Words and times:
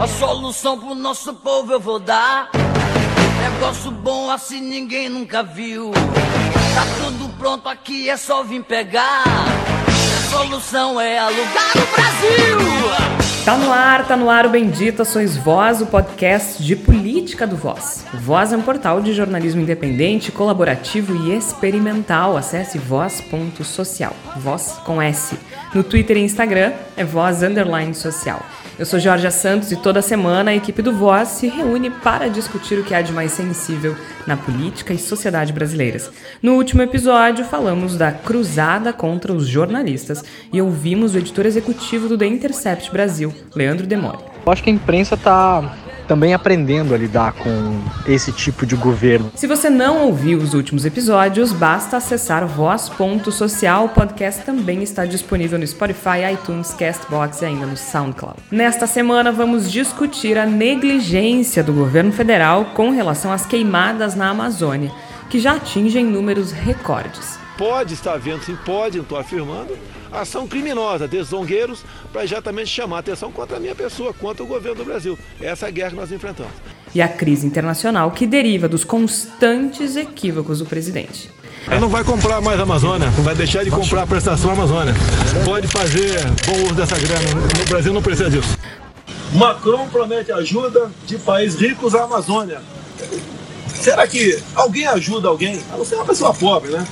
A 0.00 0.06
solução 0.06 0.78
pro 0.78 0.94
nosso 0.94 1.34
povo 1.34 1.74
eu 1.74 1.78
vou 1.78 1.98
dar. 1.98 2.48
Negócio 3.52 3.90
bom 3.90 4.30
assim 4.30 4.58
ninguém 4.58 5.10
nunca 5.10 5.42
viu. 5.42 5.90
Tá 5.90 6.86
tudo 7.04 7.28
pronto 7.36 7.68
aqui, 7.68 8.08
é 8.08 8.16
só 8.16 8.42
vir 8.42 8.64
pegar. 8.64 9.24
A 9.26 10.30
solução 10.30 10.98
é 10.98 11.18
alugar 11.18 11.72
o 11.74 11.94
Brasil. 11.94 13.20
Tá 13.44 13.58
no 13.58 13.70
ar, 13.70 14.06
tá 14.06 14.16
no 14.16 14.30
ar 14.30 14.46
o 14.46 14.48
Bendita 14.48 15.04
Sois 15.04 15.36
Voz, 15.36 15.82
o 15.82 15.86
podcast 15.86 16.62
de 16.62 16.76
política 16.76 17.46
do 17.46 17.56
Voz. 17.56 18.06
O 18.14 18.16
Voz 18.16 18.54
é 18.54 18.56
um 18.56 18.62
portal 18.62 19.02
de 19.02 19.12
jornalismo 19.12 19.60
independente, 19.60 20.32
colaborativo 20.32 21.14
e 21.26 21.36
experimental. 21.36 22.38
Acesse 22.38 22.78
voz.social. 22.78 24.16
Voz 24.38 24.78
com 24.82 25.02
S. 25.02 25.38
No 25.74 25.84
Twitter 25.84 26.16
e 26.16 26.20
Instagram 26.20 26.72
é 26.96 27.04
voz 27.04 27.42
underline 27.42 27.94
social. 27.94 28.40
Eu 28.80 28.86
sou 28.86 28.98
Jorge 28.98 29.30
Santos 29.30 29.70
e 29.70 29.76
toda 29.76 30.00
semana 30.00 30.52
a 30.52 30.54
equipe 30.54 30.80
do 30.80 30.90
Voz 30.90 31.28
se 31.28 31.46
reúne 31.46 31.90
para 31.90 32.30
discutir 32.30 32.78
o 32.78 32.82
que 32.82 32.94
há 32.94 33.02
de 33.02 33.12
mais 33.12 33.30
sensível 33.30 33.94
na 34.26 34.38
política 34.38 34.94
e 34.94 34.98
sociedade 34.98 35.52
brasileiras. 35.52 36.10
No 36.42 36.54
último 36.54 36.80
episódio, 36.80 37.44
falamos 37.44 37.98
da 37.98 38.10
cruzada 38.10 38.90
contra 38.90 39.34
os 39.34 39.46
jornalistas 39.46 40.24
e 40.50 40.62
ouvimos 40.62 41.14
o 41.14 41.18
editor 41.18 41.44
executivo 41.44 42.08
do 42.08 42.16
The 42.16 42.26
Intercept 42.26 42.90
Brasil, 42.90 43.34
Leandro 43.54 43.86
Demore. 43.86 44.16
Eu 44.46 44.50
acho 44.50 44.62
que 44.62 44.70
a 44.70 44.72
imprensa 44.72 45.14
está 45.14 45.76
também 46.10 46.34
aprendendo 46.34 46.92
a 46.92 46.98
lidar 46.98 47.34
com 47.34 47.80
esse 48.04 48.32
tipo 48.32 48.66
de 48.66 48.74
governo. 48.74 49.30
Se 49.36 49.46
você 49.46 49.70
não 49.70 50.06
ouviu 50.06 50.38
os 50.38 50.54
últimos 50.54 50.84
episódios, 50.84 51.52
basta 51.52 51.98
acessar 51.98 52.44
voz.social. 52.48 53.84
O 53.84 53.88
podcast 53.90 54.44
também 54.44 54.82
está 54.82 55.06
disponível 55.06 55.56
no 55.56 55.64
Spotify, 55.64 56.32
iTunes, 56.34 56.74
Castbox 56.74 57.42
e 57.42 57.44
ainda 57.44 57.64
no 57.64 57.76
SoundCloud. 57.76 58.40
Nesta 58.50 58.88
semana 58.88 59.30
vamos 59.30 59.70
discutir 59.70 60.36
a 60.36 60.44
negligência 60.44 61.62
do 61.62 61.72
governo 61.72 62.10
federal 62.10 62.72
com 62.74 62.90
relação 62.90 63.32
às 63.32 63.46
queimadas 63.46 64.16
na 64.16 64.30
Amazônia, 64.30 64.90
que 65.28 65.38
já 65.38 65.52
atingem 65.52 66.04
números 66.04 66.50
recordes. 66.50 67.38
Pode 67.60 67.92
estar 67.92 68.14
havendo, 68.14 68.42
sim, 68.42 68.56
pode, 68.64 68.96
não 68.96 69.02
estou 69.02 69.18
afirmando, 69.18 69.76
ação 70.10 70.48
criminosa 70.48 71.06
desses 71.06 71.28
zongueiros 71.28 71.84
para 72.10 72.24
exatamente 72.24 72.68
chamar 72.68 72.96
a 72.96 73.00
atenção 73.00 73.30
contra 73.30 73.58
a 73.58 73.60
minha 73.60 73.74
pessoa, 73.74 74.14
contra 74.14 74.42
o 74.42 74.46
governo 74.46 74.78
do 74.78 74.84
Brasil. 74.86 75.18
Essa 75.38 75.66
é 75.66 75.68
a 75.68 75.70
guerra 75.70 75.90
que 75.90 75.96
nós 75.96 76.10
enfrentamos. 76.10 76.54
E 76.94 77.02
a 77.02 77.08
crise 77.08 77.46
internacional 77.46 78.12
que 78.12 78.26
deriva 78.26 78.66
dos 78.66 78.82
constantes 78.82 79.94
equívocos 79.94 80.60
do 80.60 80.64
presidente. 80.64 81.30
Ele 81.70 81.80
não 81.80 81.90
vai 81.90 82.02
comprar 82.02 82.40
mais 82.40 82.58
a 82.58 82.62
Amazônia, 82.62 83.10
não 83.14 83.22
vai 83.22 83.34
deixar 83.34 83.62
de 83.62 83.70
comprar 83.70 84.04
a 84.04 84.06
prestação 84.06 84.52
Amazônia. 84.52 84.94
Pode 85.44 85.68
fazer 85.68 86.18
bom 86.46 86.62
uso 86.64 86.74
dessa 86.74 86.98
grana. 86.98 87.28
No 87.58 87.64
Brasil 87.66 87.92
não 87.92 88.00
precisa 88.00 88.30
disso. 88.30 88.56
Macron 89.34 89.86
promete 89.90 90.32
ajuda 90.32 90.90
de 91.06 91.18
países 91.18 91.60
ricos 91.60 91.94
à 91.94 92.04
Amazônia. 92.04 92.62
Será 93.68 94.06
que 94.06 94.42
alguém 94.54 94.86
ajuda 94.86 95.28
alguém? 95.28 95.60
A 95.70 95.76
não 95.76 95.84
ser 95.84 95.96
uma 95.96 96.06
pessoa 96.06 96.32
pobre, 96.32 96.70
né? 96.70 96.86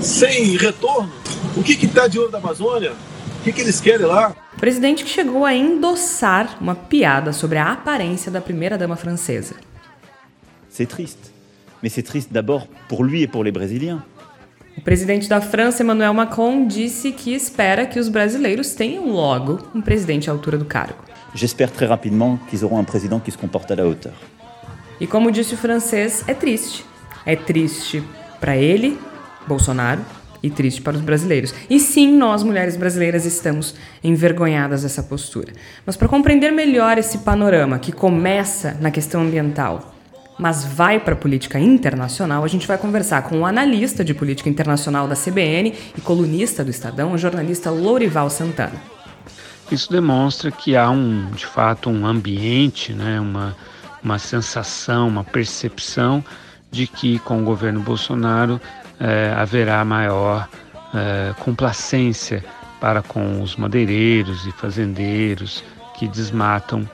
Sem 0.00 0.56
retorno? 0.56 1.12
O 1.56 1.62
que 1.62 1.72
está 1.72 2.06
de 2.06 2.18
olho 2.18 2.30
da 2.30 2.38
Amazônia? 2.38 2.92
O 3.40 3.44
que, 3.44 3.52
que 3.52 3.60
eles 3.60 3.80
querem 3.80 4.06
lá? 4.06 4.34
O 4.56 4.60
presidente 4.60 5.04
que 5.04 5.10
chegou 5.10 5.44
a 5.44 5.54
endossar 5.54 6.56
uma 6.60 6.74
piada 6.74 7.32
sobre 7.32 7.58
a 7.58 7.72
aparência 7.72 8.30
da 8.30 8.40
primeira-dama 8.40 8.96
francesa. 8.96 9.54
C'est 10.70 10.86
triste. 10.86 11.30
Mais 11.82 11.92
c'est 11.92 12.02
triste 12.02 12.32
d'abord 12.32 12.66
pour 12.88 13.04
lui 13.04 13.22
et 13.22 13.26
pour 13.26 13.44
les 13.44 13.52
Brésiliens. 13.52 14.02
O 14.76 14.80
presidente 14.82 15.28
da 15.28 15.40
França, 15.40 15.82
Emmanuel 15.82 16.12
Macron, 16.12 16.66
disse 16.66 17.12
que 17.12 17.32
espera 17.34 17.86
que 17.86 17.98
os 17.98 18.08
brasileiros 18.08 18.74
tenham 18.74 19.10
logo 19.10 19.58
um 19.74 19.80
presidente 19.80 20.28
à 20.28 20.32
altura 20.32 20.58
do 20.58 20.66
cargo. 20.66 21.02
J'espère 21.34 21.70
très 21.70 21.86
rapidement 21.86 22.38
qu'ils 22.48 22.62
auront 22.64 22.78
un 22.78 22.84
président 22.84 23.20
qui 23.20 23.30
se 23.30 23.38
comporte 23.38 23.70
à 23.70 23.76
la 23.76 23.84
hauteur. 23.84 24.14
E 25.00 25.06
como 25.06 25.30
disse 25.30 25.54
o 25.54 25.56
francês, 25.56 26.24
é 26.26 26.34
triste. 26.34 26.84
É 27.24 27.36
triste 27.36 28.02
para 28.40 28.56
ele, 28.56 28.98
Bolsonaro, 29.46 30.00
e 30.42 30.50
triste 30.50 30.80
para 30.80 30.96
os 30.96 31.02
brasileiros. 31.02 31.54
E 31.68 31.80
sim, 31.80 32.16
nós, 32.16 32.42
mulheres 32.42 32.76
brasileiras, 32.76 33.24
estamos 33.24 33.74
envergonhadas 34.02 34.82
dessa 34.82 35.02
postura. 35.02 35.52
Mas 35.84 35.96
para 35.96 36.08
compreender 36.08 36.50
melhor 36.52 36.98
esse 36.98 37.18
panorama 37.18 37.78
que 37.78 37.92
começa 37.92 38.76
na 38.80 38.90
questão 38.90 39.22
ambiental, 39.22 39.94
mas 40.38 40.64
vai 40.64 41.00
para 41.00 41.14
a 41.14 41.16
política 41.16 41.58
internacional, 41.58 42.44
a 42.44 42.48
gente 42.48 42.66
vai 42.66 42.76
conversar 42.76 43.22
com 43.22 43.40
o 43.40 43.46
analista 43.46 44.04
de 44.04 44.14
política 44.14 44.48
internacional 44.48 45.08
da 45.08 45.16
CBN 45.16 45.74
e 45.96 46.00
colunista 46.00 46.62
do 46.62 46.70
Estadão, 46.70 47.12
o 47.12 47.18
jornalista 47.18 47.70
Lourival 47.70 48.28
Santana. 48.28 48.80
Isso 49.70 49.90
demonstra 49.90 50.50
que 50.50 50.76
há 50.76 50.88
um, 50.90 51.30
de 51.30 51.46
fato, 51.46 51.90
um 51.90 52.06
ambiente, 52.06 52.92
né, 52.92 53.18
uma, 53.18 53.56
uma 54.04 54.18
sensação, 54.18 55.08
uma 55.08 55.24
percepção 55.24 56.22
de 56.70 56.86
que 56.86 57.18
com 57.20 57.40
o 57.40 57.44
governo 57.44 57.80
Bolsonaro 57.80 58.60
é, 59.00 59.32
haverá 59.36 59.84
maior 59.84 60.48
é, 60.94 61.34
complacência 61.40 62.44
para 62.80 63.02
com 63.02 63.42
os 63.42 63.56
madeireiros 63.56 64.46
e 64.46 64.52
fazendeiros 64.52 65.64
que 65.98 66.06
desmatam 66.06 66.88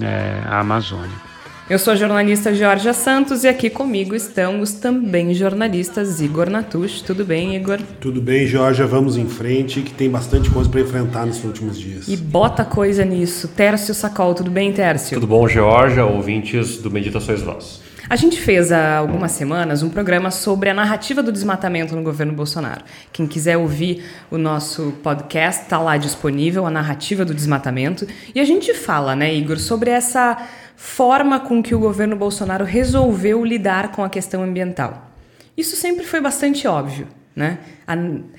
é, 0.00 0.42
a 0.46 0.60
Amazônia. 0.60 1.28
Eu 1.68 1.78
sou 1.78 1.92
a 1.92 1.96
jornalista 1.96 2.54
Georgia 2.54 2.94
Santos 2.94 3.44
e 3.44 3.48
aqui 3.48 3.68
comigo 3.68 4.14
estão 4.14 4.60
os 4.60 4.72
também 4.72 5.34
jornalistas 5.34 6.18
Igor 6.18 6.48
Natush. 6.48 7.02
Tudo 7.02 7.26
bem, 7.26 7.56
Igor? 7.56 7.78
Tudo 8.00 8.22
bem, 8.22 8.46
Georgia. 8.46 8.86
Vamos 8.86 9.18
em 9.18 9.28
frente, 9.28 9.82
que 9.82 9.92
tem 9.92 10.08
bastante 10.08 10.48
coisa 10.48 10.70
para 10.70 10.80
enfrentar 10.80 11.26
nesses 11.26 11.44
últimos 11.44 11.78
dias. 11.78 12.08
E 12.08 12.16
bota 12.16 12.64
coisa 12.64 13.04
nisso. 13.04 13.48
Tércio 13.48 13.92
Sacol, 13.92 14.34
tudo 14.34 14.50
bem, 14.50 14.72
Tércio? 14.72 15.20
Tudo 15.20 15.26
bom, 15.26 15.46
Georgia, 15.46 16.06
ouvintes 16.06 16.78
do 16.78 16.90
Meditações 16.90 17.42
Voz. 17.42 17.82
A 18.10 18.16
gente 18.16 18.40
fez 18.40 18.72
há 18.72 18.96
algumas 18.96 19.32
semanas 19.32 19.82
um 19.82 19.90
programa 19.90 20.30
sobre 20.30 20.70
a 20.70 20.74
narrativa 20.74 21.22
do 21.22 21.30
desmatamento 21.30 21.94
no 21.94 22.02
governo 22.02 22.32
Bolsonaro. 22.32 22.82
Quem 23.12 23.26
quiser 23.26 23.58
ouvir 23.58 24.02
o 24.30 24.38
nosso 24.38 24.94
podcast, 25.02 25.64
está 25.64 25.78
lá 25.78 25.98
disponível, 25.98 26.64
a 26.64 26.70
narrativa 26.70 27.22
do 27.22 27.34
desmatamento. 27.34 28.06
E 28.34 28.40
a 28.40 28.44
gente 28.44 28.72
fala, 28.72 29.14
né, 29.14 29.34
Igor, 29.34 29.58
sobre 29.58 29.90
essa 29.90 30.38
forma 30.74 31.38
com 31.38 31.62
que 31.62 31.74
o 31.74 31.78
governo 31.78 32.16
Bolsonaro 32.16 32.64
resolveu 32.64 33.44
lidar 33.44 33.92
com 33.92 34.02
a 34.02 34.08
questão 34.08 34.42
ambiental. 34.42 35.10
Isso 35.54 35.76
sempre 35.76 36.06
foi 36.06 36.22
bastante 36.22 36.66
óbvio. 36.66 37.08
Né? 37.36 37.58
A, 37.86 37.94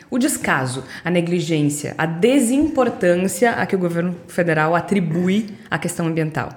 o 0.09 0.17
descaso, 0.17 0.83
a 1.05 1.11
negligência, 1.11 1.93
a 1.95 2.07
desimportância 2.07 3.51
a 3.51 3.67
que 3.67 3.75
o 3.75 3.79
governo 3.79 4.15
federal 4.27 4.75
atribui 4.75 5.51
à 5.69 5.77
questão 5.77 6.07
ambiental. 6.07 6.49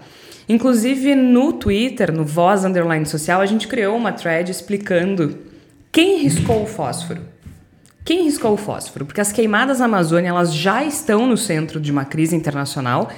Inclusive 0.49 1.15
no 1.15 1.53
Twitter, 1.53 2.13
no 2.13 2.25
Voz 2.25 2.65
Underline 2.65 3.07
Social, 3.07 3.41
a 3.41 3.47
gente 3.47 3.69
criou 3.69 3.97
uma 3.97 4.13
thread 4.13 4.51
explicando 4.51 5.39
quem 5.91 6.19
riscou 6.19 6.63
o 6.63 6.67
fósforo. 6.67 7.21
Quem 8.05 8.25
riscou 8.25 8.55
o 8.55 8.57
fósforo? 8.57 9.07
Porque 9.07 9.21
as 9.21 9.31
queimadas 9.31 9.79
na 9.79 9.85
Amazônia 9.85 10.31
elas 10.31 10.53
já 10.53 10.85
estão 10.85 11.27
no 11.27 11.37
centro 11.37 11.81
de 11.81 11.93
uma 11.93 12.05
crise 12.05 12.35
internacional 12.35 13.11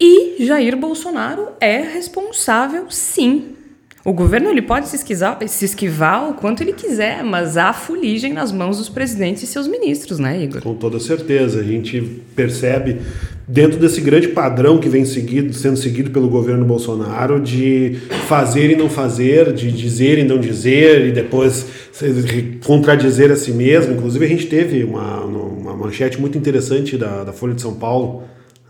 e 0.00 0.44
Jair 0.44 0.76
Bolsonaro 0.76 1.52
é 1.60 1.80
responsável, 1.80 2.90
sim, 2.90 3.54
o 4.04 4.12
governo 4.12 4.50
ele 4.50 4.60
pode 4.60 4.86
se 4.88 4.98
se 4.98 5.64
esquivar 5.64 6.28
o 6.28 6.34
quanto 6.34 6.62
ele 6.62 6.74
quiser, 6.74 7.24
mas 7.24 7.56
há 7.56 7.72
fuligem 7.72 8.34
nas 8.34 8.52
mãos 8.52 8.76
dos 8.76 8.90
presidentes 8.90 9.42
e 9.42 9.46
seus 9.46 9.66
ministros, 9.66 10.18
né, 10.18 10.42
Igor? 10.42 10.60
Com 10.60 10.74
toda 10.74 11.00
certeza. 11.00 11.60
A 11.60 11.62
gente 11.62 12.02
percebe, 12.36 12.98
dentro 13.48 13.78
desse 13.78 14.02
grande 14.02 14.28
padrão 14.28 14.76
que 14.76 14.90
vem 14.90 15.06
seguido, 15.06 15.54
sendo 15.54 15.78
seguido 15.78 16.10
pelo 16.10 16.28
governo 16.28 16.66
Bolsonaro, 16.66 17.40
de 17.40 17.96
fazer 18.28 18.70
e 18.70 18.76
não 18.76 18.90
fazer, 18.90 19.54
de 19.54 19.72
dizer 19.72 20.18
e 20.18 20.24
não 20.24 20.38
dizer, 20.38 21.06
e 21.06 21.10
depois 21.10 21.66
contradizer 22.62 23.32
a 23.32 23.36
si 23.36 23.52
mesmo. 23.52 23.94
Inclusive, 23.94 24.22
a 24.22 24.28
gente 24.28 24.46
teve 24.48 24.84
uma, 24.84 25.24
uma 25.24 25.74
manchete 25.74 26.20
muito 26.20 26.36
interessante 26.36 26.98
da, 26.98 27.24
da 27.24 27.32
Folha 27.32 27.54
de 27.54 27.62
São 27.62 27.72
Paulo, 27.72 28.24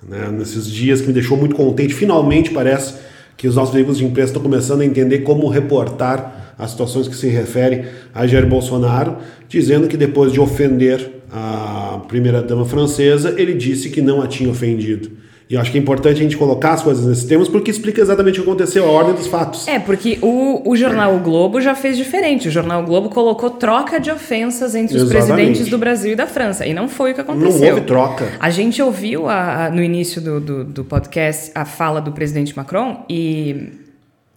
né, 0.09 0.28
nesses 0.31 0.71
dias, 0.71 1.01
que 1.01 1.09
me 1.09 1.12
deixou 1.12 1.37
muito 1.37 1.56
contente. 1.56 1.93
Finalmente, 1.93 2.51
parece 2.51 2.95
que 3.36 3.48
os 3.48 3.57
nossos 3.57 3.75
veículos 3.75 3.98
de 3.98 4.04
imprensa 4.04 4.31
estão 4.31 4.42
começando 4.42 4.81
a 4.81 4.84
entender 4.84 5.21
como 5.21 5.48
reportar 5.48 6.54
as 6.59 6.71
situações 6.71 7.09
que 7.09 7.16
se 7.16 7.28
referem 7.28 7.84
a 8.15 8.27
Jair 8.27 8.47
Bolsonaro, 8.47 9.16
dizendo 9.48 9.89
que 9.89 9.97
depois 9.97 10.33
de 10.33 10.41
ofender 10.41 11.10
a 11.31 12.01
primeira-dama 12.07 12.65
francesa, 12.65 13.34
ele 13.36 13.54
disse 13.54 13.91
que 13.91 14.01
não 14.01 14.22
a 14.22 14.28
tinha 14.28 14.51
ofendido. 14.51 15.10
E 15.49 15.55
eu 15.55 15.61
acho 15.61 15.71
que 15.71 15.77
é 15.77 15.81
importante 15.81 16.21
a 16.21 16.23
gente 16.23 16.37
colocar 16.39 16.73
as 16.73 16.83
coisas 16.83 17.05
nesses 17.05 17.25
termos 17.25 17.49
porque 17.49 17.71
explica 17.71 18.01
exatamente 18.01 18.41
o 18.41 18.43
que 18.43 18.49
aconteceu, 18.49 18.87
a 18.87 18.91
ordem 18.91 19.15
dos 19.15 19.27
fatos. 19.27 19.69
É, 19.69 19.79
porque 19.79 20.19
o, 20.23 20.63
o 20.71 20.75
jornal 20.75 21.15
o 21.15 21.19
Globo 21.19 21.61
já 21.61 21.75
fez 21.75 21.99
diferente. 21.99 22.49
O 22.49 22.51
jornal 22.51 22.83
o 22.83 22.87
Globo 22.87 23.11
colocou 23.11 23.51
troca 23.51 24.01
de 24.01 24.11
ofensas 24.11 24.75
entre 24.75 24.97
os 24.97 25.03
exatamente. 25.03 25.35
presidentes 25.35 25.69
do 25.69 25.77
Brasil 25.77 26.13
e 26.13 26.17
da 26.17 26.27
França. 26.27 26.67
E 26.67 26.73
não 26.73 26.89
foi 26.89 27.13
o 27.13 27.15
que 27.15 27.21
aconteceu. 27.21 27.61
Não 27.61 27.69
houve 27.69 27.81
troca. 27.83 28.33
A 28.41 28.49
gente 28.49 28.81
ouviu 28.81 29.29
a, 29.29 29.67
a, 29.67 29.71
no 29.71 29.83
início 29.83 30.21
do, 30.21 30.41
do, 30.41 30.65
do 30.65 30.85
podcast 30.85 31.53
a 31.55 31.67
fala 31.67 32.01
do 32.01 32.13
presidente 32.13 32.57
Macron 32.57 33.05
e 33.09 33.85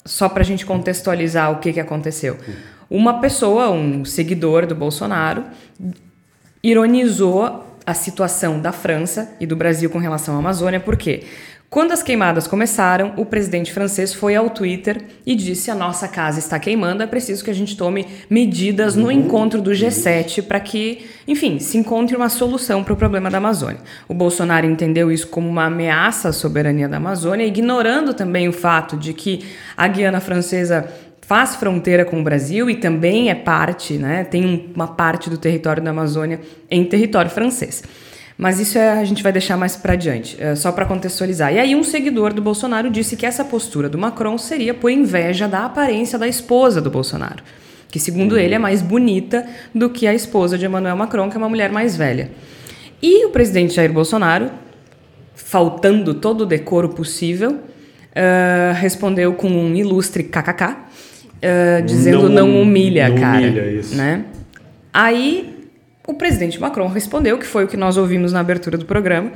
só 0.04 0.28
para 0.28 0.42
a 0.42 0.46
gente 0.46 0.66
contextualizar 0.66 1.52
o 1.52 1.60
que, 1.60 1.72
que 1.72 1.80
aconteceu. 1.80 2.38
Uma 2.90 3.20
pessoa, 3.20 3.70
um 3.70 4.04
seguidor 4.04 4.66
do 4.66 4.76
Bolsonaro, 4.76 5.44
ironizou 6.64 7.66
a 7.88 7.94
situação 7.94 8.60
da 8.60 8.74
França 8.74 9.34
e 9.40 9.48
do 9.48 9.56
Brasil 9.56 9.90
com 9.90 9.98
relação 9.98 10.36
à 10.36 10.40
Amazônia, 10.40 10.78
porque 10.78 11.24
Quando 11.70 11.92
as 11.92 12.02
queimadas 12.02 12.48
começaram, 12.48 13.14
o 13.18 13.26
presidente 13.26 13.74
francês 13.74 14.14
foi 14.14 14.34
ao 14.38 14.50
Twitter 14.50 15.02
e 15.26 15.36
disse: 15.36 15.70
A 15.70 15.76
nossa 15.76 16.08
casa 16.08 16.40
está 16.40 16.58
queimando, 16.58 17.04
é 17.04 17.06
preciso 17.06 17.44
que 17.44 17.52
a 17.52 17.54
gente 17.54 17.76
tome 17.76 18.08
medidas 18.30 18.96
no 18.96 19.12
encontro 19.12 19.62
do 19.62 19.72
G7 19.72 20.44
para 20.44 20.62
que, 20.62 21.06
enfim, 21.28 21.60
se 21.60 21.78
encontre 21.78 22.16
uma 22.16 22.30
solução 22.30 22.86
para 22.86 22.94
o 22.94 22.96
problema 22.96 23.30
da 23.30 23.40
Amazônia. 23.40 23.82
O 24.08 24.14
Bolsonaro 24.14 24.66
entendeu 24.66 25.12
isso 25.12 25.28
como 25.28 25.50
uma 25.50 25.66
ameaça 25.66 26.30
à 26.30 26.32
soberania 26.32 26.88
da 26.88 26.98
Amazônia, 26.98 27.46
ignorando 27.46 28.14
também 28.14 28.48
o 28.48 28.54
fato 28.54 28.96
de 28.96 29.14
que 29.14 29.46
a 29.76 29.90
Guiana 29.90 30.22
Francesa 30.22 30.90
faz 31.28 31.58
fronteira 31.58 32.06
com 32.06 32.22
o 32.22 32.24
Brasil 32.24 32.70
e 32.70 32.76
também 32.76 33.30
é 33.30 33.36
parte, 33.36 33.98
né, 33.98 34.24
tem 34.24 34.72
uma 34.74 34.88
parte 34.88 35.30
do 35.30 35.38
território 35.38 35.84
da 35.84 35.90
Amazônia 35.90 36.40
em 36.72 36.86
território 36.86 37.30
francês. 37.30 37.84
Mas 38.38 38.62
isso 38.62 38.78
é, 38.78 38.92
a 38.92 39.04
gente 39.04 39.22
vai 39.22 39.34
deixar 39.34 39.58
mais 39.58 39.76
para 39.76 39.92
adiante, 39.92 40.38
é, 40.40 40.56
só 40.56 40.72
para 40.72 40.86
contextualizar. 40.86 41.54
E 41.54 41.60
aí 41.60 41.76
um 41.76 41.84
seguidor 41.84 42.34
do 42.34 42.42
Bolsonaro 42.42 42.90
disse 42.90 43.18
que 43.18 43.26
essa 43.26 43.44
postura 43.44 43.90
do 43.90 43.98
Macron 43.98 44.38
seria 44.38 44.74
por 44.74 44.90
inveja 44.90 45.50
da 45.50 45.66
aparência 45.66 46.18
da 46.18 46.30
esposa 46.30 46.80
do 46.80 46.90
Bolsonaro, 46.90 47.44
que 47.90 48.00
segundo 48.00 48.38
ele 48.38 48.56
é 48.56 48.60
mais 48.60 48.82
bonita 48.82 49.46
do 49.76 49.90
que 49.90 50.08
a 50.08 50.14
esposa 50.14 50.58
de 50.58 50.66
Emmanuel 50.66 50.96
Macron, 50.96 51.30
que 51.30 51.36
é 51.36 51.40
uma 51.40 51.50
mulher 51.50 51.74
mais 51.74 51.98
velha. 51.98 52.32
E 53.02 53.26
o 53.26 53.32
presidente 53.32 53.74
Jair 53.74 53.92
Bolsonaro, 53.92 54.50
faltando 55.36 56.14
todo 56.14 56.42
o 56.42 56.46
decoro 56.46 56.88
possível, 56.90 57.52
uh, 57.52 58.74
respondeu 58.76 59.34
com 59.34 59.50
um 59.50 59.76
ilustre 59.76 60.24
kkk, 60.24 60.88
uh, 61.38 61.86
dizendo 61.86 62.30
não, 62.30 62.48
não 62.48 62.62
humilha, 62.62 63.10
não 63.10 63.18
cara. 63.18 63.38
Humilha 63.38 63.72
isso. 63.72 63.96
Né? 63.96 64.26
Aí 64.94 65.58
o 66.08 66.14
presidente 66.14 66.60
Macron 66.60 66.88
respondeu, 66.88 67.38
que 67.38 67.46
foi 67.46 67.66
o 67.66 67.68
que 67.68 67.78
nós 67.78 67.98
ouvimos 67.98 68.32
na 68.32 68.40
abertura 68.40 68.78
do 68.78 68.86
programa, 68.86 69.32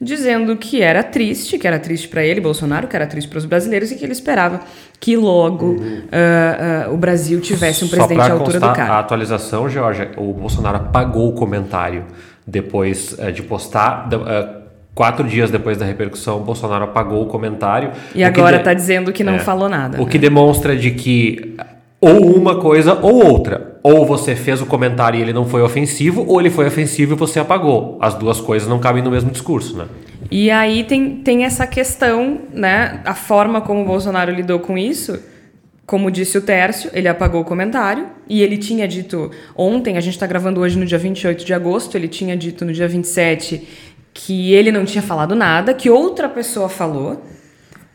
dizendo 0.00 0.56
que 0.56 0.82
era 0.82 1.02
triste, 1.02 1.58
que 1.58 1.66
era 1.66 1.78
triste 1.78 2.08
para 2.08 2.24
ele, 2.24 2.40
Bolsonaro, 2.40 2.86
que 2.86 2.94
era 2.94 3.06
triste 3.06 3.28
para 3.28 3.38
os 3.38 3.44
brasileiros 3.44 3.90
e 3.90 3.96
que 3.96 4.04
ele 4.04 4.12
esperava 4.12 4.60
que 5.00 5.16
logo 5.16 5.66
uhum. 5.66 6.02
uh, 6.04 6.90
uh, 6.90 6.94
o 6.94 6.96
Brasil 6.96 7.40
tivesse 7.40 7.84
um 7.84 7.88
presidente 7.88 8.20
à 8.20 8.32
altura 8.32 8.60
do 8.60 8.72
cara. 8.72 8.94
A 8.94 8.98
atualização, 9.00 9.68
Georgia, 9.68 10.10
o 10.16 10.32
Bolsonaro 10.32 10.76
apagou 10.76 11.28
o 11.28 11.32
comentário 11.32 12.04
depois 12.46 13.16
uh, 13.18 13.32
de 13.32 13.42
postar. 13.42 14.08
Quatro 14.94 15.26
dias 15.26 15.50
depois 15.50 15.76
da 15.76 15.84
repercussão, 15.84 16.36
o 16.36 16.40
Bolsonaro 16.40 16.84
apagou 16.84 17.22
o 17.22 17.26
comentário. 17.26 17.90
E 18.14 18.22
agora 18.22 18.58
está 18.58 18.72
de... 18.72 18.80
dizendo 18.80 19.12
que 19.12 19.24
não 19.24 19.34
é, 19.34 19.38
falou 19.40 19.68
nada. 19.68 20.00
O 20.00 20.04
né? 20.04 20.10
que 20.10 20.18
demonstra 20.18 20.76
de 20.76 20.92
que 20.92 21.56
ou 22.04 22.36
uma 22.36 22.60
coisa 22.60 22.98
ou 23.00 23.24
outra. 23.24 23.78
Ou 23.82 24.04
você 24.06 24.36
fez 24.36 24.60
o 24.60 24.66
comentário 24.66 25.18
e 25.18 25.22
ele 25.22 25.32
não 25.32 25.46
foi 25.46 25.62
ofensivo, 25.62 26.24
ou 26.26 26.38
ele 26.38 26.50
foi 26.50 26.66
ofensivo 26.66 27.14
e 27.14 27.16
você 27.16 27.40
apagou. 27.40 27.98
As 28.00 28.14
duas 28.14 28.40
coisas 28.40 28.68
não 28.68 28.78
cabem 28.78 29.02
no 29.02 29.10
mesmo 29.10 29.30
discurso, 29.30 29.76
né? 29.76 29.86
E 30.30 30.50
aí 30.50 30.84
tem, 30.84 31.16
tem 31.16 31.44
essa 31.44 31.66
questão, 31.66 32.42
né? 32.52 33.00
A 33.04 33.14
forma 33.14 33.60
como 33.60 33.82
o 33.82 33.84
Bolsonaro 33.84 34.30
lidou 34.32 34.58
com 34.60 34.76
isso. 34.76 35.18
Como 35.86 36.10
disse 36.10 36.38
o 36.38 36.40
Tércio, 36.40 36.90
ele 36.94 37.08
apagou 37.08 37.42
o 37.42 37.44
comentário 37.44 38.06
e 38.26 38.42
ele 38.42 38.56
tinha 38.56 38.88
dito 38.88 39.30
ontem, 39.54 39.98
a 39.98 40.00
gente 40.00 40.14
está 40.14 40.26
gravando 40.26 40.60
hoje 40.60 40.78
no 40.78 40.86
dia 40.86 40.96
28 40.96 41.44
de 41.44 41.52
agosto, 41.52 41.94
ele 41.94 42.08
tinha 42.08 42.34
dito 42.34 42.64
no 42.64 42.72
dia 42.72 42.88
27 42.88 43.93
que 44.14 44.54
ele 44.54 44.70
não 44.70 44.84
tinha 44.84 45.02
falado 45.02 45.34
nada, 45.34 45.74
que 45.74 45.90
outra 45.90 46.28
pessoa 46.28 46.68
falou, 46.68 47.20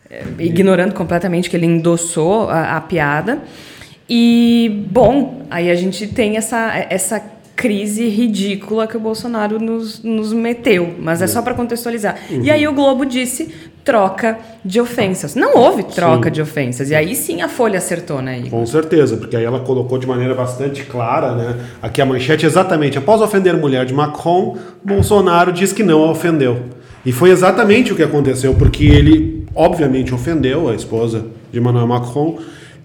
eh, 0.09 0.23
ignorando 0.37 0.93
completamente 0.93 1.49
que 1.49 1.55
ele 1.55 1.65
endossou 1.65 2.49
a, 2.49 2.75
a 2.75 2.81
piada. 2.81 3.41
E, 4.07 4.85
bom, 4.91 5.45
aí 5.49 5.71
a 5.71 5.75
gente 5.75 6.05
tem 6.07 6.35
essa, 6.35 6.73
essa 6.89 7.23
crise 7.55 8.07
ridícula 8.07 8.87
que 8.87 8.97
o 8.97 8.99
Bolsonaro 8.99 9.59
nos, 9.59 10.01
nos 10.01 10.33
meteu. 10.33 10.95
Mas 10.97 11.21
é 11.21 11.27
só 11.27 11.41
para 11.41 11.53
contextualizar. 11.53 12.17
Uhum. 12.29 12.41
E 12.43 12.49
aí 12.49 12.67
o 12.67 12.73
Globo 12.73 13.05
disse 13.05 13.53
troca 13.89 14.37
de 14.63 14.79
ofensas. 14.79 15.33
Não 15.33 15.57
houve 15.57 15.81
troca 15.81 16.29
sim. 16.29 16.33
de 16.33 16.41
ofensas. 16.43 16.91
E 16.91 16.95
aí 16.95 17.15
sim 17.15 17.41
a 17.41 17.49
Folha 17.49 17.79
acertou, 17.79 18.21
né? 18.21 18.43
Com 18.47 18.63
certeza, 18.63 19.17
porque 19.17 19.35
aí 19.35 19.43
ela 19.43 19.61
colocou 19.61 19.97
de 19.97 20.05
maneira 20.05 20.35
bastante 20.35 20.83
clara, 20.83 21.33
né? 21.33 21.55
Aqui 21.81 21.99
a 21.99 22.05
manchete 22.05 22.45
exatamente. 22.45 22.99
Após 22.99 23.19
ofender 23.19 23.57
mulher 23.57 23.85
de 23.85 23.93
Macron, 23.93 24.57
Bolsonaro 24.83 25.51
diz 25.51 25.73
que 25.73 25.81
não 25.81 26.03
a 26.03 26.11
ofendeu. 26.11 26.59
E 27.03 27.11
foi 27.11 27.31
exatamente 27.31 27.91
o 27.91 27.95
que 27.95 28.03
aconteceu, 28.03 28.53
porque 28.53 28.85
ele, 28.85 29.47
obviamente, 29.55 30.13
ofendeu 30.13 30.69
a 30.69 30.75
esposa 30.75 31.25
de 31.51 31.57
Emmanuel 31.57 31.87
Macron 31.87 32.37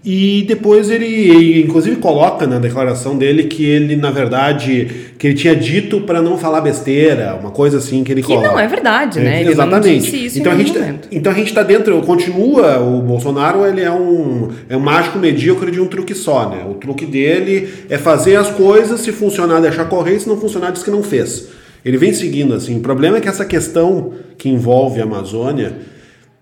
e 0.05 0.43
depois 0.47 0.91
ele, 0.91 1.63
inclusive, 1.63 1.95
coloca 1.95 2.45
na 2.45 2.59
declaração 2.59 3.17
dele 3.17 3.45
que 3.45 3.65
ele, 3.65 3.95
na 3.95 4.11
verdade, 4.11 4.87
que 5.17 5.25
ele 5.25 5.33
tinha 5.33 5.55
dito 5.55 6.01
para 6.01 6.21
não 6.21 6.37
falar 6.37 6.61
besteira, 6.61 7.35
uma 7.41 7.49
coisa 7.49 7.79
assim 7.79 8.03
que 8.03 8.11
ele 8.11 8.21
que 8.21 8.27
coloca. 8.27 8.47
Que 8.47 8.53
não 8.53 8.59
é 8.59 8.67
verdade, 8.67 9.19
né? 9.19 9.41
Ele 9.41 9.49
exatamente. 9.49 10.37
então, 10.37 10.51
a 10.51 10.55
gente, 10.55 10.73
tá, 10.73 10.93
então 11.11 11.31
a 11.31 11.35
gente 11.35 11.47
está 11.47 11.63
dentro, 11.63 11.99
continua, 12.03 12.77
o 12.77 13.01
Bolsonaro 13.01 13.65
ele 13.65 13.81
é 13.81 13.91
um, 13.91 14.49
é 14.69 14.77
um 14.77 14.79
mágico 14.79 15.17
medíocre 15.17 15.71
de 15.71 15.81
um 15.81 15.87
truque 15.87 16.13
só, 16.13 16.49
né? 16.49 16.63
O 16.69 16.75
truque 16.75 17.07
dele 17.07 17.67
é 17.89 17.97
fazer 17.97 18.35
as 18.35 18.51
coisas, 18.51 19.01
se 19.01 19.11
funcionar, 19.11 19.59
deixar 19.59 19.85
correr, 19.85 20.19
se 20.19 20.29
não 20.29 20.37
funcionar, 20.37 20.71
diz 20.71 20.83
que 20.83 20.91
não 20.91 21.01
fez. 21.01 21.47
Ele 21.83 21.97
vem 21.97 22.13
seguindo 22.13 22.53
assim. 22.53 22.77
O 22.77 22.81
problema 22.81 23.17
é 23.17 23.21
que 23.21 23.27
essa 23.27 23.43
questão 23.43 24.13
que 24.37 24.49
envolve 24.49 25.01
a 25.01 25.03
Amazônia 25.03 25.73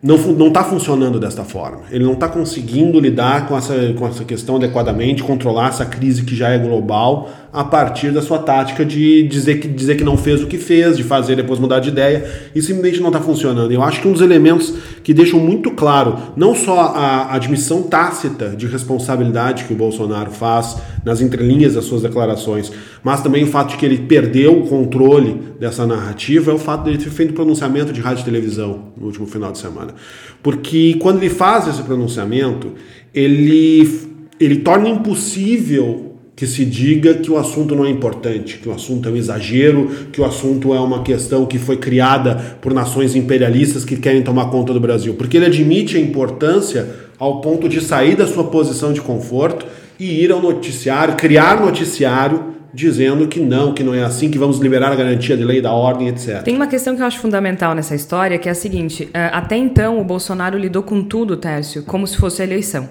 não 0.03 0.50
está 0.50 0.65
funcionando 0.65 1.17
desta 1.17 1.45
forma. 1.45 1.83
Ele 1.89 2.03
não 2.03 2.11
está 2.11 2.27
conseguindo 2.27 3.00
lidar 3.00 3.47
com 3.47 3.57
essa, 3.57 3.73
com 3.97 4.05
essa 4.05 4.25
questão 4.25 4.57
adequadamente, 4.57 5.23
controlar 5.23 5.69
essa 5.69 5.85
crise 5.85 6.23
que 6.23 6.35
já 6.35 6.50
é 6.50 6.57
global 6.57 7.29
a 7.53 7.63
partir 7.63 8.11
da 8.11 8.19
sua 8.19 8.39
tática 8.39 8.83
de 8.83 9.21
dizer 9.27 9.59
que, 9.59 9.67
dizer 9.67 9.95
que 9.95 10.03
não 10.03 10.17
fez 10.17 10.41
o 10.41 10.47
que 10.47 10.57
fez, 10.57 10.97
de 10.97 11.03
fazer 11.03 11.35
depois 11.35 11.59
mudar 11.59 11.79
de 11.79 11.89
ideia. 11.89 12.50
e 12.55 12.61
simplesmente 12.63 13.00
não 13.00 13.09
está 13.09 13.21
funcionando. 13.21 13.71
Eu 13.71 13.83
acho 13.83 14.01
que 14.01 14.07
um 14.07 14.11
dos 14.11 14.21
elementos 14.21 14.73
que 15.03 15.13
deixam 15.13 15.39
muito 15.39 15.69
claro 15.69 16.17
não 16.35 16.55
só 16.55 16.79
a 16.95 17.35
admissão 17.35 17.83
tácita 17.83 18.50
de 18.50 18.65
responsabilidade 18.65 19.65
que 19.65 19.73
o 19.73 19.75
Bolsonaro 19.75 20.31
faz 20.31 20.77
nas 21.05 21.21
entrelinhas 21.21 21.75
das 21.75 21.85
suas 21.85 22.01
declarações, 22.01 22.71
mas 23.03 23.21
também 23.21 23.44
o 23.44 23.47
fato 23.47 23.71
de 23.71 23.77
que 23.77 23.85
ele 23.85 23.99
perdeu 23.99 24.57
o 24.57 24.67
controle 24.67 25.39
dessa 25.59 25.85
narrativa 25.85 26.51
é 26.51 26.56
o 26.56 26.57
fato 26.57 26.85
de 26.85 26.89
ele 26.89 26.97
ter 26.97 27.11
feito 27.11 27.33
pronunciamento 27.33 27.94
de 27.94 28.01
rádio 28.01 28.21
e 28.21 28.25
televisão 28.25 28.94
no 28.97 29.06
último 29.06 29.27
final 29.27 29.51
de 29.51 29.59
semana. 29.59 29.94
Porque 30.41 30.95
quando 30.99 31.17
ele 31.17 31.29
faz 31.29 31.67
esse 31.67 31.83
pronunciamento, 31.83 32.71
ele, 33.13 34.09
ele 34.39 34.57
torna 34.57 34.89
impossível 34.89 36.12
que 36.35 36.47
se 36.47 36.65
diga 36.65 37.13
que 37.15 37.30
o 37.30 37.38
assunto 37.38 37.75
não 37.75 37.85
é 37.85 37.89
importante, 37.89 38.57
que 38.57 38.68
o 38.68 38.71
assunto 38.71 39.07
é 39.07 39.12
um 39.12 39.15
exagero, 39.15 39.89
que 40.12 40.19
o 40.19 40.25
assunto 40.25 40.74
é 40.74 40.80
uma 40.80 41.03
questão 41.03 41.45
que 41.45 41.59
foi 41.59 41.77
criada 41.77 42.57
por 42.59 42.74
nações 42.74 43.15
imperialistas 43.15 43.85
que 43.85 43.97
querem 43.97 44.24
tomar 44.24 44.50
conta 44.50 44.74
do 44.74 44.80
Brasil. 44.80 45.13
Porque 45.13 45.38
ele 45.38 45.45
admite 45.45 45.95
a 45.95 46.00
importância 46.00 46.89
ao 47.19 47.39
ponto 47.39 47.69
de 47.69 47.80
sair 47.81 48.16
da 48.16 48.25
sua 48.25 48.45
posição 48.45 48.92
de 48.92 49.02
conforto 49.02 49.66
e 49.99 50.23
ir 50.23 50.31
ao 50.31 50.42
noticiário, 50.42 51.16
criar 51.16 51.61
noticiário 51.61 52.54
dizendo 52.73 53.28
que 53.28 53.40
não, 53.40 53.71
que 53.71 53.83
não 53.83 53.94
é 53.94 54.04
assim, 54.04 54.31
que 54.31 54.37
vamos 54.37 54.57
liberar 54.57 54.92
a 54.92 54.95
garantia 54.95 55.37
de 55.37 55.44
lei 55.44 55.61
da 55.61 55.71
ordem, 55.71 56.07
etc. 56.07 56.42
Tem 56.42 56.56
uma 56.56 56.66
questão 56.66 56.95
que 56.95 57.04
eu 57.04 57.06
acho 57.06 57.19
fundamental 57.19 57.75
nessa 57.75 57.94
história, 57.94 58.40
que 58.40 58.49
é 58.49 58.52
a 58.52 58.56
seguinte: 58.56 59.07
eh, 59.13 59.30
até 59.31 59.56
então 59.56 59.99
o 59.99 60.04
Bolsonaro 60.04 60.57
lidou 60.57 60.81
com 60.81 61.04
tudo, 61.04 61.37
Tércio, 61.37 61.83
como 61.83 62.07
se 62.07 62.18
fosse 62.18 62.42
eleição. 62.42 62.90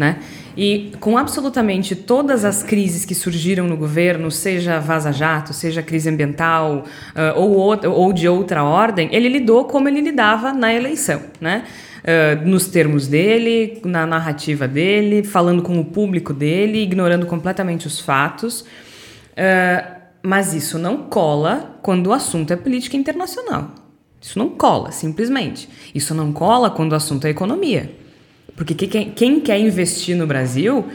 Né? 0.00 0.16
E 0.56 0.92
com 0.98 1.18
absolutamente 1.18 1.94
todas 1.94 2.42
as 2.42 2.62
crises 2.62 3.04
que 3.04 3.14
surgiram 3.14 3.66
no 3.66 3.76
governo, 3.76 4.30
seja 4.30 4.78
vaza-jato, 4.80 5.52
seja 5.52 5.82
crise 5.82 6.08
ambiental 6.08 6.86
uh, 7.36 7.38
ou, 7.38 7.78
ou 7.84 8.10
de 8.10 8.26
outra 8.26 8.64
ordem, 8.64 9.10
ele 9.12 9.28
lidou 9.28 9.66
como 9.66 9.90
ele 9.90 10.00
lidava 10.00 10.54
na 10.54 10.72
eleição, 10.72 11.20
né? 11.38 11.64
Uh, 12.00 12.48
nos 12.48 12.66
termos 12.66 13.06
dele, 13.06 13.82
na 13.84 14.06
narrativa 14.06 14.66
dele, 14.66 15.22
falando 15.22 15.60
com 15.60 15.78
o 15.78 15.84
público 15.84 16.32
dele, 16.32 16.82
ignorando 16.82 17.26
completamente 17.26 17.86
os 17.86 18.00
fatos. 18.00 18.62
Uh, 18.62 20.00
mas 20.22 20.54
isso 20.54 20.78
não 20.78 20.96
cola 20.96 21.78
quando 21.82 22.06
o 22.06 22.12
assunto 22.14 22.54
é 22.54 22.56
política 22.56 22.96
internacional. 22.96 23.70
Isso 24.18 24.38
não 24.38 24.48
cola, 24.48 24.92
simplesmente. 24.92 25.68
Isso 25.94 26.14
não 26.14 26.32
cola 26.32 26.70
quando 26.70 26.92
o 26.92 26.96
assunto 26.96 27.26
é 27.26 27.30
economia. 27.30 27.99
Porque 28.56 28.74
quem, 28.74 29.40
quer 29.40 29.58
investir 29.58 30.16
no 30.16 30.26
Brasil 30.26 30.86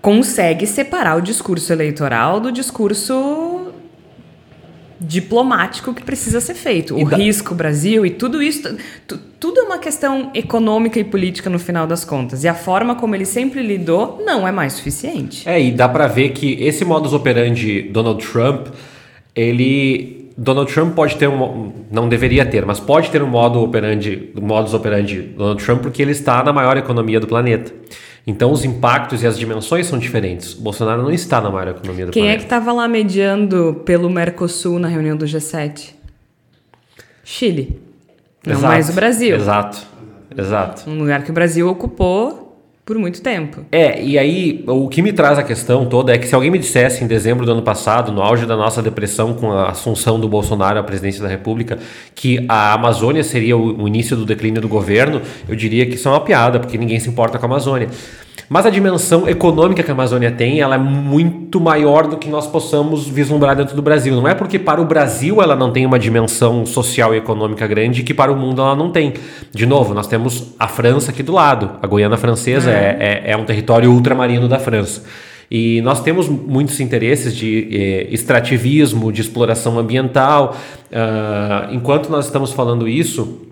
consegue 0.00 0.66
separar 0.66 1.16
o 1.16 1.20
discurso 1.20 1.72
eleitoral 1.72 2.40
do 2.40 2.50
discurso 2.50 3.72
diplomático 5.00 5.92
que 5.92 6.02
precisa 6.02 6.40
ser 6.40 6.54
feito. 6.54 6.96
O 6.96 7.08
da... 7.08 7.16
risco 7.16 7.54
Brasil 7.54 8.06
e 8.06 8.10
tudo 8.10 8.42
isso, 8.42 8.76
tudo 9.38 9.60
é 9.60 9.62
uma 9.64 9.78
questão 9.78 10.30
econômica 10.34 10.98
e 10.98 11.04
política 11.04 11.50
no 11.50 11.58
final 11.58 11.86
das 11.86 12.04
contas. 12.04 12.44
E 12.44 12.48
a 12.48 12.54
forma 12.54 12.94
como 12.94 13.14
ele 13.14 13.24
sempre 13.24 13.62
lidou 13.62 14.22
não 14.24 14.46
é 14.46 14.52
mais 14.52 14.74
suficiente. 14.74 15.48
É, 15.48 15.60
e 15.60 15.72
dá 15.72 15.88
para 15.88 16.06
ver 16.06 16.30
que 16.30 16.54
esse 16.62 16.84
modus 16.84 17.12
operandi 17.12 17.82
Donald 17.82 18.24
Trump, 18.24 18.68
ele 19.34 20.21
Donald 20.36 20.72
Trump 20.72 20.94
pode 20.94 21.16
ter 21.16 21.28
um. 21.28 21.72
Não 21.90 22.08
deveria 22.08 22.44
ter, 22.44 22.64
mas 22.64 22.80
pode 22.80 23.10
ter 23.10 23.22
um 23.22 23.26
modo 23.26 23.62
operandi, 23.62 24.32
modus 24.40 24.74
operandi 24.74 25.20
Donald 25.20 25.62
Trump 25.62 25.82
porque 25.82 26.00
ele 26.00 26.12
está 26.12 26.42
na 26.42 26.52
maior 26.52 26.76
economia 26.76 27.20
do 27.20 27.26
planeta. 27.26 27.72
Então 28.26 28.52
os 28.52 28.64
impactos 28.64 29.22
e 29.22 29.26
as 29.26 29.38
dimensões 29.38 29.86
são 29.86 29.98
diferentes. 29.98 30.54
O 30.54 30.62
Bolsonaro 30.62 31.02
não 31.02 31.10
está 31.10 31.40
na 31.40 31.50
maior 31.50 31.68
economia 31.68 32.06
do 32.06 32.12
Quem 32.12 32.22
planeta. 32.22 32.28
Quem 32.28 32.30
é 32.30 32.36
que 32.36 32.44
estava 32.44 32.72
lá 32.72 32.86
mediando 32.86 33.82
pelo 33.84 34.08
Mercosul 34.08 34.78
na 34.78 34.88
reunião 34.88 35.16
do 35.16 35.26
G7? 35.26 35.94
Chile. 37.24 37.80
Não 38.46 38.60
mais 38.60 38.88
o 38.88 38.92
Brasil. 38.92 39.36
Exato. 39.36 39.78
Exato. 40.36 40.88
Um 40.88 40.98
lugar 40.98 41.22
que 41.22 41.30
o 41.30 41.34
Brasil 41.34 41.68
ocupou 41.68 42.41
por 42.84 42.98
muito 42.98 43.22
tempo. 43.22 43.64
É, 43.70 44.02
e 44.02 44.18
aí 44.18 44.64
o 44.66 44.88
que 44.88 45.00
me 45.02 45.12
traz 45.12 45.38
a 45.38 45.42
questão 45.42 45.86
toda 45.86 46.12
é 46.12 46.18
que 46.18 46.26
se 46.26 46.34
alguém 46.34 46.50
me 46.50 46.58
dissesse 46.58 47.04
em 47.04 47.06
dezembro 47.06 47.46
do 47.46 47.52
ano 47.52 47.62
passado, 47.62 48.10
no 48.10 48.20
auge 48.20 48.44
da 48.44 48.56
nossa 48.56 48.82
depressão 48.82 49.34
com 49.34 49.52
a 49.52 49.70
assunção 49.70 50.18
do 50.18 50.28
Bolsonaro 50.28 50.80
à 50.80 50.82
presidência 50.82 51.22
da 51.22 51.28
República, 51.28 51.78
que 52.12 52.44
a 52.48 52.72
Amazônia 52.72 53.22
seria 53.22 53.56
o, 53.56 53.86
início 53.86 54.16
do 54.16 54.24
declínio 54.24 54.60
do 54.60 54.68
governo, 54.68 55.22
eu 55.48 55.54
diria 55.54 55.86
que 55.86 55.94
isso 55.94 56.08
é 56.08 56.10
uma 56.10 56.20
piada, 56.20 56.58
porque 56.58 56.76
ninguém 56.76 56.98
se 56.98 57.08
importa 57.08 57.38
com 57.38 57.46
a 57.46 57.48
Amazônia. 57.48 57.88
Mas 58.48 58.66
a 58.66 58.70
dimensão 58.70 59.28
econômica 59.28 59.82
que 59.82 59.90
a 59.90 59.94
Amazônia 59.94 60.30
tem, 60.30 60.60
ela 60.60 60.74
é 60.74 60.78
muito 60.78 61.60
maior 61.60 62.06
do 62.06 62.16
que 62.16 62.28
nós 62.28 62.46
possamos 62.46 63.08
vislumbrar 63.08 63.56
dentro 63.56 63.74
do 63.74 63.82
Brasil. 63.82 64.14
Não 64.14 64.28
é 64.28 64.34
porque 64.34 64.58
para 64.58 64.80
o 64.80 64.84
Brasil 64.84 65.40
ela 65.42 65.56
não 65.56 65.72
tem 65.72 65.86
uma 65.86 65.98
dimensão 65.98 66.66
social 66.66 67.14
e 67.14 67.18
econômica 67.18 67.66
grande 67.66 68.02
que 68.02 68.12
para 68.12 68.32
o 68.32 68.36
mundo 68.36 68.60
ela 68.60 68.76
não 68.76 68.90
tem. 68.90 69.14
De 69.52 69.66
novo, 69.66 69.94
nós 69.94 70.06
temos 70.06 70.54
a 70.58 70.68
França 70.68 71.10
aqui 71.10 71.22
do 71.22 71.32
lado. 71.32 71.70
A 71.82 71.86
Guiana 71.86 72.16
Francesa 72.16 72.70
é, 72.70 73.22
é, 73.26 73.30
é 73.32 73.36
um 73.36 73.44
território 73.44 73.90
ultramarino 73.90 74.48
da 74.48 74.58
França. 74.58 75.02
E 75.54 75.82
nós 75.82 76.02
temos 76.02 76.30
muitos 76.30 76.80
interesses 76.80 77.36
de 77.36 77.68
eh, 77.70 78.06
extrativismo, 78.10 79.12
de 79.12 79.20
exploração 79.20 79.78
ambiental. 79.78 80.56
Uh, 80.90 81.74
enquanto 81.74 82.08
nós 82.08 82.24
estamos 82.24 82.52
falando 82.52 82.88
isso, 82.88 83.51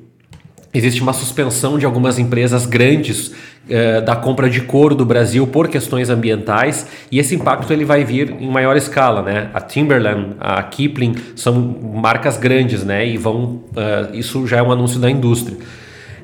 existe 0.73 1.03
uma 1.03 1.13
suspensão 1.13 1.79
de 1.79 1.85
algumas 1.85 2.19
empresas 2.19 2.65
grandes 2.65 3.33
eh, 3.69 4.01
da 4.01 4.17
compra 4.17 4.49
de 4.49 4.61
couro 4.63 4.95
do 4.95 5.05
Brasil 5.05 5.47
por 5.47 5.69
questões 5.69 6.09
ambientais 6.09 6.87
e 7.11 7.19
esse 7.19 7.35
impacto 7.35 7.73
ele 7.73 7.85
vai 7.85 8.05
vir 8.05 8.31
em 8.41 8.49
maior 8.49 8.77
escala, 8.77 9.23
né? 9.23 9.51
A 9.53 9.61
Timberland, 9.61 10.37
a 10.41 10.63
Kipling 10.63 11.15
são 11.37 11.55
marcas 11.95 12.37
grandes, 12.37 12.85
né? 12.85 13.07
E 13.07 13.17
vão 13.17 13.63
uh, 13.71 14.15
isso 14.15 14.47
já 14.47 14.59
é 14.59 14.63
um 14.63 14.73
anúncio 14.73 14.99
da 14.99 15.11
indústria. 15.11 15.57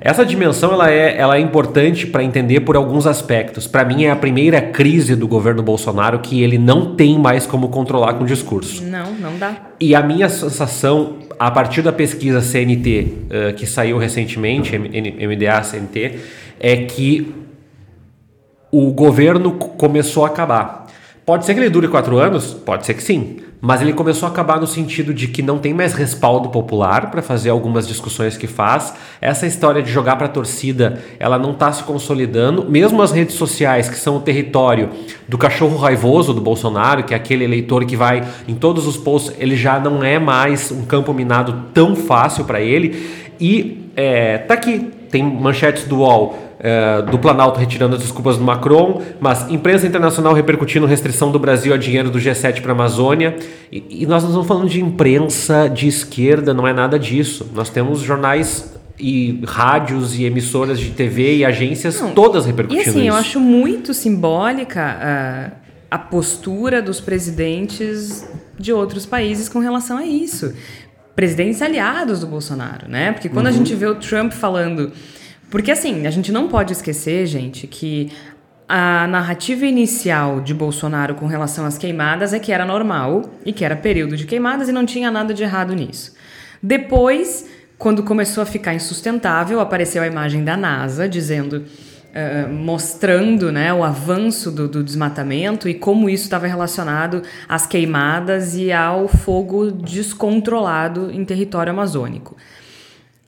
Essa 0.07 0.25
dimensão 0.25 0.73
ela 0.73 0.89
é, 0.89 1.19
ela 1.19 1.37
é 1.37 1.41
importante 1.41 2.07
para 2.07 2.23
entender 2.23 2.61
por 2.61 2.77
alguns 2.77 3.09
aspectos. 3.09 3.67
Para 3.67 3.85
mim 3.85 4.05
é 4.05 4.11
a 4.13 4.15
primeira 4.15 4.61
crise 4.63 5.17
do 5.17 5.27
governo 5.27 5.65
Bolsonaro 5.65 6.21
que 6.21 6.45
ele 6.45 6.59
não 6.59 6.95
tem 6.95 7.19
mais 7.19 7.45
como 7.45 7.71
controlar 7.71 8.15
com 8.15 8.23
o 8.23 8.27
discurso. 8.27 8.85
Não, 8.85 9.11
não 9.15 9.37
dá. 9.37 9.57
E 9.81 9.97
a 9.97 10.03
minha 10.05 10.29
sensação 10.29 11.17
a 11.37 11.51
partir 11.51 11.83
da 11.83 11.93
pesquisa 11.93 12.41
CNT 12.41 13.15
uh, 13.51 13.55
que 13.55 13.67
saiu 13.67 13.99
recentemente, 13.99 14.79
MDA 14.79 15.61
CNT, 15.65 16.21
é 16.61 16.77
que 16.77 17.35
o 18.71 18.93
governo 18.93 19.55
começou 19.55 20.25
a 20.25 20.29
acabar. 20.29 20.87
Pode 21.25 21.45
ser 21.45 21.53
que 21.53 21.59
ele 21.59 21.69
dure 21.69 21.89
quatro 21.89 22.17
anos? 22.17 22.55
Pode 22.55 22.87
ser 22.87 22.95
que 22.95 23.03
sim. 23.03 23.39
Mas 23.61 23.81
ele 23.81 23.93
começou 23.93 24.29
a 24.29 24.31
acabar 24.31 24.61
no 24.61 24.67
sentido 24.67 25.15
de 25.15 25.29
que 25.29 25.43
não 25.43 25.59
tem 25.59 25.73
mais 25.73 25.95
respaldo 25.95 26.51
popular 26.51 27.11
para 27.11 27.23
fazer 27.23 27.51
algumas 27.51 27.89
discussões 27.89 28.37
que 28.37 28.47
faz. 28.47 28.95
Essa 29.21 29.47
história 29.47 29.83
de 29.83 29.91
jogar 29.91 30.17
para 30.17 30.27
a 30.27 30.31
torcida, 30.31 31.03
ela 31.19 31.39
não 31.39 31.53
está 31.53 31.73
se 31.73 31.83
consolidando. 31.83 32.69
Mesmo 32.69 33.01
as 33.03 33.13
redes 33.13 33.35
sociais, 33.35 33.89
que 33.89 33.97
são 33.97 34.17
o 34.17 34.21
território 34.21 34.91
do 35.27 35.39
cachorro 35.39 35.77
raivoso 35.77 36.35
do 36.35 36.41
Bolsonaro, 36.41 37.05
que 37.05 37.15
é 37.15 37.17
aquele 37.17 37.45
eleitor 37.45 37.85
que 37.85 37.97
vai 37.97 38.23
em 38.47 38.55
todos 38.55 38.87
os 38.87 38.97
posts, 38.97 39.35
ele 39.39 39.57
já 39.57 39.81
não 39.81 40.05
é 40.05 40.19
mais 40.19 40.71
um 40.71 40.85
campo 40.85 41.13
minado 41.15 41.65
tão 41.73 41.97
fácil 41.97 42.45
para 42.45 42.61
ele. 42.61 43.25
E 43.41 43.91
é, 43.97 44.39
tá 44.39 44.55
aqui, 44.55 44.91
tem 45.11 45.23
manchetes 45.23 45.85
do 45.85 45.99
UOL 45.99 46.46
é, 46.59 47.03
do 47.03 47.19
Planalto 47.19 47.61
retirando 47.61 47.97
as 47.97 48.03
desculpas 48.03 48.39
do 48.39 48.45
Macron, 48.45 49.03
mas 49.21 49.51
imprensa 49.51 49.87
internacional 49.87 50.33
repercutindo 50.33 50.87
restrição 50.87 51.31
do 51.31 51.39
Brasil 51.39 51.75
a 51.75 51.77
dinheiro 51.77 52.11
do 52.11 52.19
G7 52.19 52.61
para 52.61 52.73
a 52.73 52.75
Amazônia. 52.75 53.37
E, 53.71 54.03
e, 54.03 54.07
nós 54.07 54.23
não 54.23 54.31
estamos 54.31 54.47
falando 54.47 54.69
de 54.69 54.81
imprensa 54.81 55.69
de 55.69 55.87
esquerda, 55.87 56.55
não 56.55 56.67
é 56.67 56.73
nada 56.73 56.99
disso. 56.99 57.51
Nós 57.55 57.69
temos 57.69 58.01
jornais 58.01 58.75
e 58.99 59.43
rádios 59.47 60.19
e 60.19 60.25
emissoras 60.25 60.81
de 60.81 60.91
TV 60.91 61.37
e 61.37 61.45
agências 61.45 62.01
não, 62.01 62.13
todas 62.13 62.47
repercutindo 62.47 62.81
isso. 62.81 62.89
E 62.89 62.93
assim, 62.93 63.07
isso. 63.09 63.09
eu 63.09 63.15
acho 63.15 63.41
muito 63.41 63.93
simbólica 63.93 64.97
uh, 64.97 65.57
a 65.91 65.99
postura 65.99 66.81
dos 66.81 67.01
presidentes 67.01 68.27
de 68.59 68.73
outros 68.73 69.05
países 69.05 69.49
com 69.49 69.59
relação 69.59 69.99
a 69.99 70.07
isso. 70.07 70.55
Presidentes 71.15 71.61
aliados 71.61 72.21
do 72.21 72.27
Bolsonaro, 72.27 72.89
né? 72.89 73.13
Porque 73.13 73.29
quando 73.29 73.47
uhum. 73.47 73.53
a 73.53 73.55
gente 73.55 73.75
vê 73.75 73.87
o 73.87 73.95
Trump 73.97 74.33
falando 74.33 74.93
porque 75.57 75.71
assim, 75.71 76.07
a 76.07 76.11
gente 76.11 76.31
não 76.31 76.49
pode 76.49 76.75
esquecer, 76.75 77.25
gente, 77.25 77.67
que 77.67 78.13
a 78.69 79.07
narrativa 79.07 79.65
inicial 79.65 80.39
de 80.39 80.53
Bolsonaro 80.53 81.15
com 81.15 81.25
relação 81.25 81.65
às 81.65 81.79
queimadas 81.79 82.35
é 82.35 82.39
que 82.39 82.53
era 82.53 82.67
normal 82.67 83.23
e 83.43 83.55
que 83.55 83.65
era 83.65 83.75
período 83.75 84.19
de 84.19 84.27
queimadas 84.27 84.69
e 84.69 84.73
não 84.73 84.85
tinha 84.85 85.11
nada 85.11 85.33
de 85.33 85.43
errado 85.43 85.75
nisso. 85.75 86.15
Depois, 86.63 87.49
quando 87.79 88.03
começou 88.03 88.43
a 88.43 88.45
ficar 88.45 88.75
insustentável, 88.75 89.59
apareceu 89.59 90.03
a 90.03 90.07
imagem 90.07 90.45
da 90.45 90.59
NASA 90.59 91.09
dizendo. 91.09 91.65
Uh, 92.17 92.51
mostrando 92.51 93.53
né, 93.53 93.75
o 93.75 93.85
avanço 93.85 94.51
do, 94.51 94.67
do 94.67 94.83
desmatamento 94.83 95.69
e 95.69 95.75
como 95.75 96.09
isso 96.09 96.25
estava 96.25 96.47
relacionado 96.47 97.23
às 97.47 97.67
queimadas 97.67 98.57
e 98.57 98.73
ao 98.73 99.07
fogo 99.07 99.71
descontrolado 99.71 101.11
em 101.11 101.27
território 101.27 101.75
amazônico. 101.75 102.35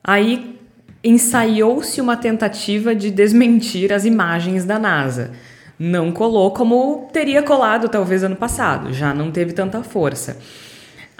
Aí 0.03 0.58
ensaiou-se 1.03 2.01
uma 2.01 2.17
tentativa 2.17 2.95
de 2.95 3.11
desmentir 3.11 3.93
as 3.93 4.05
imagens 4.05 4.65
da 4.65 4.79
NASA. 4.79 5.31
Não 5.79 6.11
colou 6.11 6.51
como 6.51 7.09
teria 7.13 7.43
colado 7.43 7.89
talvez 7.89 8.25
ano 8.25 8.37
passado, 8.37 8.93
já 8.93 9.15
não 9.15 9.31
teve 9.31 9.53
tanta 9.53 9.83
força. 9.83 10.39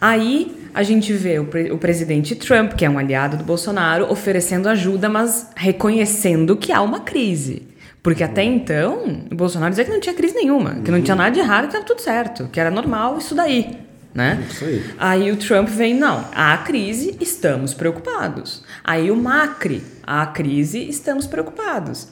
Aí 0.01 0.69
a 0.75 0.83
gente 0.83 1.13
vê 1.13 1.39
o, 1.39 1.45
pre 1.45 1.71
o, 1.73 1.79
presidente 1.79 2.35
Trump, 2.35 2.73
que 2.75 2.85
é 2.85 2.91
um 2.91 2.99
aliado 2.99 3.37
do 3.37 3.45
Bolsonaro, 3.45 4.11
oferecendo 4.11 4.69
ajuda, 4.69 5.09
mas 5.09 5.51
reconhecendo 5.57 6.57
que 6.57 6.73
há 6.73 6.81
uma 6.83 7.01
crise. 7.01 7.69
Porque 8.03 8.23
até 8.23 8.45
então, 8.45 9.25
o 9.31 9.35
Bolsonaro 9.35 9.71
dizia 9.71 9.85
que 9.85 9.91
não 9.91 10.01
tinha 10.01 10.15
crise 10.15 10.35
nenhuma, 10.35 10.77
que 10.85 10.91
não 10.91 11.03
tinha 11.03 11.17
nada 11.17 11.31
de 11.31 11.41
errado, 11.41 11.63
que 11.63 11.69
estava 11.69 11.85
tudo 11.85 12.01
certo, 12.01 12.49
que 12.53 12.61
era 12.61 12.71
normal 12.71 13.19
isso 13.19 13.35
daí 13.35 13.88
né? 14.15 14.45
Isso 14.51 14.65
aí. 14.65 14.85
aí 14.99 15.33
o 15.33 15.37
Trump 15.37 15.69
vem, 15.69 15.95
não, 15.95 16.25
há 16.35 16.57
crise, 16.59 17.17
estamos 17.21 17.75
preocupados. 17.75 18.63
Aí 18.83 19.11
o 19.11 19.17
Macri, 19.17 19.83
há 20.03 20.27
crise, 20.27 20.89
estamos 20.89 21.27
preocupados. 21.27 22.09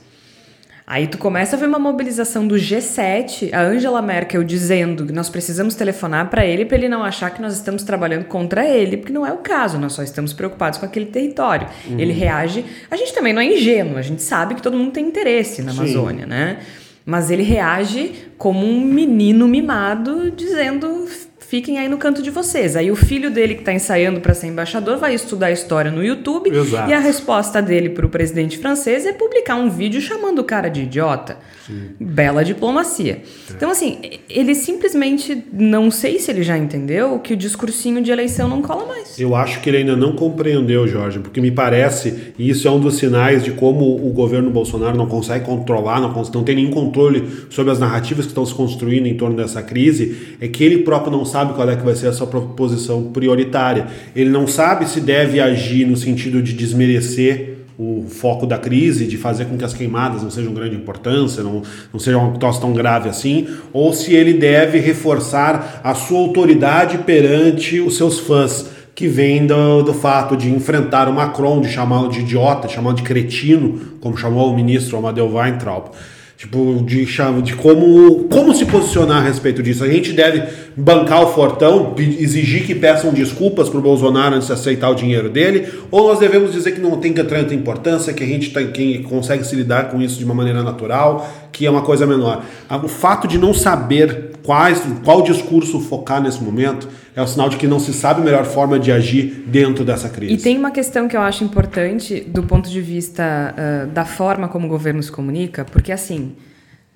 Aí 0.86 1.08
tu 1.08 1.18
começa 1.18 1.56
a 1.56 1.58
ver 1.58 1.66
uma 1.66 1.80
mobilização 1.80 2.46
do 2.46 2.54
G7, 2.54 3.52
a 3.52 3.60
Angela 3.60 4.00
Merkel 4.00 4.44
dizendo 4.44 5.04
que 5.04 5.12
nós 5.12 5.28
precisamos 5.28 5.74
telefonar 5.74 6.30
para 6.30 6.46
ele 6.46 6.64
para 6.64 6.78
ele 6.78 6.88
não 6.88 7.02
achar 7.02 7.30
que 7.30 7.42
nós 7.42 7.54
estamos 7.54 7.82
trabalhando 7.82 8.26
contra 8.26 8.64
ele, 8.64 8.96
porque 8.96 9.12
não 9.12 9.26
é 9.26 9.32
o 9.32 9.38
caso, 9.38 9.78
nós 9.78 9.94
só 9.94 10.04
estamos 10.04 10.32
preocupados 10.32 10.78
com 10.78 10.86
aquele 10.86 11.06
território. 11.06 11.66
Uhum. 11.88 11.98
Ele 11.98 12.12
reage. 12.12 12.64
A 12.88 12.94
gente 12.94 13.12
também 13.12 13.32
não 13.32 13.42
é 13.42 13.46
ingênuo, 13.46 13.98
a 13.98 14.02
gente 14.02 14.22
sabe 14.22 14.54
que 14.54 14.62
todo 14.62 14.76
mundo 14.76 14.92
tem 14.92 15.04
interesse 15.04 15.60
na 15.60 15.72
Sim. 15.72 15.78
Amazônia, 15.78 16.24
né? 16.24 16.58
Mas 17.04 17.32
ele 17.32 17.42
reage 17.42 18.28
como 18.38 18.64
um 18.64 18.80
menino 18.80 19.48
mimado 19.48 20.30
dizendo 20.30 21.08
fiquem 21.48 21.78
aí 21.78 21.88
no 21.88 21.96
canto 21.96 22.22
de 22.22 22.30
vocês. 22.30 22.76
Aí 22.76 22.90
o 22.90 22.96
filho 22.96 23.30
dele 23.30 23.54
que 23.54 23.60
está 23.60 23.72
ensaiando 23.72 24.20
para 24.20 24.34
ser 24.34 24.48
embaixador 24.48 24.98
vai 24.98 25.14
estudar 25.14 25.50
história 25.50 25.90
no 25.90 26.04
YouTube 26.04 26.50
Exato. 26.50 26.90
e 26.90 26.94
a 26.94 26.98
resposta 26.98 27.62
dele 27.62 27.90
para 27.90 28.04
o 28.04 28.08
presidente 28.08 28.58
francês 28.58 29.06
é 29.06 29.12
publicar 29.12 29.54
um 29.54 29.70
vídeo 29.70 30.00
chamando 30.00 30.40
o 30.40 30.44
cara 30.44 30.68
de 30.68 30.82
idiota. 30.82 31.38
Sim. 31.66 31.90
Bela 32.00 32.44
diplomacia. 32.44 33.22
É. 33.22 33.52
Então 33.54 33.70
assim, 33.70 33.98
ele 34.28 34.54
simplesmente 34.54 35.44
não 35.52 35.90
sei 35.90 36.18
se 36.18 36.30
ele 36.30 36.42
já 36.42 36.58
entendeu 36.58 37.18
que 37.20 37.34
o 37.34 37.36
discursinho 37.36 38.02
de 38.02 38.10
eleição 38.10 38.48
não 38.48 38.60
cola 38.60 38.86
mais. 38.86 39.18
Eu 39.18 39.34
acho 39.34 39.60
que 39.60 39.70
ele 39.70 39.78
ainda 39.78 39.96
não 39.96 40.12
compreendeu, 40.12 40.86
Jorge, 40.86 41.20
porque 41.20 41.40
me 41.40 41.50
parece 41.50 42.32
e 42.38 42.50
isso 42.50 42.66
é 42.66 42.70
um 42.70 42.80
dos 42.80 42.96
sinais 42.96 43.44
de 43.44 43.52
como 43.52 43.84
o 43.84 44.12
governo 44.12 44.50
Bolsonaro 44.50 44.96
não 44.96 45.06
consegue 45.06 45.44
controlar, 45.44 46.00
não, 46.00 46.12
não 46.12 46.42
tem 46.44 46.56
nenhum 46.56 46.70
controle 46.70 47.24
sobre 47.50 47.72
as 47.72 47.78
narrativas 47.78 48.26
que 48.26 48.32
estão 48.32 48.44
se 48.44 48.54
construindo 48.54 49.06
em 49.06 49.14
torno 49.14 49.36
dessa 49.36 49.62
crise, 49.62 50.36
é 50.40 50.48
que 50.48 50.64
ele 50.64 50.78
próprio 50.78 51.12
não 51.12 51.24
sabe 51.24 51.35
sabe 51.36 51.52
qual 51.52 51.68
é 51.68 51.76
que 51.76 51.84
vai 51.84 51.94
ser 51.94 52.06
a 52.06 52.12
sua 52.14 52.26
proposição 52.26 53.10
prioritária. 53.12 53.88
Ele 54.14 54.30
não 54.30 54.46
sabe 54.46 54.88
se 54.88 55.02
deve 55.02 55.38
agir 55.38 55.86
no 55.86 55.96
sentido 55.96 56.40
de 56.40 56.54
desmerecer 56.54 57.56
o 57.78 58.06
foco 58.08 58.46
da 58.46 58.56
crise, 58.56 59.06
de 59.06 59.18
fazer 59.18 59.44
com 59.44 59.58
que 59.58 59.64
as 59.64 59.74
queimadas 59.74 60.22
não 60.22 60.30
sejam 60.30 60.50
de 60.50 60.58
grande 60.58 60.76
importância, 60.76 61.42
não, 61.42 61.62
não 61.92 62.00
sejam 62.00 62.22
uma 62.22 62.32
situação 62.32 62.62
tão 62.62 62.72
grave 62.72 63.10
assim, 63.10 63.48
ou 63.70 63.92
se 63.92 64.14
ele 64.14 64.32
deve 64.32 64.78
reforçar 64.78 65.82
a 65.84 65.94
sua 65.94 66.20
autoridade 66.20 66.98
perante 66.98 67.80
os 67.80 67.98
seus 67.98 68.18
fãs, 68.18 68.70
que 68.94 69.06
vem 69.06 69.46
do, 69.46 69.82
do 69.82 69.92
fato 69.92 70.38
de 70.38 70.50
enfrentar 70.50 71.06
o 71.06 71.12
Macron, 71.12 71.60
de 71.60 71.68
chamá-lo 71.68 72.08
de 72.08 72.20
idiota, 72.20 72.66
de 72.66 72.72
chamá-lo 72.72 72.96
de 72.96 73.02
cretino, 73.02 73.78
como 74.00 74.16
chamou 74.16 74.50
o 74.50 74.56
ministro 74.56 74.96
Amadeu 74.96 75.30
Weintraub. 75.30 75.90
Tipo, 76.36 76.84
de, 76.84 77.06
de 77.42 77.54
como, 77.54 78.24
como 78.24 78.54
se 78.54 78.66
posicionar 78.66 79.22
a 79.22 79.26
respeito 79.26 79.62
disso. 79.62 79.82
A 79.82 79.88
gente 79.88 80.12
deve 80.12 80.42
bancar 80.76 81.22
o 81.22 81.28
Fortão, 81.28 81.94
exigir 81.96 82.66
que 82.66 82.74
peçam 82.74 83.10
desculpas 83.10 83.70
para 83.70 83.78
o 83.78 83.82
Bolsonaro 83.82 84.34
antes 84.34 84.46
de 84.46 84.52
aceitar 84.52 84.90
o 84.90 84.94
dinheiro 84.94 85.30
dele, 85.30 85.66
ou 85.90 86.08
nós 86.08 86.18
devemos 86.18 86.52
dizer 86.52 86.72
que 86.72 86.80
não 86.80 86.98
tem 86.98 87.14
tanta 87.14 87.54
importância, 87.54 88.12
que 88.12 88.22
a 88.22 88.26
gente 88.26 88.52
tem, 88.52 88.70
quem 88.70 89.02
consegue 89.02 89.44
se 89.44 89.56
lidar 89.56 89.88
com 89.88 90.02
isso 90.02 90.18
de 90.18 90.26
uma 90.26 90.34
maneira 90.34 90.62
natural, 90.62 91.26
que 91.50 91.64
é 91.64 91.70
uma 91.70 91.80
coisa 91.80 92.06
menor. 92.06 92.44
O 92.84 92.88
fato 92.88 93.26
de 93.26 93.38
não 93.38 93.54
saber 93.54 94.32
quais, 94.46 94.80
qual 95.04 95.22
discurso 95.22 95.80
focar 95.80 96.22
nesse 96.22 96.42
momento, 96.42 96.88
é 97.16 97.20
o 97.20 97.26
sinal 97.26 97.48
de 97.48 97.56
que 97.56 97.66
não 97.66 97.80
se 97.80 97.92
sabe 97.92 98.20
a 98.20 98.24
melhor 98.24 98.44
forma 98.44 98.78
de 98.78 98.92
agir 98.92 99.44
dentro 99.48 99.84
dessa 99.84 100.08
crise. 100.08 100.34
E 100.34 100.36
tem 100.36 100.56
uma 100.56 100.70
questão 100.70 101.08
que 101.08 101.16
eu 101.16 101.20
acho 101.20 101.42
importante 101.42 102.20
do 102.20 102.44
ponto 102.44 102.70
de 102.70 102.80
vista 102.80 103.52
uh, 103.52 103.86
da 103.88 104.04
forma 104.04 104.46
como 104.46 104.66
o 104.66 104.68
governo 104.68 105.02
se 105.02 105.10
comunica, 105.10 105.64
porque 105.64 105.90
assim. 105.90 106.36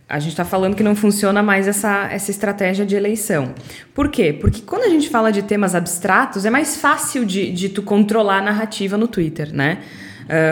A 0.09 0.19
gente 0.19 0.33
está 0.33 0.45
falando 0.45 0.75
que 0.75 0.83
não 0.83 0.97
funciona 0.97 1.41
mais 1.41 1.69
essa, 1.69 2.09
essa 2.11 2.33
estratégia 2.33 2.85
de 2.85 2.97
eleição. 2.97 3.55
Por 3.95 4.09
quê? 4.09 4.33
Porque 4.33 4.61
quando 4.63 4.83
a 4.83 4.89
gente 4.89 5.09
fala 5.09 5.31
de 5.31 5.41
temas 5.41 5.73
abstratos, 5.73 6.45
é 6.45 6.51
mais 6.51 6.77
fácil 6.79 7.25
de, 7.25 7.53
de 7.53 7.69
tu 7.69 7.81
controlar 7.81 8.39
a 8.39 8.43
narrativa 8.43 8.97
no 8.97 9.07
Twitter, 9.07 9.55
né? 9.55 9.79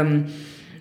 Um, 0.06 0.22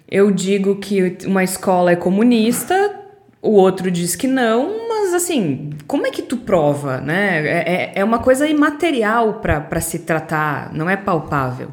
eu 0.07 0.29
digo 0.29 0.75
que 0.75 1.17
uma 1.25 1.43
escola 1.43 1.91
é 1.91 1.95
comunista, 1.95 2.99
o 3.41 3.53
outro 3.53 3.89
diz 3.89 4.15
que 4.15 4.27
não, 4.27 4.86
assim, 5.17 5.71
como 5.85 6.07
é 6.07 6.11
que 6.11 6.21
tu 6.21 6.37
prova, 6.37 6.99
né? 7.01 7.45
É, 7.45 7.73
é, 7.73 7.91
é 7.95 8.03
uma 8.03 8.19
coisa 8.19 8.47
imaterial 8.47 9.41
para 9.41 9.81
se 9.81 9.99
tratar, 9.99 10.73
não 10.73 10.89
é 10.89 10.95
palpável. 10.95 11.69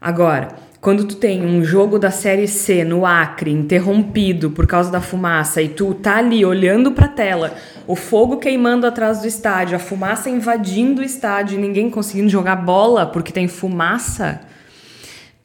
Agora, 0.00 0.48
quando 0.80 1.04
tu 1.04 1.16
tem 1.16 1.44
um 1.44 1.64
jogo 1.64 1.98
da 1.98 2.10
série 2.10 2.46
C 2.46 2.84
no 2.84 3.04
Acre 3.04 3.50
interrompido 3.50 4.50
por 4.50 4.66
causa 4.66 4.90
da 4.90 5.00
fumaça 5.00 5.60
e 5.60 5.68
tu 5.68 5.92
tá 5.92 6.18
ali 6.18 6.44
olhando 6.44 6.92
para 6.92 7.06
a 7.06 7.10
tela, 7.10 7.54
o 7.86 7.96
fogo 7.96 8.36
queimando 8.36 8.86
atrás 8.86 9.20
do 9.20 9.26
estádio, 9.26 9.74
a 9.74 9.80
fumaça 9.80 10.30
invadindo 10.30 11.02
o 11.02 11.04
estádio 11.04 11.58
e 11.58 11.60
ninguém 11.60 11.90
conseguindo 11.90 12.28
jogar 12.28 12.56
bola 12.56 13.06
porque 13.06 13.32
tem 13.32 13.48
fumaça, 13.48 14.40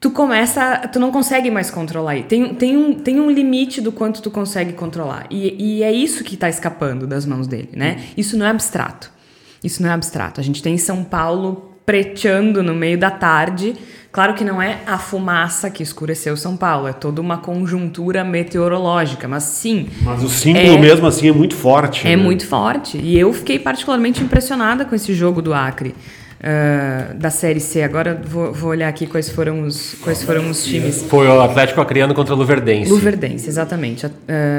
tu 0.04 0.10
começa, 0.10 0.86
tu 0.92 1.00
não 1.00 1.10
consegue 1.10 1.50
mais 1.50 1.70
controlar. 1.70 2.22
Tem, 2.24 2.54
tem, 2.56 2.76
um, 2.76 2.92
tem 2.92 3.18
um 3.18 3.30
limite 3.30 3.80
do 3.80 3.90
quanto 3.90 4.20
tu 4.20 4.30
consegue 4.30 4.74
controlar. 4.74 5.24
E, 5.30 5.78
e 5.78 5.82
é 5.82 5.90
isso 5.90 6.22
que 6.22 6.34
está 6.34 6.46
escapando 6.46 7.06
das 7.06 7.24
mãos 7.24 7.46
dele, 7.46 7.70
né? 7.72 8.02
Isso 8.14 8.36
não 8.36 8.44
é 8.44 8.50
abstrato. 8.50 9.10
Isso 9.62 9.82
não 9.82 9.88
é 9.88 9.94
abstrato. 9.94 10.42
A 10.42 10.44
gente 10.44 10.62
tem 10.62 10.76
São 10.76 11.02
Paulo 11.02 11.74
preteando 11.86 12.62
no 12.62 12.74
meio 12.74 12.98
da 12.98 13.10
tarde 13.10 13.74
Claro 14.14 14.34
que 14.34 14.44
não 14.44 14.62
é 14.62 14.78
a 14.86 14.96
fumaça 14.96 15.68
que 15.68 15.82
escureceu 15.82 16.36
São 16.36 16.56
Paulo, 16.56 16.86
é 16.86 16.92
toda 16.92 17.20
uma 17.20 17.38
conjuntura 17.38 18.22
meteorológica, 18.22 19.26
mas 19.26 19.42
sim. 19.42 19.88
Mas 20.02 20.22
o 20.22 20.28
símbolo 20.28 20.76
é, 20.76 20.78
mesmo 20.78 21.04
assim 21.08 21.28
é 21.28 21.32
muito 21.32 21.56
forte. 21.56 22.06
É 22.06 22.10
né? 22.10 22.22
muito 22.22 22.46
forte. 22.46 22.96
E 22.96 23.18
eu 23.18 23.32
fiquei 23.32 23.58
particularmente 23.58 24.22
impressionada 24.22 24.84
com 24.84 24.94
esse 24.94 25.12
jogo 25.12 25.42
do 25.42 25.52
Acre. 25.52 25.96
Uh, 26.44 27.14
da 27.14 27.30
Série 27.30 27.58
C. 27.58 27.82
Agora 27.82 28.14
vou, 28.22 28.52
vou, 28.52 28.68
olhar 28.68 28.86
aqui 28.86 29.06
quais 29.06 29.30
foram 29.30 29.62
os, 29.62 29.94
quais 29.94 30.22
foram 30.22 30.50
os 30.50 30.62
times. 30.62 31.02
Foi 31.04 31.26
o 31.26 31.40
Atlético 31.40 31.80
Acreano 31.80 32.12
contra 32.12 32.34
o 32.34 32.36
Luverdense. 32.36 32.90
Luverdense, 32.90 33.48
exatamente. 33.48 34.04
Uh, 34.04 34.12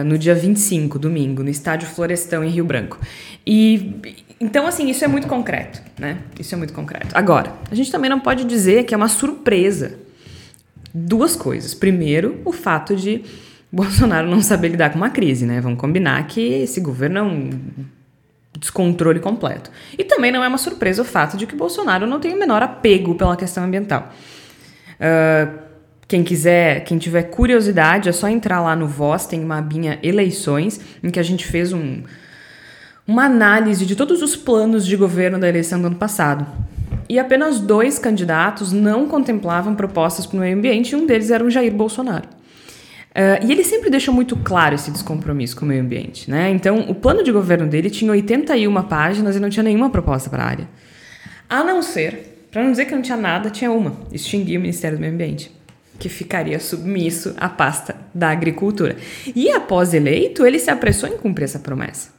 no 0.04 0.18
dia 0.18 0.34
25, 0.34 0.98
domingo, 0.98 1.44
no 1.44 1.50
estádio 1.50 1.88
Florestão, 1.88 2.44
em 2.44 2.50
Rio 2.50 2.66
Branco. 2.66 3.00
E 3.46 4.02
então, 4.42 4.66
assim, 4.66 4.90
isso 4.90 5.06
é 5.06 5.08
muito 5.08 5.28
concreto, 5.28 5.80
né? 6.00 6.18
Isso 6.40 6.56
é 6.56 6.58
muito 6.58 6.74
concreto. 6.74 7.10
Agora, 7.14 7.54
a 7.70 7.76
gente 7.76 7.92
também 7.92 8.10
não 8.10 8.20
pode 8.20 8.46
dizer 8.46 8.84
que 8.86 8.94
é 8.96 8.98
uma 8.98 9.08
surpresa. 9.08 9.94
Duas 10.92 11.36
coisas. 11.36 11.76
Primeiro, 11.76 12.42
o 12.44 12.52
fato 12.52 12.96
de 12.96 13.22
Bolsonaro 13.72 14.28
não 14.28 14.42
saber 14.42 14.70
lidar 14.70 14.90
com 14.90 14.98
uma 14.98 15.12
crise, 15.12 15.46
né? 15.46 15.62
Vamos 15.62 15.80
combinar 15.80 16.26
que 16.26 16.42
esse 16.42 16.80
governo 16.80 17.20
é 17.20 17.22
um 17.22 17.50
descontrole 18.60 19.20
completo. 19.20 19.70
E 19.98 20.04
também 20.04 20.32
não 20.32 20.44
é 20.44 20.48
uma 20.48 20.58
surpresa 20.58 21.02
o 21.02 21.06
fato 21.06 21.38
de 21.38 21.46
que 21.46 21.56
Bolsonaro 21.56 22.08
não 22.08 22.20
tem 22.20 22.34
o 22.34 22.40
menor 22.40 22.62
apego 22.62 23.16
pela 23.16 23.36
questão 23.36 23.64
ambiental. 23.64 24.12
Uh, 24.96 25.66
quem 26.08 26.24
quiser, 26.24 26.84
quem 26.84 26.98
tiver 26.98 27.24
curiosidade, 27.24 28.10
é 28.10 28.12
só 28.12 28.28
entrar 28.28 28.62
lá 28.62 28.76
no 28.76 28.88
Voz, 28.88 29.26
tem 29.26 29.44
uma 29.44 29.58
abinha 29.58 30.00
eleições, 30.04 30.80
em 31.04 31.10
que 31.10 31.20
a 31.20 31.24
gente 31.24 31.46
fez 31.46 31.74
um, 31.74 32.04
uma 33.08 33.26
análise 33.26 33.86
de 33.86 33.96
todos 33.96 34.22
os 34.22 34.36
planos 34.36 34.86
de 34.86 34.96
governo 34.96 35.40
da 35.40 35.50
eleição 35.50 35.82
do 35.82 35.88
ano 35.88 35.96
passado. 35.96 36.46
E 37.10 37.20
apenas 37.20 37.60
dois 37.60 37.98
candidatos 37.98 38.72
não 38.72 39.08
contemplavam 39.08 39.76
propostas 39.76 40.26
para 40.26 40.38
o 40.38 40.40
meio 40.40 40.58
ambiente, 40.58 40.92
e 40.92 40.96
um 40.96 41.06
deles 41.06 41.32
era 41.32 41.44
o 41.44 41.50
Jair 41.50 41.74
Bolsonaro. 41.74 42.35
Uh, 43.16 43.48
e 43.48 43.52
ele 43.54 43.64
sempre 43.64 43.90
deixou 43.90 44.14
muito 44.14 44.36
claro 44.36 44.76
esse 44.76 44.92
descompromisso 44.92 45.56
com 45.56 45.64
o 45.64 45.68
meio 45.68 45.82
ambiente. 45.82 46.30
Né? 46.30 46.50
Então, 46.50 46.82
o 46.82 46.94
plano 46.94 47.24
de 47.24 47.32
governo 47.32 47.66
dele 47.66 47.90
tinha 47.90 48.12
81 48.12 48.84
páginas 48.84 49.38
e 49.38 49.40
não 49.40 49.50
tinha 49.50 49.64
nenhuma 49.64 49.90
proposta 49.90 50.30
para 50.30 50.44
a 50.44 50.48
área. 50.48 50.68
A 51.50 51.64
não 51.64 51.82
ser, 51.82 52.48
para 52.52 52.62
não 52.62 52.72
dizer 52.72 52.84
que 52.84 52.94
não 52.94 53.02
tinha 53.02 53.16
nada, 53.16 53.50
tinha 53.50 53.72
uma: 53.72 53.96
extinguir 54.12 54.58
o 54.58 54.62
Ministério 54.62 54.98
do 54.98 55.02
Meio 55.02 55.14
Ambiente, 55.14 55.50
que 55.98 56.10
ficaria 56.10 56.60
submisso 56.60 57.34
à 57.38 57.48
pasta 57.48 57.96
da 58.14 58.32
agricultura. 58.32 58.98
E 59.34 59.50
após 59.50 59.94
eleito, 59.94 60.46
ele 60.46 60.60
se 60.60 60.70
apressou 60.70 61.08
em 61.08 61.18
cumprir 61.18 61.46
essa 61.46 61.60
promessa. 61.60 62.14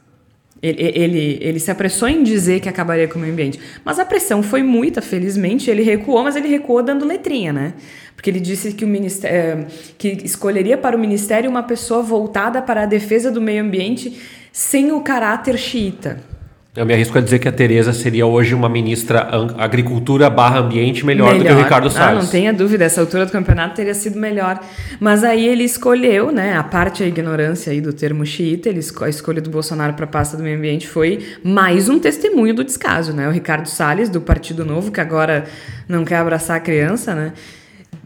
Ele, 0.61 0.81
ele, 0.81 1.37
ele 1.39 1.59
se 1.59 1.69
apressou 1.69 2.07
em 2.07 2.23
dizer 2.23 2.59
que 2.59 2.67
acabaria 2.67 3.07
com 3.07 3.19
o 3.19 3.21
meio 3.21 3.33
ambiente. 3.33 3.59
Mas 3.85 3.99
a 3.99 4.05
pressão 4.05 4.41
foi 4.41 4.63
muita, 4.63 5.01
felizmente. 5.01 5.69
Ele 5.69 5.83
recuou, 5.83 6.23
mas 6.23 6.35
ele 6.35 6.47
recuou 6.47 6.81
dando 6.81 7.05
letrinha, 7.05 7.53
né? 7.53 7.73
Porque 8.17 8.31
ele 8.31 8.39
disse 8.39 8.73
que, 8.73 8.83
o 8.83 8.87
ministério, 8.87 9.37
eh, 9.37 9.65
que 9.95 10.07
escolheria 10.25 10.75
para 10.75 10.97
o 10.97 10.99
ministério 10.99 11.47
uma 11.47 11.61
pessoa 11.61 12.01
voltada 12.01 12.63
para 12.63 12.81
a 12.81 12.85
defesa 12.87 13.29
do 13.29 13.39
meio 13.39 13.63
ambiente 13.63 14.19
sem 14.51 14.91
o 14.91 15.01
caráter 15.01 15.55
xiita. 15.55 16.17
Eu 16.75 16.83
me 16.83 16.93
arrisco 16.93 17.15
a 17.15 17.21
dizer 17.21 17.37
que 17.37 17.47
a 17.47 17.51
Tereza 17.51 17.93
seria 17.93 18.25
hoje 18.25 18.55
uma 18.55 18.67
ministra 18.67 19.27
agricultura 19.57 20.31
barra 20.31 20.59
ambiente 20.59 21.05
melhor, 21.05 21.33
melhor, 21.33 21.43
do 21.43 21.45
que 21.45 21.53
o 21.53 21.63
Ricardo 21.63 21.89
Salles. 21.91 22.19
Ah, 22.19 22.23
não 22.23 22.29
tenha 22.29 22.51
dúvida, 22.51 22.85
essa 22.85 23.01
altura 23.01 23.25
do 23.27 23.31
campeonato 23.31 23.75
teria 23.75 23.93
sido 23.93 24.19
melhor. 24.19 24.59
Mas 24.99 25.23
aí 25.23 25.47
ele 25.47 25.63
escolheu, 25.63 26.31
né, 26.31 26.55
a 26.55 26.63
parte 26.63 27.03
a 27.03 27.07
ignorância 27.07 27.71
aí 27.71 27.81
do 27.81 27.93
termo 27.93 28.25
xiita, 28.25 28.69
ele, 28.69 28.79
a 29.01 29.09
escolha 29.09 29.41
do 29.41 29.49
Bolsonaro 29.49 29.93
para 29.93 30.05
a 30.05 30.07
pasta 30.07 30.37
do 30.37 30.43
meio 30.43 30.57
ambiente 30.57 30.87
foi 30.87 31.23
mais 31.43 31.87
um 31.87 31.99
testemunho 31.99 32.53
do 32.53 32.63
descaso, 32.63 33.11
né? 33.11 33.27
O 33.27 33.31
Ricardo 33.31 33.67
Salles, 33.67 34.09
do 34.09 34.21
Partido 34.21 34.65
Novo, 34.65 34.91
que 34.91 35.01
agora 35.01 35.45
não 35.87 36.03
quer 36.03 36.17
abraçar 36.17 36.57
a 36.57 36.59
criança, 36.59 37.15
né? 37.15 37.33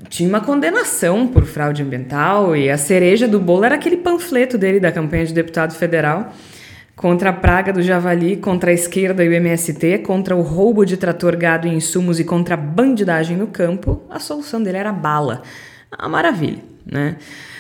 Tinha 0.09 0.27
uma 0.27 0.41
condenação 0.41 1.27
por 1.27 1.45
fraude 1.45 1.81
ambiental 1.81 2.55
e 2.55 2.69
a 2.69 2.77
cereja 2.77 3.27
do 3.27 3.39
bolo 3.39 3.63
era 3.63 3.75
aquele 3.75 3.97
panfleto 3.97 4.57
dele 4.57 4.79
da 4.79 4.91
campanha 4.91 5.25
de 5.25 5.33
deputado 5.33 5.73
federal 5.73 6.33
contra 6.95 7.31
a 7.31 7.33
praga 7.33 7.73
do 7.73 7.81
javali, 7.81 8.37
contra 8.37 8.69
a 8.69 8.73
esquerda 8.73 9.23
e 9.23 9.29
o 9.29 9.33
MST, 9.33 9.99
contra 9.99 10.35
o 10.35 10.41
roubo 10.41 10.85
de 10.85 10.97
trator, 10.97 11.35
gado 11.35 11.67
e 11.67 11.73
insumos 11.73 12.19
e 12.19 12.23
contra 12.23 12.53
a 12.53 12.57
bandidagem 12.57 13.35
no 13.35 13.47
campo, 13.47 14.03
a 14.09 14.19
solução 14.19 14.61
dele 14.61 14.77
era 14.77 14.91
bala. 14.91 15.41
Uma 15.97 16.09
maravilha, 16.09 16.59
né? 16.85 17.15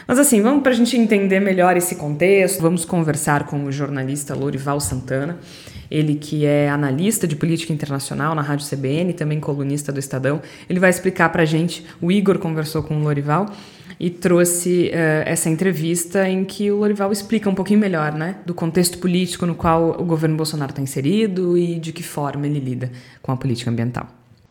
Mas 0.07 0.19
assim, 0.19 0.41
vamos 0.41 0.61
para 0.61 0.73
a 0.73 0.75
gente 0.75 0.95
entender 0.97 1.39
melhor 1.39 1.75
esse 1.75 1.95
contexto, 1.95 2.61
vamos 2.61 2.85
conversar 2.85 3.45
com 3.45 3.63
o 3.63 3.71
jornalista 3.71 4.35
Lorival 4.35 4.79
Santana, 4.79 5.39
ele 5.91 6.15
que 6.15 6.45
é 6.45 6.69
analista 6.69 7.27
de 7.27 7.35
política 7.35 7.73
internacional 7.73 8.33
na 8.33 8.41
Rádio 8.41 8.65
CBN, 8.67 9.13
também 9.13 9.39
colunista 9.39 9.91
do 9.91 9.99
Estadão. 9.99 10.41
Ele 10.69 10.79
vai 10.79 10.89
explicar 10.89 11.29
para 11.29 11.43
a 11.43 11.45
gente, 11.45 11.85
o 12.01 12.11
Igor 12.11 12.39
conversou 12.39 12.81
com 12.81 12.97
o 12.97 13.03
Lorival, 13.03 13.47
e 13.99 14.09
trouxe 14.09 14.89
uh, 14.89 15.29
essa 15.29 15.47
entrevista 15.47 16.27
em 16.27 16.43
que 16.43 16.71
o 16.71 16.77
Lorival 16.77 17.11
explica 17.11 17.47
um 17.47 17.53
pouquinho 17.53 17.79
melhor, 17.79 18.13
né, 18.13 18.37
do 18.47 18.51
contexto 18.51 18.97
político 18.97 19.45
no 19.45 19.53
qual 19.53 20.01
o 20.01 20.03
governo 20.03 20.35
Bolsonaro 20.35 20.71
está 20.71 20.81
inserido 20.81 21.55
e 21.55 21.77
de 21.77 21.93
que 21.93 22.01
forma 22.01 22.47
ele 22.47 22.59
lida 22.59 22.91
com 23.21 23.31
a 23.31 23.37
política 23.37 23.69
ambiental. 23.69 24.07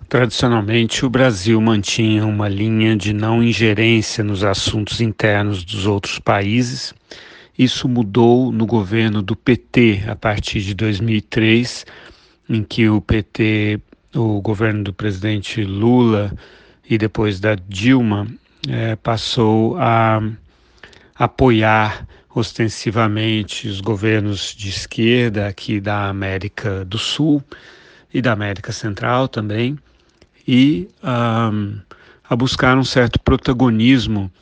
Tradicionalmente, 0.08 1.04
o 1.04 1.10
Brasil 1.10 1.60
mantinha 1.60 2.24
uma 2.26 2.48
linha 2.48 2.96
de 2.96 3.12
não 3.12 3.42
ingerência 3.42 4.22
nos 4.22 4.44
assuntos 4.44 5.00
internos 5.00 5.64
dos 5.64 5.84
outros 5.86 6.20
países. 6.20 6.94
Isso 7.60 7.86
mudou 7.86 8.50
no 8.50 8.64
governo 8.64 9.20
do 9.20 9.36
PT 9.36 10.04
a 10.08 10.16
partir 10.16 10.62
de 10.62 10.72
2003, 10.72 11.84
em 12.48 12.64
que 12.64 12.88
o 12.88 13.02
PT, 13.02 13.78
o 14.14 14.40
governo 14.40 14.82
do 14.82 14.94
presidente 14.94 15.62
Lula 15.62 16.32
e 16.88 16.96
depois 16.96 17.38
da 17.38 17.54
Dilma, 17.54 18.26
é, 18.66 18.96
passou 18.96 19.76
a 19.76 20.22
apoiar 21.14 22.08
ostensivamente 22.34 23.68
os 23.68 23.82
governos 23.82 24.54
de 24.54 24.70
esquerda 24.70 25.46
aqui 25.46 25.82
da 25.82 26.08
América 26.08 26.82
do 26.86 26.96
Sul 26.96 27.44
e 28.10 28.22
da 28.22 28.32
América 28.32 28.72
Central 28.72 29.28
também, 29.28 29.78
e 30.48 30.88
um, 31.04 31.78
a 32.24 32.34
buscar 32.34 32.78
um 32.78 32.84
certo 32.84 33.20
protagonismo, 33.20 34.32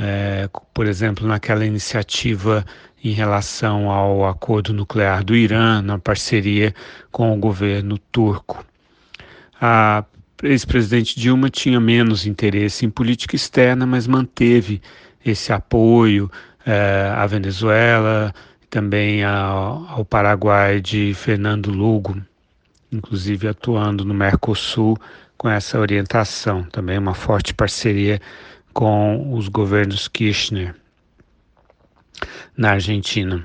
é, 0.00 0.48
por 0.72 0.86
exemplo, 0.86 1.26
naquela 1.26 1.66
iniciativa 1.66 2.64
em 3.02 3.10
relação 3.10 3.90
ao 3.90 4.26
acordo 4.26 4.72
nuclear 4.72 5.24
do 5.24 5.34
Irã, 5.34 5.82
na 5.82 5.98
parceria 5.98 6.74
com 7.10 7.32
o 7.32 7.36
governo 7.36 7.98
turco. 8.12 8.64
A 9.60 10.04
ex-presidente 10.42 11.18
Dilma 11.18 11.50
tinha 11.50 11.80
menos 11.80 12.26
interesse 12.26 12.86
em 12.86 12.90
política 12.90 13.34
externa, 13.34 13.86
mas 13.86 14.06
manteve 14.06 14.80
esse 15.24 15.52
apoio 15.52 16.30
eh, 16.64 17.12
à 17.16 17.26
Venezuela, 17.26 18.32
também 18.70 19.24
ao, 19.24 19.84
ao 19.88 20.04
Paraguai 20.04 20.80
de 20.80 21.12
Fernando 21.14 21.70
Lugo, 21.70 22.20
inclusive 22.92 23.48
atuando 23.48 24.04
no 24.04 24.14
Mercosul 24.14 24.96
com 25.36 25.48
essa 25.48 25.78
orientação. 25.78 26.64
Também 26.64 26.98
uma 26.98 27.14
forte 27.14 27.52
parceria 27.52 28.20
com 28.78 29.34
os 29.34 29.48
governos 29.48 30.06
Kirchner 30.06 30.72
na 32.56 32.74
Argentina. 32.74 33.44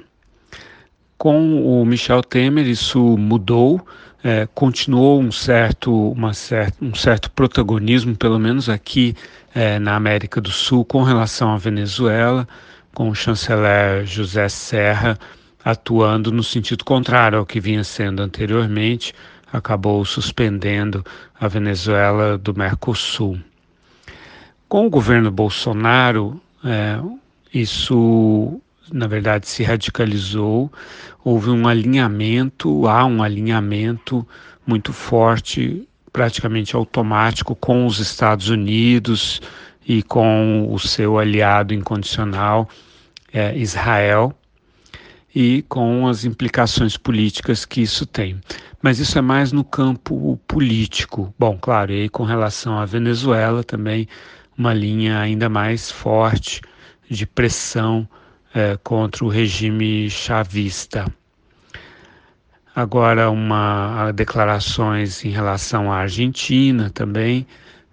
Com 1.17 1.81
o 1.81 1.83
Michel 1.83 2.21
Temer, 2.21 2.67
isso 2.67 2.99
mudou, 3.17 3.83
é, 4.23 4.47
continuou 4.53 5.19
um 5.19 5.31
certo, 5.31 6.15
certa, 6.35 6.85
um 6.85 6.93
certo 6.93 7.31
protagonismo, 7.31 8.15
pelo 8.15 8.37
menos 8.37 8.69
aqui 8.69 9.15
é, 9.55 9.79
na 9.79 9.95
América 9.95 10.39
do 10.39 10.51
Sul, 10.51 10.85
com 10.85 11.01
relação 11.01 11.51
à 11.51 11.57
Venezuela, 11.57 12.47
com 12.93 13.09
o 13.09 13.15
chanceler 13.15 14.05
José 14.05 14.47
Serra 14.49 15.17
atuando 15.65 16.31
no 16.31 16.43
sentido 16.43 16.85
contrário 16.85 17.39
ao 17.39 17.45
que 17.45 17.59
vinha 17.59 17.83
sendo 17.83 18.21
anteriormente, 18.21 19.15
acabou 19.51 20.05
suspendendo 20.05 21.03
a 21.39 21.47
Venezuela 21.47 22.37
do 22.37 22.53
Mercosul. 22.53 23.39
Com 24.73 24.87
o 24.87 24.89
governo 24.89 25.29
Bolsonaro, 25.29 26.41
é, 26.65 26.99
isso 27.53 28.59
na 28.91 29.05
verdade 29.05 29.47
se 29.47 29.61
radicalizou, 29.61 30.73
houve 31.23 31.51
um 31.51 31.67
alinhamento, 31.67 32.87
há 32.87 33.05
um 33.05 33.21
alinhamento 33.21 34.27
muito 34.65 34.91
forte, 34.91 35.87
praticamente 36.11 36.75
automático, 36.75 37.55
com 37.55 37.85
os 37.85 37.99
Estados 37.99 38.49
Unidos 38.49 39.43
e 39.87 40.01
com 40.01 40.67
o 40.67 40.79
seu 40.79 41.19
aliado 41.19 41.71
incondicional, 41.71 42.67
é, 43.31 43.55
Israel, 43.55 44.33
e 45.35 45.63
com 45.69 46.07
as 46.07 46.25
implicações 46.25 46.97
políticas 46.97 47.63
que 47.63 47.79
isso 47.79 48.07
tem. 48.07 48.41
Mas 48.81 48.97
isso 48.97 49.19
é 49.19 49.21
mais 49.21 49.51
no 49.51 49.63
campo 49.63 50.39
político. 50.47 51.31
Bom, 51.37 51.59
claro, 51.61 51.93
e 51.93 52.09
com 52.09 52.23
relação 52.23 52.79
à 52.79 52.85
Venezuela 52.85 53.63
também 53.63 54.07
uma 54.57 54.73
linha 54.73 55.19
ainda 55.19 55.49
mais 55.49 55.91
forte 55.91 56.61
de 57.09 57.25
pressão 57.25 58.07
é, 58.53 58.77
contra 58.83 59.25
o 59.25 59.29
regime 59.29 60.09
chavista. 60.09 61.05
Agora, 62.75 63.29
uma 63.29 64.11
declarações 64.11 65.23
em 65.23 65.29
relação 65.29 65.91
à 65.91 65.97
Argentina 65.97 66.89
também, 66.89 67.45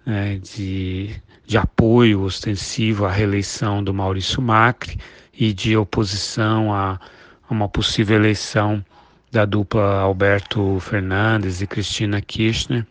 né, 0.03 0.39
de, 0.39 1.15
de 1.45 1.57
apoio 1.57 2.21
ostensivo 2.21 3.05
à 3.05 3.11
reeleição 3.11 3.83
do 3.83 3.93
Maurício 3.93 4.41
Macri 4.41 4.97
e 5.33 5.53
de 5.53 5.77
oposição 5.77 6.73
a, 6.73 6.99
a 7.47 7.53
uma 7.53 7.69
possível 7.69 8.15
eleição 8.15 8.83
da 9.31 9.45
dupla 9.45 9.99
Alberto 9.99 10.79
Fernandes 10.79 11.61
e 11.61 11.67
Cristina 11.67 12.19
Kirchner. 12.19 12.85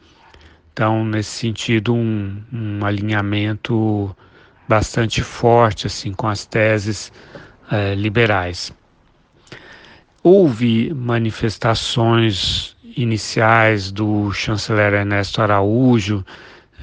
Então, 0.81 1.05
nesse 1.05 1.33
sentido, 1.33 1.93
um, 1.95 2.43
um 2.51 2.87
alinhamento 2.87 4.16
bastante 4.66 5.21
forte 5.21 5.87
assim 5.87 6.11
com 6.14 6.27
as 6.27 6.47
teses 6.47 7.12
eh, 7.71 7.95
liberais. 7.95 8.73
Houve 10.23 10.90
manifestações 10.95 12.75
iniciais 12.97 13.93
do 13.93 14.33
chanceler 14.33 14.95
Ernesto 14.95 15.43
Araújo 15.43 16.25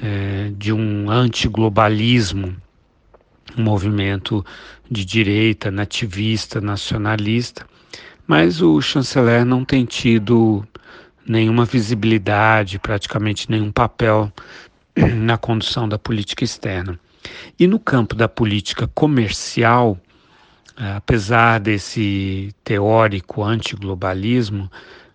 eh, 0.00 0.52
de 0.56 0.72
um 0.72 1.10
antiglobalismo, 1.10 2.56
um 3.56 3.62
movimento 3.64 4.46
de 4.88 5.04
direita, 5.04 5.72
nativista, 5.72 6.60
nacionalista, 6.60 7.66
mas 8.28 8.62
o 8.62 8.80
chanceler 8.80 9.44
não 9.44 9.64
tem 9.64 9.84
tido 9.84 10.64
nenhuma 11.28 11.64
visibilidade, 11.64 12.78
praticamente 12.78 13.50
nenhum 13.50 13.70
papel 13.70 14.32
na 15.16 15.36
condução 15.36 15.88
da 15.88 15.98
política 15.98 16.44
externa. 16.44 16.98
E 17.58 17.66
no 17.66 17.78
campo 17.78 18.14
da 18.14 18.28
política 18.28 18.88
comercial, 18.94 19.98
apesar 20.96 21.58
desse 21.60 22.54
teórico 22.64 23.42
antiglobalismo, 23.42 24.70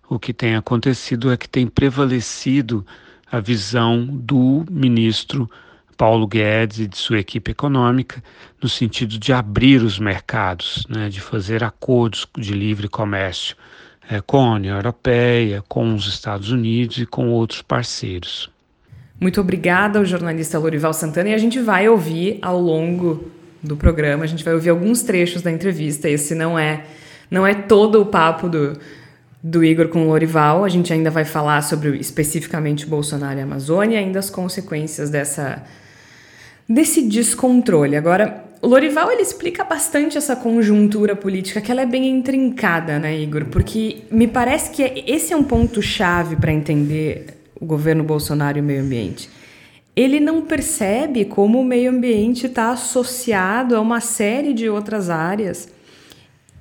o 0.08 0.18
que 0.18 0.32
tem 0.32 0.54
acontecido 0.54 1.32
é 1.32 1.36
que 1.36 1.48
tem 1.48 1.66
prevalecido 1.66 2.86
a 3.30 3.40
visão 3.40 4.06
do 4.06 4.64
ministro 4.70 5.50
Paulo 5.96 6.26
Guedes 6.26 6.80
e 6.80 6.86
de 6.86 6.96
sua 6.96 7.18
equipe 7.18 7.50
econômica 7.50 8.22
no 8.62 8.68
sentido 8.68 9.18
de 9.18 9.32
abrir 9.32 9.82
os 9.82 9.98
mercados, 9.98 10.84
né, 10.88 11.08
de 11.08 11.20
fazer 11.20 11.64
acordos 11.64 12.26
de 12.36 12.52
livre 12.52 12.88
comércio 12.88 13.56
é, 14.10 14.20
com 14.20 14.38
a 14.38 14.54
União 14.54 14.76
Europeia, 14.76 15.62
com 15.68 15.94
os 15.94 16.06
Estados 16.06 16.50
Unidos 16.50 16.98
e 16.98 17.06
com 17.06 17.28
outros 17.28 17.62
parceiros. 17.62 18.50
Muito 19.20 19.40
obrigada 19.40 19.98
ao 19.98 20.04
jornalista 20.04 20.58
Lorival 20.58 20.92
Santana 20.92 21.30
e 21.30 21.34
a 21.34 21.38
gente 21.38 21.58
vai 21.60 21.88
ouvir 21.88 22.38
ao 22.42 22.60
longo 22.60 23.30
do 23.62 23.76
programa, 23.76 24.24
a 24.24 24.26
gente 24.26 24.44
vai 24.44 24.52
ouvir 24.52 24.70
alguns 24.70 25.02
trechos 25.02 25.40
da 25.40 25.50
entrevista. 25.50 26.08
Esse 26.08 26.34
não 26.34 26.58
é 26.58 26.84
não 27.30 27.46
é 27.46 27.54
todo 27.54 28.02
o 28.02 28.06
papo 28.06 28.48
do, 28.48 28.78
do 29.42 29.64
Igor 29.64 29.88
com 29.88 30.02
o 30.02 30.08
Lorival, 30.08 30.64
a 30.64 30.68
gente 30.68 30.92
ainda 30.92 31.10
vai 31.10 31.24
falar 31.24 31.62
sobre 31.62 31.96
especificamente 31.96 32.86
Bolsonaro 32.86 33.38
e 33.38 33.42
Amazônia 33.42 33.96
e 33.96 34.04
ainda 34.04 34.18
as 34.18 34.28
consequências 34.28 35.08
dessa 35.08 35.62
desse 36.68 37.02
descontrole. 37.08 37.96
Agora, 37.96 38.43
o 38.64 38.66
Lorival 38.66 39.12
ele 39.12 39.20
explica 39.20 39.62
bastante 39.62 40.16
essa 40.16 40.34
conjuntura 40.34 41.14
política, 41.14 41.60
que 41.60 41.70
ela 41.70 41.82
é 41.82 41.86
bem 41.86 42.08
intrincada, 42.08 42.98
né, 42.98 43.14
Igor? 43.14 43.44
Porque 43.44 43.98
me 44.10 44.26
parece 44.26 44.70
que 44.70 45.04
esse 45.06 45.34
é 45.34 45.36
um 45.36 45.44
ponto 45.44 45.82
chave 45.82 46.34
para 46.34 46.50
entender 46.50 47.26
o 47.60 47.66
governo 47.66 48.02
Bolsonaro 48.02 48.56
e 48.56 48.62
o 48.62 48.64
meio 48.64 48.80
ambiente. 48.80 49.28
Ele 49.94 50.18
não 50.18 50.40
percebe 50.40 51.26
como 51.26 51.60
o 51.60 51.64
meio 51.64 51.90
ambiente 51.90 52.46
está 52.46 52.70
associado 52.70 53.76
a 53.76 53.82
uma 53.82 54.00
série 54.00 54.54
de 54.54 54.66
outras 54.66 55.10
áreas. 55.10 55.68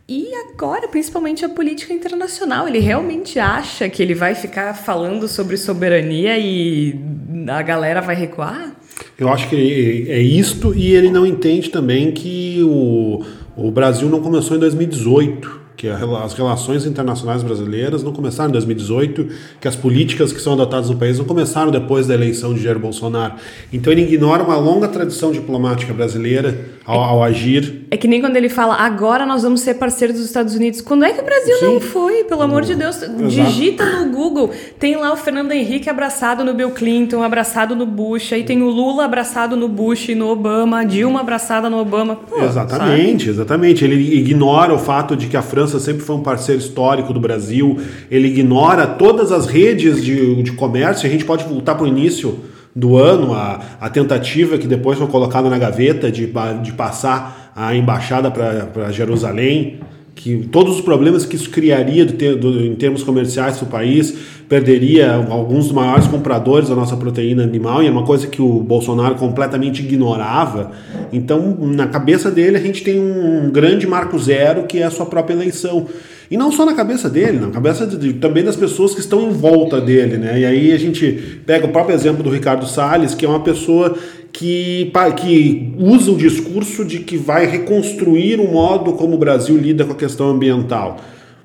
E 0.05 0.27
agora, 0.49 0.89
principalmente 0.89 1.45
a 1.45 1.49
política 1.49 1.93
internacional, 1.93 2.67
ele 2.67 2.79
realmente 2.79 3.39
acha 3.39 3.87
que 3.87 4.03
ele 4.03 4.13
vai 4.13 4.35
ficar 4.35 4.73
falando 4.73 5.25
sobre 5.29 5.55
soberania 5.55 6.37
e 6.37 6.99
a 7.47 7.61
galera 7.61 8.01
vai 8.01 8.13
recuar? 8.13 8.75
Eu 9.17 9.29
acho 9.29 9.49
que 9.49 10.05
é 10.09 10.21
isto 10.21 10.73
e 10.73 10.93
ele 10.93 11.09
não 11.09 11.25
entende 11.25 11.69
também 11.69 12.11
que 12.11 12.61
o, 12.63 13.23
o 13.55 13.71
Brasil 13.71 14.09
não 14.09 14.21
começou 14.21 14.57
em 14.57 14.59
2018 14.59 15.62
que 15.75 15.87
as 15.87 16.33
relações 16.33 16.85
internacionais 16.85 17.43
brasileiras 17.43 18.03
não 18.03 18.13
começaram 18.13 18.49
em 18.49 18.53
2018, 18.53 19.27
que 19.59 19.67
as 19.67 19.75
políticas 19.75 20.31
que 20.31 20.39
são 20.39 20.53
adotadas 20.53 20.89
no 20.89 20.97
país 20.97 21.17
não 21.17 21.25
começaram 21.25 21.71
depois 21.71 22.07
da 22.07 22.13
eleição 22.13 22.53
de 22.53 22.61
Jair 22.61 22.77
Bolsonaro. 22.77 23.33
Então 23.71 23.91
ele 23.91 24.03
ignora 24.03 24.43
uma 24.43 24.55
longa 24.55 24.87
tradição 24.87 25.31
diplomática 25.31 25.93
brasileira 25.93 26.73
ao, 26.85 26.99
ao, 26.99 27.23
agir. 27.23 27.85
É 27.89 27.97
que 27.97 28.07
nem 28.07 28.21
quando 28.21 28.35
ele 28.35 28.49
fala, 28.49 28.75
agora 28.75 29.25
nós 29.25 29.43
vamos 29.43 29.61
ser 29.61 29.75
parceiros 29.75 30.17
dos 30.17 30.25
Estados 30.25 30.55
Unidos. 30.55 30.81
Quando 30.81 31.05
é 31.05 31.13
que 31.13 31.21
o 31.21 31.25
Brasil 31.25 31.55
Sim. 31.57 31.65
não 31.65 31.79
foi? 31.79 32.23
Pelo 32.25 32.41
amor 32.41 32.63
de 32.63 32.75
Deus, 32.75 33.01
Exato. 33.01 33.27
digita 33.27 33.85
no 33.85 34.11
Google. 34.11 34.51
Tem 34.77 34.95
lá 34.95 35.11
o 35.11 35.15
Fernando 35.15 35.51
Henrique 35.51 35.89
abraçado 35.89 36.43
no 36.43 36.53
Bill 36.53 36.71
Clinton, 36.71 37.23
abraçado 37.23 37.75
no 37.75 37.85
Bush, 37.85 38.33
aí 38.33 38.43
tem 38.43 38.61
o 38.61 38.69
Lula 38.69 39.05
abraçado 39.05 39.55
no 39.55 39.67
Bush 39.67 40.09
e 40.09 40.15
no 40.15 40.27
Obama, 40.27 40.85
Dilma 40.85 41.21
abraçada 41.21 41.69
no 41.69 41.77
Obama. 41.77 42.15
Pô, 42.15 42.43
exatamente, 42.43 43.25
sabe? 43.25 43.31
exatamente. 43.31 43.83
Ele 43.83 44.17
ignora 44.17 44.73
o 44.73 44.79
fato 44.79 45.15
de 45.15 45.27
que 45.27 45.37
a 45.37 45.41
França 45.41 45.62
sempre 45.67 46.03
foi 46.03 46.15
um 46.15 46.21
parceiro 46.21 46.61
histórico 46.61 47.13
do 47.13 47.19
Brasil, 47.19 47.79
ele 48.09 48.27
ignora 48.27 48.87
todas 48.87 49.31
as 49.31 49.45
redes 49.45 50.03
de, 50.03 50.41
de 50.43 50.51
comércio. 50.53 51.07
A 51.07 51.11
gente 51.11 51.25
pode 51.25 51.43
voltar 51.43 51.75
para 51.75 51.83
o 51.83 51.87
início 51.87 52.39
do 52.75 52.97
ano, 52.97 53.33
a, 53.33 53.59
a 53.79 53.89
tentativa 53.89 54.57
que 54.57 54.67
depois 54.67 54.97
foi 54.97 55.07
colocada 55.07 55.49
na 55.49 55.57
gaveta 55.57 56.11
de, 56.11 56.31
de 56.61 56.73
passar 56.73 57.51
a 57.55 57.75
embaixada 57.75 58.31
para 58.31 58.91
Jerusalém, 58.91 59.79
que 60.15 60.47
todos 60.51 60.75
os 60.75 60.81
problemas 60.81 61.25
que 61.25 61.35
isso 61.35 61.49
criaria 61.49 62.05
do, 62.05 62.35
do, 62.37 62.65
em 62.65 62.75
termos 62.75 63.03
comerciais 63.03 63.57
para 63.57 63.65
o 63.65 63.69
país, 63.69 64.13
perderia 64.47 65.13
alguns 65.13 65.65
dos 65.65 65.73
maiores 65.73 66.07
compradores 66.07 66.69
da 66.69 66.75
nossa 66.75 66.95
proteína 66.95 67.43
animal, 67.43 67.81
e 67.81 67.87
é 67.87 67.91
uma 67.91 68.03
coisa 68.03 68.27
que 68.27 68.41
o 68.41 68.59
Bolsonaro 68.59 69.15
completamente 69.15 69.81
ignorava. 69.81 70.71
Então, 71.11 71.57
na 71.61 71.87
cabeça 71.87 72.29
dele, 72.29 72.57
a 72.57 72.61
gente 72.61 72.83
tem 72.83 72.99
um 72.99 73.49
grande 73.51 73.87
marco 73.87 74.17
zero, 74.19 74.63
que 74.63 74.79
é 74.79 74.83
a 74.83 74.91
sua 74.91 75.05
própria 75.05 75.33
eleição. 75.33 75.87
E 76.29 76.37
não 76.37 76.51
só 76.51 76.65
na 76.65 76.73
cabeça 76.73 77.09
dele, 77.09 77.39
na 77.39 77.49
cabeça 77.49 77.85
de, 77.85 78.13
também 78.13 78.43
das 78.43 78.55
pessoas 78.55 78.93
que 78.93 78.99
estão 78.99 79.29
em 79.29 79.31
volta 79.31 79.79
dele, 79.79 80.17
né? 80.17 80.39
E 80.39 80.45
aí 80.45 80.71
a 80.71 80.77
gente 80.77 81.41
pega 81.45 81.65
o 81.65 81.71
próprio 81.71 81.95
exemplo 81.95 82.23
do 82.23 82.29
Ricardo 82.29 82.65
Salles, 82.65 83.13
que 83.13 83.25
é 83.25 83.29
uma 83.29 83.41
pessoa 83.41 83.95
que, 84.31 84.91
que 85.15 85.73
usa 85.77 86.11
o 86.11 86.17
discurso 86.17 86.83
de 86.83 86.99
que 86.99 87.17
vai 87.17 87.45
reconstruir 87.45 88.39
o 88.39 88.51
modo 88.51 88.93
como 88.93 89.15
o 89.15 89.19
Brasil 89.19 89.55
lida 89.57 89.85
com 89.85 89.93
a 89.93 89.95
questão 89.95 90.29
ambiental. 90.29 90.97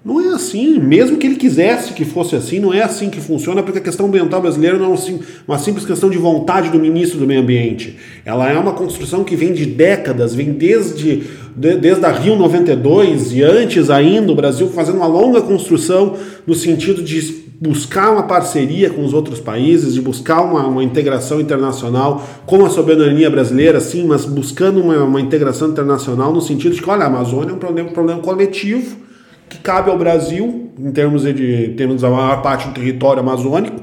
Não 0.04 0.20
é 0.20 0.28
assim, 0.32 0.78
mesmo 0.78 1.16
que 1.16 1.26
ele 1.26 1.34
quisesse 1.34 1.92
que 1.92 2.04
fosse 2.04 2.36
assim, 2.36 2.60
não 2.60 2.72
é 2.72 2.82
assim 2.82 3.10
que 3.10 3.20
funciona, 3.20 3.64
porque 3.64 3.80
a 3.80 3.82
questão 3.82 4.06
ambiental 4.06 4.40
brasileira 4.40 4.78
não 4.78 4.94
é 4.94 4.98
uma 5.46 5.58
simples 5.58 5.84
questão 5.84 6.08
de 6.08 6.16
vontade 6.16 6.70
do 6.70 6.78
ministro 6.78 7.18
do 7.18 7.26
Meio 7.26 7.40
Ambiente. 7.40 7.96
Ela 8.24 8.48
é 8.48 8.56
uma 8.56 8.72
construção 8.72 9.24
que 9.24 9.34
vem 9.34 9.52
de 9.52 9.66
décadas, 9.66 10.34
vem 10.34 10.52
desde, 10.52 11.24
de, 11.56 11.74
desde 11.76 12.04
a 12.04 12.12
Rio 12.12 12.36
92 12.36 13.32
e 13.32 13.42
antes 13.42 13.90
ainda, 13.90 14.30
o 14.30 14.36
Brasil 14.36 14.68
fazendo 14.68 14.98
uma 14.98 15.08
longa 15.08 15.42
construção 15.42 16.16
no 16.46 16.54
sentido 16.54 17.02
de 17.02 17.48
buscar 17.60 18.12
uma 18.12 18.22
parceria 18.22 18.88
com 18.88 19.04
os 19.04 19.12
outros 19.12 19.40
países, 19.40 19.94
de 19.94 20.00
buscar 20.00 20.42
uma, 20.42 20.64
uma 20.64 20.84
integração 20.84 21.40
internacional 21.40 22.24
com 22.46 22.64
a 22.64 22.70
soberania 22.70 23.28
brasileira, 23.28 23.80
sim, 23.80 24.06
mas 24.06 24.24
buscando 24.24 24.80
uma, 24.80 25.02
uma 25.02 25.20
integração 25.20 25.68
internacional 25.68 26.32
no 26.32 26.40
sentido 26.40 26.76
de 26.76 26.80
que, 26.80 26.88
olha, 26.88 27.02
a 27.02 27.08
Amazônia 27.08 27.50
é 27.50 27.54
um 27.54 27.58
problema, 27.58 27.90
um 27.90 27.92
problema 27.92 28.20
coletivo 28.20 29.07
que 29.48 29.58
cabe 29.58 29.90
ao 29.90 29.98
Brasil, 29.98 30.70
em 30.78 30.92
termos 30.92 31.22
de 31.22 31.74
temos 31.76 32.04
a 32.04 32.10
maior 32.10 32.42
parte 32.42 32.68
do 32.68 32.74
território 32.74 33.20
amazônico, 33.20 33.82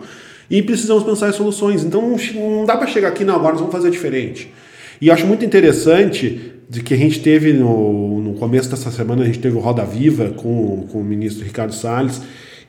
e 0.49 0.62
precisamos 0.62 1.04
pensar 1.04 1.30
em 1.30 1.34
soluções. 1.34 1.84
Então 1.84 2.15
não, 2.36 2.65
dá 2.65 2.78
para 2.78 2.88
chegar 2.88 3.10
aqui, 3.10 3.23
não, 3.23 3.36
agora 3.36 3.54
nós 3.54 3.62
vamos 3.62 3.73
fazer 3.73 3.89
diferente. 3.89 4.51
E 5.01 5.12
acho 5.12 5.25
muito 5.25 5.43
interessante 5.43 6.54
de 6.69 6.82
que 6.82 6.93
a 6.93 6.97
gente 6.97 7.19
teve 7.19 7.54
no, 7.54 8.21
no 8.21 8.34
começo 8.34 8.69
dessa 8.69 8.89
semana, 8.91 9.23
a 9.23 9.25
gente 9.25 9.39
teve 9.39 9.56
o 9.56 9.60
Roda 9.60 9.84
Viva 9.84 10.30
com, 10.30 10.88
com 10.91 10.99
o 10.99 11.04
ministro 11.04 11.43
Ricardo 11.43 11.73
Salles, 11.73 12.21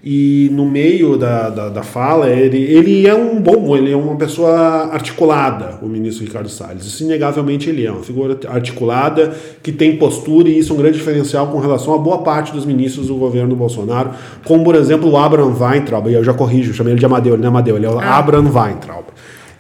e 0.05 0.49
no 0.53 0.65
meio 0.65 1.17
da, 1.17 1.51
da, 1.51 1.69
da, 1.69 1.83
fala, 1.83 2.31
ele, 2.31 2.59
ele 2.59 3.07
é 3.07 3.15
um 3.15 3.41
bom, 3.41 3.77
ele 3.77 3.93
é 3.93 3.97
uma 3.97 4.15
pessoa 4.17 4.89
articulada, 4.93 5.79
o 5.83 5.87
ministro 5.87 6.25
Ricardo 6.25 6.49
Salles. 6.49 6.85
Isso, 6.85 7.03
inegavelmente, 7.03 7.69
ele 7.69 7.85
é 7.85 7.91
uma 7.91 8.03
figura 8.03 8.39
articulada, 8.49 9.35
que 9.63 9.73
tem 9.73 9.97
postura, 9.97 10.49
e 10.49 10.59
isso 10.59 10.73
é 10.73 10.75
um 10.75 10.79
grande 10.79 10.99
diferencial 10.99 11.49
com 11.49 11.59
relação 11.59 11.95
a 11.95 11.99
boa 11.99 12.19
parte 12.19 12.53
dos 12.53 12.65
ministros 12.65 13.09
do 13.09 13.17
governo 13.17 13.57
Bolsonaro, 13.57 14.11
como, 14.45 14.63
por 14.63 14.75
exemplo, 14.75 15.11
o 15.11 15.17
Abraham 15.17 15.55
Weintraub, 15.59 16.09
e 16.09 16.15
eu 16.15 16.23
já 16.23 16.35
corrijo, 16.35 16.73
chamei 16.73 16.93
ele 16.93 17.01
de 17.01 17.07
Amadeu, 17.07 17.35
ele 17.35 17.43
não 17.43 17.49
é 17.49 17.51
Amadeu, 17.51 17.77
ele 17.77 17.87
é 17.87 17.91
o 17.91 17.99
ah. 17.99 18.19
Abraham 18.19 18.51
Weintraub. 18.53 19.07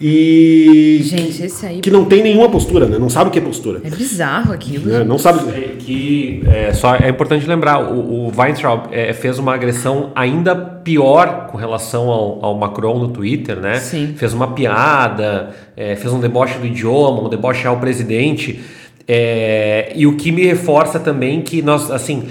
E. 0.00 1.00
Gente, 1.02 1.42
esse 1.42 1.64
aí. 1.64 1.80
Que 1.80 1.90
não 1.90 2.04
tem 2.04 2.22
nenhuma 2.22 2.48
postura, 2.50 2.86
né? 2.86 2.98
Não 2.98 3.08
sabe 3.08 3.28
o 3.30 3.32
que 3.32 3.38
é 3.38 3.42
postura. 3.42 3.80
É 3.82 3.88
bizarro 3.88 4.52
aquilo. 4.52 4.94
É, 4.94 5.04
não 5.04 5.18
sabe. 5.18 5.48
É, 5.50 5.76
que 5.78 6.42
é, 6.46 6.72
só 6.72 6.96
é 6.96 7.08
importante 7.08 7.46
lembrar, 7.46 7.80
o, 7.80 8.26
o 8.26 8.32
Weintraub 8.36 8.88
é, 8.92 9.12
fez 9.12 9.38
uma 9.38 9.54
agressão 9.54 10.12
ainda 10.14 10.54
pior 10.54 11.46
com 11.50 11.56
relação 11.56 12.08
ao, 12.08 12.44
ao 12.44 12.58
Macron 12.58 12.98
no 12.98 13.08
Twitter, 13.08 13.58
né? 13.58 13.76
Sim. 13.76 14.14
Fez 14.16 14.34
uma 14.34 14.48
piada, 14.48 15.50
é, 15.76 15.96
fez 15.96 16.12
um 16.12 16.20
deboche 16.20 16.58
do 16.58 16.66
idioma, 16.66 17.22
um 17.22 17.28
deboche 17.28 17.66
ao 17.66 17.78
presidente. 17.78 18.60
É, 19.08 19.92
e 19.94 20.06
o 20.06 20.16
que 20.16 20.30
me 20.30 20.44
reforça 20.44 20.98
também 20.98 21.40
que 21.40 21.62
nós, 21.62 21.90
assim 21.90 22.24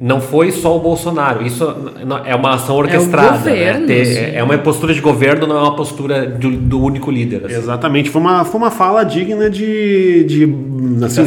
não 0.00 0.20
foi 0.20 0.52
só 0.52 0.76
o 0.76 0.78
Bolsonaro. 0.78 1.44
Isso 1.44 1.64
é 2.24 2.34
uma 2.36 2.54
ação 2.54 2.76
orquestrada. 2.76 3.50
É, 3.50 3.72
governo, 3.72 3.80
né? 3.80 3.86
Ter, 3.86 4.34
é 4.36 4.42
uma 4.44 4.56
postura 4.56 4.94
de 4.94 5.00
governo, 5.00 5.44
não 5.44 5.56
é 5.56 5.60
uma 5.60 5.74
postura 5.74 6.24
do, 6.24 6.52
do 6.52 6.80
único 6.80 7.10
líder. 7.10 7.44
Assim. 7.44 7.56
Exatamente. 7.56 8.08
Foi 8.08 8.20
uma, 8.20 8.44
foi 8.44 8.60
uma 8.60 8.70
fala 8.70 9.02
digna 9.02 9.50
de. 9.50 10.22
de 10.22 10.54
assim, 11.04 11.22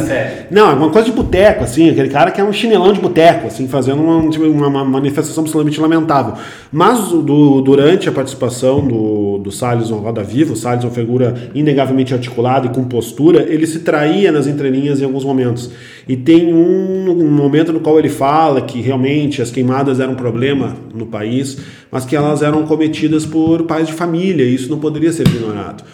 não, 0.50 0.70
é 0.70 0.72
uma 0.72 0.88
coisa 0.88 1.04
de 1.04 1.12
boteco, 1.14 1.64
assim. 1.64 1.90
Aquele 1.90 2.08
cara 2.08 2.30
que 2.30 2.40
é 2.40 2.44
um 2.44 2.52
chinelão 2.52 2.94
de 2.94 3.00
boteco, 3.00 3.48
assim, 3.48 3.68
fazendo 3.68 4.02
uma, 4.02 4.30
tipo, 4.30 4.46
uma, 4.46 4.68
uma, 4.68 4.84
manifestação 4.86 5.42
absolutamente 5.42 5.78
lamentável. 5.78 6.32
Mas 6.72 7.10
do, 7.10 7.60
durante 7.60 8.08
a 8.08 8.12
participação 8.12 8.80
do, 8.80 9.36
do 9.36 9.52
Salles 9.52 9.90
no 9.90 9.98
Roda 9.98 10.22
Viva, 10.22 10.54
o 10.54 10.56
Salles 10.56 10.82
é 10.82 10.86
uma 10.86 10.94
figura 10.94 11.50
inegavelmente 11.54 12.14
articulada 12.14 12.68
e 12.68 12.70
com 12.70 12.84
postura, 12.84 13.42
ele 13.42 13.66
se 13.66 13.80
traía 13.80 14.32
nas 14.32 14.46
entrelinhas 14.46 14.98
em 15.02 15.04
alguns 15.04 15.26
momentos. 15.26 15.70
E 16.08 16.16
tem 16.16 16.52
um, 16.52 17.10
um 17.10 17.30
momento 17.30 17.72
no 17.72 17.80
qual 17.80 17.98
ele 17.98 18.08
fala 18.08 18.62
que 18.62 18.80
realmente 18.80 19.40
as 19.40 19.50
queimadas 19.50 20.00
eram 20.00 20.12
um 20.12 20.16
problema 20.16 20.76
no 20.94 21.06
país, 21.06 21.58
mas 21.90 22.04
que 22.04 22.16
elas 22.16 22.42
eram 22.42 22.64
cometidas 22.66 23.24
por 23.24 23.64
pais 23.64 23.86
de 23.86 23.92
família, 23.92 24.44
e 24.44 24.54
isso 24.54 24.70
não 24.70 24.78
poderia 24.78 25.12
ser 25.12 25.26
ignorado. 25.28 25.84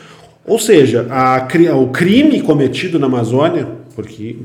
Ou 0.47 0.59
seja, 0.59 1.07
a, 1.11 1.47
o 1.77 1.89
crime 1.89 2.41
cometido 2.41 2.99
na 2.99 3.07
Amazônia, 3.07 3.69
porque 3.95 4.37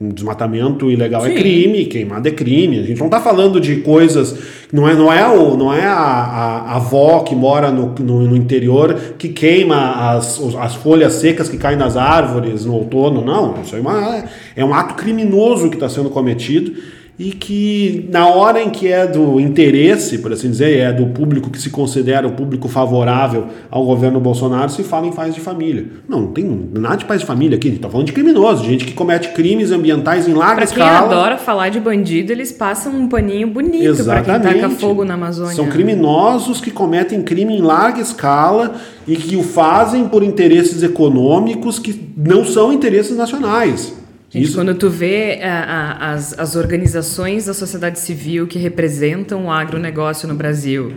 um 0.00 0.10
desmatamento 0.10 0.90
ilegal 0.90 1.24
é 1.24 1.30
Sim. 1.30 1.34
é 1.34 1.38
crime, 1.38 1.84
queimada 1.86 2.28
é 2.28 2.32
crime. 2.32 2.80
A 2.80 2.82
gente 2.82 2.98
não 2.98 3.06
está 3.06 3.18
falando 3.20 3.58
de 3.58 3.76
coisas. 3.76 4.36
Não 4.70 4.86
é, 4.86 4.94
não 4.94 5.10
é, 5.10 5.26
o, 5.26 5.56
não 5.56 5.72
é 5.72 5.84
a, 5.84 5.94
a, 5.94 6.58
a 6.72 6.76
avó 6.76 7.20
que 7.20 7.34
mora 7.34 7.70
no, 7.70 7.94
no, 7.98 8.28
no, 8.28 8.36
interior 8.36 8.94
que 9.16 9.28
queima 9.28 10.10
as, 10.10 10.38
as 10.60 10.74
folhas 10.74 11.14
secas 11.14 11.48
que 11.48 11.56
caem 11.56 11.78
das 11.78 11.96
árvores 11.96 12.66
no 12.66 12.74
outono. 12.74 13.24
Não, 13.24 13.54
isso 13.62 13.74
é, 13.74 13.80
uma, 13.80 14.24
é 14.54 14.64
um 14.64 14.74
ato 14.74 14.94
criminoso 14.94 15.70
que 15.70 15.76
está 15.76 15.88
sendo 15.88 16.10
cometido 16.10 16.74
e 17.16 17.30
que 17.30 18.08
na 18.10 18.26
hora 18.26 18.60
em 18.60 18.70
que 18.70 18.90
é 18.90 19.06
do 19.06 19.38
interesse, 19.38 20.18
por 20.18 20.32
assim 20.32 20.50
dizer, 20.50 20.78
é 20.78 20.92
do 20.92 21.06
público 21.06 21.48
que 21.48 21.60
se 21.60 21.70
considera 21.70 22.26
o 22.26 22.32
público 22.32 22.68
favorável 22.68 23.46
ao 23.70 23.84
governo 23.84 24.18
Bolsonaro, 24.18 24.68
se 24.68 24.82
fala 24.82 25.06
em 25.06 25.12
pais 25.12 25.32
de 25.32 25.40
família. 25.40 25.86
Não, 26.08 26.22
não 26.22 26.32
tem 26.32 26.44
nada 26.72 26.96
de 26.96 27.04
pais 27.04 27.20
de 27.20 27.26
família 27.26 27.56
aqui, 27.56 27.68
a 27.68 27.70
gente 27.70 27.80
tá 27.80 27.88
falando 27.88 28.06
de 28.06 28.12
criminosos, 28.12 28.66
gente 28.66 28.84
que 28.84 28.92
comete 28.92 29.28
crimes 29.28 29.70
ambientais 29.70 30.26
em 30.26 30.32
larga 30.32 30.56
pra 30.56 30.64
escala. 30.64 31.08
Quem 31.08 31.16
adora 31.16 31.38
falar 31.38 31.68
de 31.68 31.78
bandido, 31.78 32.32
eles 32.32 32.50
passam 32.50 32.92
um 32.92 33.08
paninho 33.08 33.46
bonito 33.46 34.04
para 34.04 34.22
quem 34.22 34.40
taca 34.40 34.70
fogo 34.70 35.04
na 35.04 35.14
Amazônia. 35.14 35.54
São 35.54 35.68
criminosos 35.68 36.60
que 36.60 36.72
cometem 36.72 37.22
crime 37.22 37.54
em 37.56 37.60
larga 37.60 38.00
escala 38.00 38.74
e 39.06 39.14
que 39.14 39.36
o 39.36 39.42
fazem 39.44 40.08
por 40.08 40.24
interesses 40.24 40.82
econômicos 40.82 41.78
que 41.78 42.12
não 42.16 42.44
são 42.44 42.72
interesses 42.72 43.16
nacionais. 43.16 44.03
Gente, 44.34 44.46
Isso. 44.46 44.56
quando 44.56 44.74
tu 44.74 44.90
vê 44.90 45.38
a, 45.44 45.62
a, 45.62 46.12
as, 46.12 46.36
as 46.36 46.56
organizações 46.56 47.44
da 47.46 47.54
sociedade 47.54 48.00
civil 48.00 48.48
que 48.48 48.58
representam 48.58 49.44
o 49.44 49.50
agronegócio 49.50 50.26
no 50.26 50.34
Brasil 50.34 50.92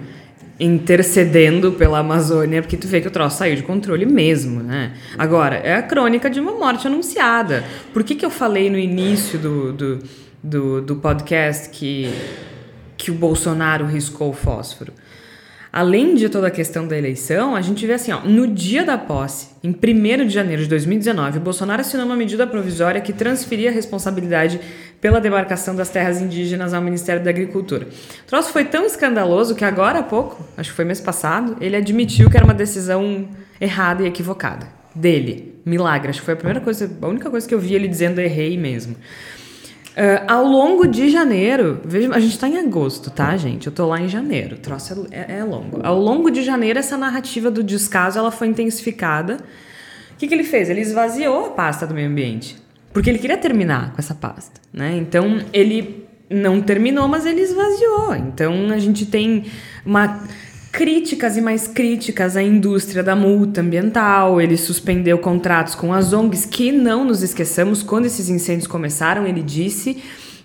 intercedendo 0.59 1.73
pela 1.73 1.99
Amazônia, 1.99 2.63
porque 2.63 2.75
tu 2.75 2.87
vê 2.87 2.99
que 2.99 3.07
o 3.07 3.11
troço 3.11 3.37
saiu 3.37 3.55
de 3.55 3.61
controle 3.61 4.07
mesmo, 4.07 4.63
né? 4.63 4.93
Agora, 5.15 5.57
é 5.57 5.75
a 5.75 5.83
crônica 5.83 6.31
de 6.31 6.39
uma 6.39 6.51
morte 6.53 6.87
anunciada. 6.87 7.63
Por 7.93 8.03
que, 8.03 8.15
que 8.15 8.25
eu 8.25 8.31
falei 8.31 8.71
no 8.71 8.79
início 8.79 9.37
do, 9.37 9.71
do, 9.71 9.99
do, 10.41 10.81
do 10.81 10.95
podcast 10.95 11.69
que, 11.69 12.11
que 12.97 13.11
o 13.11 13.13
Bolsonaro 13.13 13.85
riscou 13.85 14.31
o 14.31 14.33
fósforo? 14.33 14.91
Além 15.77 16.15
de 16.15 16.27
toda 16.27 16.47
a 16.47 16.49
questão 16.49 16.87
da 16.87 16.97
eleição, 16.97 17.55
a 17.55 17.61
gente 17.61 17.85
vê 17.85 17.93
assim, 17.93 18.11
ó, 18.11 18.21
no 18.21 18.47
dia 18.47 18.83
da 18.83 18.97
posse, 18.97 19.49
em 19.63 19.69
1 19.69 20.25
de 20.25 20.33
janeiro 20.33 20.63
de 20.63 20.67
2019, 20.69 21.37
o 21.37 21.41
Bolsonaro 21.41 21.81
assinou 21.81 22.03
uma 22.03 22.15
medida 22.15 22.47
provisória 22.47 22.99
que 22.99 23.13
transferia 23.13 23.69
a 23.69 23.71
responsabilidade 23.71 24.59
pela 24.99 25.21
demarcação 25.21 25.75
das 25.75 25.89
terras 25.89 26.19
indígenas 26.19 26.73
ao 26.73 26.81
Ministério 26.81 27.23
da 27.23 27.29
Agricultura. 27.29 27.85
O 27.85 28.25
troço 28.25 28.51
foi 28.51 28.65
tão 28.65 28.87
escandaloso 28.87 29.53
que 29.53 29.63
agora 29.63 29.99
há 29.99 30.03
pouco, 30.03 30.43
acho 30.57 30.71
que 30.71 30.75
foi 30.75 30.83
mês 30.83 30.99
passado, 30.99 31.57
ele 31.61 31.75
admitiu 31.75 32.27
que 32.27 32.37
era 32.37 32.43
uma 32.43 32.55
decisão 32.55 33.27
errada 33.61 34.01
e 34.01 34.07
equivocada 34.07 34.65
dele. 34.95 35.61
Milagre, 35.63 36.09
acho 36.09 36.21
que 36.21 36.25
foi 36.25 36.33
a 36.33 36.37
primeira 36.37 36.59
coisa, 36.59 36.89
a 36.99 37.07
única 37.07 37.29
coisa 37.29 37.47
que 37.47 37.53
eu 37.53 37.59
vi 37.59 37.75
ele 37.75 37.87
dizendo 37.87 38.19
errei 38.19 38.57
mesmo. 38.57 38.95
Uh, 39.97 40.21
ao 40.27 40.45
longo 40.45 40.85
de 40.85 41.09
janeiro, 41.09 41.81
veja, 41.83 42.13
a 42.13 42.19
gente 42.19 42.33
está 42.33 42.47
em 42.47 42.59
agosto, 42.59 43.09
tá, 43.09 43.35
gente? 43.35 43.65
Eu 43.65 43.73
tô 43.73 43.87
lá 43.87 43.99
em 43.99 44.07
janeiro, 44.07 44.55
o 44.55 44.59
troço 44.59 45.07
é, 45.09 45.39
é, 45.39 45.43
longo. 45.43 45.79
Ao 45.83 45.99
longo 45.99 46.29
de 46.29 46.43
janeiro, 46.43 46.77
essa 46.77 46.95
narrativa 46.95 47.49
do 47.49 47.63
descaso 47.63 48.19
ela 48.19 48.29
foi 48.29 48.45
intensificada. 48.45 49.39
O 50.13 50.17
que, 50.19 50.27
que 50.27 50.35
ele 50.35 50.43
fez? 50.43 50.69
Ele 50.69 50.81
esvaziou 50.81 51.47
a 51.47 51.49
pasta 51.49 51.87
do 51.87 51.95
meio 51.95 52.07
ambiente, 52.07 52.57
porque 52.93 53.09
ele 53.09 53.17
queria 53.17 53.37
terminar 53.37 53.93
com 53.93 53.97
essa 53.97 54.13
pasta, 54.13 54.61
né? 54.71 54.95
Então, 54.97 55.41
ele 55.51 56.05
não 56.29 56.61
terminou, 56.61 57.07
mas 57.07 57.25
ele 57.25 57.41
esvaziou. 57.41 58.13
Então, 58.17 58.69
a 58.69 58.77
gente 58.77 59.03
tem 59.03 59.45
uma 59.83 60.21
críticas 60.71 61.37
e 61.37 61.41
mais 61.41 61.67
críticas 61.67 62.35
à 62.37 62.43
indústria 62.43 63.03
da 63.03 63.15
multa 63.15 63.61
ambiental. 63.61 64.39
Ele 64.41 64.57
suspendeu 64.57 65.17
contratos 65.17 65.75
com 65.75 65.93
as 65.93 66.13
ONGs, 66.13 66.45
que 66.45 66.71
não 66.71 67.03
nos 67.05 67.23
esqueçamos, 67.23 67.83
quando 67.83 68.05
esses 68.05 68.29
incêndios 68.29 68.67
começaram, 68.67 69.25
ele 69.25 69.41
disse 69.41 69.97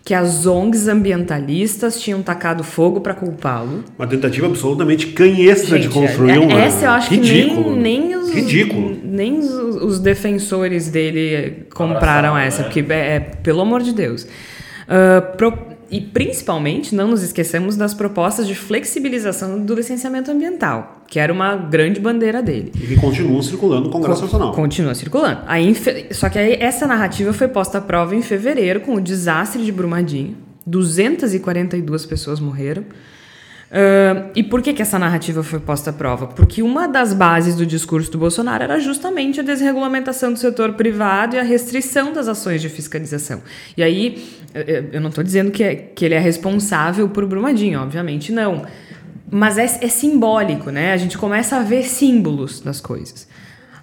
que 0.04 0.14
as 0.14 0.46
ONGs 0.46 0.88
ambientalistas 0.88 2.00
tinham 2.00 2.22
tacado 2.22 2.64
fogo 2.64 3.00
para 3.00 3.14
culpá-lo. 3.14 3.84
Uma 3.96 4.06
tentativa 4.06 4.46
absolutamente 4.46 5.08
canhestra 5.08 5.76
Gente, 5.76 5.88
de 5.88 5.94
construir 5.94 6.32
é, 6.32 6.40
um. 6.40 6.50
Essa 6.50 6.86
eu 6.86 6.90
acho 6.90 7.10
ridículo. 7.10 7.64
que 7.64 7.70
nem, 7.78 8.00
nem 8.08 8.16
os, 8.16 8.30
ridículo. 8.30 8.98
nem 9.04 9.38
os, 9.38 9.50
os 9.50 9.98
defensores 10.00 10.88
dele 10.88 11.66
compraram 11.72 12.36
essa, 12.36 12.62
né? 12.62 12.64
porque 12.64 12.84
é, 12.92 13.16
é, 13.16 13.20
pelo 13.20 13.60
amor 13.60 13.82
de 13.82 13.92
Deus. 13.92 14.24
Uh, 14.24 15.36
pro, 15.36 15.56
e 15.92 16.00
principalmente, 16.00 16.94
não 16.94 17.08
nos 17.08 17.22
esqueçamos 17.22 17.76
das 17.76 17.92
propostas 17.92 18.48
de 18.48 18.54
flexibilização 18.54 19.62
do 19.62 19.74
licenciamento 19.74 20.30
ambiental, 20.30 21.02
que 21.06 21.18
era 21.20 21.30
uma 21.30 21.54
grande 21.54 22.00
bandeira 22.00 22.42
dele. 22.42 22.72
E 22.74 22.86
que 22.86 22.96
continuam 22.96 23.42
circulando 23.42 23.88
no 23.88 23.90
Congresso 23.90 24.22
Nacional. 24.22 24.52
Continua 24.52 24.94
circulando. 24.94 25.42
Aí, 25.46 25.76
só 26.10 26.30
que 26.30 26.38
aí 26.38 26.54
essa 26.58 26.86
narrativa 26.86 27.34
foi 27.34 27.46
posta 27.46 27.76
à 27.76 27.80
prova 27.82 28.16
em 28.16 28.22
fevereiro 28.22 28.80
com 28.80 28.94
o 28.94 29.00
desastre 29.02 29.62
de 29.62 29.70
Brumadinho. 29.70 30.34
242 30.64 32.06
pessoas 32.06 32.40
morreram. 32.40 32.84
Uh, 33.72 34.30
e 34.36 34.42
por 34.42 34.60
que, 34.60 34.74
que 34.74 34.82
essa 34.82 34.98
narrativa 34.98 35.42
foi 35.42 35.58
posta 35.58 35.88
à 35.88 35.92
prova? 35.94 36.26
Porque 36.26 36.62
uma 36.62 36.86
das 36.86 37.14
bases 37.14 37.54
do 37.56 37.64
discurso 37.64 38.12
do 38.12 38.18
Bolsonaro 38.18 38.62
era 38.62 38.78
justamente 38.78 39.40
a 39.40 39.42
desregulamentação 39.42 40.30
do 40.30 40.38
setor 40.38 40.74
privado 40.74 41.36
e 41.36 41.38
a 41.38 41.42
restrição 41.42 42.12
das 42.12 42.28
ações 42.28 42.60
de 42.60 42.68
fiscalização. 42.68 43.40
E 43.74 43.82
aí, 43.82 44.22
eu 44.92 45.00
não 45.00 45.08
estou 45.08 45.24
dizendo 45.24 45.50
que, 45.50 45.64
é, 45.64 45.74
que 45.74 46.04
ele 46.04 46.14
é 46.14 46.18
responsável 46.18 47.08
por 47.08 47.24
Brumadinho, 47.24 47.80
obviamente 47.80 48.30
não. 48.30 48.66
Mas 49.30 49.56
é, 49.56 49.64
é 49.64 49.88
simbólico, 49.88 50.68
né? 50.70 50.92
A 50.92 50.98
gente 50.98 51.16
começa 51.16 51.56
a 51.56 51.60
ver 51.60 51.84
símbolos 51.84 52.60
das 52.60 52.78
coisas. 52.78 53.26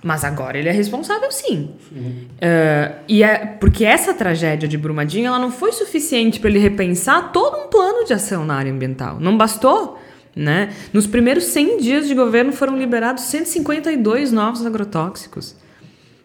Mas 0.02 0.24
agora 0.24 0.58
ele 0.58 0.70
é 0.70 0.72
responsável 0.72 1.30
sim. 1.32 1.72
Uh, 1.92 2.96
e 3.08 3.22
é 3.22 3.46
porque 3.46 3.84
essa 3.84 4.14
tragédia 4.14 4.68
de 4.68 4.78
Brumadinho 4.78 5.28
ela 5.28 5.40
não 5.40 5.52
foi 5.52 5.72
suficiente 5.74 6.40
para 6.40 6.50
ele 6.50 6.60
repensar 6.60 7.32
todo 7.34 7.66
um 7.66 7.68
plano 7.68 8.06
de 8.06 8.14
ação 8.14 8.46
na 8.46 8.56
área 8.56 8.72
ambiental. 8.72 9.20
Não 9.20 9.38
bastou. 9.38 10.00
Né? 10.36 10.74
Nos 10.94 11.06
primeiros 11.06 11.46
100 11.46 11.78
dias 11.80 12.08
de 12.08 12.14
governo 12.14 12.54
foram 12.54 12.78
liberados 12.78 13.24
152 13.24 14.32
novos 14.32 14.66
agrotóxicos. 14.66 15.56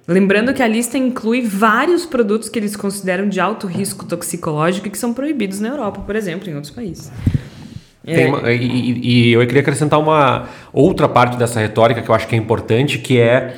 Lembrando 0.07 0.53
que 0.53 0.63
a 0.63 0.69
lista 0.69 0.99
inclui 0.99 1.41
vários 1.41 2.05
produtos 2.05 2.51
que 2.51 2.59
eles 2.59 2.77
consideram 2.77 3.29
de 3.29 3.41
alto 3.41 3.67
risco 3.67 4.05
toxicológico 4.05 4.87
e 4.87 4.91
que 4.91 4.99
são 4.99 5.15
proibidos 5.15 5.61
na 5.61 5.69
Europa, 5.69 6.03
por 6.03 6.15
exemplo, 6.15 6.49
em 6.49 6.55
outros 6.55 6.73
países. 6.73 7.11
É. 8.07 8.27
Uma, 8.27 8.53
e, 8.53 9.01
e, 9.03 9.33
eu 9.33 9.41
queria 9.47 9.63
acrescentar 9.63 9.99
uma 9.99 10.49
outra 10.73 11.09
parte 11.09 11.37
dessa 11.37 11.61
retórica 11.61 12.03
que 12.03 12.09
eu 12.09 12.15
acho 12.15 12.29
que 12.29 12.35
é 12.35 12.39
importante, 12.39 12.99
que 12.99 13.19
é 13.19 13.55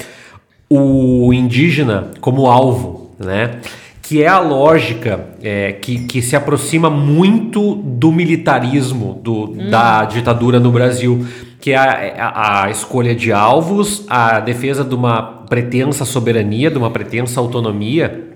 o 0.68 1.32
indígena 1.32 2.10
como 2.20 2.46
alvo, 2.46 3.10
né? 3.18 3.58
que 4.02 4.22
é 4.22 4.28
a 4.28 4.38
lógica 4.38 5.26
é, 5.42 5.72
que, 5.72 6.04
que 6.04 6.22
se 6.22 6.36
aproxima 6.36 6.88
muito 6.88 7.74
do 7.74 8.12
militarismo 8.12 9.20
do, 9.20 9.50
hum. 9.50 9.68
da 9.68 10.04
ditadura 10.04 10.60
no 10.60 10.70
Brasil, 10.70 11.26
que 11.60 11.72
é 11.72 11.76
a, 11.76 12.14
a, 12.16 12.64
a, 12.64 12.70
escolha 12.70 13.16
de 13.16 13.32
alvos, 13.32 14.04
a 14.08 14.38
defesa 14.38 14.84
de 14.84 14.94
uma 14.94 15.20
pretensa 15.48 16.04
soberania, 16.04 16.70
de 16.70 16.78
uma 16.78 16.88
pretensa 16.88 17.40
autonomia, 17.40 18.35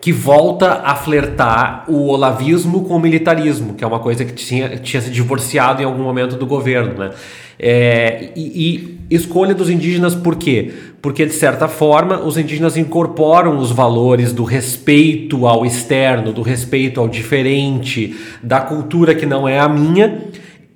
que 0.00 0.12
volta 0.12 0.82
a 0.84 0.94
flertar 0.94 1.84
o 1.88 2.08
olavismo 2.08 2.84
com 2.84 2.96
o 2.96 3.00
militarismo, 3.00 3.74
que 3.74 3.82
é 3.82 3.86
uma 3.86 3.98
coisa 3.98 4.24
que 4.24 4.32
tinha, 4.32 4.76
tinha 4.76 5.00
se 5.00 5.10
divorciado 5.10 5.82
em 5.82 5.84
algum 5.84 6.02
momento 6.02 6.36
do 6.36 6.46
governo. 6.46 6.94
Né? 6.94 7.10
É, 7.58 8.28
e, 8.36 8.98
e, 9.10 9.14
escolha 9.14 9.54
dos 9.54 9.70
indígenas 9.70 10.14
por 10.14 10.36
quê? 10.36 10.72
Porque, 11.00 11.24
de 11.24 11.32
certa 11.32 11.68
forma, 11.68 12.20
os 12.20 12.36
indígenas 12.36 12.76
incorporam 12.76 13.58
os 13.58 13.70
valores 13.70 14.32
do 14.32 14.44
respeito 14.44 15.46
ao 15.46 15.64
externo, 15.64 16.32
do 16.32 16.42
respeito 16.42 17.00
ao 17.00 17.08
diferente, 17.08 18.14
da 18.42 18.60
cultura 18.60 19.14
que 19.14 19.24
não 19.24 19.48
é 19.48 19.58
a 19.58 19.68
minha. 19.68 20.22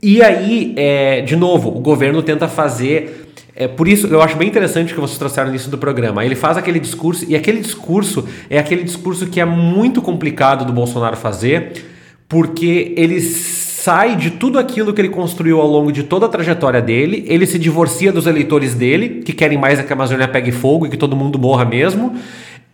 E 0.03 0.23
aí, 0.23 0.73
é, 0.77 1.21
de 1.21 1.37
novo, 1.37 1.69
o 1.69 1.81
governo 1.81 2.23
tenta 2.23 2.49
fazer 2.49 3.20
é 3.55 3.67
por 3.69 3.89
isso 3.89 4.07
eu 4.07 4.23
acho 4.23 4.37
bem 4.37 4.49
interessante 4.49 4.95
que 4.95 5.01
vocês 5.01 5.19
trouxeram 5.19 5.55
isso 5.55 5.71
do 5.71 5.79
programa. 5.79 6.25
Ele 6.25 6.35
faz 6.35 6.57
aquele 6.57 6.81
discurso 6.81 7.25
e 7.29 7.35
aquele 7.35 7.61
discurso 7.61 8.27
é 8.49 8.59
aquele 8.59 8.83
discurso 8.83 9.27
que 9.27 9.41
é 9.41 9.45
muito 9.45 10.01
complicado 10.01 10.65
do 10.65 10.73
Bolsonaro 10.73 11.17
fazer, 11.17 11.85
porque 12.29 12.95
ele 12.97 13.21
sai 13.21 14.15
de 14.15 14.33
tudo 14.33 14.59
aquilo 14.59 14.93
que 14.93 15.01
ele 15.01 15.09
construiu 15.09 15.61
ao 15.61 15.67
longo 15.67 15.91
de 15.91 16.03
toda 16.03 16.27
a 16.27 16.29
trajetória 16.29 16.83
dele, 16.83 17.25
ele 17.27 17.47
se 17.47 17.59
divorcia 17.59 18.13
dos 18.13 18.27
eleitores 18.27 18.75
dele, 18.75 19.23
que 19.25 19.33
querem 19.33 19.57
mais 19.57 19.79
é 19.79 19.83
que 19.83 19.93
a 19.93 19.97
Amazônia 19.97 20.29
pegue 20.29 20.53
fogo 20.53 20.87
e 20.87 20.91
que 20.91 20.97
todo 20.97 21.17
mundo 21.17 21.39
morra 21.39 21.65
mesmo. 21.65 22.15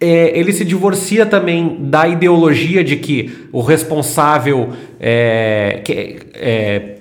É, 0.00 0.38
ele 0.38 0.52
se 0.52 0.64
divorcia 0.64 1.24
também 1.24 1.78
da 1.80 2.06
ideologia 2.06 2.84
de 2.84 2.96
que 2.96 3.48
o 3.50 3.62
responsável 3.62 4.70
é, 5.00 5.80
que, 5.84 6.18
é, 6.34 6.96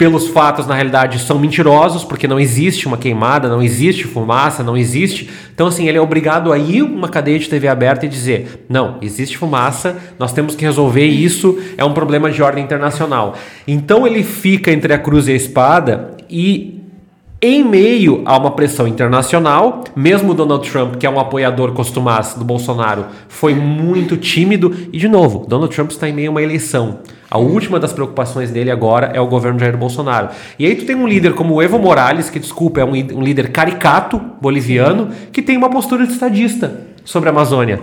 pelos 0.00 0.28
fatos, 0.28 0.66
na 0.66 0.74
realidade, 0.74 1.18
são 1.18 1.38
mentirosos, 1.38 2.04
porque 2.04 2.26
não 2.26 2.40
existe 2.40 2.86
uma 2.86 2.96
queimada, 2.96 3.50
não 3.50 3.62
existe 3.62 4.04
fumaça, 4.04 4.62
não 4.62 4.74
existe. 4.74 5.28
Então, 5.54 5.66
assim, 5.66 5.86
ele 5.86 5.98
é 5.98 6.00
obrigado 6.00 6.54
a 6.54 6.58
ir 6.58 6.80
uma 6.80 7.06
cadeia 7.06 7.38
de 7.38 7.46
TV 7.46 7.68
aberta 7.68 8.06
e 8.06 8.08
dizer: 8.08 8.64
não, 8.66 8.96
existe 9.02 9.36
fumaça, 9.36 9.98
nós 10.18 10.32
temos 10.32 10.54
que 10.54 10.64
resolver 10.64 11.04
isso, 11.04 11.58
é 11.76 11.84
um 11.84 11.92
problema 11.92 12.30
de 12.30 12.42
ordem 12.42 12.64
internacional. 12.64 13.36
Então, 13.68 14.06
ele 14.06 14.24
fica 14.24 14.72
entre 14.72 14.94
a 14.94 14.98
cruz 14.98 15.28
e 15.28 15.32
a 15.32 15.36
espada 15.36 16.16
e 16.30 16.79
em 17.42 17.64
meio 17.64 18.20
a 18.26 18.36
uma 18.36 18.50
pressão 18.50 18.86
internacional, 18.86 19.84
mesmo 19.96 20.34
Donald 20.34 20.68
Trump, 20.70 20.96
que 20.96 21.06
é 21.06 21.10
um 21.10 21.18
apoiador 21.18 21.72
costumaz 21.72 22.34
do 22.34 22.44
Bolsonaro, 22.44 23.06
foi 23.28 23.54
muito 23.54 24.18
tímido. 24.18 24.76
E, 24.92 24.98
de 24.98 25.08
novo, 25.08 25.46
Donald 25.48 25.74
Trump 25.74 25.90
está 25.90 26.06
em 26.06 26.12
meio 26.12 26.28
a 26.28 26.30
uma 26.32 26.42
eleição. 26.42 26.98
A 27.30 27.38
última 27.38 27.80
das 27.80 27.94
preocupações 27.94 28.50
dele 28.50 28.70
agora 28.70 29.12
é 29.14 29.20
o 29.20 29.26
governo 29.26 29.58
Jair 29.58 29.76
Bolsonaro. 29.76 30.28
E 30.58 30.66
aí 30.66 30.74
tu 30.74 30.84
tem 30.84 30.94
um 30.94 31.08
líder 31.08 31.32
como 31.32 31.54
o 31.54 31.62
Evo 31.62 31.78
Morales, 31.78 32.28
que, 32.28 32.38
desculpa, 32.38 32.80
é 32.80 32.84
um, 32.84 32.90
um 32.90 33.22
líder 33.22 33.50
caricato 33.52 34.20
boliviano, 34.38 35.08
que 35.32 35.40
tem 35.40 35.56
uma 35.56 35.70
postura 35.70 36.06
de 36.06 36.12
estadista 36.12 36.88
sobre 37.06 37.30
a 37.30 37.32
Amazônia. 37.32 37.80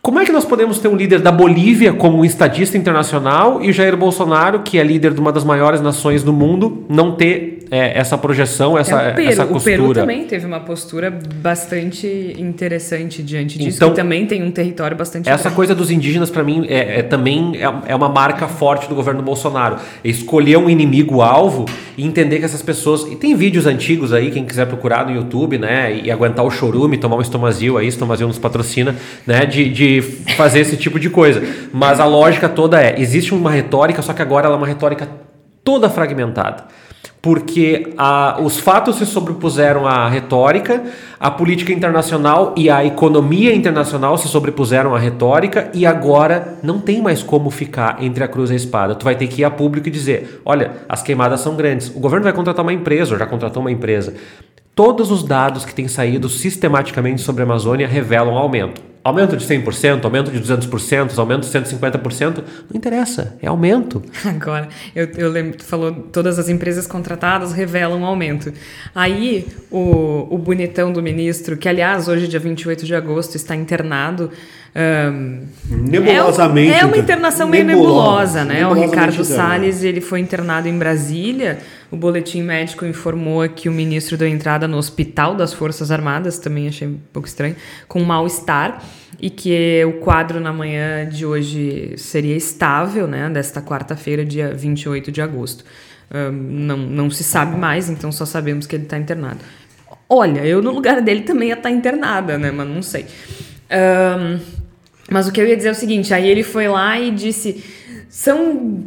Como 0.00 0.18
é 0.18 0.24
que 0.24 0.32
nós 0.32 0.44
podemos 0.44 0.78
ter 0.78 0.88
um 0.88 0.96
líder 0.96 1.20
da 1.20 1.32
Bolívia 1.32 1.92
como 1.92 2.18
um 2.18 2.24
estadista 2.24 2.78
internacional 2.78 3.62
e 3.62 3.72
Jair 3.72 3.96
Bolsonaro, 3.96 4.60
que 4.60 4.78
é 4.78 4.82
líder 4.82 5.12
de 5.12 5.20
uma 5.20 5.32
das 5.32 5.44
maiores 5.44 5.80
nações 5.80 6.22
do 6.22 6.32
mundo, 6.32 6.84
não 6.88 7.12
ter 7.12 7.58
é, 7.70 7.98
essa 7.98 8.16
projeção, 8.16 8.78
essa, 8.78 9.00
é, 9.00 9.12
Peru, 9.12 9.28
essa 9.28 9.46
costura. 9.46 9.76
O 9.76 9.78
Peru 9.82 9.94
também 9.94 10.24
teve 10.24 10.46
uma 10.46 10.60
postura 10.60 11.10
bastante 11.36 12.34
interessante 12.38 13.22
diante 13.22 13.58
disso, 13.58 13.76
então, 13.76 13.90
que 13.90 13.96
também 13.96 14.26
tem 14.26 14.42
um 14.42 14.50
território 14.50 14.96
bastante 14.96 15.28
Essa 15.28 15.44
grande. 15.44 15.56
coisa 15.56 15.74
dos 15.74 15.90
indígenas, 15.90 16.30
para 16.30 16.42
mim, 16.42 16.66
é, 16.68 17.00
é 17.00 17.02
também 17.02 17.52
é, 17.56 17.92
é, 17.92 17.94
uma 17.94 18.08
marca 18.08 18.48
forte 18.48 18.88
do 18.88 18.94
governo 18.94 19.22
Bolsonaro. 19.22 19.76
Escolher 20.02 20.56
um 20.56 20.70
inimigo-alvo 20.70 21.66
e 21.96 22.06
entender 22.06 22.38
que 22.38 22.44
essas 22.44 22.62
pessoas... 22.62 23.02
E 23.10 23.16
tem 23.16 23.34
vídeos 23.34 23.66
antigos 23.66 24.12
aí, 24.12 24.30
quem 24.30 24.44
quiser 24.44 24.66
procurar 24.66 25.06
no 25.06 25.14
YouTube, 25.14 25.58
né? 25.58 26.00
E 26.02 26.10
aguentar 26.10 26.44
o 26.44 26.50
chorume, 26.50 26.96
tomar 26.96 27.16
um 27.16 27.20
estomazil 27.20 27.76
aí, 27.76 27.86
estomazil 27.86 28.26
nos 28.26 28.38
patrocina, 28.38 28.94
né? 29.26 29.44
De, 29.44 29.68
de 29.68 29.87
fazer 30.36 30.60
esse 30.60 30.76
tipo 30.76 30.98
de 30.98 31.10
coisa. 31.10 31.42
Mas 31.72 32.00
a 32.00 32.04
lógica 32.04 32.48
toda 32.48 32.82
é, 32.82 33.00
existe 33.00 33.34
uma 33.34 33.50
retórica, 33.50 34.02
só 34.02 34.12
que 34.12 34.22
agora 34.22 34.46
ela 34.46 34.56
é 34.56 34.58
uma 34.58 34.66
retórica 34.66 35.08
toda 35.64 35.88
fragmentada 35.88 36.64
porque 37.20 37.94
a, 37.96 38.38
os 38.40 38.58
fatos 38.58 38.96
se 38.96 39.06
sobrepuseram 39.06 39.86
à 39.86 40.08
retórica, 40.08 40.82
a 41.18 41.30
política 41.30 41.72
internacional 41.72 42.54
e 42.56 42.70
a 42.70 42.84
economia 42.84 43.54
internacional 43.54 44.16
se 44.16 44.28
sobrepuseram 44.28 44.94
à 44.94 44.98
retórica 44.98 45.70
e 45.74 45.84
agora 45.84 46.58
não 46.62 46.78
tem 46.78 47.02
mais 47.02 47.22
como 47.22 47.50
ficar 47.50 48.02
entre 48.02 48.22
a 48.22 48.28
cruz 48.28 48.50
e 48.50 48.52
a 48.52 48.56
espada. 48.56 48.94
Tu 48.94 49.04
vai 49.04 49.16
ter 49.16 49.26
que 49.26 49.42
ir 49.42 49.44
a 49.44 49.50
público 49.50 49.88
e 49.88 49.90
dizer: 49.90 50.40
olha, 50.44 50.72
as 50.88 51.02
queimadas 51.02 51.40
são 51.40 51.56
grandes. 51.56 51.88
O 51.88 51.98
governo 51.98 52.24
vai 52.24 52.32
contratar 52.32 52.64
uma 52.64 52.72
empresa, 52.72 53.14
ou 53.14 53.18
já 53.18 53.26
contratou 53.26 53.60
uma 53.60 53.72
empresa. 53.72 54.14
Todos 54.78 55.10
os 55.10 55.24
dados 55.24 55.64
que 55.64 55.74
têm 55.74 55.88
saído 55.88 56.28
sistematicamente 56.28 57.20
sobre 57.20 57.42
a 57.42 57.44
Amazônia 57.44 57.88
revelam 57.88 58.38
aumento. 58.38 58.80
Aumento 59.02 59.36
de 59.36 59.44
100%, 59.44 60.04
aumento 60.04 60.30
de 60.30 60.38
200%, 60.38 61.18
aumento 61.18 61.40
de 61.40 61.48
150%, 61.48 62.44
não 62.70 62.76
interessa, 62.76 63.36
é 63.42 63.48
aumento. 63.48 64.00
Agora, 64.24 64.68
eu, 64.94 65.06
eu 65.16 65.30
lembro, 65.32 65.58
tu 65.58 65.64
falou, 65.64 65.92
todas 66.12 66.38
as 66.38 66.48
empresas 66.48 66.86
contratadas 66.86 67.52
revelam 67.52 68.04
aumento. 68.04 68.52
Aí, 68.94 69.48
o, 69.68 70.28
o 70.32 70.38
bonitão 70.38 70.92
do 70.92 71.02
ministro, 71.02 71.56
que 71.56 71.68
aliás, 71.68 72.06
hoje, 72.06 72.28
dia 72.28 72.38
28 72.38 72.86
de 72.86 72.94
agosto, 72.94 73.34
está 73.34 73.56
internado. 73.56 74.30
Um, 74.76 75.46
Nebulosamente. 75.68 76.72
É, 76.72 76.80
é, 76.80 76.84
uma 76.84 76.96
internação 76.96 77.48
meio 77.48 77.64
nebulosa, 77.64 78.44
né? 78.44 78.66
O 78.66 78.72
Ricardo 78.72 79.24
Salles, 79.24 79.82
ele 79.82 80.00
foi 80.00 80.20
internado 80.20 80.68
em 80.68 80.78
Brasília. 80.78 81.58
O 81.90 81.96
boletim 81.96 82.42
médico 82.42 82.84
informou 82.84 83.48
que 83.48 83.68
o 83.68 83.72
ministro 83.72 84.16
deu 84.16 84.28
entrada 84.28 84.68
no 84.68 84.76
hospital 84.76 85.34
das 85.34 85.52
Forças 85.54 85.90
Armadas, 85.90 86.38
também 86.38 86.68
achei 86.68 86.86
um 86.86 86.98
pouco 87.12 87.26
estranho, 87.26 87.56
com 87.88 88.00
mal-estar, 88.04 88.82
e 89.20 89.30
que 89.30 89.82
o 89.84 89.94
quadro 89.94 90.38
na 90.38 90.52
manhã 90.52 91.08
de 91.08 91.24
hoje 91.24 91.94
seria 91.96 92.36
estável, 92.36 93.06
né, 93.06 93.28
desta 93.30 93.62
quarta-feira, 93.62 94.24
dia 94.24 94.52
28 94.54 95.10
de 95.10 95.22
agosto. 95.22 95.64
Um, 96.10 96.30
não, 96.30 96.76
não 96.76 97.10
se 97.10 97.24
sabe 97.24 97.56
mais, 97.56 97.88
então 97.88 98.12
só 98.12 98.24
sabemos 98.26 98.66
que 98.66 98.76
ele 98.76 98.84
está 98.84 98.98
internado. 98.98 99.40
Olha, 100.08 100.44
eu 100.44 100.62
no 100.62 100.72
lugar 100.72 101.00
dele 101.00 101.22
também 101.22 101.48
ia 101.48 101.54
estar 101.54 101.70
tá 101.70 101.74
internada, 101.74 102.38
né, 102.38 102.50
mas 102.50 102.68
não 102.68 102.82
sei. 102.82 103.06
Um, 103.70 104.57
mas 105.10 105.26
o 105.26 105.32
que 105.32 105.40
eu 105.40 105.46
ia 105.46 105.56
dizer 105.56 105.68
é 105.68 105.72
o 105.72 105.74
seguinte: 105.74 106.12
aí 106.12 106.28
ele 106.28 106.42
foi 106.42 106.68
lá 106.68 106.98
e 106.98 107.10
disse. 107.10 107.64
São 108.10 108.86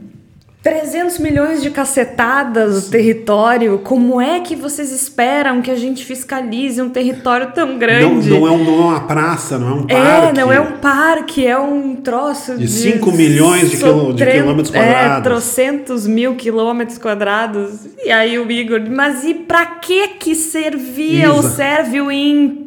300 0.63 1.17
milhões 1.17 1.63
de 1.63 1.71
cacetadas 1.71 2.87
o 2.87 2.91
território. 2.91 3.79
Como 3.79 4.21
é 4.21 4.39
que 4.41 4.55
vocês 4.55 4.91
esperam 4.91 5.59
que 5.59 5.71
a 5.71 5.75
gente 5.75 6.05
fiscalize 6.05 6.79
um 6.79 6.89
território 6.89 7.51
tão 7.51 7.79
grande? 7.79 8.29
Não, 8.29 8.41
não, 8.41 8.47
é, 8.47 8.51
um, 8.51 8.63
não 8.63 8.73
é 8.73 8.85
uma 8.85 8.99
praça, 8.99 9.57
não 9.57 9.69
é 9.69 9.73
um 9.73 9.87
parque. 9.87 9.95
É, 9.95 10.33
não 10.33 10.53
é 10.53 10.59
um 10.59 10.71
parque, 10.73 11.47
é 11.47 11.57
um 11.57 11.95
troço 11.95 12.57
de... 12.59 12.67
5 12.67 13.11
milhões 13.11 13.71
de, 13.71 13.77
quilô, 13.77 14.13
de 14.13 14.23
quilômetros 14.23 14.75
é, 14.75 14.77
quadrados. 14.77 15.17
É, 15.17 15.21
trocentos 15.21 16.05
mil 16.05 16.35
quilômetros 16.35 16.99
quadrados. 16.99 17.87
E 18.05 18.11
aí 18.11 18.37
o 18.37 18.49
Igor, 18.51 18.81
mas 18.87 19.23
e 19.23 19.33
pra 19.33 19.65
que 19.65 20.09
que 20.09 20.35
servia 20.35 21.25
Isa. 21.25 21.33
ou 21.33 21.41
serve 21.41 22.01
o 22.01 22.11
INPE, 22.11 22.60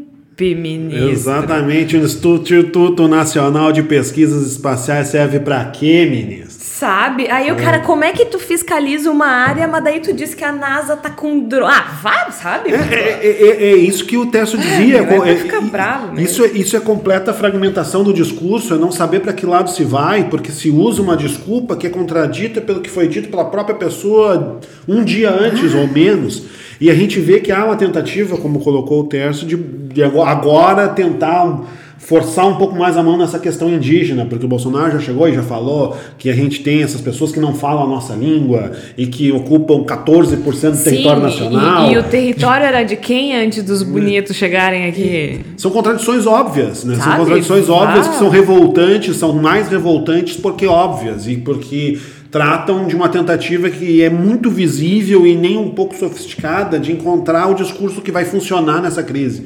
Exatamente, 1.10 1.96
o 1.96 2.04
Instituto 2.04 3.06
Nacional 3.08 3.72
de 3.72 3.82
Pesquisas 3.82 4.50
Espaciais 4.50 5.08
serve 5.08 5.40
para 5.40 5.64
quê, 5.66 6.06
ministro? 6.06 6.53
Sabe? 6.64 7.30
Aí 7.30 7.52
o 7.52 7.56
cara, 7.56 7.80
como 7.80 8.04
é 8.04 8.12
que 8.12 8.24
tu 8.24 8.38
fiscaliza 8.38 9.10
uma 9.10 9.26
área, 9.26 9.68
mas 9.68 9.84
daí 9.84 10.00
tu 10.00 10.14
diz 10.14 10.34
que 10.34 10.42
a 10.42 10.50
NASA 10.50 10.96
tá 10.96 11.10
com 11.10 11.40
drone. 11.40 11.70
Ah, 11.70 11.98
vai, 12.02 12.32
sabe? 12.32 12.70
É, 12.72 12.76
é, 12.76 13.28
é, 13.28 13.70
é, 13.70 13.76
isso 13.76 14.06
que 14.06 14.16
o 14.16 14.26
Tércio 14.30 14.56
dizia. 14.56 15.00
É, 15.02 15.30
é, 15.30 15.36
fica 15.36 15.60
bravo 15.60 16.14
mesmo. 16.14 16.20
Isso, 16.20 16.42
é, 16.42 16.48
isso 16.48 16.74
é 16.74 16.80
completa 16.80 17.34
fragmentação 17.34 18.02
do 18.02 18.14
discurso, 18.14 18.72
é 18.72 18.78
não 18.78 18.90
saber 18.90 19.20
para 19.20 19.34
que 19.34 19.44
lado 19.44 19.68
se 19.68 19.84
vai, 19.84 20.24
porque 20.24 20.50
se 20.50 20.70
usa 20.70 21.02
uma 21.02 21.18
desculpa 21.18 21.76
que 21.76 21.86
é 21.86 21.90
contradita 21.90 22.62
pelo 22.62 22.80
que 22.80 22.88
foi 22.88 23.08
dito 23.08 23.28
pela 23.28 23.44
própria 23.44 23.76
pessoa 23.76 24.58
um 24.88 25.04
dia 25.04 25.30
antes 25.30 25.74
ou 25.74 25.86
menos. 25.86 26.44
E 26.80 26.90
a 26.90 26.94
gente 26.94 27.20
vê 27.20 27.40
que 27.40 27.52
há 27.52 27.62
uma 27.62 27.76
tentativa, 27.76 28.38
como 28.38 28.58
colocou 28.60 29.02
o 29.02 29.04
Tércio, 29.04 29.46
de, 29.46 29.54
de 29.54 30.02
agora 30.02 30.88
tentar 30.88 31.62
forçar 32.04 32.46
um 32.46 32.56
pouco 32.56 32.76
mais 32.76 32.98
a 32.98 33.02
mão 33.02 33.16
nessa 33.16 33.38
questão 33.38 33.68
indígena, 33.68 34.26
porque 34.26 34.44
o 34.44 34.48
Bolsonaro 34.48 34.92
já 34.92 34.98
chegou 34.98 35.26
e 35.26 35.32
já 35.34 35.42
falou 35.42 35.96
que 36.18 36.28
a 36.28 36.34
gente 36.34 36.62
tem 36.62 36.82
essas 36.82 37.00
pessoas 37.00 37.32
que 37.32 37.40
não 37.40 37.54
falam 37.54 37.84
a 37.84 37.86
nossa 37.86 38.12
língua 38.14 38.72
e 38.96 39.06
que 39.06 39.32
ocupam 39.32 39.84
14% 39.84 40.36
do 40.70 40.76
Sim, 40.76 40.84
território 40.84 41.22
nacional. 41.22 41.90
E, 41.90 41.94
e 41.94 41.98
o 41.98 42.02
território 42.02 42.66
era 42.66 42.82
de 42.82 42.96
quem 42.96 43.34
antes 43.34 43.62
dos 43.62 43.82
bonitos 43.82 44.36
chegarem 44.36 44.86
aqui? 44.86 45.40
São 45.56 45.70
contradições 45.70 46.26
óbvias, 46.26 46.84
né? 46.84 46.94
São 46.96 47.04
Sabe? 47.04 47.16
contradições 47.20 47.68
óbvias 47.70 48.06
Ah. 48.06 48.10
que 48.10 48.16
são 48.18 48.28
revoltantes, 48.28 49.16
são 49.16 49.32
mais 49.32 49.68
revoltantes 49.68 50.36
porque 50.36 50.66
óbvias 50.66 51.26
e 51.26 51.36
porque 51.38 51.98
tratam 52.30 52.86
de 52.86 52.94
uma 52.94 53.08
tentativa 53.08 53.70
que 53.70 54.02
é 54.02 54.10
muito 54.10 54.50
visível 54.50 55.26
e 55.26 55.34
nem 55.34 55.56
um 55.56 55.70
pouco 55.70 55.96
sofisticada 55.96 56.78
de 56.78 56.92
encontrar 56.92 57.48
o 57.48 57.54
discurso 57.54 58.02
que 58.02 58.12
vai 58.12 58.24
funcionar 58.26 58.82
nessa 58.82 59.02
crise. 59.02 59.44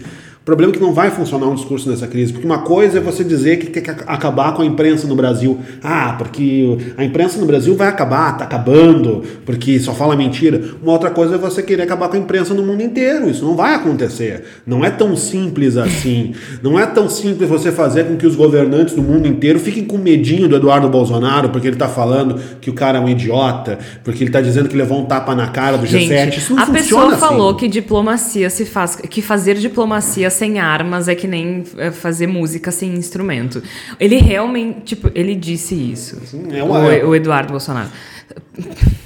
O 0.49 0.57
problema 0.57 0.73
é 0.73 0.77
que 0.77 0.81
não 0.81 0.95
vai 0.95 1.11
funcionar 1.11 1.47
um 1.47 1.55
discurso 1.55 1.91
nessa 1.91 2.07
crise, 2.07 2.33
porque 2.33 2.47
uma 2.47 2.61
coisa 2.61 2.97
é 2.97 3.01
você 3.03 3.23
dizer 3.23 3.59
que 3.59 3.67
tem 3.67 3.83
que 3.83 3.91
acabar 3.91 4.55
com 4.55 4.63
a 4.63 4.65
imprensa 4.65 5.07
no 5.07 5.15
Brasil. 5.15 5.61
Ah, 5.83 6.15
porque 6.17 6.95
a 6.97 7.05
imprensa 7.05 7.39
no 7.39 7.45
Brasil 7.45 7.77
vai 7.77 7.87
acabar, 7.87 8.35
tá 8.35 8.45
acabando, 8.45 9.23
porque 9.45 9.79
só 9.79 9.93
fala 9.93 10.17
mentira. 10.17 10.59
Uma 10.83 10.93
outra 10.93 11.11
coisa 11.11 11.35
é 11.35 11.39
você 11.39 11.63
querer 11.63 11.83
acabar 11.83 12.09
com 12.09 12.17
a 12.17 12.19
imprensa 12.19 12.55
no 12.55 12.63
mundo 12.63 12.83
inteiro. 12.83 13.29
Isso 13.29 13.45
não 13.45 13.55
vai 13.55 13.75
acontecer. 13.75 14.43
Não 14.67 14.83
é 14.83 14.89
tão 14.89 15.15
simples 15.19 15.77
assim. 15.77 16.33
Não 16.63 16.79
é 16.79 16.87
tão 16.87 17.11
simples 17.11 17.47
você 17.47 17.71
fazer 17.71 18.05
com 18.05 18.17
que 18.17 18.27
os 18.27 18.35
governantes 18.35 18.95
do 18.95 19.03
mundo 19.03 19.29
inteiro 19.29 19.61
fiquem 19.61 19.85
com 19.85 19.99
medinho 19.99 20.49
do 20.49 20.57
Eduardo 20.57 20.89
Bolsonaro, 20.89 21.51
porque 21.51 21.67
ele 21.69 21.77
tá 21.77 21.89
falando 21.89 22.41
que 22.59 22.71
o 22.71 22.73
cara 22.73 22.97
é 22.97 23.01
um 23.03 23.09
idiota, 23.11 23.79
porque 24.03 24.25
ele 24.25 24.31
tá 24.31 24.41
dizendo 24.41 24.67
que 24.67 24.77
levou 24.77 24.99
um 24.99 25.05
tapa 25.05 25.35
na 25.35 25.49
cara 25.49 25.77
do 25.77 25.87
G7. 25.87 26.09
Gente, 26.09 26.39
Isso 26.39 26.55
não 26.55 26.63
a 26.63 26.67
funciona 26.67 26.83
pessoa 26.83 27.13
assim. 27.13 27.21
falou 27.21 27.55
que 27.55 27.69
diplomacia 27.69 28.49
se 28.49 28.65
faz, 28.65 28.97
que 28.97 29.21
fazer 29.21 29.57
diplomacia 29.57 30.38
sem 30.39 30.59
armas 30.59 31.09
é 31.09 31.15
que 31.15 31.27
nem 31.27 31.65
é, 31.77 31.91
fazer 31.91 32.27
música 32.27 32.71
sem 32.71 32.95
instrumento. 32.95 33.63
Ele 34.01 34.17
realmente, 34.19 34.81
tipo, 34.83 35.11
ele 35.15 35.35
disse 35.35 35.75
isso. 35.75 36.17
é 36.51 36.63
uma- 36.63 36.81
o, 37.05 37.09
o 37.11 37.15
Eduardo 37.17 37.51
Bolsonaro. 37.51 37.89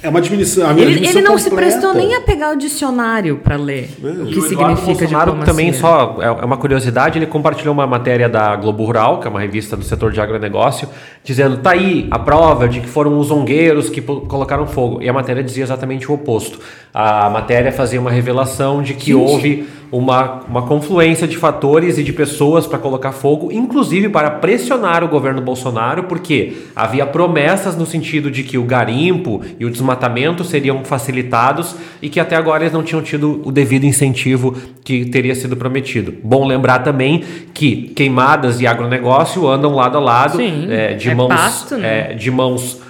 É 0.01 0.09
uma 0.09 0.19
diminuição. 0.19 0.67
a 0.67 0.73
Ele, 0.73 0.93
admissão 0.95 1.19
ele 1.19 1.27
não 1.27 1.37
se 1.37 1.49
completa. 1.49 1.71
prestou 1.79 1.93
nem 1.93 2.15
a 2.15 2.21
pegar 2.21 2.51
o 2.51 2.57
dicionário 2.57 3.37
para 3.37 3.55
ler 3.55 3.89
o 4.03 4.07
E 4.27 4.33
que 4.33 4.39
o 4.39 4.45
Eduardo 4.45 4.47
significa 4.47 4.85
Bolsonaro 4.85 5.31
diplomacia. 5.31 5.45
também 5.53 5.73
só 5.73 6.17
é 6.19 6.25
é 6.25 6.45
uma 6.45 6.57
curiosidade, 6.57 7.19
ele 7.19 7.25
compartilhou 7.27 7.73
uma 7.73 7.85
matéria 7.87 8.27
da 8.27 8.55
Globo 8.55 8.83
Rural, 8.83 9.19
que 9.19 9.27
é 9.27 9.29
uma 9.29 9.39
revista 9.39 9.77
do 9.77 9.83
setor 9.85 10.11
de 10.11 10.19
agronegócio, 10.19 10.89
dizendo: 11.23 11.57
"Tá 11.57 11.71
aí 11.71 12.07
a 12.11 12.19
prova 12.19 12.67
de 12.67 12.81
que 12.81 12.87
foram 12.87 13.17
os 13.17 13.27
zongueiros 13.27 13.89
que 13.89 14.01
colocaram 14.01 14.65
fogo". 14.67 15.01
E 15.01 15.07
a 15.07 15.13
matéria 15.13 15.43
dizia 15.43 15.63
exatamente 15.63 16.09
o 16.11 16.15
oposto. 16.15 16.59
A 16.93 17.29
matéria 17.29 17.71
fazia 17.71 17.99
uma 18.01 18.11
revelação 18.11 18.81
de 18.81 18.93
que 18.95 19.13
Gente. 19.13 19.15
houve 19.15 19.67
uma, 19.91 20.41
uma 20.49 20.63
confluência 20.63 21.27
de 21.27 21.37
fatores 21.37 21.99
e 21.99 22.03
de 22.03 22.11
pessoas 22.11 22.65
para 22.65 22.79
colocar 22.79 23.11
fogo, 23.11 23.51
inclusive 23.51 24.09
para 24.09 24.31
pressionar 24.31 25.03
o 25.03 25.07
governo 25.07 25.39
Bolsonaro, 25.39 26.03
porque 26.05 26.63
havia 26.75 27.05
promessas 27.05 27.77
no 27.77 27.85
sentido 27.85 28.31
de 28.31 28.41
que 28.43 28.57
o 28.57 28.63
garimpo 28.63 29.12
e 29.59 29.65
o 29.65 29.69
desmatamento 29.69 30.43
seriam 30.43 30.83
facilitados 30.83 31.75
e 32.01 32.09
que 32.09 32.19
até 32.19 32.35
agora 32.35 32.63
eles 32.63 32.73
não 32.73 32.83
tinham 32.83 33.01
tido 33.01 33.41
o 33.45 33.51
devido 33.51 33.85
incentivo 33.85 34.55
que 34.83 35.05
teria 35.05 35.35
sido 35.35 35.55
prometido. 35.55 36.13
Bom 36.23 36.45
lembrar 36.47 36.79
também 36.79 37.23
que 37.53 37.91
queimadas 37.95 38.61
e 38.61 38.67
agronegócio 38.67 39.47
andam 39.47 39.75
lado 39.75 39.97
a 39.97 40.01
lado, 40.01 40.37
Sim, 40.37 40.67
eh, 40.69 40.93
de 40.93 41.09
é 41.09 41.15
mãos 41.15 41.27
pasto, 41.29 41.77
né? 41.77 42.11
eh, 42.11 42.13
de 42.15 42.31
mãos 42.31 42.81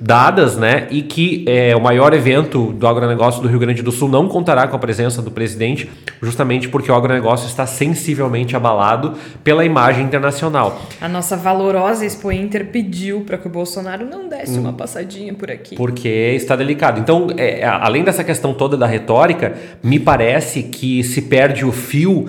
dadas, 0.00 0.56
né? 0.56 0.86
E 0.90 1.02
que 1.02 1.44
é, 1.48 1.74
o 1.74 1.80
maior 1.80 2.14
evento 2.14 2.72
do 2.72 2.86
agronegócio 2.86 3.42
do 3.42 3.48
Rio 3.48 3.58
Grande 3.58 3.82
do 3.82 3.90
Sul 3.90 4.08
não 4.08 4.28
contará 4.28 4.68
com 4.68 4.76
a 4.76 4.78
presença 4.78 5.20
do 5.20 5.30
presidente, 5.30 5.90
justamente 6.22 6.68
porque 6.68 6.90
o 6.90 6.94
agronegócio 6.94 7.48
está 7.48 7.66
sensivelmente 7.66 8.54
abalado 8.54 9.14
pela 9.42 9.64
imagem 9.64 10.04
internacional. 10.04 10.80
A 11.00 11.08
nossa 11.08 11.36
valorosa 11.36 12.06
Expo 12.06 12.30
Inter 12.30 12.66
pediu 12.66 13.22
para 13.22 13.36
que 13.38 13.48
o 13.48 13.50
Bolsonaro 13.50 14.06
não 14.06 14.28
desse 14.28 14.56
Hum. 14.56 14.60
uma 14.60 14.72
passadinha 14.72 15.34
por 15.34 15.50
aqui. 15.50 15.74
Porque 15.74 16.08
está 16.08 16.54
delicado. 16.54 17.00
Então, 17.00 17.28
é, 17.36 17.64
a- 17.64 17.84
além 17.84 18.04
dessa 18.04 18.22
questão 18.22 18.54
toda 18.54 18.76
da 18.76 18.86
retórica, 18.86 19.54
me 19.82 19.98
parece 19.98 20.62
que 20.62 21.02
se 21.02 21.22
perde 21.22 21.64
o 21.64 21.72
fio 21.72 22.28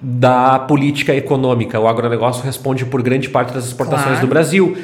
da 0.00 0.58
política 0.60 1.14
econômica. 1.14 1.80
O 1.80 1.88
agronegócio 1.88 2.44
responde 2.44 2.84
por 2.84 3.02
grande 3.02 3.28
parte 3.28 3.52
das 3.52 3.66
exportações 3.66 4.10
Claro. 4.12 4.20
do 4.20 4.26
Brasil. 4.28 4.76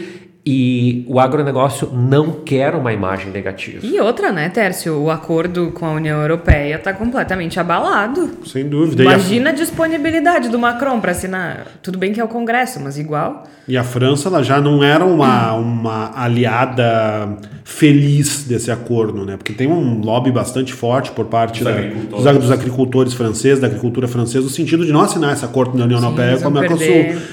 E 0.44 1.04
o 1.08 1.20
agronegócio 1.20 1.88
não 1.92 2.32
quer 2.32 2.74
uma 2.74 2.92
imagem 2.92 3.30
negativa. 3.30 3.86
E 3.86 4.00
outra, 4.00 4.32
né, 4.32 4.48
Tércio? 4.48 4.98
O 5.00 5.08
acordo 5.08 5.70
com 5.70 5.86
a 5.86 5.92
União 5.92 6.20
Europeia 6.20 6.74
está 6.74 6.92
completamente 6.92 7.60
abalado. 7.60 8.28
Sem 8.44 8.68
dúvida. 8.68 9.04
E 9.04 9.06
a- 9.06 9.10
Imagina 9.12 9.50
a 9.50 9.52
disponibilidade 9.52 10.48
do 10.48 10.58
Macron 10.58 10.98
para 11.00 11.12
assinar. 11.12 11.66
Tudo 11.80 11.96
bem 11.96 12.12
que 12.12 12.20
é 12.20 12.24
o 12.24 12.28
Congresso, 12.28 12.80
mas 12.80 12.98
igual. 12.98 13.44
E 13.68 13.76
a 13.76 13.84
França 13.84 14.28
ela 14.28 14.42
já 14.42 14.60
não 14.60 14.82
era 14.82 15.04
uma, 15.04 15.52
uma 15.54 16.10
aliada 16.20 17.36
feliz 17.64 18.44
desse 18.44 18.70
acordo, 18.70 19.24
né? 19.24 19.36
Porque 19.36 19.52
tem 19.52 19.68
um 19.68 20.00
lobby 20.00 20.30
bastante 20.30 20.72
forte 20.72 21.10
por 21.12 21.26
parte 21.26 21.62
da- 21.62 21.72
dos, 22.10 22.26
ag- 22.26 22.38
dos 22.38 22.50
agricultores 22.50 23.14
franceses, 23.14 23.60
da 23.60 23.66
agricultura 23.66 24.08
francesa, 24.08 24.44
no 24.44 24.50
sentido 24.50 24.84
de 24.84 24.92
não 24.92 25.00
assinar 25.00 25.32
esse 25.32 25.44
acordo 25.44 25.76
da 25.78 25.84
União 25.84 26.00
Europeia 26.02 26.38
com 26.38 26.48
a 26.48 26.50
Mercosul. 26.50 26.86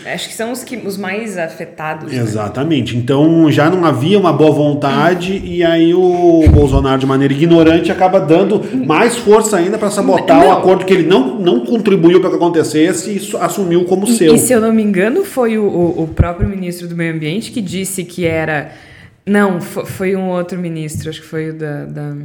Acho 0.06 0.28
que 0.30 0.34
são 0.36 0.52
os, 0.52 0.64
que, 0.64 0.78
os 0.78 0.98
mais 0.98 1.38
afetados. 1.38 2.12
né? 2.12 2.20
Exatamente. 2.22 2.96
Então 2.96 3.52
já 3.52 3.70
não 3.70 3.84
havia 3.86 4.20
uma 4.20 4.32
boa 4.32 4.52
vontade 4.52 5.42
e 5.44 5.64
aí 5.64 5.94
o 5.94 6.44
Bolsonaro, 6.52 7.00
de 7.00 7.06
maneira 7.06 7.34
ignorante, 7.34 7.92
acaba 7.92 8.20
dando 8.20 8.62
mais 8.86 9.18
força 9.18 9.58
ainda 9.58 9.78
para 9.78 9.90
sabotar 9.90 10.40
o 10.42 10.46
Não. 10.46 10.52
acordo 10.58 10.86
que 10.86 10.94
ele 10.94 11.08
não, 11.08 11.40
não 11.40 11.60
contribuiu 11.62 12.22
para 12.22 12.30
que 12.30 12.36
acontecesse 12.36 13.10
e 13.12 13.18
isso 13.18 13.38
assumiu 13.38 13.84
como 13.86 14.06
E, 14.08 14.12
seu. 14.14 14.36
e 14.36 14.38
se 14.38 14.54
eu 14.54 14.62
não 14.62 14.72
me 14.74 14.84
engano, 14.84 15.24
foi 15.26 15.58
o, 15.58 15.64
o, 15.64 16.04
o 16.04 16.08
próprio 16.08 16.48
ministro 16.48 16.88
do 16.88 16.96
Meio 16.96 17.14
Ambiente 17.14 17.52
que 17.52 17.62
disse 17.62 18.04
que 18.04 18.26
era. 18.26 18.72
Não, 19.30 19.62
fo- 19.62 19.86
foi 19.86 20.16
um 20.16 20.28
outro 20.30 20.58
ministro, 20.58 21.10
acho 21.10 21.22
que 21.22 21.28
foi 21.28 21.50
o 21.52 21.54
da, 21.58 21.86
da, 21.86 22.16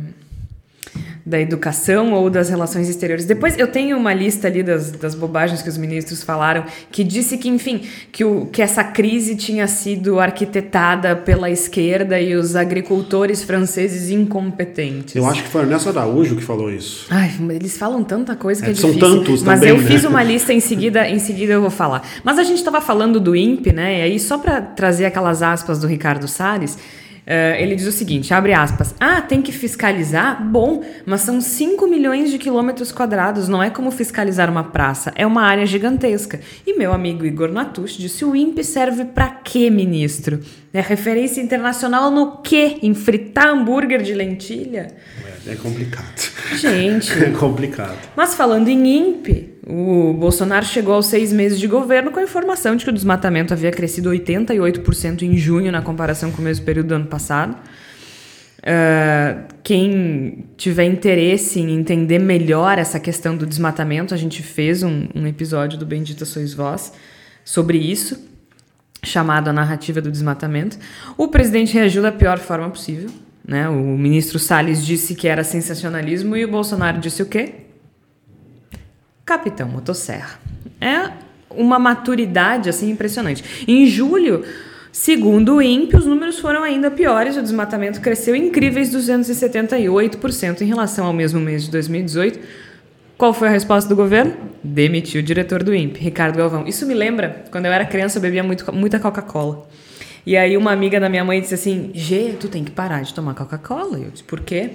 da 1.26 1.40
Educação 1.40 2.12
ou 2.12 2.28
das 2.28 2.50
Relações 2.50 2.88
Exteriores. 2.88 3.24
Depois 3.24 3.58
eu 3.58 3.66
tenho 3.66 3.96
uma 3.96 4.12
lista 4.12 4.46
ali 4.46 4.62
das, 4.62 4.90
das 4.90 5.14
bobagens 5.14 5.62
que 5.62 5.68
os 5.70 5.78
ministros 5.78 6.22
falaram, 6.22 6.64
que 6.92 7.02
disse 7.02 7.38
que, 7.38 7.48
enfim, 7.48 7.80
que, 8.12 8.22
o, 8.24 8.44
que 8.46 8.60
essa 8.60 8.84
crise 8.84 9.34
tinha 9.34 9.66
sido 9.66 10.20
arquitetada 10.20 11.16
pela 11.16 11.50
esquerda 11.50 12.20
e 12.20 12.34
os 12.34 12.54
agricultores 12.54 13.42
franceses 13.42 14.10
incompetentes. 14.10 15.16
Eu 15.16 15.24
acho 15.26 15.42
que 15.42 15.48
foi 15.48 15.62
Ernesto 15.62 15.88
Araújo 15.88 16.36
que 16.36 16.42
falou 16.42 16.70
isso. 16.70 17.06
Ai, 17.08 17.30
eles 17.50 17.76
falam 17.78 18.04
tanta 18.04 18.36
coisa 18.36 18.62
que 18.62 18.68
é, 18.68 18.72
É, 18.72 18.74
são 18.74 18.90
difícil. 18.90 19.16
tantos 19.18 19.42
Mas 19.42 19.60
também, 19.60 19.74
eu 19.74 19.80
né? 19.82 19.88
fiz 19.88 20.04
uma 20.04 20.22
lista 20.22 20.52
em 20.52 20.60
seguida, 20.60 21.08
em 21.08 21.18
seguida 21.18 21.54
eu 21.54 21.60
vou 21.62 21.70
falar. 21.70 22.06
Mas 22.22 22.38
a 22.38 22.42
gente 22.42 22.58
estava 22.58 22.80
falando 22.80 23.18
do 23.18 23.34
INPE, 23.34 23.72
né? 23.72 24.00
E 24.00 24.02
aí 24.02 24.20
só 24.20 24.36
para 24.36 24.60
trazer 24.60 25.06
aquelas 25.06 25.42
aspas 25.42 25.78
do 25.78 25.86
Ricardo 25.86 26.28
Salles, 26.28 26.76
eh, 27.26 27.56
ele 27.62 27.74
diz 27.74 27.86
o 27.86 27.92
seguinte, 27.92 28.34
abre 28.34 28.52
aspas: 28.52 28.94
"Ah, 29.00 29.20
tem 29.20 29.40
que 29.40 29.52
fiscalizar? 29.52 30.42
Bom, 30.44 30.82
mas 31.06 31.22
são 31.22 31.40
5 31.40 31.86
milhões 31.86 32.30
de 32.30 32.38
quilômetros 32.38 32.92
quadrados, 32.92 33.48
não 33.48 33.62
é 33.62 33.70
como 33.70 33.90
fiscalizar 33.90 34.50
uma 34.50 34.64
praça, 34.64 35.12
é 35.14 35.26
uma 35.26 35.42
área 35.42 35.66
gigantesca". 35.66 36.40
E 36.66 36.76
meu 36.78 36.92
amigo 36.92 37.24
Igor 37.24 37.50
Natush 37.50 37.96
disse: 37.96 38.24
"O 38.24 38.36
INPE 38.36 38.62
serve 38.62 39.04
para 39.06 39.28
quê, 39.28 39.70
ministro? 39.70 40.40
É 40.72 40.80
referência 40.80 41.40
internacional 41.40 42.10
no 42.10 42.38
quê? 42.42 42.78
Em 42.82 42.94
fritar 42.94 43.48
hambúrguer 43.48 44.02
de 44.02 44.12
lentilha?" 44.12 44.88
É, 45.46 45.54
complicado. 45.56 46.32
Gente, 46.56 47.12
É 47.22 47.30
complicado. 47.30 47.96
mas 48.16 48.34
falando 48.34 48.68
em 48.68 48.96
INPE, 48.96 49.54
o 49.66 50.12
Bolsonaro 50.14 50.64
chegou 50.64 50.94
aos 50.94 51.06
seis 51.06 51.32
meses 51.32 51.58
de 51.58 51.66
governo 51.66 52.10
com 52.10 52.18
a 52.18 52.22
informação 52.22 52.76
de 52.76 52.84
que 52.84 52.90
o 52.90 52.94
desmatamento 52.94 53.52
havia 53.52 53.70
crescido 53.70 54.10
88% 54.10 55.22
em 55.22 55.36
junho 55.36 55.70
na 55.72 55.82
comparação 55.82 56.30
com 56.30 56.40
o 56.40 56.44
mesmo 56.44 56.64
período 56.64 56.88
do 56.88 56.94
ano 56.94 57.06
passado. 57.06 57.56
Ah, 58.66 59.44
quem 59.62 60.46
tiver 60.56 60.84
interesse 60.84 61.60
em 61.60 61.70
entender 61.76 62.18
melhor 62.18 62.78
essa 62.78 62.98
questão 62.98 63.36
do 63.36 63.46
desmatamento, 63.46 64.14
a 64.14 64.16
gente 64.16 64.42
fez 64.42 64.82
um, 64.82 65.06
um 65.14 65.26
episódio 65.26 65.78
do 65.78 65.84
Bendita 65.84 66.24
Sois 66.24 66.54
Vós 66.54 66.92
sobre 67.44 67.76
isso, 67.76 68.18
chamado 69.02 69.48
A 69.48 69.52
Narrativa 69.52 70.00
do 70.00 70.10
Desmatamento. 70.10 70.78
O 71.18 71.28
presidente 71.28 71.74
reagiu 71.74 72.00
da 72.02 72.10
pior 72.10 72.38
forma 72.38 72.70
possível. 72.70 73.10
Né? 73.46 73.68
O 73.68 73.98
ministro 73.98 74.38
Salles 74.38 74.84
disse 74.84 75.14
que 75.14 75.28
era 75.28 75.44
sensacionalismo 75.44 76.36
e 76.36 76.44
o 76.44 76.50
Bolsonaro 76.50 76.98
disse 76.98 77.22
o 77.22 77.26
quê? 77.26 77.52
Capitão 79.24 79.68
Motosserra. 79.68 80.40
É 80.80 81.10
uma 81.50 81.78
maturidade 81.78 82.68
assim 82.68 82.90
impressionante. 82.90 83.44
Em 83.68 83.86
julho, 83.86 84.44
segundo 84.90 85.56
o 85.56 85.62
INPE, 85.62 85.96
os 85.96 86.06
números 86.06 86.38
foram 86.38 86.62
ainda 86.62 86.90
piores. 86.90 87.36
O 87.36 87.42
desmatamento 87.42 88.00
cresceu 88.00 88.34
incríveis 88.34 88.94
278% 88.94 90.62
em 90.62 90.66
relação 90.66 91.06
ao 91.06 91.12
mesmo 91.12 91.38
mês 91.38 91.64
de 91.64 91.70
2018. 91.70 92.38
Qual 93.16 93.32
foi 93.32 93.48
a 93.48 93.50
resposta 93.50 93.88
do 93.88 93.94
governo? 93.94 94.34
Demitiu 94.62 95.20
o 95.20 95.24
diretor 95.24 95.62
do 95.62 95.74
INPE, 95.74 96.00
Ricardo 96.00 96.36
Galvão. 96.36 96.66
Isso 96.66 96.84
me 96.84 96.94
lembra, 96.94 97.44
quando 97.50 97.66
eu 97.66 97.72
era 97.72 97.84
criança, 97.84 98.18
eu 98.18 98.22
bebia 98.22 98.42
muito, 98.42 98.70
muita 98.74 98.98
Coca-Cola. 98.98 99.68
E 100.26 100.36
aí 100.36 100.56
uma 100.56 100.72
amiga 100.72 100.98
da 100.98 101.08
minha 101.08 101.24
mãe 101.24 101.40
disse 101.40 101.54
assim, 101.54 101.90
Gê, 101.94 102.34
tu 102.38 102.48
tem 102.48 102.64
que 102.64 102.70
parar 102.70 103.02
de 103.02 103.12
tomar 103.12 103.34
Coca-Cola. 103.34 103.98
Eu 103.98 104.10
disse, 104.10 104.24
por 104.24 104.40
quê? 104.40 104.70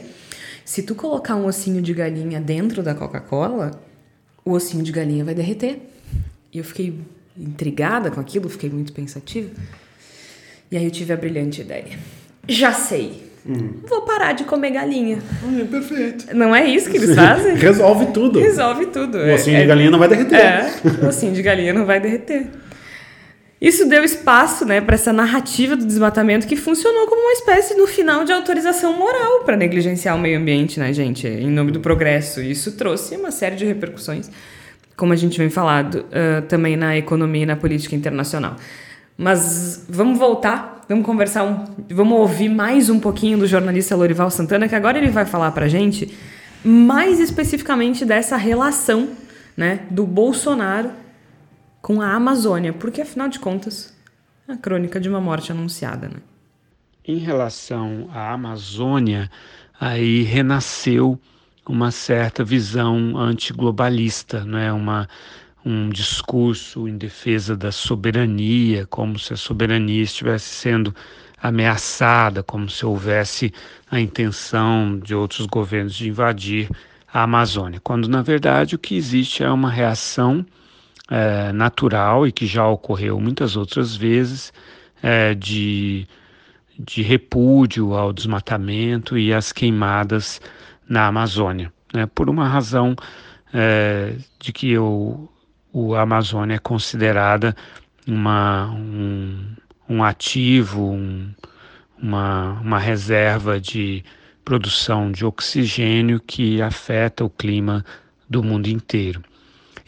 Se 0.64 0.84
tu 0.84 0.93
colocar 0.93 1.36
um 1.36 1.45
ossinho 1.45 1.82
de 1.82 1.93
galinha 1.93 2.39
dentro 2.39 2.84
da 2.84 2.93
Coca-Cola, 2.93 3.72
o 4.45 4.52
ossinho 4.52 4.84
de 4.84 4.91
galinha 4.91 5.26
vai 5.26 5.34
derreter. 5.34 5.80
E 6.54 6.60
eu 6.60 6.64
fiquei, 6.64 7.00
intrigada 7.36 8.12
com 8.12 8.20
aquilo, 8.20 8.47
fiquei 8.50 8.70
muito 8.70 8.93
pensativa. 8.93 9.50
E 10.72 10.78
aí 10.78 10.86
eu 10.86 10.91
tive 10.91 11.12
a 11.12 11.18
brilhante 11.18 11.62
ideia. 11.62 11.97
Já 12.47 12.72
sei. 12.72 13.30
Hum. 13.47 13.80
Vou 13.88 14.02
parar 14.04 14.34
de 14.34 14.43
comer 14.43 14.72
galinha. 14.72 15.18
É, 15.60 15.64
perfeito. 15.64 16.36
Não 16.36 16.56
é 16.56 16.66
isso 16.68 16.89
que 16.89 16.97
eles 16.97 17.16
fazem? 17.16 17.56
Resolve 17.58 18.08
tudo. 18.08 18.39
Resolve 18.39 18.86
tudo. 18.88 19.18
O 19.18 19.34
ossinho 19.34 19.58
é, 19.58 19.62
de 19.62 19.68
galinha 19.68 19.89
não 19.89 19.97
vai 19.97 20.08
derreter. 20.08 20.39
É, 20.39 20.72
o 21.04 21.08
ossinho 21.08 21.34
de 21.34 21.41
galinha 21.41 21.74
não 21.74 21.86
vai 21.86 22.00
derreter. 22.00 22.47
Isso 23.62 23.89
deu 23.89 24.05
espaço 24.05 24.66
né, 24.66 24.80
para 24.80 24.95
essa 24.95 25.12
narrativa 25.12 25.76
do 25.76 25.86
desmatamento 25.86 26.47
que 26.47 26.55
funcionou 26.55 27.07
como 27.07 27.22
uma 27.22 27.34
espécie, 27.34 27.76
no 27.76 27.86
final, 27.88 28.24
de 28.24 28.32
autorização 28.32 28.97
moral 28.97 29.43
para 29.43 29.57
negligenciar 29.57 30.16
o 30.16 30.20
meio 30.20 30.39
ambiente, 30.39 30.80
né, 30.80 30.93
gente? 30.93 31.28
Em 31.28 31.49
nome 31.49 31.72
do 31.72 31.82
progresso. 31.82 32.41
Isso 32.41 32.78
trouxe 32.78 33.18
uma 33.18 33.32
série 33.32 33.57
de 33.57 33.66
repercussões, 33.66 34.32
como 34.95 35.12
a 35.12 35.16
gente 35.16 35.38
vem 35.38 35.49
falando, 35.49 35.95
uh, 35.95 36.41
também 36.47 36.78
na 36.78 36.97
economia 36.97 37.43
e 37.43 37.45
na 37.45 37.57
política 37.57 37.95
internacional. 37.95 38.55
Mas 39.18 39.86
vamos 39.89 40.18
voltar, 40.18 40.86
vamos 40.88 41.05
conversar, 41.05 41.43
um, 41.43 41.66
vamos 41.89 42.18
ouvir 42.18 42.47
mais 42.47 42.89
um 42.89 42.97
pouquinho 42.97 43.38
do 43.39 43.45
jornalista 43.45 43.93
Lorival 43.93 44.32
Santana, 44.32 44.70
que 44.70 44.76
agora 44.76 44.97
ele 44.97 45.10
vai 45.10 45.26
falar 45.26 45.51
para 45.51 45.68
gente 45.68 46.18
mais 46.64 47.20
especificamente 47.20 48.05
dessa 48.05 48.38
relação 48.38 49.10
né, 49.57 49.82
do 49.89 50.05
Bolsonaro 50.05 50.91
com 51.82 52.02
a 52.02 52.14
Amazônia, 52.14 52.74
porque 52.74 53.02
afinal 53.02 53.28
de 53.28 53.40
contas 53.40 53.96
é 54.48 54.54
a 54.54 54.58
crônica 54.58 55.00
de 55.00 55.10
uma 55.10 55.22
morte 55.22 55.52
anunciada. 55.52 56.08
Né? 56.08 56.18
Em 57.06 57.18
relação 57.18 58.10
à 58.14 58.34
Amazônia, 58.34 59.30
aí 59.80 60.24
renasceu 60.24 61.20
uma 61.68 61.92
certa 61.92 62.44
visão 62.44 63.18
antiglobalista, 63.18 64.46
é 64.60 64.74
uma 64.74 65.08
um 65.66 65.90
discurso 65.90 66.88
em 66.88 66.98
defesa 66.98 67.56
da 67.56 67.72
soberania, 67.72 68.86
como 68.88 69.20
se 69.20 69.34
a 69.34 69.38
soberania 69.38 70.02
estivesse 70.02 70.50
sendo 70.56 70.96
ameaçada, 71.42 72.42
como 72.42 72.70
se 72.70 72.86
houvesse 72.86 73.54
a 73.92 74.00
intenção 74.00 74.98
de 74.98 75.14
outros 75.14 75.46
governos 75.46 75.96
de 75.96 76.10
invadir 76.10 76.70
a 77.12 77.24
Amazônia, 77.24 77.80
quando 77.84 78.08
na 78.08 78.22
verdade 78.22 78.76
o 78.76 78.80
que 78.80 78.96
existe 78.96 79.44
é 79.44 79.50
uma 79.50 79.70
reação 79.70 80.46
é, 81.10 81.51
natural 81.51 82.28
e 82.28 82.32
que 82.32 82.45
já 82.45 82.68
ocorreu 82.68 83.20
muitas 83.20 83.55
outras 83.55 83.95
vezes 83.95 84.53
é, 85.01 85.34
de, 85.34 86.07
de 86.78 87.01
repúdio 87.01 87.93
ao 87.93 88.14
desmatamento 88.14 89.18
e 89.18 89.34
às 89.34 89.51
queimadas 89.51 90.39
na 90.88 91.07
Amazônia, 91.07 91.72
né, 91.93 92.05
por 92.05 92.30
uma 92.30 92.47
razão 92.47 92.95
é, 93.53 94.16
de 94.39 94.51
que 94.53 94.78
o, 94.78 95.30
a 95.95 96.01
Amazônia 96.01 96.55
é 96.55 96.60
considerada 96.60 97.55
uma, 98.07 98.72
um, 98.72 99.55
um 99.88 100.03
ativo, 100.03 100.91
um, 100.91 101.32
uma, 101.97 102.60
uma 102.62 102.80
reserva 102.80 103.60
de 103.60 104.03
produção 104.43 105.12
de 105.12 105.26
oxigênio 105.26 106.20
que 106.20 106.62
afeta 106.62 107.24
o 107.24 107.30
clima 107.30 107.86
do 108.28 108.43
mundo 108.43 108.68
inteiro. 108.68 109.22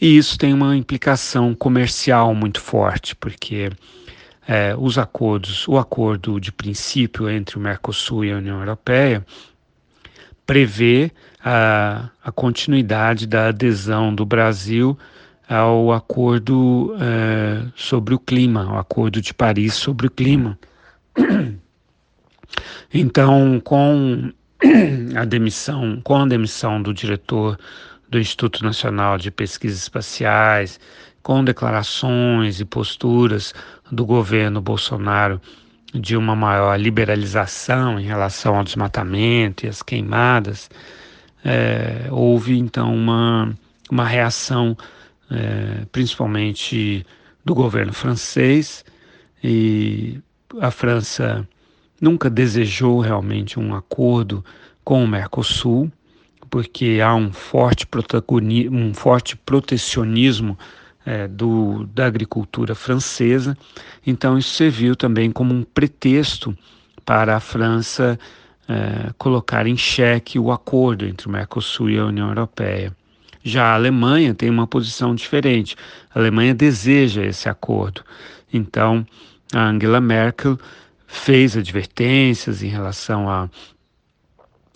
E 0.02 0.18
isso 0.18 0.36
tem 0.36 0.52
uma 0.52 0.76
implicação 0.76 1.54
comercial 1.54 2.34
muito 2.34 2.60
forte, 2.60 3.16
porque 3.16 3.70
é, 4.48 4.76
os 4.76 4.98
acordos, 4.98 5.68
o 5.68 5.78
acordo 5.78 6.40
de 6.40 6.52
princípio 6.52 7.30
entre 7.30 7.58
o 7.58 7.62
Mercosul 7.62 8.26
e 8.26 8.32
a 8.32 8.38
União 8.38 8.58
Europeia 8.58 9.24
prevê 10.44 11.12
a, 11.44 12.10
a 12.24 12.32
continuidade 12.32 13.28
da 13.28 13.50
adesão 13.50 14.14
do 14.14 14.26
Brasil 14.26 14.98
ao 15.48 15.92
acordo 15.92 16.96
é, 17.00 17.68
sobre 17.76 18.16
o 18.16 18.20
clima, 18.20 18.74
o 18.74 18.78
acordo 18.80 19.22
de 19.22 19.34
Paris 19.36 19.76
sobre 19.76 20.08
o 20.08 20.12
clima. 20.12 20.58
Então, 22.94 23.62
com 23.64 24.34
a 25.16 25.26
demissão, 25.26 26.02
com 26.04 26.16
a 26.16 26.26
demissão 26.26 26.82
do 26.82 26.94
diretor 26.94 27.58
do 28.12 28.20
Instituto 28.20 28.64
Nacional 28.64 29.18
de 29.18 29.32
Pesquisas 29.32 29.80
Espaciais, 29.80 30.80
com 31.24 31.44
declarações 31.44 32.60
e 32.60 32.66
posturas 32.66 33.54
do 33.90 34.06
governo 34.06 34.60
Bolsonaro 34.60 35.42
de 35.94 36.18
uma 36.18 36.36
maior 36.36 36.78
liberalização 36.78 38.00
em 38.00 38.04
relação 38.04 38.58
ao 38.58 38.64
desmatamento 38.64 39.66
e 39.66 39.70
às 39.70 39.82
queimadas, 39.82 40.70
é, 41.44 42.08
houve 42.12 42.58
então 42.58 42.94
uma, 42.94 43.58
uma 43.90 44.06
reação, 44.06 44.76
é, 45.30 45.86
principalmente 45.92 47.06
do 47.46 47.56
governo 47.56 47.94
francês, 47.94 48.84
e 49.44 50.20
a 50.60 50.70
França 50.70 51.48
nunca 52.00 52.30
desejou 52.30 53.00
realmente 53.00 53.60
um 53.60 53.74
acordo 53.74 54.44
com 54.84 55.04
o 55.04 55.08
Mercosul, 55.08 55.92
porque 56.52 57.00
há 57.02 57.16
um 57.16 57.32
forte, 57.32 57.88
um 58.70 58.94
forte 58.94 59.38
protecionismo 59.38 60.60
é, 61.06 61.26
do, 61.26 61.86
da 61.96 62.06
agricultura 62.06 62.76
francesa. 62.76 63.58
Então, 64.06 64.38
isso 64.38 64.54
serviu 64.54 64.94
também 64.94 65.32
como 65.32 65.54
um 65.54 65.64
pretexto 65.64 66.56
para 67.06 67.38
a 67.38 67.40
França 67.40 68.20
é, 68.68 69.12
colocar 69.18 69.66
em 69.66 69.78
xeque 69.78 70.38
o 70.38 70.52
acordo 70.52 71.06
entre 71.06 71.26
o 71.28 71.32
Mercosul 71.32 71.90
e 71.90 71.98
a 71.98 72.06
União 72.06 72.28
Europeia. 72.28 72.94
Já 73.42 73.68
a 73.72 73.76
Alemanha 73.76 74.36
tem 74.36 74.50
uma 74.50 74.68
posição 74.68 75.16
diferente. 75.16 75.78
A 76.14 76.20
Alemanha 76.20 76.54
deseja 76.54 77.24
esse 77.24 77.48
acordo. 77.48 78.04
Então, 78.54 79.08
a 79.54 79.70
Angela 79.70 80.02
Merkel 80.02 80.60
fez 81.08 81.56
advertências 81.56 82.62
em 82.62 82.68
relação 82.68 83.30
a 83.30 83.50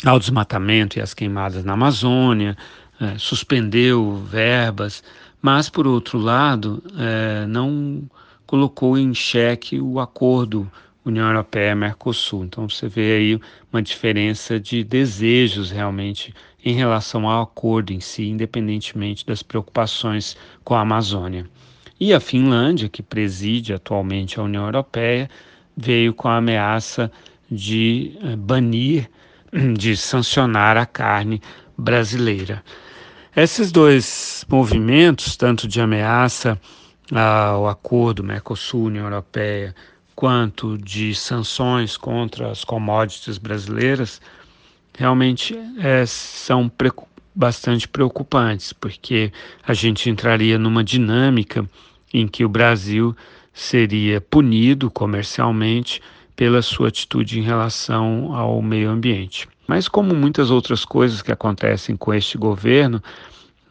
ao 0.05 0.19
desmatamento 0.19 0.97
e 0.97 1.01
às 1.01 1.13
queimadas 1.13 1.63
na 1.65 1.73
Amazônia, 1.73 2.55
é, 3.01 3.17
suspendeu 3.17 4.23
verbas, 4.29 5.03
mas, 5.41 5.69
por 5.69 5.85
outro 5.85 6.17
lado, 6.17 6.81
é, 6.97 7.45
não 7.47 8.03
colocou 8.45 8.97
em 8.97 9.13
xeque 9.13 9.79
o 9.79 9.99
acordo 9.99 10.71
União 11.03 11.27
Europeia-Mercosul. 11.27 12.45
Então, 12.45 12.69
você 12.69 12.87
vê 12.87 13.17
aí 13.17 13.39
uma 13.71 13.81
diferença 13.81 14.59
de 14.59 14.83
desejos 14.83 15.69
realmente 15.69 16.33
em 16.63 16.73
relação 16.73 17.27
ao 17.29 17.43
acordo 17.43 17.93
em 17.93 17.99
si, 17.99 18.27
independentemente 18.27 19.25
das 19.25 19.43
preocupações 19.43 20.35
com 20.63 20.73
a 20.73 20.81
Amazônia. 20.81 21.45
E 21.99 22.13
a 22.13 22.19
Finlândia, 22.19 22.89
que 22.89 23.03
preside 23.03 23.73
atualmente 23.73 24.39
a 24.39 24.43
União 24.43 24.65
Europeia, 24.65 25.29
veio 25.77 26.13
com 26.13 26.27
a 26.27 26.37
ameaça 26.37 27.11
de 27.49 28.17
é, 28.23 28.35
banir 28.35 29.09
de 29.77 29.95
sancionar 29.95 30.77
a 30.77 30.85
carne 30.85 31.41
brasileira. 31.77 32.63
Esses 33.35 33.71
dois 33.71 34.45
movimentos, 34.49 35.35
tanto 35.35 35.67
de 35.67 35.81
ameaça 35.81 36.59
ao 37.11 37.67
acordo 37.67 38.23
Mercosul-União 38.23 39.05
Europeia, 39.05 39.75
quanto 40.15 40.77
de 40.77 41.13
sanções 41.13 41.97
contra 41.97 42.49
as 42.49 42.63
commodities 42.63 43.37
brasileiras, 43.37 44.21
realmente 44.97 45.57
é, 45.79 46.05
são 46.05 46.71
bastante 47.35 47.87
preocupantes, 47.87 48.71
porque 48.71 49.31
a 49.67 49.73
gente 49.73 50.09
entraria 50.09 50.57
numa 50.57 50.83
dinâmica 50.83 51.69
em 52.13 52.27
que 52.27 52.45
o 52.45 52.49
Brasil 52.49 53.15
seria 53.53 54.21
punido 54.21 54.89
comercialmente 54.89 56.01
pela 56.35 56.61
sua 56.61 56.89
atitude 56.89 57.39
em 57.39 57.43
relação 57.43 58.35
ao 58.35 58.61
meio 58.61 58.89
ambiente. 58.89 59.47
Mas, 59.67 59.87
como 59.87 60.13
muitas 60.13 60.51
outras 60.51 60.85
coisas 60.85 61.21
que 61.21 61.31
acontecem 61.31 61.95
com 61.95 62.13
este 62.13 62.37
governo, 62.37 63.01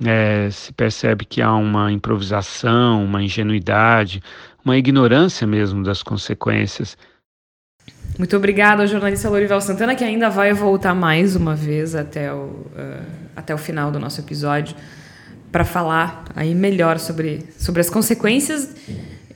é, 0.04 0.48
se 0.50 0.72
percebe 0.72 1.24
que 1.24 1.40
há 1.40 1.54
uma 1.54 1.92
improvisação, 1.92 3.04
uma 3.04 3.22
ingenuidade, 3.22 4.22
uma 4.64 4.76
ignorância 4.76 5.46
mesmo 5.46 5.84
das 5.84 6.02
consequências. 6.02 6.96
Muito 8.18 8.36
obrigada 8.36 8.82
ao 8.82 8.88
jornalista 8.88 9.28
Lorival 9.28 9.60
Santana, 9.60 9.94
que 9.94 10.04
ainda 10.04 10.30
vai 10.30 10.52
voltar 10.52 10.94
mais 10.94 11.36
uma 11.36 11.54
vez 11.54 11.94
até 11.94 12.32
o, 12.32 12.36
uh, 12.36 13.04
até 13.36 13.54
o 13.54 13.58
final 13.58 13.90
do 13.90 13.98
nosso 13.98 14.20
episódio 14.20 14.74
para 15.52 15.64
falar 15.64 16.24
aí 16.34 16.54
melhor 16.54 16.98
sobre, 16.98 17.46
sobre 17.56 17.80
as 17.80 17.90
consequências 17.90 18.74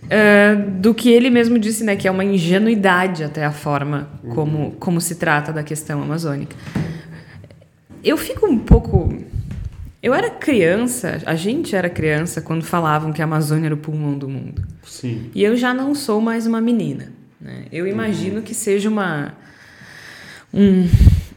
uh, 0.04 0.70
do 0.80 0.94
que 0.94 1.10
ele 1.10 1.30
mesmo 1.30 1.58
disse, 1.58 1.84
né, 1.84 1.96
que 1.96 2.08
é 2.08 2.10
uma 2.10 2.24
ingenuidade 2.24 3.24
até 3.24 3.44
a 3.44 3.52
forma 3.52 4.08
como, 4.34 4.72
como 4.72 5.00
se 5.00 5.16
trata 5.16 5.52
da 5.52 5.62
questão 5.62 6.02
amazônica. 6.02 6.56
Eu 8.02 8.16
fico 8.16 8.46
um 8.46 8.58
pouco. 8.58 9.12
Eu 10.02 10.14
era 10.14 10.30
criança, 10.30 11.20
a 11.26 11.34
gente 11.34 11.74
era 11.74 11.90
criança 11.90 12.40
quando 12.40 12.62
falavam 12.62 13.12
que 13.12 13.20
a 13.20 13.24
Amazônia 13.24 13.66
era 13.66 13.74
o 13.74 13.78
pulmão 13.78 14.16
do 14.16 14.28
mundo. 14.28 14.64
Sim. 14.84 15.30
E 15.34 15.42
eu 15.42 15.56
já 15.56 15.74
não 15.74 15.94
sou 15.94 16.20
mais 16.20 16.46
uma 16.46 16.60
menina. 16.60 17.12
Né? 17.40 17.64
Eu 17.72 17.86
imagino 17.86 18.36
uhum. 18.36 18.42
que 18.42 18.54
seja 18.54 18.88
uma, 18.88 19.34
um, 20.54 20.88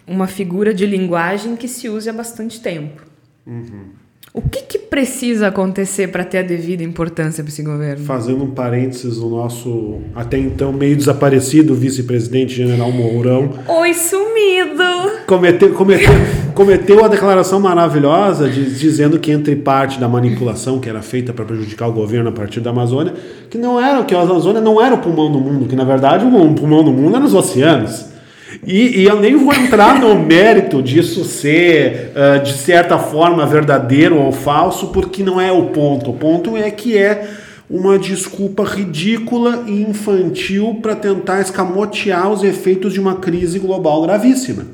uma 0.05 0.27
figura 0.27 0.73
de 0.73 0.85
linguagem 0.85 1.55
que 1.55 1.67
se 1.67 1.89
use 1.89 2.07
há 2.07 2.13
bastante 2.13 2.61
tempo. 2.61 3.01
Uhum. 3.47 3.89
O 4.33 4.41
que, 4.41 4.61
que 4.61 4.79
precisa 4.79 5.47
acontecer 5.47 6.07
para 6.07 6.23
ter 6.23 6.37
a 6.37 6.41
devida 6.41 6.81
importância 6.83 7.43
para 7.43 7.51
esse 7.51 7.61
governo? 7.61 8.05
Fazendo 8.05 8.45
um 8.45 8.51
parênteses, 8.51 9.17
o 9.17 9.27
nosso 9.27 9.99
até 10.15 10.37
então 10.37 10.71
meio 10.71 10.95
desaparecido 10.95 11.75
vice-presidente 11.75 12.55
general 12.55 12.93
Mourão. 12.93 13.49
Oi, 13.67 13.93
sumido! 13.93 14.83
Cometeu, 15.27 15.73
cometeu, 15.73 16.13
cometeu 16.55 17.03
a 17.03 17.09
declaração 17.09 17.59
maravilhosa 17.59 18.47
de, 18.49 18.73
dizendo 18.73 19.19
que 19.19 19.33
entre 19.33 19.53
parte 19.53 19.99
da 19.99 20.07
manipulação 20.07 20.79
que 20.79 20.87
era 20.87 21.01
feita 21.01 21.33
para 21.33 21.43
prejudicar 21.43 21.89
o 21.89 21.93
governo 21.93 22.29
a 22.29 22.33
partir 22.33 22.61
da 22.61 22.69
Amazônia, 22.69 23.13
que 23.49 23.57
não 23.57 23.77
era 23.77 24.01
que 24.05 24.15
a 24.15 24.21
Amazônia 24.21 24.61
não 24.61 24.81
era 24.81 24.95
o 24.95 24.99
pulmão 24.99 25.29
do 25.29 25.41
mundo, 25.41 25.67
que 25.67 25.75
na 25.75 25.83
verdade 25.83 26.25
o 26.25 26.53
pulmão 26.55 26.85
do 26.85 26.93
mundo 26.93 27.17
era 27.17 27.25
os 27.25 27.33
oceanos. 27.33 28.10
E, 28.65 29.01
e, 29.01 29.05
eu 29.05 29.19
nem 29.19 29.35
vou 29.35 29.53
entrar 29.53 29.99
no 29.99 30.15
mérito 30.19 30.81
disso 30.81 31.23
ser, 31.23 32.11
uh, 32.15 32.43
de 32.43 32.53
certa 32.53 32.97
forma, 32.97 33.45
verdadeiro 33.45 34.17
ou 34.17 34.31
falso, 34.31 34.87
porque 34.87 35.23
não 35.23 35.39
é 35.39 35.51
o 35.51 35.67
ponto. 35.67 36.11
O 36.11 36.13
ponto 36.13 36.57
é 36.57 36.69
que 36.69 36.97
é 36.97 37.27
uma 37.69 37.97
desculpa 37.97 38.63
ridícula 38.63 39.63
e 39.65 39.81
infantil 39.81 40.79
para 40.81 40.95
tentar 40.95 41.39
escamotear 41.39 42.29
os 42.29 42.43
efeitos 42.43 42.93
de 42.93 42.99
uma 42.99 43.15
crise 43.15 43.59
global 43.59 44.01
gravíssima. 44.01 44.65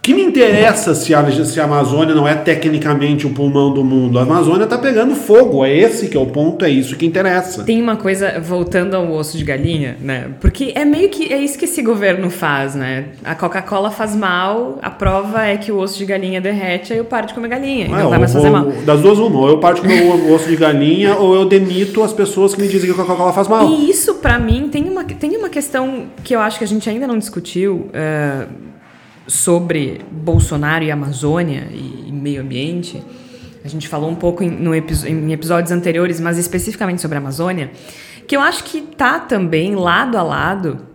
O 0.00 0.02
que 0.02 0.14
me 0.14 0.22
interessa 0.22 0.94
se 0.94 1.14
a, 1.14 1.30
se 1.44 1.60
a 1.60 1.64
Amazônia 1.64 2.14
não 2.14 2.26
é 2.26 2.34
tecnicamente 2.34 3.26
o 3.26 3.34
pulmão 3.34 3.70
do 3.70 3.84
mundo? 3.84 4.18
A 4.18 4.22
Amazônia 4.22 4.64
está 4.64 4.78
pegando 4.78 5.14
fogo, 5.14 5.62
é 5.62 5.76
esse 5.76 6.08
que 6.08 6.16
é 6.16 6.20
o 6.20 6.24
ponto, 6.24 6.64
é 6.64 6.70
isso 6.70 6.96
que 6.96 7.04
interessa. 7.04 7.64
Tem 7.64 7.82
uma 7.82 7.96
coisa, 7.96 8.40
voltando 8.40 8.94
ao 8.94 9.12
osso 9.12 9.36
de 9.36 9.44
galinha, 9.44 9.98
né? 10.00 10.30
Porque 10.40 10.72
é 10.74 10.86
meio 10.86 11.10
que 11.10 11.30
é 11.30 11.36
isso 11.36 11.58
que 11.58 11.66
esse 11.66 11.82
governo 11.82 12.30
faz, 12.30 12.74
né? 12.74 13.08
A 13.22 13.34
Coca-Cola 13.34 13.90
faz 13.90 14.16
mal, 14.16 14.78
a 14.80 14.88
prova 14.88 15.44
é 15.44 15.58
que 15.58 15.70
o 15.70 15.78
osso 15.78 15.98
de 15.98 16.06
galinha 16.06 16.40
derrete, 16.40 16.94
aí 16.94 16.98
eu 16.98 17.04
paro 17.04 17.26
de 17.26 17.34
comer 17.34 17.48
galinha. 17.48 17.84
E 17.84 17.90
não 17.90 18.08
vai 18.08 18.18
mais 18.18 18.32
fazer 18.32 18.48
mal. 18.48 18.72
Das 18.86 19.02
duas, 19.02 19.18
uma, 19.18 19.38
ou 19.38 19.50
eu 19.50 19.58
paro 19.58 19.74
de 19.74 19.82
comer 19.82 20.00
o 20.00 20.32
osso 20.32 20.48
de 20.48 20.56
galinha, 20.56 21.14
ou 21.20 21.34
eu 21.34 21.44
demito 21.44 22.02
as 22.02 22.14
pessoas 22.14 22.54
que 22.54 22.62
me 22.62 22.68
dizem 22.68 22.90
que 22.90 22.98
a 22.98 23.04
Coca-Cola 23.04 23.34
faz 23.34 23.48
mal. 23.48 23.68
E 23.68 23.90
isso, 23.90 24.14
para 24.14 24.38
mim, 24.38 24.70
tem 24.72 24.88
uma, 24.88 25.04
tem 25.04 25.36
uma 25.36 25.50
questão 25.50 26.06
que 26.24 26.34
eu 26.34 26.40
acho 26.40 26.56
que 26.56 26.64
a 26.64 26.68
gente 26.68 26.88
ainda 26.88 27.06
não 27.06 27.18
discutiu. 27.18 27.90
Uh, 27.90 28.70
sobre 29.30 30.00
Bolsonaro 30.10 30.82
e 30.82 30.90
Amazônia 30.90 31.68
e, 31.70 32.10
meio 32.10 32.42
ambiente. 32.42 33.00
A 33.64 33.68
gente 33.68 33.86
falou 33.86 34.10
um 34.10 34.14
pouco 34.14 34.42
em, 34.42 34.50
no, 34.50 34.74
em 34.74 35.32
episódios 35.32 35.70
anteriores, 35.70 36.18
mas 36.18 36.36
especificamente 36.36 37.00
sobre 37.00 37.16
a 37.16 37.20
Amazônia, 37.20 37.70
que 38.26 38.36
eu 38.36 38.40
acho 38.40 38.64
que 38.64 38.78
está 38.78 39.20
também 39.20 39.76
lado 39.76 40.18
a 40.18 40.22
lado 40.22 40.86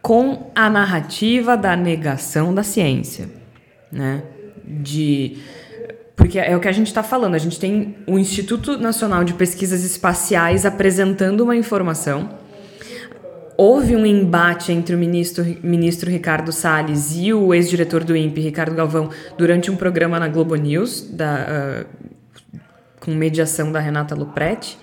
com 0.00 0.52
a 0.54 0.70
narrativa 0.70 1.56
da 1.56 1.74
negação 1.74 2.54
da 2.54 2.62
ciência, 2.62 3.28
né? 3.90 4.22
De 4.64 5.38
porque 6.14 6.38
é 6.38 6.56
o 6.56 6.60
que 6.60 6.68
a 6.68 6.72
gente 6.72 6.86
está 6.86 7.02
falando. 7.02 7.34
A 7.34 7.38
gente 7.38 7.58
tem 7.58 7.96
o 8.06 8.18
Instituto 8.18 8.78
Nacional 8.78 9.22
de 9.22 9.34
Pesquisas 9.34 9.84
Espaciais 9.84 10.64
apresentando 10.64 11.42
uma 11.42 11.54
informação 11.54 12.30
houve 13.56 13.96
um 13.96 14.04
embate 14.04 14.72
entre 14.72 14.94
o 14.94 14.98
ministro, 14.98 15.44
ministro 15.62 16.10
Ricardo 16.10 16.52
Salles 16.52 17.16
e 17.16 17.32
o 17.32 17.54
ex-diretor 17.54 18.04
do 18.04 18.16
INPE, 18.16 18.40
Ricardo 18.40 18.74
Galvão, 18.74 19.10
durante 19.38 19.70
um 19.70 19.76
programa 19.76 20.20
na 20.20 20.28
Globo 20.28 20.54
News, 20.56 21.02
da, 21.10 21.84
uh, 21.84 22.60
com 23.00 23.12
mediação 23.12 23.72
da 23.72 23.80
Renata 23.80 24.14
Lupretti. 24.14 24.78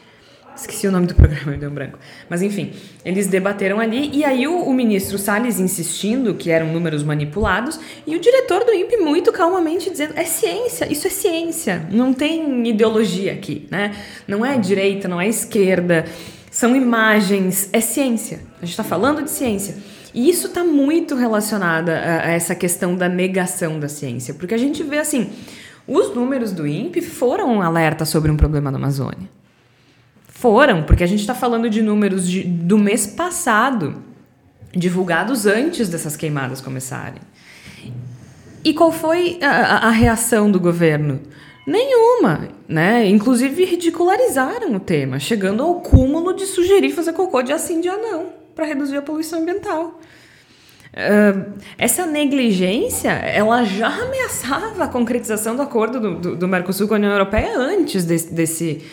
Esqueci 0.56 0.88
o 0.88 0.92
nome 0.92 1.08
do 1.08 1.16
programa, 1.16 1.54
deu 1.58 1.70
um 1.70 1.74
branco. 1.74 1.98
Mas 2.30 2.42
enfim, 2.42 2.72
eles 3.04 3.28
debateram 3.28 3.80
ali 3.80 4.12
e 4.14 4.24
aí 4.24 4.48
o, 4.48 4.64
o, 4.64 4.74
ministro 4.74 5.18
Salles 5.18 5.60
insistindo 5.60 6.36
que 6.36 6.52
eram 6.52 6.72
números 6.72 7.04
manipulados 7.04 7.80
e 8.06 8.16
o 8.16 8.20
diretor 8.20 8.64
do 8.64 8.72
INPE 8.72 8.98
muito 8.98 9.32
calmamente 9.32 9.90
dizendo: 9.90 10.14
é 10.16 10.26
ciência, 10.26 10.92
isso 10.92 11.08
é 11.08 11.10
ciência, 11.10 11.88
não 11.92 12.14
tem 12.14 12.68
ideologia 12.68 13.34
aqui, 13.34 13.68
né? 13.72 13.96
Não 14.28 14.46
é 14.46 14.56
direita, 14.58 15.08
não 15.08 15.20
é 15.20 15.28
esquerda 15.28 16.06
são 16.54 16.76
imagens, 16.76 17.68
é 17.74 17.82
ciência. 17.82 18.40
A 18.64 18.66
gente 18.66 18.72
está 18.72 18.84
falando 18.84 19.22
de 19.22 19.30
ciência. 19.30 19.76
E 20.14 20.30
isso 20.30 20.48
está 20.48 20.64
muito 20.64 21.16
relacionado 21.16 21.90
a, 21.90 21.96
a, 21.96 22.32
essa 22.32 22.56
questão 22.56 22.96
da 22.96 23.10
negação 23.10 23.78
da 23.78 23.90
ciência, 23.90 24.34
porque 24.34 24.54
a 24.54 24.58
gente 24.58 24.82
vê 24.84 25.00
assim, 25.00 25.32
os 25.86 26.16
números 26.16 26.54
do 26.54 26.66
INPE 26.66 27.02
foram 27.02 27.58
um 27.58 27.62
alerta 27.62 28.06
sobre 28.06 28.32
um 28.32 28.38
problema 28.38 28.72
na 28.72 28.78
Amazônia. 28.78 29.30
Foram, 30.30 30.84
porque 30.84 31.04
a 31.04 31.08
gente 31.08 31.20
está 31.20 31.36
falando 31.36 31.70
de 31.70 31.82
números 31.82 32.26
de, 32.26 32.44
do 32.46 32.78
mês 32.78 33.06
passado, 33.06 34.02
divulgados 34.72 35.46
antes 35.46 35.90
dessas 35.90 36.16
queimadas 36.16 36.62
começarem. 36.62 37.22
E 38.64 38.74
qual 38.74 38.94
foi 38.94 39.40
a, 39.42 39.88
a 39.88 39.90
reação 39.90 40.50
do 40.50 40.58
governo? 40.58 41.20
Nenhuma, 41.68 42.48
né? 42.66 43.10
Inclusive 43.10 43.66
ridicularizaram 43.66 44.74
o 44.74 44.80
tema, 44.80 45.20
chegando 45.20 45.64
ao 45.64 45.82
cúmulo 45.82 46.34
de 46.34 46.46
sugerir 46.46 46.92
fazer 46.92 47.12
cocô 47.12 47.42
de 47.42 47.52
assim 47.52 47.82
de 47.82 47.90
anão 47.90 48.43
para 48.56 48.66
reduzir 48.66 48.98
a 48.98 49.02
poluição 49.02 49.42
ambiental. 49.42 50.00
Uh, 50.94 51.54
essa 51.76 52.06
negligência, 52.06 53.10
ela 53.12 53.64
já 53.64 53.88
ameaçava 53.88 54.84
a 54.84 54.88
concretização 54.88 55.56
do 55.56 55.64
acordo 55.64 56.00
do, 56.00 56.16
do, 56.20 56.36
do 56.36 56.48
Mercosul 56.48 56.88
com 56.88 56.94
a 56.94 56.98
União 56.98 57.12
Europeia 57.12 57.58
antes 57.58 58.06
desse, 58.06 58.32
desse 58.32 58.84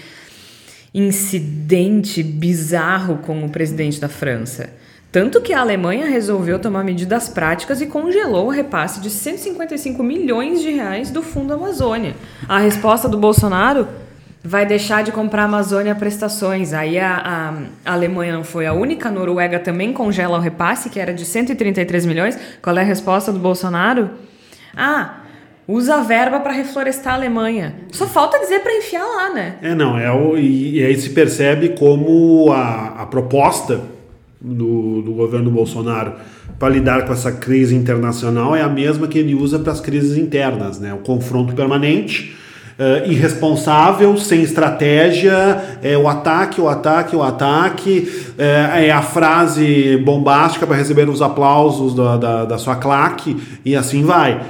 incidente 0.94 2.22
bizarro 2.22 3.18
com 3.18 3.44
o 3.44 3.50
presidente 3.50 4.00
da 4.00 4.08
França. 4.08 4.70
Tanto 5.12 5.40
que 5.40 5.52
a 5.52 5.60
Alemanha 5.60 6.06
resolveu 6.06 6.58
tomar 6.58 6.84
medidas 6.84 7.28
práticas 7.28 7.80
e 7.80 7.86
congelou 7.86 8.46
o 8.46 8.50
repasse 8.50 9.00
de 9.00 9.10
155 9.10 10.02
milhões 10.02 10.62
de 10.62 10.70
reais 10.70 11.10
do 11.10 11.20
Fundo 11.20 11.52
Amazônia. 11.52 12.14
A 12.48 12.60
resposta 12.60 13.08
do 13.08 13.18
Bolsonaro 13.18 13.88
vai 14.42 14.64
deixar 14.64 15.04
de 15.04 15.12
comprar 15.12 15.44
Amazônia 15.44 15.94
prestações. 15.94 16.72
Aí 16.72 16.98
a, 16.98 17.16
a, 17.84 17.90
a, 17.90 17.92
Alemanha 17.92 18.32
não 18.32 18.44
foi 18.44 18.66
a 18.66 18.72
única, 18.72 19.08
a 19.08 19.12
Noruega 19.12 19.58
também 19.58 19.92
congela 19.92 20.38
o 20.38 20.40
repasse, 20.40 20.88
que 20.88 20.98
era 20.98 21.12
de 21.12 21.24
133 21.24 22.06
milhões. 22.06 22.38
Qual 22.62 22.76
é 22.76 22.80
a 22.80 22.84
resposta 22.84 23.32
do 23.32 23.38
Bolsonaro? 23.38 24.10
Ah, 24.76 25.20
usa 25.68 25.96
a 25.96 26.02
verba 26.02 26.40
para 26.40 26.52
reflorestar 26.52 27.14
a 27.14 27.16
Alemanha. 27.16 27.74
Só 27.92 28.06
falta 28.06 28.38
dizer 28.38 28.60
para 28.60 28.76
enfiar 28.76 29.04
lá, 29.04 29.34
né? 29.34 29.56
É, 29.62 29.74
não, 29.74 29.98
é 29.98 30.10
o, 30.10 30.36
e, 30.36 30.78
e 30.78 30.84
aí 30.84 30.96
se 30.98 31.10
percebe 31.10 31.70
como 31.70 32.50
a, 32.52 33.02
a 33.02 33.06
proposta 33.06 33.80
do, 34.40 35.02
do 35.02 35.12
governo 35.12 35.50
Bolsonaro 35.50 36.14
para 36.58 36.68
lidar 36.68 37.06
com 37.06 37.12
essa 37.12 37.32
crise 37.32 37.74
internacional 37.74 38.54
é 38.56 38.62
a 38.62 38.68
mesma 38.68 39.06
que 39.06 39.18
ele 39.18 39.34
usa 39.34 39.58
para 39.58 39.72
as 39.72 39.80
crises 39.80 40.16
internas, 40.16 40.78
né? 40.78 40.92
O 40.94 40.98
confronto 40.98 41.54
permanente, 41.54 42.36
uh, 42.80 43.10
irresponsável, 43.10 44.16
sem 44.16 44.42
estratégia, 44.42 45.78
é 45.82 45.96
o 45.98 46.08
ataque, 46.08 46.60
o 46.60 46.68
ataque, 46.68 47.14
o 47.14 47.22
ataque, 47.22 48.10
é, 48.38 48.86
é 48.86 48.90
a 48.90 49.02
frase 49.02 49.98
bombástica 49.98 50.66
para 50.66 50.76
receber 50.76 51.08
os 51.08 51.20
aplausos 51.20 51.94
da, 51.94 52.16
da, 52.16 52.44
da, 52.46 52.58
sua 52.58 52.76
claque 52.76 53.36
e 53.64 53.76
assim 53.76 54.02
vai. 54.02 54.40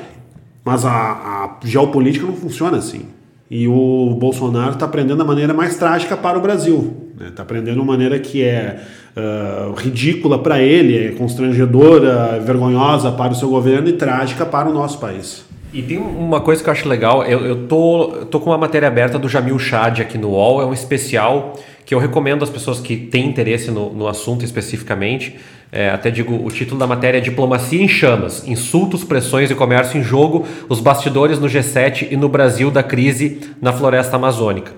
Mas 0.65 0.85
a, 0.85 0.93
a 0.93 1.57
geopolítica 1.65 2.25
não 2.25 2.37
funciona 2.37 2.79
assim. 2.79 3.07
E 3.51 3.67
o 3.67 4.17
Bolsonaro 4.21 4.75
está 4.75 4.87
aprendendo 4.87 5.19
da 5.19 5.25
maneira 5.25 5.53
mais 5.53 5.77
trágica 5.77 6.17
para 6.17 6.39
o 6.39 6.41
Brasil. 6.41 6.95
Está 7.15 7.25
né? 7.25 7.31
Tá 7.35 7.43
aprendendo 7.43 7.75
de 7.75 7.81
uma 7.81 7.93
maneira 7.93 8.17
que 8.21 8.45
é 8.45 8.81
uh, 9.17 9.73
ridícula 9.73 10.39
para 10.39 10.61
ele, 10.61 11.07
é 11.07 11.11
constrangedora, 11.11 12.39
vergonhosa 12.39 13.11
para 13.11 13.33
o 13.33 13.35
seu 13.35 13.49
governo 13.49 13.89
e 13.89 13.95
trágica 13.95 14.47
para 14.47 14.69
o 14.69 14.73
nosso 14.73 14.99
país. 14.99 15.45
E 15.73 15.83
tem 15.83 15.99
uma 15.99 16.41
coisa 16.41 16.63
que 16.63 16.69
eu 16.69 16.73
acho 16.73 16.89
legal, 16.89 17.25
eu, 17.25 17.45
eu 17.47 17.69
tô, 17.69 18.15
eu 18.17 18.27
tô 18.27 18.41
com 18.41 18.51
uma 18.51 18.59
matéria 18.59 18.89
aberta 18.89 19.19
do 19.19 19.29
Jamil 19.29 19.59
Chad 19.59 20.01
aqui 20.01 20.19
no 20.19 20.31
UOL, 20.31 20.63
é 20.63 20.67
um 20.67 20.73
especial 20.73 21.57
que 21.87 21.95
eu 21.95 21.99
recomendo 21.99 22.43
às 22.43 22.51
pessoas 22.51 22.81
que 22.81 22.97
têm 22.97 23.29
interesse 23.29 23.71
no, 23.71 23.93
no 23.93 24.09
assunto 24.09 24.45
especificamente. 24.45 25.39
É, 25.73 25.91
até 25.91 26.11
digo, 26.11 26.35
o 26.45 26.51
título 26.51 26.79
da 26.79 26.87
matéria 26.87 27.19
é 27.19 27.21
Diplomacia 27.21 27.81
em 27.81 27.87
Chamas, 27.87 28.47
Insultos, 28.49 29.05
Pressões 29.05 29.49
e 29.51 29.55
Comércio 29.55 29.99
em 29.99 30.03
Jogo, 30.03 30.45
os 30.69 30.81
bastidores 30.81 31.39
no 31.39 31.47
G7 31.47 32.09
e 32.11 32.17
no 32.17 32.29
Brasil 32.29 32.71
da 32.71 32.83
crise 32.83 33.41
na 33.63 33.73
floresta 33.73 34.17
amazônica. 34.17 34.73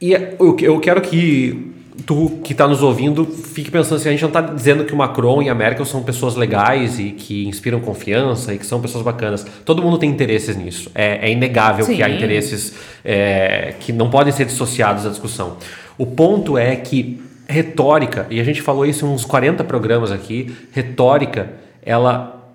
E 0.00 0.12
eu, 0.12 0.56
eu 0.60 0.80
quero 0.80 1.00
que 1.00 1.72
tu 2.06 2.40
que 2.42 2.52
está 2.52 2.66
nos 2.66 2.82
ouvindo 2.82 3.24
fique 3.26 3.70
pensando 3.70 3.96
assim, 3.96 4.08
a 4.08 4.12
gente 4.12 4.22
não 4.22 4.28
está 4.28 4.40
dizendo 4.40 4.84
que 4.84 4.94
o 4.94 4.96
Macron 4.96 5.42
e 5.42 5.48
a 5.48 5.54
Merkel 5.54 5.84
são 5.84 6.02
pessoas 6.02 6.34
legais 6.34 6.98
e 6.98 7.10
que 7.10 7.46
inspiram 7.46 7.80
confiança 7.80 8.54
e 8.54 8.58
que 8.58 8.66
são 8.66 8.80
pessoas 8.80 9.04
bacanas. 9.04 9.46
Todo 9.64 9.82
mundo 9.82 9.98
tem 9.98 10.10
interesses 10.10 10.56
nisso. 10.56 10.90
É, 10.94 11.28
é 11.28 11.30
inegável 11.30 11.84
Sim. 11.84 11.96
que 11.96 12.02
há 12.02 12.08
interesses 12.08 12.74
é, 13.04 13.74
que 13.78 13.92
não 13.92 14.10
podem 14.10 14.32
ser 14.32 14.46
dissociados 14.46 15.04
da 15.04 15.10
discussão. 15.10 15.56
O 15.98 16.06
ponto 16.06 16.56
é 16.56 16.74
que 16.76 17.22
retórica, 17.48 18.26
e 18.30 18.40
a 18.40 18.44
gente 18.44 18.62
falou 18.62 18.86
isso 18.86 19.04
em 19.04 19.08
uns 19.08 19.24
40 19.24 19.62
programas 19.64 20.10
aqui, 20.10 20.54
retórica, 20.72 21.52
ela, 21.84 22.54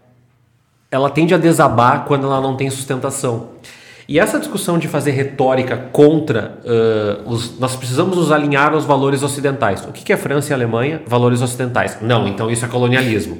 ela 0.89 1.09
tende 1.09 1.33
a 1.33 1.37
desabar 1.37 2.05
quando 2.05 2.25
ela 2.25 2.41
não 2.41 2.55
tem 2.55 2.69
sustentação. 2.69 3.49
E 4.07 4.19
essa 4.19 4.39
discussão 4.39 4.79
de 4.79 4.87
fazer 4.87 5.11
retórica 5.11 5.75
contra 5.91 6.59
uh, 6.63 7.29
os. 7.29 7.59
Nós 7.59 7.75
precisamos 7.75 8.17
nos 8.17 8.31
alinhar 8.31 8.73
aos 8.73 8.85
valores 8.85 9.21
ocidentais. 9.21 9.83
O 9.85 9.91
que 9.91 10.13
é 10.13 10.17
França 10.17 10.51
e 10.51 10.53
Alemanha? 10.53 11.01
Valores 11.05 11.41
ocidentais. 11.41 11.97
Não, 12.01 12.27
então 12.27 12.49
isso 12.49 12.63
é 12.63 12.67
colonialismo. 12.67 13.37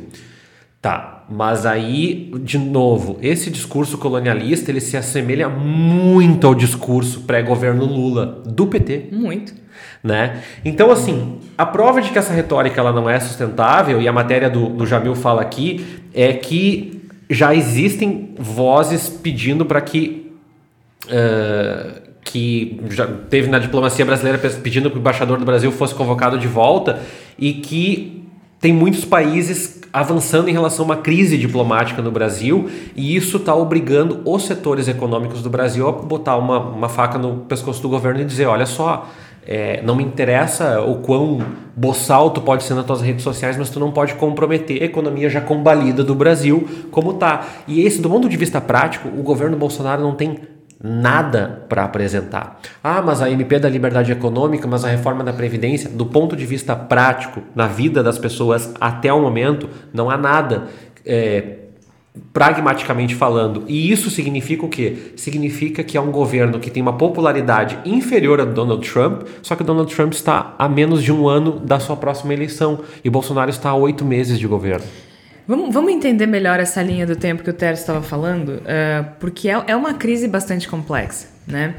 Tá. 0.81 1.25
Mas 1.29 1.65
aí, 1.65 2.31
de 2.41 2.57
novo, 2.57 3.17
esse 3.21 3.49
discurso 3.49 3.97
colonialista 3.97 4.71
ele 4.71 4.79
se 4.79 4.95
assemelha 4.95 5.49
muito 5.49 6.47
ao 6.47 6.55
discurso 6.55 7.21
pré-governo 7.21 7.83
Lula 7.83 8.41
do 8.45 8.67
PT. 8.67 9.09
Muito. 9.11 9.53
Né? 10.01 10.41
Então, 10.63 10.89
assim, 10.89 11.39
a 11.57 11.65
prova 11.65 12.01
de 12.01 12.11
que 12.11 12.17
essa 12.17 12.31
retórica 12.31 12.79
ela 12.79 12.93
não 12.93 13.09
é 13.09 13.19
sustentável, 13.19 14.01
e 14.01 14.07
a 14.07 14.13
matéria 14.13 14.49
do, 14.49 14.69
do 14.69 14.85
Jamil 14.85 15.15
fala 15.15 15.41
aqui, 15.41 15.85
é 16.13 16.31
que 16.31 17.01
já 17.29 17.53
existem 17.53 18.33
vozes 18.37 19.09
pedindo 19.09 19.65
para 19.65 19.81
que. 19.81 20.26
Uh, 21.07 22.07
que 22.31 22.81
já 22.89 23.07
teve 23.07 23.49
na 23.49 23.57
diplomacia 23.57 24.03
brasileira 24.05 24.37
pedindo 24.61 24.89
que 24.91 24.97
o 24.97 24.99
embaixador 24.99 25.37
do 25.37 25.45
Brasil 25.45 25.71
fosse 25.71 25.95
convocado 25.95 26.37
de 26.37 26.47
volta 26.47 26.99
e 27.39 27.53
que 27.53 28.27
tem 28.59 28.73
muitos 28.73 29.05
países 29.05 29.81
avançando 29.93 30.49
em 30.49 30.51
relação 30.51 30.83
a 30.83 30.87
uma 30.89 30.97
crise 30.97 31.37
diplomática 31.37 32.01
no 32.01 32.11
Brasil 32.11 32.69
e 32.95 33.15
isso 33.15 33.37
está 33.37 33.55
obrigando 33.55 34.21
os 34.25 34.45
setores 34.45 34.87
econômicos 34.87 35.41
do 35.41 35.49
Brasil 35.49 35.87
a 35.87 35.91
botar 35.91 36.35
uma, 36.37 36.59
uma 36.59 36.89
faca 36.89 37.17
no 37.17 37.37
pescoço 37.47 37.81
do 37.81 37.89
governo 37.89 38.19
e 38.21 38.25
dizer: 38.25 38.45
olha 38.45 38.65
só, 38.65 39.09
é, 39.45 39.81
não 39.81 39.95
me 39.95 40.03
interessa 40.03 40.81
o 40.81 40.95
quão 40.95 41.39
boçal 41.75 42.31
tu 42.31 42.41
pode 42.41 42.63
ser 42.63 42.73
nas 42.73 42.85
tuas 42.85 43.01
redes 43.01 43.23
sociais, 43.23 43.55
mas 43.55 43.69
tu 43.69 43.79
não 43.79 43.91
pode 43.91 44.15
comprometer 44.15 44.81
a 44.81 44.85
economia 44.85 45.29
já 45.29 45.39
combalida 45.39 46.03
do 46.03 46.13
Brasil 46.13 46.67
como 46.91 47.13
tá. 47.13 47.47
E 47.67 47.81
esse, 47.81 48.01
do 48.01 48.09
ponto 48.09 48.27
de 48.27 48.35
vista 48.35 48.59
prático, 48.59 49.07
o 49.07 49.23
governo 49.23 49.55
Bolsonaro 49.55 50.01
não 50.01 50.15
tem 50.15 50.56
nada 50.81 51.65
para 51.67 51.83
apresentar. 51.83 52.59
Ah, 52.83 53.01
mas 53.01 53.21
a 53.21 53.29
MP 53.29 53.59
da 53.59 53.69
liberdade 53.69 54.11
econômica, 54.11 54.67
mas 54.67 54.85
a 54.85 54.89
reforma 54.89 55.23
da 55.23 55.33
Previdência, 55.33 55.89
do 55.89 56.05
ponto 56.05 56.35
de 56.35 56.45
vista 56.45 56.75
prático, 56.75 57.41
na 57.55 57.67
vida 57.67 58.03
das 58.03 58.17
pessoas 58.17 58.73
até 58.79 59.11
o 59.11 59.21
momento, 59.21 59.69
não 59.93 60.09
há 60.09 60.17
nada. 60.17 60.67
É, 61.05 61.57
pragmaticamente 62.33 63.15
falando. 63.15 63.63
E 63.67 63.91
isso 63.91 64.09
significa 64.09 64.65
o 64.65 64.69
quê? 64.69 65.11
Significa 65.15 65.83
que 65.83 65.97
é 65.97 66.01
um 66.01 66.11
governo 66.11 66.59
que 66.59 66.69
tem 66.69 66.81
uma 66.81 66.97
popularidade 66.97 67.77
inferior 67.85 68.41
a 68.41 68.45
Donald 68.45 68.87
Trump, 68.89 69.23
só 69.41 69.55
que 69.55 69.63
Donald 69.63 69.93
Trump 69.93 70.13
está 70.13 70.55
a 70.57 70.67
menos 70.67 71.03
de 71.03 71.11
um 71.11 71.27
ano 71.27 71.59
da 71.59 71.79
sua 71.79 71.95
próxima 71.95 72.33
eleição 72.33 72.79
e 73.03 73.09
Bolsonaro 73.09 73.49
está 73.49 73.69
a 73.69 73.75
oito 73.75 74.03
meses 74.03 74.39
de 74.39 74.47
governo. 74.47 74.85
Vamos, 75.47 75.73
vamos 75.73 75.93
entender 75.93 76.25
melhor 76.25 76.59
essa 76.59 76.83
linha 76.83 77.07
do 77.07 77.15
tempo 77.15 77.41
que 77.41 77.49
o 77.49 77.53
Tércio 77.53 77.83
estava 77.83 78.01
falando, 78.01 78.49
uh, 78.49 79.09
porque 79.17 79.47
é, 79.49 79.63
é 79.67 79.75
uma 79.75 79.93
crise 79.93 80.27
bastante 80.27 80.67
complexa, 80.67 81.27
né? 81.47 81.73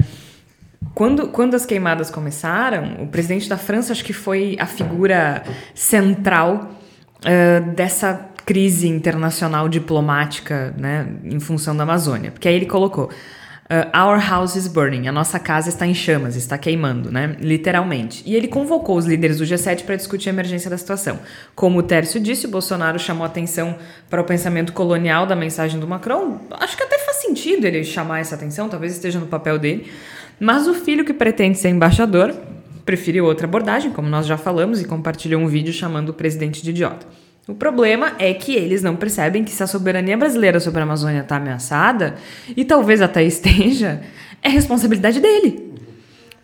Quando, 0.95 1.27
quando 1.27 1.53
as 1.53 1.67
queimadas 1.67 2.09
começaram, 2.09 3.03
o 3.03 3.07
presidente 3.07 3.47
da 3.47 3.57
França 3.57 3.91
acho 3.93 4.03
que 4.03 4.11
foi 4.11 4.57
a 4.59 4.65
figura 4.65 5.43
central 5.75 6.71
uh, 7.19 7.71
dessa 7.73 8.29
crise 8.43 8.87
internacional 8.87 9.69
diplomática, 9.69 10.73
né, 10.75 11.07
em 11.23 11.39
função 11.39 11.77
da 11.77 11.83
Amazônia. 11.83 12.31
Porque 12.31 12.47
aí 12.47 12.55
ele 12.55 12.65
colocou: 12.65 13.11
Uh, 13.71 13.85
Our 13.95 14.19
house 14.19 14.55
is 14.55 14.67
burning. 14.67 15.07
A 15.07 15.11
nossa 15.11 15.37
casa 15.37 15.69
está 15.69 15.85
em 15.85 15.93
chamas, 15.93 16.35
está 16.35 16.57
queimando, 16.57 17.11
né? 17.11 17.35
Literalmente. 17.39 18.23
E 18.25 18.35
ele 18.35 18.47
convocou 18.47 18.97
os 18.97 19.05
líderes 19.05 19.37
do 19.37 19.43
G7 19.43 19.83
para 19.83 19.95
discutir 19.95 20.29
a 20.29 20.33
emergência 20.33 20.71
da 20.71 20.77
situação. 20.77 21.19
Como 21.53 21.77
o 21.77 21.83
Tércio 21.83 22.19
disse, 22.19 22.47
o 22.47 22.49
Bolsonaro 22.49 22.97
chamou 22.97 23.23
atenção 23.23 23.77
para 24.09 24.19
o 24.19 24.23
pensamento 24.23 24.73
colonial 24.73 25.27
da 25.27 25.35
mensagem 25.35 25.79
do 25.79 25.87
Macron. 25.87 26.39
Acho 26.49 26.75
que 26.75 26.81
até 26.81 26.97
faz 26.97 27.17
sentido 27.17 27.65
ele 27.65 27.83
chamar 27.83 28.21
essa 28.21 28.33
atenção, 28.33 28.67
talvez 28.67 28.93
esteja 28.93 29.19
no 29.19 29.27
papel 29.27 29.59
dele. 29.59 29.91
Mas 30.39 30.67
o 30.67 30.73
filho 30.73 31.05
que 31.05 31.13
pretende 31.13 31.59
ser 31.59 31.69
embaixador 31.69 32.33
preferiu 32.83 33.25
outra 33.25 33.45
abordagem, 33.45 33.91
como 33.91 34.09
nós 34.09 34.25
já 34.25 34.35
falamos, 34.35 34.81
e 34.81 34.85
compartilhou 34.85 35.39
um 35.39 35.47
vídeo 35.47 35.71
chamando 35.71 36.09
o 36.09 36.13
presidente 36.13 36.63
de 36.63 36.71
idiota. 36.71 37.05
O 37.49 37.55
problema 37.55 38.13
é 38.19 38.31
que 38.31 38.55
eles 38.55 38.83
não 38.83 38.95
percebem 38.95 39.43
que 39.43 39.49
se 39.49 39.63
a 39.63 39.65
soberania 39.65 40.15
brasileira 40.15 40.59
sobre 40.59 40.81
a 40.81 40.83
Amazônia 40.83 41.21
está 41.21 41.37
ameaçada, 41.37 42.13
e 42.55 42.63
talvez 42.63 43.01
até 43.01 43.23
esteja, 43.23 44.01
é 44.39 44.49
responsabilidade 44.49 45.19
dele. 45.19 45.73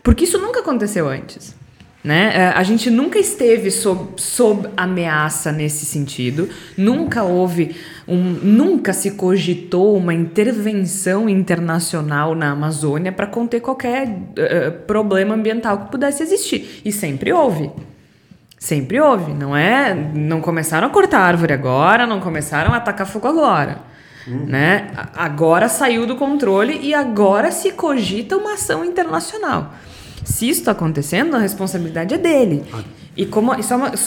Porque 0.01 0.23
isso 0.23 0.39
nunca 0.39 0.61
aconteceu 0.61 1.07
antes. 1.07 1.55
Né? 2.03 2.31
É, 2.35 2.47
a 2.47 2.63
gente 2.63 2.89
nunca 2.89 3.19
esteve 3.19 3.69
sob, 3.69 4.19
sob 4.19 4.67
ameaça 4.75 5.51
nesse 5.51 5.85
sentido, 5.85 6.49
nunca 6.75 7.23
houve 7.23 7.75
um, 8.07 8.21
nunca 8.21 8.91
se 8.91 9.11
cogitou 9.11 9.95
uma 9.97 10.13
intervenção 10.13 11.29
internacional 11.29 12.33
na 12.33 12.51
Amazônia 12.51 13.11
para 13.11 13.27
conter 13.27 13.59
qualquer 13.59 14.07
uh, 14.07 14.71
problema 14.87 15.35
ambiental 15.35 15.85
que 15.85 15.91
pudesse 15.91 16.23
existir. 16.23 16.81
E 16.83 16.91
sempre 16.91 17.31
houve. 17.31 17.69
Sempre 18.65 18.99
houve, 18.99 19.31
não 19.31 19.55
é? 19.55 19.93
Não 19.93 20.41
começaram 20.41 20.87
a 20.87 20.89
cortar 20.89 21.19
árvore 21.19 21.53
agora, 21.53 22.07
não 22.07 22.19
começaram 22.19 22.73
a 22.73 22.77
atacar 22.77 23.05
fogo 23.05 23.27
agora. 23.27 23.77
Uhum. 24.25 24.43
Né? 24.47 24.89
Agora 25.13 25.69
saiu 25.69 26.07
do 26.07 26.15
controle 26.15 26.79
e 26.81 26.91
agora 26.91 27.51
se 27.51 27.73
cogita 27.73 28.35
uma 28.35 28.53
ação 28.53 28.83
internacional. 28.83 29.71
Se 30.23 30.49
isso 30.49 30.61
está 30.61 30.71
acontecendo, 30.71 31.35
a 31.35 31.37
responsabilidade 31.37 32.15
é 32.15 32.17
dele. 32.17 32.63
Ah. 32.73 32.81
E 33.15 33.27
como, 33.27 33.53
é 33.53 33.59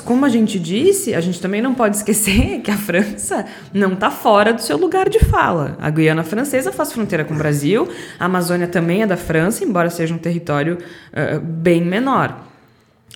como 0.04 0.24
a 0.24 0.28
gente 0.28 0.59
disse, 0.59 1.14
a 1.14 1.20
gente 1.20 1.40
também 1.40 1.62
não 1.62 1.72
pode 1.72 1.94
esquecer 1.94 2.59
que 2.66 2.72
a 2.72 2.76
França 2.76 3.46
não 3.72 3.92
está 3.92 4.11
fora 4.11 4.52
do 4.52 4.61
seu 4.61 4.76
lugar 4.76 5.09
de 5.09 5.20
fala. 5.20 5.76
A 5.80 5.88
Guiana 5.88 6.24
Francesa 6.24 6.72
faz 6.72 6.92
fronteira 6.92 7.24
com 7.24 7.32
o 7.32 7.38
Brasil, 7.38 7.88
a 8.18 8.24
Amazônia 8.24 8.66
também 8.66 9.02
é 9.02 9.06
da 9.06 9.16
França, 9.16 9.62
embora 9.62 9.88
seja 9.88 10.12
um 10.12 10.18
território 10.18 10.78
uh, 11.12 11.38
bem 11.38 11.84
menor. 11.84 12.36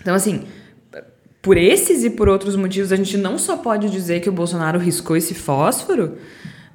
Então, 0.01 0.15
assim, 0.15 0.45
por 1.43 1.57
esses 1.57 2.05
e 2.05 2.11
por 2.11 2.29
outros 2.29 2.55
motivos, 2.55 2.93
a 2.93 2.97
gente 2.97 3.19
não 3.19 3.37
só 3.37 3.57
pode 3.57 3.91
dizer 3.91 4.21
que 4.21 4.29
o 4.29 4.33
Bolsonaro 4.33 4.79
riscou 4.79 5.17
esse 5.17 5.35
fósforo, 5.35 6.17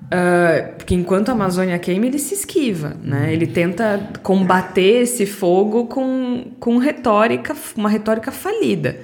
uh, 0.04 0.76
porque 0.78 0.94
enquanto 0.94 1.30
a 1.30 1.32
Amazônia 1.32 1.80
queima, 1.80 2.06
ele 2.06 2.20
se 2.20 2.34
esquiva, 2.34 2.98
né? 3.02 3.32
Ele 3.32 3.48
tenta 3.48 4.12
combater 4.22 5.04
esse 5.04 5.26
fogo 5.26 5.86
com, 5.86 6.52
com 6.60 6.78
retórica, 6.78 7.56
uma 7.78 7.88
retórica 7.88 8.30
falida. 8.30 9.00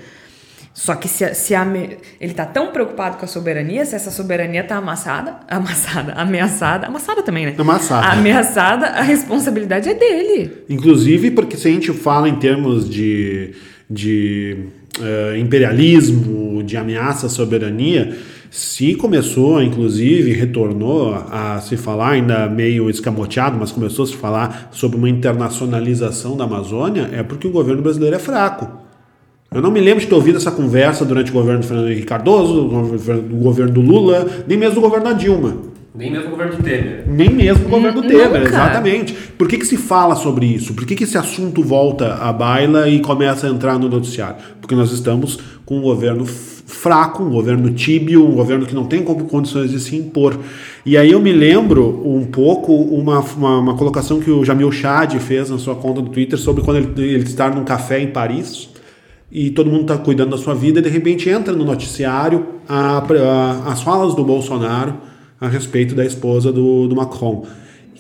Só 0.74 0.96
que 0.96 1.08
se, 1.08 1.34
se 1.36 1.56
a, 1.56 1.66
ele 1.66 2.32
está 2.32 2.46
tão 2.46 2.72
preocupado 2.72 3.18
com 3.18 3.24
a 3.24 3.28
soberania, 3.28 3.86
se 3.86 3.96
essa 3.96 4.12
soberania 4.12 4.62
está 4.62 4.78
amassada, 4.78 5.38
amassada, 5.48 6.14
ameaçada, 6.14 6.88
amassada 6.88 7.22
também, 7.22 7.46
né? 7.46 7.56
Amassada. 7.58 8.08
Ameaçada, 8.08 8.88
a 8.88 9.02
responsabilidade 9.02 9.88
é 9.88 9.94
dele. 9.94 10.64
Inclusive, 10.68 11.32
porque 11.32 11.56
se 11.56 11.70
a 11.70 11.72
gente 11.72 11.94
fala 11.94 12.28
em 12.28 12.36
termos 12.36 12.90
de, 12.90 13.54
de 13.88 14.66
uh, 15.00 15.38
imperialismo, 15.38 16.64
de 16.64 16.78
ameaça 16.78 17.28
à 17.28 17.30
soberania, 17.30 18.16
se 18.50 18.94
começou, 18.94 19.62
inclusive, 19.64 20.32
retornou 20.32 21.14
a 21.14 21.60
se 21.60 21.76
falar, 21.76 22.12
ainda 22.12 22.48
meio 22.48 22.90
escamoteado, 22.90 23.58
mas 23.60 23.72
começou 23.72 24.06
a 24.06 24.08
se 24.08 24.16
falar 24.16 24.70
sobre 24.72 24.96
uma 24.96 25.10
internacionalização 25.10 26.38
da 26.38 26.44
Amazônia, 26.44 27.10
é 27.12 27.24
porque 27.24 27.48
o 27.48 27.52
governo 27.52 27.82
brasileiro 27.82 28.16
é 28.16 28.20
fraco. 28.20 28.84
Eu 29.52 29.62
não 29.62 29.72
me 29.72 29.80
lembro 29.80 30.02
de 30.02 30.08
ter 30.08 30.16
ouvido 30.16 30.38
essa 30.38 30.52
conversa 30.52 31.04
durante 31.04 31.32
o 31.32 31.34
governo 31.34 31.62
do 31.62 31.68
Fernando 31.68 31.90
Henrique 31.90 32.06
Cardoso, 32.06 32.54
do 32.64 33.38
governo 33.38 33.72
do 33.72 33.82
Lula, 33.82 34.28
nem 34.48 34.58
mesmo 34.58 34.76
do 34.76 34.82
governo 34.82 35.06
da 35.06 35.14
Dilma. 35.14 35.73
Nem 35.96 36.12
mesmo 36.12 36.28
o 36.28 36.32
governo 36.32 36.58
do 36.58 36.64
Temer. 36.64 37.04
Nem 37.08 37.30
mesmo 37.30 37.68
o 37.68 37.70
governo 37.70 38.02
do 38.02 38.08
Temer, 38.08 38.42
exatamente. 38.42 39.14
Por 39.38 39.48
que, 39.48 39.60
que 39.60 39.66
se 39.66 39.78
fala 39.78 40.16
sobre 40.16 40.48
isso? 40.48 40.74
Por 40.74 40.88
que, 40.88 40.96
que 40.96 41.04
esse 41.04 41.20
assunto 41.20 41.62
volta 41.62 42.16
à 42.16 42.34
baila 42.34 42.90
e 42.90 43.00
começa 43.00 43.46
a 43.46 43.50
entrar 43.52 43.78
no 43.78 43.88
noticiário? 43.88 44.38
Porque 44.60 44.74
nós 44.74 44.92
estamos 44.92 45.38
com 45.64 45.78
um 45.78 45.82
governo 45.82 46.26
fraco, 46.26 47.22
um 47.22 47.30
governo 47.30 47.72
tíbio, 47.72 48.28
um 48.28 48.34
governo 48.34 48.66
que 48.66 48.74
não 48.74 48.86
tem 48.86 49.04
condições 49.04 49.70
de 49.70 49.80
se 49.80 49.96
impor. 49.96 50.40
E 50.84 50.98
aí 50.98 51.12
eu 51.12 51.22
me 51.22 51.32
lembro 51.32 52.02
um 52.04 52.26
pouco 52.26 52.74
uma, 52.74 53.20
uma, 53.20 53.60
uma 53.60 53.78
colocação 53.78 54.20
que 54.20 54.32
o 54.32 54.44
Jamil 54.44 54.72
Chad 54.72 55.14
fez 55.20 55.52
na 55.52 55.60
sua 55.60 55.76
conta 55.76 56.02
do 56.02 56.10
Twitter 56.10 56.40
sobre 56.40 56.64
quando 56.64 56.78
ele, 56.78 57.14
ele 57.14 57.24
está 57.24 57.52
num 57.52 57.64
café 57.64 58.02
em 58.02 58.08
Paris 58.08 58.68
e 59.32 59.52
todo 59.52 59.70
mundo 59.70 59.82
está 59.82 59.98
cuidando 59.98 60.32
da 60.32 60.38
sua 60.38 60.56
vida 60.56 60.80
e 60.80 60.82
de 60.82 60.90
repente 60.90 61.30
entra 61.30 61.54
no 61.54 61.64
noticiário 61.64 62.46
a, 62.68 62.98
a, 62.98 63.72
as 63.72 63.84
falas 63.84 64.16
do 64.16 64.24
Bolsonaro 64.24 65.13
a 65.44 65.50
respeito 65.50 65.94
da 65.94 66.06
esposa 66.06 66.52
do, 66.52 66.88
do 66.88 66.96
Macron. 66.96 67.46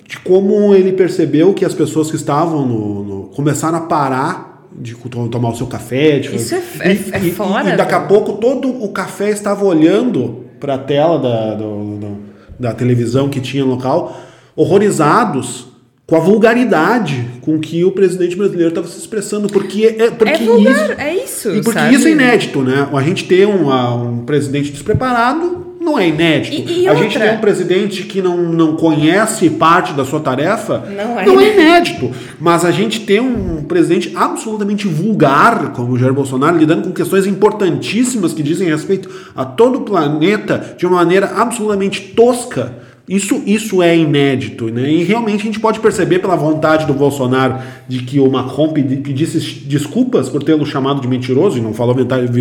De 0.08 0.18
como 0.20 0.74
ele 0.74 0.94
percebeu 0.94 1.54
que 1.54 1.66
as 1.66 1.74
pessoas 1.74 2.10
que 2.10 2.16
estavam 2.16 2.66
no, 2.66 3.04
no 3.04 3.24
começaram 3.30 3.78
a 3.78 3.82
parar 3.82 4.68
de 4.80 4.96
tomar 5.30 5.50
o 5.50 5.56
seu 5.56 5.68
café. 5.68 6.20
De 6.20 6.36
Isso 6.36 6.56
é, 6.56 6.62
é, 6.80 6.91
é 6.91 7.20
fora. 7.32 7.70
E, 7.70 7.74
e 7.74 7.78
daqui 7.78 7.94
a 7.94 8.00
pouco 8.02 8.34
todo 8.34 8.70
o 8.84 8.89
café 8.89 9.30
estava 9.30 9.66
olhando 9.66 10.46
para 10.60 10.76
a 10.76 10.78
tela 10.78 11.20
da, 11.20 11.54
do, 11.56 11.98
do, 11.98 12.18
da 12.58 12.74
televisão 12.74 13.28
que 13.28 13.41
tinha 13.41 13.66
no 13.66 13.72
local, 13.72 14.18
horrorizados 14.56 15.68
com 16.08 16.16
a 16.16 16.20
vulgaridade 16.20 17.26
com 17.41 17.60
que 17.60 17.84
o 17.84 17.91
presidente 17.91 18.36
brasileiro 18.36 18.70
estava 18.70 18.88
se 18.88 18.98
expressando, 18.98 19.48
porque 19.50 19.96
é, 19.98 20.12
porque 20.12 20.34
é 20.34 20.38
vulgar, 20.38 20.91
isso, 20.91 21.02
é 21.02 21.16
isso. 21.16 21.50
E 21.56 21.62
porque 21.62 21.80
sabe? 21.80 21.96
isso 21.96 22.08
é 22.08 22.12
inédito, 22.12 22.62
né? 22.62 22.88
A 22.91 23.02
gente 23.02 23.26
ter 23.26 23.48
um, 23.48 23.70
um 23.70 24.26
presidente 24.26 24.72
despreparado 24.72 25.62
não 25.84 26.00
é 26.00 26.08
inédito. 26.08 26.56
E- 26.56 26.82
e 26.84 26.88
a 26.88 26.96
gente 26.96 27.20
tem 27.20 27.34
um 27.36 27.38
presidente 27.42 28.04
que 28.04 28.22
não, 28.22 28.38
não 28.38 28.76
conhece 28.76 29.50
parte 29.50 29.94
da 29.94 30.06
sua 30.06 30.20
tarefa. 30.20 30.84
Não 30.90 31.20
é 31.20 31.26
Não 31.26 31.40
é 31.42 31.54
inédito. 31.54 32.12
Mas 32.40 32.64
a 32.64 32.72
gente 32.72 33.02
tem 33.02 33.20
um 33.20 33.64
presidente 33.64 34.12
absolutamente 34.16 34.88
vulgar, 34.88 35.72
como 35.74 35.94
o 35.94 35.98
Jair 36.00 36.14
Bolsonaro, 36.14 36.58
lidando 36.58 36.84
com 36.84 36.92
questões 36.92 37.28
importantíssimas 37.28 38.34
que 38.34 38.42
dizem 38.42 38.68
respeito 38.70 39.10
a 39.36 39.44
todo 39.46 39.80
o 39.80 39.82
planeta 39.82 40.76
de 40.78 40.86
uma 40.86 40.98
maneira 40.98 41.32
absolutamente 41.36 42.02
tosca. 42.16 42.74
Isso, 43.08 43.41
isso 43.45 43.84
é 43.84 43.97
inédito, 43.97 44.68
né? 44.70 44.89
E 44.89 45.04
realmente 45.04 45.41
a 45.41 45.45
gente 45.45 45.60
pode 45.60 45.82
perceber 45.82 46.20
pela 46.20 46.38
vontade 46.38 46.86
do 46.86 46.93
Bolsonaro 46.93 47.58
de 47.86 47.99
que 47.99 48.18
o 48.18 48.32
Macron 48.32 48.70
pedi- 48.70 48.95
pedisse 48.95 49.39
desculpas 49.66 50.30
por 50.30 50.41
tê-lo 50.41 50.66
chamado 50.66 51.01
de 51.01 51.08
mentiroso 51.10 51.58
e 51.58 51.62
não 51.62 51.74
falou 51.74 51.93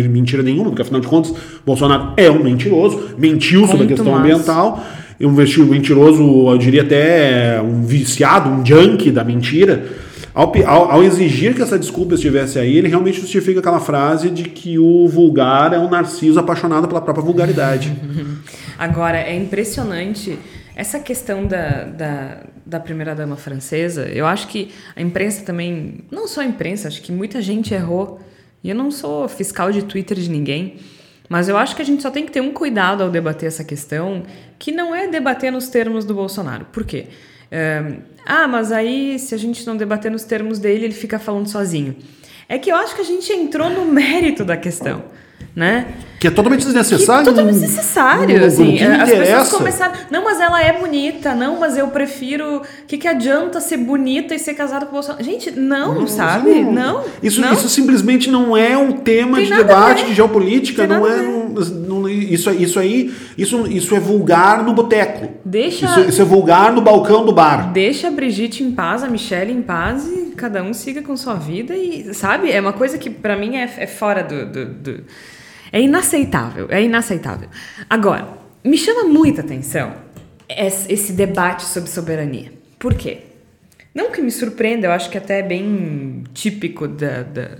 mentira, 0.09 0.41
nenhuma, 0.41 0.69
porque 0.69 0.81
afinal 0.81 1.01
de 1.01 1.07
contas, 1.07 1.33
Bolsonaro 1.65 2.13
é 2.15 2.31
um 2.31 2.41
mentiroso, 2.41 3.09
mentiu 3.17 3.67
sobre 3.67 3.83
a 3.83 3.87
questão 3.87 4.05
massa. 4.13 4.19
ambiental, 4.21 4.83
e 5.19 5.25
um 5.25 5.35
vestido 5.35 5.65
mentiroso, 5.67 6.23
eu 6.49 6.57
diria 6.57 6.81
até 6.81 7.61
um 7.61 7.83
viciado, 7.83 8.49
um 8.49 8.65
junkie 8.65 9.11
da 9.11 9.23
mentira. 9.23 9.85
Ao, 10.33 10.51
ao- 10.65 10.91
ao 10.93 11.03
exigir 11.03 11.53
que 11.53 11.61
essa 11.61 11.77
desculpa 11.77 12.15
estivesse 12.15 12.57
aí, 12.57 12.75
ele 12.77 12.87
realmente 12.87 13.19
justifica 13.21 13.59
aquela 13.59 13.79
frase 13.79 14.29
de 14.31 14.45
que 14.45 14.79
o 14.79 15.07
vulgar 15.07 15.73
é 15.73 15.77
um 15.77 15.89
narciso 15.89 16.39
apaixonado 16.39 16.87
pela 16.87 17.01
própria 17.01 17.23
vulgaridade. 17.23 17.93
Agora, 18.79 19.17
é 19.19 19.35
impressionante 19.37 20.37
essa 20.75 20.99
questão 20.99 21.45
da, 21.45 21.83
da, 21.83 22.37
da 22.65 22.79
primeira-dama 22.79 23.35
francesa. 23.35 24.07
Eu 24.07 24.25
acho 24.25 24.47
que 24.47 24.71
a 24.95 25.01
imprensa 25.01 25.43
também, 25.43 26.05
não 26.09 26.27
só 26.27 26.41
a 26.41 26.45
imprensa, 26.45 26.87
acho 26.87 27.01
que 27.01 27.11
muita 27.11 27.41
gente 27.41 27.73
errou. 27.73 28.19
E 28.63 28.69
eu 28.69 28.75
não 28.75 28.89
sou 28.89 29.27
fiscal 29.27 29.71
de 29.71 29.83
Twitter 29.83 30.17
de 30.17 30.29
ninguém, 30.29 30.77
mas 31.27 31.49
eu 31.49 31.57
acho 31.57 31.75
que 31.75 31.81
a 31.81 31.85
gente 31.85 32.01
só 32.01 32.09
tem 32.09 32.25
que 32.25 32.31
ter 32.31 32.41
um 32.41 32.51
cuidado 32.51 33.03
ao 33.03 33.09
debater 33.09 33.47
essa 33.47 33.63
questão, 33.63 34.23
que 34.57 34.71
não 34.71 34.95
é 34.95 35.07
debater 35.07 35.51
nos 35.51 35.67
termos 35.67 36.05
do 36.05 36.13
Bolsonaro. 36.13 36.65
Por 36.65 36.85
quê? 36.85 37.07
Ah, 38.25 38.47
mas 38.47 38.71
aí 38.71 39.19
se 39.19 39.35
a 39.35 39.37
gente 39.37 39.65
não 39.67 39.75
debater 39.75 40.09
nos 40.09 40.23
termos 40.23 40.59
dele, 40.59 40.85
ele 40.85 40.93
fica 40.93 41.19
falando 41.19 41.47
sozinho. 41.47 41.95
É 42.47 42.57
que 42.57 42.71
eu 42.71 42.75
acho 42.75 42.95
que 42.95 43.01
a 43.01 43.05
gente 43.05 43.31
entrou 43.31 43.69
no 43.69 43.85
mérito 43.85 44.43
da 44.43 44.57
questão, 44.57 45.03
né? 45.55 45.87
Que 46.19 46.27
é 46.27 46.31
totalmente 46.31 46.63
desnecessário. 46.63 47.25
Que 47.25 47.29
totalmente 47.31 47.55
não- 47.55 47.61
desnecessário, 47.61 48.39
não- 48.39 48.47
assim. 48.47 48.63
não 48.63 48.71
te 48.77 48.83
As 48.83 49.09
pessoas 49.09 49.09
interessa. 49.27 49.57
começaram. 49.57 49.93
Não, 50.09 50.23
mas 50.23 50.39
ela 50.39 50.63
é 50.63 50.71
bonita. 50.79 51.35
Não, 51.35 51.59
mas 51.59 51.77
eu 51.77 51.87
prefiro. 51.89 52.59
O 52.59 52.61
que, 52.87 52.97
que 52.97 53.09
adianta 53.09 53.59
ser 53.59 53.75
bonita 53.75 54.33
e 54.33 54.39
ser 54.39 54.53
casada 54.53 54.85
com 54.85 54.91
o 54.91 54.93
Bolsonaro? 54.93 55.21
Gente, 55.21 55.51
não, 55.51 56.07
sabe? 56.07 56.61
Não. 56.61 57.03
Isso, 57.21 57.41
não. 57.41 57.51
isso 57.51 57.67
simplesmente 57.67 58.31
não 58.31 58.55
é 58.55 58.77
um 58.77 58.93
tema 58.93 59.35
Tem 59.35 59.47
de 59.47 59.53
debate 59.53 60.05
de 60.05 60.13
geopolítica, 60.13 60.87
Tem 60.87 60.97
não 60.97 61.05
é. 61.05 61.21
um- 61.21 61.49
não- 61.49 62.07
isso, 62.07 62.49
isso 62.51 62.79
aí, 62.79 63.13
isso, 63.37 63.67
isso 63.67 63.93
é 63.93 63.99
vulgar 63.99 64.63
no 64.63 64.71
boteco. 64.73 65.29
Deixa- 65.43 65.85
Isso, 65.87 65.99
isso 66.09 66.21
é 66.21 66.25
vulgar 66.25 66.71
no 66.71 66.79
balcão 66.81 67.25
do 67.25 67.33
bar. 67.33 67.73
Deixa 67.73 68.07
a 68.07 68.11
Brigitte 68.11 68.63
em 68.63 68.71
paz, 68.71 69.03
a 69.03 69.09
Michelle 69.09 69.51
em 69.51 69.61
paz 69.61 70.07
e 70.07 70.31
cada 70.37 70.63
um 70.63 70.73
siga 70.73 71.01
com 71.01 71.17
sua 71.17 71.33
vida 71.33 71.75
e, 71.75 72.13
sabe? 72.13 72.49
É 72.49 72.61
uma 72.61 72.71
coisa 72.73 72.97
que 72.97 73.09
pra 73.09 73.35
mim 73.35 73.57
é, 73.57 73.69
é 73.77 73.87
fora 73.87 74.23
do, 74.23 74.45
do, 74.45 74.65
do- 74.65 75.03
É 75.73 75.81
inaceitável, 75.81 76.67
é 76.69 76.81
inaceitável. 76.83 77.49
Agora, 77.89 78.27
me 78.63 78.77
chama 78.77 79.03
muita 79.05 79.41
atenção 79.41 79.95
esse, 80.47 80.93
debate 81.13 81.63
sobre 81.63 81.89
soberania. 81.89 82.53
Por 82.77 82.93
quê? 82.93 83.21
Não 83.93 84.11
que 84.11 84.21
me 84.21 84.29
surpreenda, 84.31 84.87
eu 84.87 84.91
acho 84.91 85.09
que 85.09 85.17
até 85.17 85.39
é 85.39 85.43
bem 85.43 86.23
típico 86.33 86.87
da, 86.87 87.23
da- 87.23 87.57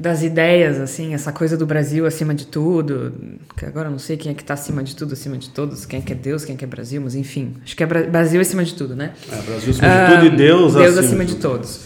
das 0.00 0.22
ideias, 0.22 0.78
assim, 0.80 1.12
essa 1.12 1.30
coisa 1.30 1.56
do 1.58 1.66
Brasil 1.66 2.06
acima 2.06 2.34
de 2.34 2.46
tudo, 2.46 3.12
que 3.54 3.66
agora 3.66 3.88
eu 3.88 3.92
não 3.92 3.98
sei 3.98 4.16
quem 4.16 4.32
é 4.32 4.34
que 4.34 4.42
tá 4.42 4.54
acima 4.54 4.82
de 4.82 4.96
tudo, 4.96 5.12
acima 5.12 5.36
de 5.36 5.50
todos, 5.50 5.84
quem 5.84 5.98
é 5.98 6.02
que 6.02 6.12
é 6.12 6.16
Deus, 6.16 6.42
quem 6.42 6.54
é 6.54 6.58
que 6.58 6.64
é 6.64 6.66
Brasil, 6.66 7.02
mas 7.02 7.14
enfim, 7.14 7.54
acho 7.62 7.76
que 7.76 7.82
é 7.82 7.86
Bra- 7.86 8.04
Brasil 8.04 8.40
acima 8.40 8.64
de 8.64 8.74
tudo, 8.74 8.96
né? 8.96 9.12
É, 9.30 9.36
Brasil 9.42 9.70
acima 9.70 9.88
de 9.88 10.14
tudo 10.14 10.26
e 10.26 10.36
Deus, 10.38 10.72
Deus 10.74 10.86
acima, 10.96 11.00
acima 11.06 11.24
de 11.26 11.36
todos. 11.36 11.80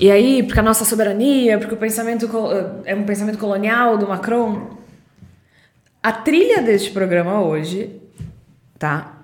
E 0.00 0.10
aí, 0.10 0.42
porque 0.42 0.58
a 0.58 0.62
nossa 0.62 0.84
soberania, 0.86 1.58
porque 1.58 1.74
o 1.74 1.76
pensamento 1.76 2.26
é 2.86 2.94
um 2.94 3.04
pensamento 3.04 3.36
colonial 3.38 3.98
do 3.98 4.08
Macron. 4.08 4.70
A 6.02 6.10
trilha 6.12 6.62
deste 6.62 6.90
programa 6.90 7.42
hoje, 7.42 8.00
tá? 8.78 9.14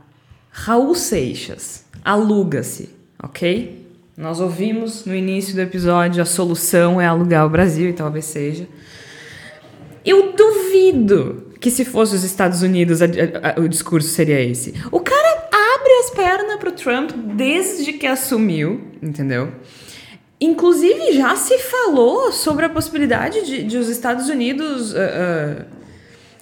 Raul 0.50 0.94
Seixas, 0.94 1.84
aluga-se, 2.04 2.90
ok? 3.22 3.83
Nós 4.16 4.38
ouvimos 4.40 5.04
no 5.04 5.14
início 5.14 5.54
do 5.54 5.60
episódio 5.60 6.22
a 6.22 6.26
solução 6.26 7.00
é 7.00 7.06
alugar 7.06 7.44
o 7.46 7.50
Brasil, 7.50 7.90
e 7.90 7.92
talvez 7.92 8.24
seja. 8.26 8.68
Eu 10.04 10.32
duvido 10.32 11.52
que 11.60 11.70
se 11.70 11.84
fosse 11.84 12.14
os 12.14 12.22
Estados 12.24 12.62
Unidos 12.62 13.00
a- 13.02 13.06
a- 13.06 13.56
a- 13.56 13.60
o 13.60 13.68
discurso 13.68 14.08
seria 14.08 14.40
esse. 14.40 14.74
O 14.92 15.00
cara 15.00 15.48
abre 15.50 15.92
as 16.04 16.10
pernas 16.10 16.56
pro 16.58 16.72
Trump 16.72 17.10
desde 17.34 17.92
que 17.94 18.06
assumiu, 18.06 18.82
entendeu? 19.02 19.50
Inclusive 20.40 21.12
já 21.12 21.34
se 21.36 21.58
falou 21.58 22.30
sobre 22.30 22.66
a 22.66 22.68
possibilidade 22.68 23.44
de, 23.46 23.62
de 23.64 23.78
os 23.78 23.88
Estados 23.88 24.28
Unidos. 24.28 24.94
ah, 24.94 24.98
ah, 25.00 25.83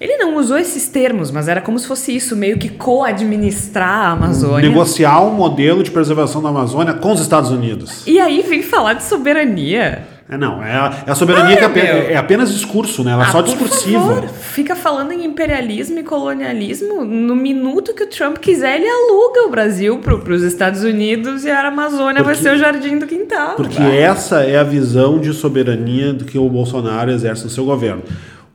ele 0.03 0.17
não 0.17 0.37
usou 0.37 0.59
esses 0.59 0.89
termos, 0.89 1.31
mas 1.31 1.47
era 1.49 1.61
como 1.61 1.79
se 1.79 1.87
fosse 1.87 2.15
isso, 2.15 2.35
meio 2.37 2.59
que 2.59 2.69
co-administrar 2.69 3.89
a 4.07 4.11
Amazônia. 4.13 4.69
Negociar 4.69 5.21
um 5.23 5.31
modelo 5.33 5.83
de 5.83 5.91
preservação 5.91 6.43
da 6.43 6.49
Amazônia 6.49 6.95
com 6.95 7.13
os 7.13 7.21
Estados 7.21 7.51
Unidos. 7.51 8.07
E 8.07 8.19
aí 8.19 8.43
vem 8.43 8.63
falar 8.63 8.95
de 8.95 9.03
soberania. 9.05 10.07
É, 10.31 10.37
não, 10.39 10.63
é 10.63 10.73
a, 10.75 11.05
é 11.07 11.11
a 11.11 11.15
soberania 11.15 11.55
Ah, 11.55 11.57
que 11.59 11.63
é, 11.63 11.67
ape- 11.67 11.83
meu. 11.83 12.11
é 12.11 12.17
apenas 12.17 12.51
discurso, 12.53 13.05
né? 13.05 13.13
Ela 13.13 13.25
é 13.25 13.27
Ah, 13.27 13.33
só 13.33 13.43
por 13.43 13.51
discursiva. 13.51 14.01
favor, 14.01 14.29
fica 14.29 14.75
falando 14.75 15.13
em 15.13 15.27
imperialismo 15.27 15.99
e 15.99 16.03
colonialismo. 16.03 17.05
No 17.05 17.37
minuto 17.37 17.93
que 17.93 18.05
o 18.05 18.07
Trump 18.07 18.39
quiser, 18.39 18.77
ele 18.77 18.89
aluga 18.89 19.47
o 19.47 19.51
Brasil 19.51 19.99
para 19.99 20.15
os 20.33 20.43
Estados 20.43 20.83
Unidos 20.85 21.45
e 21.45 21.51
a 21.51 21.69
Amazônia 21.69 22.23
vai 22.23 22.35
Porque- 22.35 22.49
ser 22.49 22.55
o 22.55 22.59
jardim 22.59 22.97
do 22.99 23.07
quintal. 23.07 23.57
Porque 23.57 23.77
vai. 23.79 23.99
essa 23.99 24.41
é 24.43 24.57
a 24.59 24.63
visão 24.65 25.19
de 25.19 25.33
soberania 25.35 26.15
do 26.15 26.25
que 26.25 26.39
o 26.39 26.49
Bolsonaro 26.49 27.11
exerce 27.11 27.45
no 27.45 27.51
seu 27.51 27.65
governo. 27.67 28.03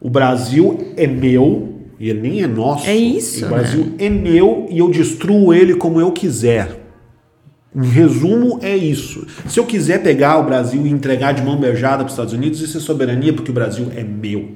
O 0.07 0.09
Brasil 0.09 0.93
é 0.95 1.05
meu 1.05 1.81
e 1.99 2.09
ele 2.09 2.21
nem 2.21 2.41
é 2.41 2.47
nosso. 2.47 2.87
É 2.87 2.95
isso, 2.95 3.45
O 3.45 3.49
Brasil 3.49 3.93
é 3.99 4.09
meu 4.09 4.65
e 4.71 4.79
eu 4.79 4.89
destruo 4.89 5.53
ele 5.53 5.75
como 5.75 5.99
eu 5.99 6.13
quiser. 6.13 6.79
Em 7.75 7.85
resumo, 7.85 8.57
é 8.61 8.73
isso. 8.73 9.27
Se 9.49 9.59
eu 9.59 9.65
quiser 9.65 10.01
pegar 10.01 10.37
o 10.37 10.45
Brasil 10.45 10.87
e 10.87 10.89
entregar 10.89 11.33
de 11.33 11.41
mão 11.41 11.59
beijada 11.59 11.97
para 11.97 12.05
os 12.05 12.13
Estados 12.13 12.31
Unidos, 12.31 12.61
isso 12.61 12.77
é 12.77 12.79
soberania 12.79 13.33
porque 13.33 13.51
o 13.51 13.53
Brasil 13.53 13.91
é 13.97 14.01
meu. 14.01 14.51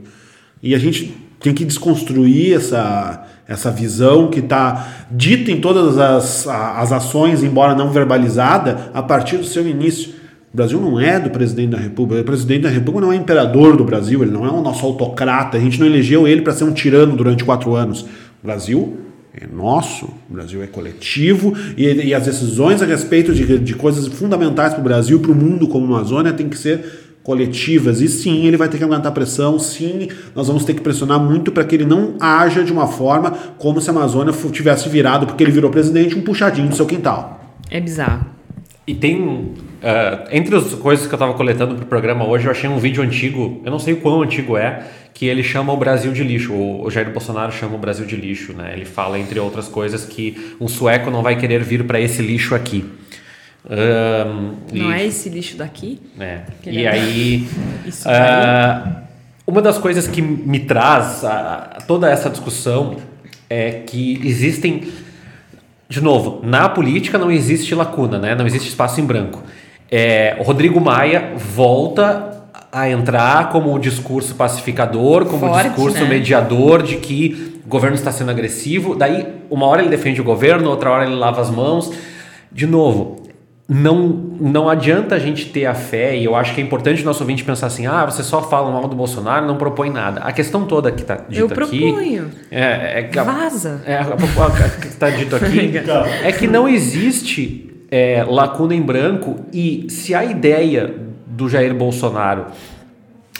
E 0.63 0.73
a 0.73 0.79
gente 0.79 1.17
tem 1.41 1.53
que 1.53 1.65
desconstruir 1.65 2.55
essa, 2.55 3.27
essa 3.45 3.69
visão 3.69 4.29
que 4.29 4.39
está 4.39 5.05
dita 5.11 5.51
em 5.51 5.59
todas 5.59 5.97
as, 5.97 6.47
as 6.47 6.93
ações, 6.93 7.43
embora 7.43 7.75
não 7.75 7.91
verbalizada, 7.91 8.89
a 8.93 9.03
partir 9.03 9.35
do 9.35 9.45
seu 9.45 9.67
início. 9.67 10.13
O 10.53 10.57
Brasil 10.57 10.81
não 10.81 10.99
é 10.99 11.19
do 11.19 11.29
presidente 11.29 11.69
da 11.69 11.77
República. 11.77 12.21
O 12.21 12.25
presidente 12.25 12.63
da 12.63 12.69
República 12.69 13.05
não 13.05 13.13
é 13.13 13.15
imperador 13.15 13.77
do 13.77 13.85
Brasil, 13.85 14.21
ele 14.21 14.31
não 14.31 14.45
é 14.45 14.49
o 14.49 14.61
nosso 14.61 14.85
autocrata. 14.85 15.57
A 15.57 15.59
gente 15.59 15.79
não 15.79 15.87
elegeu 15.87 16.27
ele 16.27 16.41
para 16.41 16.53
ser 16.53 16.65
um 16.65 16.73
tirano 16.73 17.15
durante 17.15 17.43
quatro 17.45 17.73
anos. 17.73 18.01
O 18.01 18.07
Brasil 18.43 18.97
é 19.33 19.47
nosso, 19.47 20.07
o 20.29 20.33
Brasil 20.33 20.61
é 20.61 20.67
coletivo 20.67 21.53
e, 21.77 21.85
e 21.85 22.13
as 22.13 22.25
decisões 22.25 22.81
a 22.81 22.85
respeito 22.85 23.33
de, 23.33 23.59
de 23.59 23.73
coisas 23.75 24.05
fundamentais 24.07 24.73
para 24.73 24.81
o 24.81 24.83
Brasil 24.83 25.19
e 25.19 25.21
para 25.21 25.31
o 25.31 25.35
mundo 25.35 25.69
como 25.69 25.85
a 25.85 25.99
Amazônia 25.99 26.33
tem 26.33 26.49
que 26.49 26.57
ser 26.57 26.83
coletivas. 27.23 28.01
E 28.01 28.09
sim, 28.09 28.45
ele 28.45 28.57
vai 28.57 28.67
ter 28.67 28.77
que 28.77 28.83
aguentar 28.83 29.13
pressão, 29.13 29.57
sim, 29.57 30.09
nós 30.35 30.47
vamos 30.47 30.65
ter 30.65 30.73
que 30.73 30.81
pressionar 30.81 31.17
muito 31.17 31.51
para 31.51 31.63
que 31.63 31.75
ele 31.75 31.85
não 31.85 32.15
haja 32.19 32.61
de 32.61 32.73
uma 32.73 32.87
forma 32.87 33.31
como 33.57 33.79
se 33.79 33.89
a 33.89 33.93
Amazônia 33.93 34.33
tivesse 34.51 34.89
virado, 34.89 35.25
porque 35.25 35.43
ele 35.43 35.51
virou 35.51 35.71
presidente, 35.71 36.17
um 36.17 36.21
puxadinho 36.21 36.67
do 36.67 36.75
seu 36.75 36.85
quintal. 36.85 37.55
É 37.69 37.79
bizarro. 37.79 38.25
E 38.85 38.93
tem. 38.93 39.53
Ah, 39.83 40.27
entre 40.31 40.55
as 40.55 40.73
coisas 40.75 41.07
que 41.07 41.13
eu 41.13 41.17
estava 41.17 41.33
coletando 41.33 41.75
para 41.75 41.83
o 41.83 41.87
programa 41.87 42.25
hoje, 42.25 42.45
eu 42.45 42.51
achei 42.51 42.69
um 42.69 42.77
vídeo 42.77 43.01
antigo, 43.03 43.61
eu 43.65 43.71
não 43.71 43.79
sei 43.79 43.93
o 43.93 43.97
quão 43.97 44.21
antigo 44.21 44.57
é, 44.57 44.83
que 45.13 45.25
ele 45.25 45.43
chama 45.43 45.73
o 45.73 45.77
Brasil 45.77 46.11
de 46.11 46.23
lixo. 46.23 46.53
O, 46.53 46.89
Jair 46.89 47.09
Bolsonaro 47.11 47.51
chama 47.51 47.75
o 47.75 47.77
Brasil 47.77 48.05
de 48.05 48.15
lixo, 48.15 48.53
né? 48.53 48.71
Ele 48.73 48.85
fala, 48.85 49.19
entre 49.19 49.39
outras 49.39 49.67
coisas, 49.67 50.05
que 50.05 50.55
um 50.59 50.67
sueco 50.67 51.09
não 51.11 51.21
vai 51.21 51.35
querer 51.35 51.63
vir 51.63 51.83
para 51.85 51.99
esse 51.99 52.21
lixo 52.21 52.55
aqui. 52.55 52.85
Não 54.73 54.91
e- 54.91 54.93
é 54.93 55.05
esse 55.05 55.29
lixo 55.29 55.57
daqui? 55.57 55.99
é. 56.19 56.41
E 56.65 56.69
ele- 56.69 56.87
aí, 56.87 57.47
ah, 58.05 59.01
uma 59.45 59.61
das 59.61 59.77
coisas 59.77 60.07
que 60.07 60.21
me 60.21 60.59
traz 60.59 61.23
a, 61.23 61.73
a 61.77 61.81
toda 61.81 62.09
essa 62.09 62.29
discussão 62.29 62.97
é 63.49 63.83
que 63.85 64.19
existem, 64.23 64.87
de 65.89 66.01
novo, 66.01 66.39
na 66.43 66.69
política 66.69 67.17
não 67.17 67.29
existe 67.29 67.75
lacuna, 67.75 68.17
né? 68.17 68.33
Não 68.33 68.47
existe 68.47 68.69
espaço 68.69 68.99
em 69.01 69.05
branco. 69.05 69.43
É, 69.91 70.37
o 70.39 70.43
Rodrigo 70.43 70.79
Maia 70.79 71.33
volta 71.35 72.31
a 72.71 72.89
entrar 72.89 73.49
como 73.49 73.73
o 73.75 73.77
discurso 73.79 74.33
pacificador, 74.35 75.25
como 75.25 75.45
o 75.45 75.49
Forte, 75.49 75.67
discurso 75.67 76.03
né? 76.03 76.09
mediador 76.09 76.81
de 76.81 76.95
que 76.95 77.59
o 77.65 77.67
governo 77.69 77.95
está 77.95 78.11
sendo 78.11 78.31
agressivo. 78.31 78.95
Daí, 78.95 79.27
uma 79.49 79.65
hora 79.65 79.81
ele 79.81 79.89
defende 79.89 80.21
o 80.21 80.23
governo, 80.23 80.69
outra 80.69 80.89
hora 80.89 81.05
ele 81.05 81.15
lava 81.15 81.41
as 81.41 81.49
mãos. 81.49 81.91
De 82.49 82.65
novo, 82.65 83.17
não, 83.67 84.07
não 84.39 84.69
adianta 84.69 85.15
a 85.15 85.19
gente 85.19 85.45
ter 85.47 85.65
a 85.65 85.73
fé, 85.73 86.15
e 86.17 86.23
eu 86.25 86.35
acho 86.35 86.53
que 86.55 86.61
é 86.61 86.63
importante 86.63 87.01
o 87.01 87.05
nosso 87.05 87.21
ouvinte 87.23 87.43
pensar 87.43 87.67
assim: 87.67 87.85
ah, 87.87 88.05
você 88.05 88.23
só 88.23 88.41
fala 88.41 88.71
mal 88.71 88.87
do 88.87 88.95
Bolsonaro 88.95 89.45
não 89.45 89.57
propõe 89.57 89.89
nada. 89.89 90.21
A 90.21 90.31
questão 90.31 90.65
toda 90.65 90.91
que 90.91 91.01
está 91.01 91.15
dita 91.15 91.39
eu 91.39 91.45
aqui. 91.45 91.53
proponho. 91.55 92.29
É, 92.49 92.99
é 92.99 93.03
que 93.03 93.19
a- 93.19 93.23
Vaza. 93.23 93.81
É, 93.85 93.95
a, 93.95 94.01
a- 94.03 94.69
que 94.81 94.87
está 94.87 95.09
dito 95.09 95.35
aqui 95.37 95.71
é 96.23 96.31
que 96.31 96.47
não 96.47 96.67
existe 96.67 97.70
é, 97.91 98.25
lacuna 98.27 98.73
em 98.73 98.81
branco, 98.81 99.41
e 99.53 99.85
se 99.89 100.15
a 100.15 100.23
ideia 100.23 100.95
do 101.27 101.49
Jair 101.49 101.75
Bolsonaro 101.75 102.45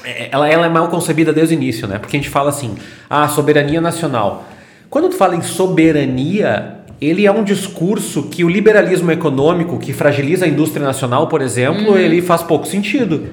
é, 0.04 0.30
ela, 0.32 0.50
ela 0.50 0.66
é 0.66 0.70
mal 0.70 0.88
concebida 0.90 1.32
desde 1.32 1.56
o 1.56 1.58
início, 1.58 1.88
né? 1.88 1.98
Porque 1.98 2.18
a 2.18 2.20
gente 2.20 2.30
fala 2.30 2.50
assim, 2.50 2.76
ah, 3.10 3.28
soberania 3.28 3.80
nacional. 3.80 4.46
Quando 4.90 5.10
tu 5.10 5.16
fala 5.16 5.36
em 5.36 5.42
soberania, 5.42 6.80
ele 7.00 7.26
é 7.26 7.32
um 7.32 7.44
discurso 7.44 8.24
que 8.24 8.44
o 8.44 8.50
liberalismo 8.50 9.12
econômico, 9.12 9.80
que 9.80 9.94
fragiliza 9.94 10.46
a 10.46 10.48
indústria 10.48 10.86
nacional, 10.86 11.28
por 11.28 11.42
exemplo, 11.42 11.98
ele 11.98 12.22
faz 12.22 12.44
pouco 12.44 12.68
sentido, 12.68 13.30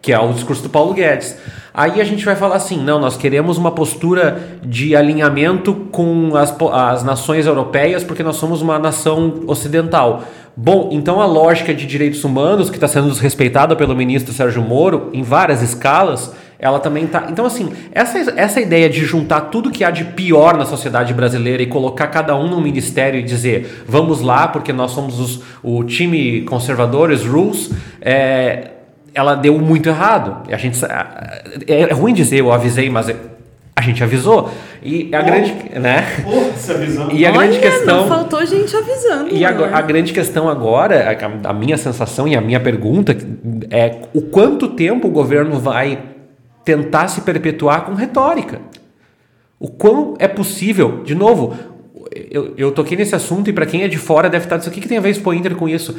que 0.00 0.12
é 0.12 0.18
o 0.18 0.32
discurso 0.32 0.62
do 0.62 0.70
Paulo 0.70 0.94
Guedes. 0.94 1.36
Aí 1.76 2.00
a 2.00 2.04
gente 2.04 2.24
vai 2.24 2.36
falar 2.36 2.54
assim, 2.54 2.78
não, 2.80 3.00
nós 3.00 3.16
queremos 3.16 3.58
uma 3.58 3.72
postura 3.72 4.60
de 4.64 4.94
alinhamento 4.94 5.74
com 5.90 6.36
as, 6.36 6.54
as 6.72 7.02
nações 7.02 7.46
europeias, 7.46 8.04
porque 8.04 8.22
nós 8.22 8.36
somos 8.36 8.62
uma 8.62 8.78
nação 8.78 9.40
ocidental. 9.48 10.22
Bom, 10.56 10.90
então 10.92 11.20
a 11.20 11.26
lógica 11.26 11.74
de 11.74 11.84
direitos 11.84 12.22
humanos, 12.22 12.70
que 12.70 12.76
está 12.76 12.86
sendo 12.86 13.10
desrespeitada 13.10 13.74
pelo 13.74 13.96
ministro 13.96 14.32
Sérgio 14.32 14.62
Moro, 14.62 15.10
em 15.12 15.24
várias 15.24 15.62
escalas, 15.62 16.32
ela 16.60 16.78
também 16.78 17.06
está. 17.06 17.26
Então, 17.28 17.44
assim, 17.44 17.72
essa, 17.90 18.18
essa 18.36 18.60
ideia 18.60 18.88
de 18.88 19.04
juntar 19.04 19.40
tudo 19.42 19.72
que 19.72 19.82
há 19.82 19.90
de 19.90 20.04
pior 20.04 20.56
na 20.56 20.64
sociedade 20.64 21.12
brasileira 21.12 21.60
e 21.60 21.66
colocar 21.66 22.06
cada 22.06 22.36
um 22.36 22.48
num 22.48 22.60
ministério 22.60 23.18
e 23.18 23.22
dizer 23.24 23.84
vamos 23.88 24.20
lá, 24.20 24.46
porque 24.46 24.72
nós 24.72 24.92
somos 24.92 25.18
os- 25.18 25.42
o 25.60 25.82
time 25.82 26.42
conservadores, 26.42 27.26
rules, 27.26 27.72
é, 28.00 28.70
ela 29.14 29.34
deu 29.34 29.58
muito 29.58 29.88
errado. 29.88 30.42
A 30.52 30.56
gente, 30.56 30.76
sa- 30.76 31.32
é 31.66 31.92
ruim 31.92 32.12
dizer 32.12 32.40
eu 32.40 32.52
avisei, 32.52 32.90
mas 32.90 33.08
a 33.76 33.80
gente 33.82 34.02
avisou. 34.02 34.50
E 34.82 35.14
a 35.14 35.22
grande. 35.22 35.54
Né? 35.78 36.04
visão. 36.78 37.10
E 37.10 37.24
a 37.24 37.30
grande 37.30 37.58
Olha, 37.58 37.60
questão. 37.70 38.00
não 38.02 38.08
faltou 38.08 38.44
gente 38.44 38.76
avisando. 38.76 39.34
E 39.34 39.44
agora, 39.44 39.76
a 39.76 39.80
grande 39.80 40.12
questão 40.12 40.48
agora, 40.48 41.16
a, 41.44 41.50
a 41.50 41.52
minha 41.52 41.76
sensação 41.76 42.26
e 42.28 42.36
a 42.36 42.40
minha 42.40 42.60
pergunta 42.60 43.16
é 43.70 44.02
o 44.12 44.22
quanto 44.22 44.68
tempo 44.68 45.08
o 45.08 45.10
governo 45.10 45.58
vai 45.58 45.98
tentar 46.64 47.08
se 47.08 47.20
perpetuar 47.22 47.82
com 47.84 47.94
retórica. 47.94 48.60
O 49.58 49.68
quão 49.68 50.14
é 50.18 50.28
possível, 50.28 51.02
de 51.04 51.14
novo, 51.14 51.54
eu, 52.30 52.54
eu 52.56 52.72
toquei 52.72 52.96
nesse 52.96 53.14
assunto 53.14 53.48
e 53.48 53.52
para 53.52 53.66
quem 53.66 53.82
é 53.82 53.88
de 53.88 53.96
fora 53.98 54.28
deve 54.28 54.44
estar 54.44 54.56
dizendo 54.56 54.72
o 54.72 54.74
que, 54.74 54.80
que 54.80 54.88
tem 54.88 54.98
a 54.98 55.00
ver 55.00 55.10
Expo 55.10 55.32
Inter 55.32 55.54
com 55.56 55.68
isso? 55.68 55.96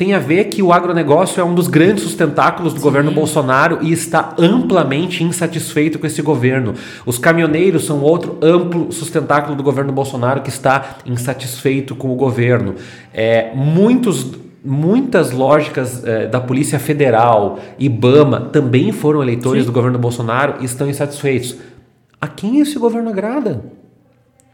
Tem 0.00 0.14
a 0.14 0.18
ver 0.18 0.44
que 0.44 0.62
o 0.62 0.72
agronegócio 0.72 1.42
é 1.42 1.44
um 1.44 1.54
dos 1.54 1.68
grandes 1.68 2.04
sustentáculos 2.04 2.72
do 2.72 2.80
governo 2.80 3.12
Bolsonaro 3.12 3.80
e 3.82 3.92
está 3.92 4.34
amplamente 4.38 5.22
insatisfeito 5.22 5.98
com 5.98 6.06
esse 6.06 6.22
governo. 6.22 6.72
Os 7.04 7.18
caminhoneiros 7.18 7.84
são 7.84 8.00
outro 8.00 8.38
amplo 8.40 8.90
sustentáculo 8.90 9.54
do 9.54 9.62
governo 9.62 9.92
Bolsonaro 9.92 10.40
que 10.40 10.48
está 10.48 10.96
insatisfeito 11.04 11.94
com 11.94 12.10
o 12.10 12.14
governo. 12.14 12.76
É, 13.12 13.52
muitos 13.54 14.26
muitas 14.64 15.32
lógicas 15.32 16.02
eh, 16.02 16.26
da 16.26 16.40
Polícia 16.40 16.78
Federal, 16.78 17.58
IBAMA, 17.78 18.48
também 18.52 18.92
foram 18.92 19.22
eleitores 19.22 19.66
do 19.66 19.72
governo 19.72 19.98
Bolsonaro 19.98 20.56
e 20.60 20.64
estão 20.64 20.88
insatisfeitos. 20.88 21.56
A 22.18 22.26
quem 22.26 22.58
esse 22.60 22.78
governo 22.78 23.10
agrada? 23.10 23.64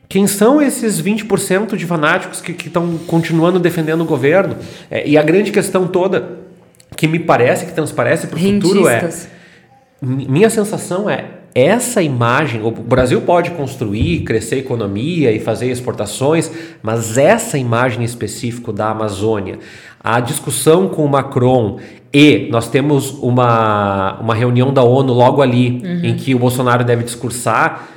Quem 0.09 0.26
são 0.26 0.62
esses 0.62 1.00
20% 1.00 1.76
de 1.76 1.86
fanáticos 1.86 2.40
que 2.40 2.52
estão 2.52 2.96
continuando 3.07 3.59
defendendo 3.59 4.02
o 4.02 4.04
governo? 4.04 4.57
É, 4.90 5.07
e 5.07 5.18
a 5.18 5.22
grande 5.22 5.50
questão 5.50 5.86
toda, 5.86 6.38
que 6.96 7.09
me 7.09 7.18
parece, 7.18 7.66
que 7.66 7.72
transparece 7.72 8.28
para 8.28 8.38
o 8.38 8.40
futuro 8.40 8.88
é. 8.88 9.11
Minha 10.00 10.50
sensação 10.50 11.09
é 11.09 11.24
essa 11.54 12.02
imagem, 12.02 12.62
o 12.62 12.70
Brasil 12.70 13.22
pode 13.22 13.50
construir, 13.52 14.24
crescer 14.24 14.59
economia 14.59 15.32
e 15.32 15.40
fazer 15.40 15.70
exportações, 15.70 16.50
mas 16.82 17.16
essa 17.16 17.57
imagem 17.57 18.04
específica 18.04 18.70
da 18.74 18.90
Amazônia, 18.90 19.59
a 19.98 20.20
discussão 20.20 20.86
com 20.86 21.02
o 21.02 21.09
Macron 21.09 21.78
e 22.12 22.46
nós 22.50 22.68
temos 22.68 23.11
uma, 23.22 24.18
uma 24.20 24.34
reunião 24.34 24.70
da 24.70 24.82
ONU 24.82 25.14
logo 25.14 25.40
ali, 25.40 25.80
em 26.02 26.14
que 26.14 26.34
o 26.34 26.38
Bolsonaro 26.38 26.84
deve 26.84 27.04
discursar 27.04 27.88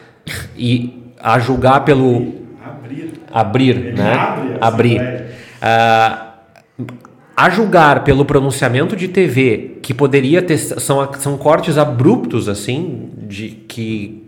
e 0.58 0.99
a 1.20 1.40
julgar 1.40 1.84
pelo 1.84 2.34
Abrir. 2.64 3.14
abrir, 3.32 3.94
né? 3.94 4.14
abre 4.14 4.58
abrir. 4.60 5.26
Ah, 5.62 6.30
a 7.36 7.50
julgar 7.50 8.04
pelo 8.04 8.26
pronunciamento 8.26 8.96
de 8.96 9.08
TV 9.08 9.78
que 9.82 9.94
poderia 9.94 10.42
ter 10.42 10.58
são, 10.58 11.10
são 11.20 11.38
cortes 11.38 11.78
abruptos 11.78 12.50
assim 12.50 13.12
de 13.18 13.50
que 13.68 14.26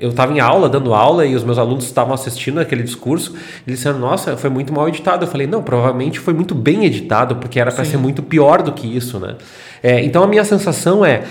eu 0.00 0.10
estava 0.10 0.32
em 0.32 0.40
aula 0.40 0.68
dando 0.68 0.92
aula 0.92 1.24
e 1.24 1.36
os 1.36 1.44
meus 1.44 1.56
alunos 1.56 1.84
estavam 1.84 2.12
assistindo 2.12 2.58
aquele 2.58 2.82
discurso 2.82 3.32
eles 3.64 3.78
disseram 3.78 4.00
nossa 4.00 4.36
foi 4.36 4.50
muito 4.50 4.72
mal 4.72 4.88
editado 4.88 5.24
eu 5.24 5.28
falei 5.28 5.46
não 5.46 5.62
provavelmente 5.62 6.18
foi 6.18 6.34
muito 6.34 6.52
bem 6.52 6.84
editado 6.84 7.36
porque 7.36 7.60
era 7.60 7.70
para 7.70 7.84
ser 7.84 7.96
muito 7.96 8.22
pior 8.22 8.60
do 8.62 8.72
que 8.72 8.86
isso 8.96 9.20
né 9.20 9.36
É, 9.82 10.02
então 10.04 10.24
a 10.24 10.26
minha 10.26 10.44
sensação 10.44 11.04
é 11.04 11.22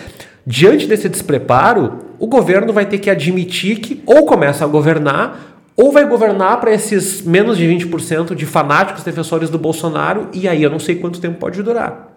diante 0.47 0.87
desse 0.87 1.09
despreparo 1.09 2.04
o 2.19 2.27
governo 2.27 2.73
vai 2.73 2.85
ter 2.85 2.99
que 2.99 3.09
admitir 3.09 3.79
que 3.79 4.03
ou 4.05 4.25
começa 4.25 4.63
a 4.63 4.67
governar 4.67 5.55
ou 5.75 5.91
vai 5.91 6.07
governar 6.07 6.59
para 6.59 6.73
esses 6.73 7.21
menos 7.21 7.57
de 7.57 7.67
20% 7.67 8.33
de 8.33 8.45
fanáticos 8.45 9.03
defensores 9.03 9.49
do 9.49 9.57
Bolsonaro 9.57 10.29
e 10.33 10.47
aí 10.47 10.63
eu 10.63 10.69
não 10.69 10.79
sei 10.79 10.95
quanto 10.95 11.19
tempo 11.19 11.37
pode 11.37 11.61
durar. 11.61 12.13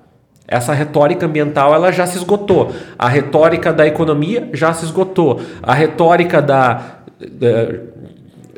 Essa 0.46 0.72
retórica 0.72 1.26
ambiental 1.26 1.74
ela 1.74 1.92
já 1.92 2.06
se 2.06 2.16
esgotou. 2.16 2.72
A 2.98 3.08
retórica 3.08 3.72
da 3.72 3.86
economia 3.86 4.48
já 4.54 4.72
se 4.72 4.84
esgotou. 4.84 5.42
A 5.62 5.74
retórica 5.74 6.40
da 6.40 7.00
eh, 7.20 7.80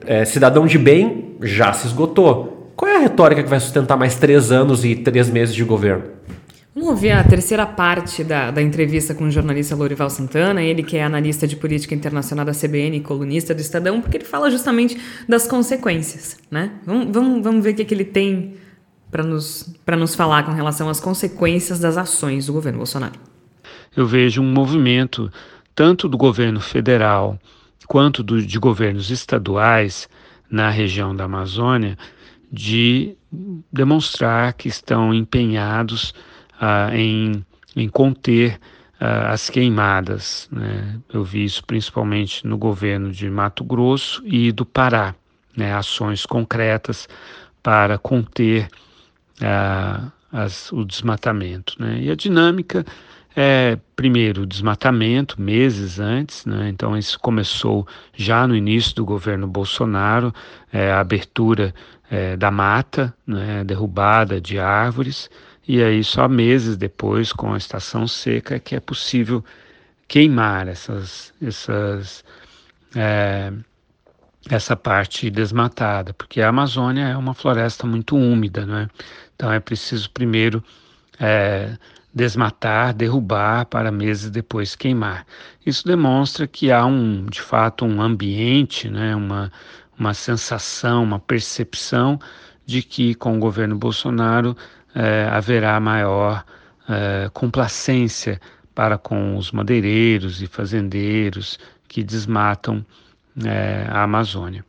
eh, 0.06 0.24
cidadão 0.24 0.66
de 0.66 0.78
bem 0.78 1.34
já 1.42 1.72
se 1.72 1.88
esgotou. 1.88 2.70
Qual 2.76 2.90
é 2.90 2.96
a 2.96 3.00
retórica 3.00 3.42
que 3.42 3.48
vai 3.48 3.58
sustentar 3.58 3.96
mais 3.96 4.14
três 4.14 4.52
anos 4.52 4.84
e 4.84 4.94
três 4.94 5.28
meses 5.28 5.54
de 5.54 5.64
governo? 5.64 6.04
Vamos 6.72 6.90
ouvir 6.90 7.10
a 7.10 7.24
terceira 7.24 7.66
parte 7.66 8.22
da, 8.22 8.52
da 8.52 8.62
entrevista 8.62 9.12
com 9.12 9.24
o 9.24 9.30
jornalista 9.30 9.74
Lourival 9.74 10.08
Santana, 10.08 10.62
ele 10.62 10.84
que 10.84 10.96
é 10.96 11.02
analista 11.02 11.44
de 11.46 11.56
política 11.56 11.96
internacional 11.96 12.44
da 12.44 12.52
CBN 12.52 12.98
e 12.98 13.00
colunista 13.00 13.52
do 13.52 13.60
Estadão, 13.60 14.00
porque 14.00 14.18
ele 14.18 14.24
fala 14.24 14.48
justamente 14.50 14.96
das 15.28 15.48
consequências, 15.48 16.38
né? 16.48 16.70
Vamos, 16.86 17.12
vamos, 17.12 17.42
vamos 17.42 17.64
ver 17.64 17.70
o 17.70 17.74
que, 17.74 17.84
que 17.84 17.92
ele 17.92 18.04
tem 18.04 18.54
para 19.10 19.24
nos, 19.24 19.74
nos 19.98 20.14
falar 20.14 20.44
com 20.44 20.52
relação 20.52 20.88
às 20.88 21.00
consequências 21.00 21.80
das 21.80 21.96
ações 21.96 22.46
do 22.46 22.52
governo 22.52 22.78
Bolsonaro. 22.78 23.18
eu 23.96 24.06
vejo 24.06 24.40
um 24.40 24.52
movimento 24.52 25.28
tanto 25.74 26.08
do 26.08 26.16
governo 26.16 26.60
federal 26.60 27.36
quanto 27.88 28.22
do, 28.22 28.40
de 28.40 28.58
governos 28.60 29.10
estaduais 29.10 30.08
na 30.48 30.70
região 30.70 31.16
da 31.16 31.24
Amazônia 31.24 31.98
de 32.52 33.16
demonstrar 33.72 34.52
que 34.52 34.68
estão 34.68 35.12
empenhados 35.12 36.14
ah, 36.60 36.90
em, 36.92 37.44
em 37.74 37.88
conter 37.88 38.60
ah, 39.00 39.30
as 39.32 39.48
queimadas. 39.50 40.48
né? 40.52 41.00
Eu 41.12 41.24
vi 41.24 41.44
isso 41.44 41.64
principalmente 41.64 42.46
no 42.46 42.58
governo 42.58 43.10
de 43.10 43.28
Mato 43.30 43.64
Grosso 43.64 44.22
e 44.26 44.52
do 44.52 44.66
Pará, 44.66 45.14
né? 45.56 45.74
ações 45.74 46.26
concretas 46.26 47.08
para 47.62 47.98
conter 47.98 48.68
ah, 49.42 50.10
as- 50.32 50.70
o 50.72 50.84
desmatamento. 50.84 51.74
Né? 51.78 52.02
E 52.02 52.10
a 52.10 52.14
dinâmica 52.14 52.84
é, 53.34 53.78
primeiro, 53.94 54.42
o 54.42 54.46
desmatamento, 54.46 55.40
meses 55.40 56.00
antes, 56.00 56.44
né? 56.44 56.68
então 56.68 56.96
isso 56.96 57.18
começou 57.18 57.86
já 58.14 58.46
no 58.46 58.56
início 58.56 58.94
do 58.96 59.04
governo 59.04 59.46
Bolsonaro, 59.46 60.34
é, 60.72 60.90
a 60.90 61.00
abertura 61.00 61.72
é, 62.10 62.36
da 62.36 62.50
mata, 62.50 63.14
né? 63.26 63.62
derrubada 63.64 64.40
de 64.40 64.58
árvores, 64.58 65.30
e 65.76 65.82
aí 65.82 66.04
só 66.04 66.28
meses 66.28 66.76
depois, 66.76 67.32
com 67.32 67.52
a 67.54 67.58
estação 67.58 68.06
seca, 68.06 68.58
que 68.58 68.74
é 68.74 68.80
possível 68.80 69.44
queimar 70.08 70.68
essas, 70.68 71.32
essas 71.40 72.24
é, 72.94 73.52
essa 74.48 74.76
parte 74.76 75.30
desmatada, 75.30 76.12
porque 76.14 76.40
a 76.40 76.48
Amazônia 76.48 77.08
é 77.08 77.16
uma 77.16 77.34
floresta 77.34 77.86
muito 77.86 78.16
úmida, 78.16 78.66
não 78.66 78.78
é? 78.78 78.88
Então 79.36 79.52
é 79.52 79.60
preciso 79.60 80.10
primeiro 80.10 80.62
é, 81.18 81.76
desmatar, 82.12 82.94
derrubar 82.94 83.66
para 83.66 83.92
meses 83.92 84.30
depois 84.30 84.74
queimar. 84.74 85.26
Isso 85.64 85.86
demonstra 85.86 86.46
que 86.46 86.72
há 86.72 86.84
um, 86.84 87.26
de 87.26 87.40
fato, 87.40 87.84
um 87.84 88.02
ambiente, 88.02 88.88
né? 88.88 89.14
Uma 89.14 89.52
uma 90.00 90.14
sensação, 90.14 91.04
uma 91.04 91.18
percepção 91.20 92.18
de 92.64 92.82
que 92.82 93.14
com 93.14 93.36
o 93.36 93.38
governo 93.38 93.76
Bolsonaro 93.76 94.56
é, 94.94 95.28
haverá 95.30 95.78
maior 95.80 96.44
é, 96.88 97.30
complacência 97.32 98.40
para 98.74 98.96
com 98.98 99.36
os 99.36 99.52
madeireiros 99.52 100.42
e 100.42 100.46
fazendeiros 100.46 101.58
que 101.88 102.02
desmatam 102.02 102.84
é, 103.44 103.86
a 103.88 104.02
Amazônia. 104.02 104.64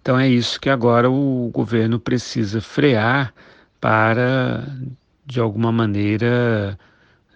Então 0.00 0.18
é 0.18 0.28
isso 0.28 0.60
que 0.60 0.68
agora 0.68 1.10
o 1.10 1.50
governo 1.52 1.98
precisa 1.98 2.60
frear 2.60 3.32
para, 3.80 4.64
de 5.24 5.40
alguma 5.40 5.72
maneira, 5.72 6.78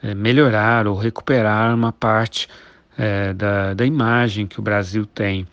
é, 0.02 0.14
melhorar 0.14 0.86
ou 0.86 0.96
recuperar 0.96 1.74
uma 1.74 1.92
parte 1.92 2.48
é, 2.96 3.32
da, 3.32 3.74
da 3.74 3.86
imagem 3.86 4.46
que 4.46 4.58
o 4.58 4.62
Brasil 4.62 5.06
tem 5.06 5.46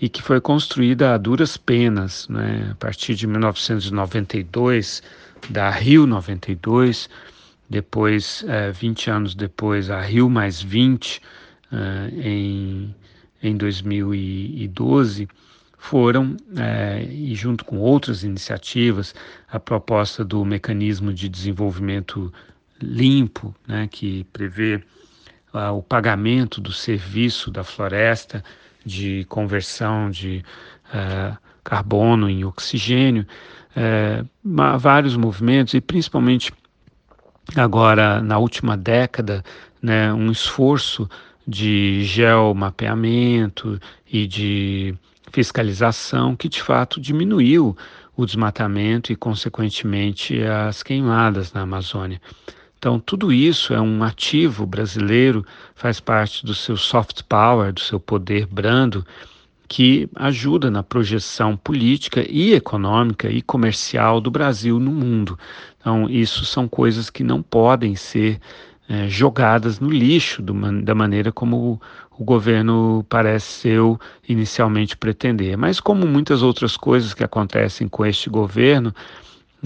e 0.00 0.08
que 0.08 0.22
foi 0.22 0.40
construída 0.40 1.14
a 1.14 1.18
duras 1.18 1.56
penas, 1.56 2.28
né? 2.28 2.70
a 2.72 2.74
partir 2.74 3.14
de 3.14 3.26
1992, 3.26 5.02
da 5.50 5.70
Rio 5.70 6.06
92, 6.06 7.08
depois, 7.68 8.44
é, 8.48 8.70
20 8.70 9.10
anos 9.10 9.34
depois, 9.34 9.90
a 9.90 10.00
Rio 10.00 10.28
mais 10.28 10.62
20, 10.62 11.20
é, 11.72 12.28
em, 12.28 12.94
em 13.42 13.56
2012, 13.56 15.28
foram, 15.78 16.36
é, 16.56 17.04
e 17.04 17.34
junto 17.34 17.64
com 17.64 17.78
outras 17.78 18.24
iniciativas, 18.24 19.14
a 19.48 19.60
proposta 19.60 20.24
do 20.24 20.44
mecanismo 20.44 21.12
de 21.12 21.28
desenvolvimento 21.28 22.32
limpo, 22.80 23.54
né, 23.66 23.88
que 23.90 24.24
prevê 24.32 24.82
uh, 25.52 25.72
o 25.72 25.82
pagamento 25.82 26.60
do 26.60 26.72
serviço 26.72 27.50
da 27.50 27.64
floresta 27.64 28.44
de 28.84 29.24
conversão 29.28 30.10
de 30.10 30.44
uh, 30.88 31.36
carbono 31.64 32.28
em 32.28 32.44
oxigênio, 32.44 33.26
uh, 33.76 34.78
vários 34.78 35.16
movimentos 35.16 35.74
e 35.74 35.80
principalmente 35.80 36.52
agora 37.54 38.20
na 38.20 38.38
última 38.38 38.76
década, 38.76 39.44
né, 39.80 40.12
um 40.12 40.30
esforço 40.32 41.08
de 41.46 42.02
geomapeamento 42.02 43.80
e 44.10 44.26
de 44.26 44.94
fiscalização 45.30 46.34
que 46.34 46.48
de 46.48 46.62
fato 46.62 47.00
diminuiu 47.00 47.76
o 48.16 48.24
desmatamento 48.24 49.12
e, 49.12 49.16
consequentemente, 49.16 50.42
as 50.42 50.82
queimadas 50.82 51.52
na 51.52 51.60
Amazônia. 51.62 52.20
Então, 52.78 52.98
tudo 52.98 53.32
isso 53.32 53.74
é 53.74 53.80
um 53.80 54.02
ativo 54.02 54.64
brasileiro, 54.64 55.44
faz 55.74 56.00
parte 56.00 56.44
do 56.44 56.54
seu 56.54 56.76
soft 56.76 57.22
power, 57.28 57.72
do 57.72 57.80
seu 57.80 58.00
poder 58.00 58.46
brando, 58.46 59.06
que 59.68 60.08
ajuda 60.14 60.70
na 60.70 60.82
projeção 60.82 61.56
política 61.56 62.24
e 62.28 62.54
econômica 62.54 63.28
e 63.28 63.42
comercial 63.42 64.20
do 64.20 64.30
Brasil 64.30 64.78
no 64.78 64.92
mundo. 64.92 65.38
Então, 65.80 66.08
isso 66.08 66.44
são 66.44 66.68
coisas 66.68 67.10
que 67.10 67.24
não 67.24 67.42
podem 67.42 67.94
ser 67.96 68.40
é, 68.88 69.08
jogadas 69.08 69.80
no 69.80 69.90
lixo 69.90 70.40
do, 70.40 70.54
da 70.82 70.94
maneira 70.94 71.32
como 71.32 71.56
o, 71.56 71.80
o 72.18 72.24
governo 72.24 73.04
pareceu 73.08 73.98
inicialmente 74.28 74.96
pretender. 74.96 75.56
Mas, 75.56 75.80
como 75.80 76.06
muitas 76.06 76.42
outras 76.42 76.76
coisas 76.76 77.12
que 77.12 77.24
acontecem 77.24 77.88
com 77.88 78.06
este 78.06 78.30
governo, 78.30 78.94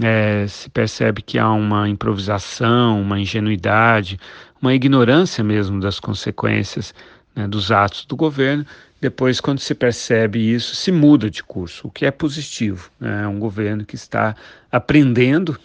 é, 0.03 0.47
se 0.47 0.71
percebe 0.71 1.23
que 1.23 1.39
há 1.39 1.51
uma 1.51 1.89
improvisação, 1.89 3.01
uma 3.01 3.21
ingenuidade, 3.21 4.19
uma 4.61 4.75
ignorância 4.75 5.43
mesmo 5.45 5.81
das 5.81 6.01
consequências 6.01 6.95
né, 7.35 7.47
dos 7.47 7.71
atos 7.71 8.05
do 8.07 8.17
governo. 8.17 8.65
Depois, 9.01 9.41
quando 9.41 9.61
se 9.61 9.75
percebe 9.75 10.39
isso, 10.39 10.77
se 10.77 10.93
muda 10.93 11.31
de 11.31 11.43
curso, 11.43 11.89
o 11.89 11.91
que 11.91 12.05
é 12.05 12.11
positivo. 12.11 12.91
Né? 13.01 13.23
É 13.23 13.27
um 13.27 13.39
governo 13.39 13.85
que 13.85 13.95
está 13.95 14.37
aprendendo. 14.71 15.59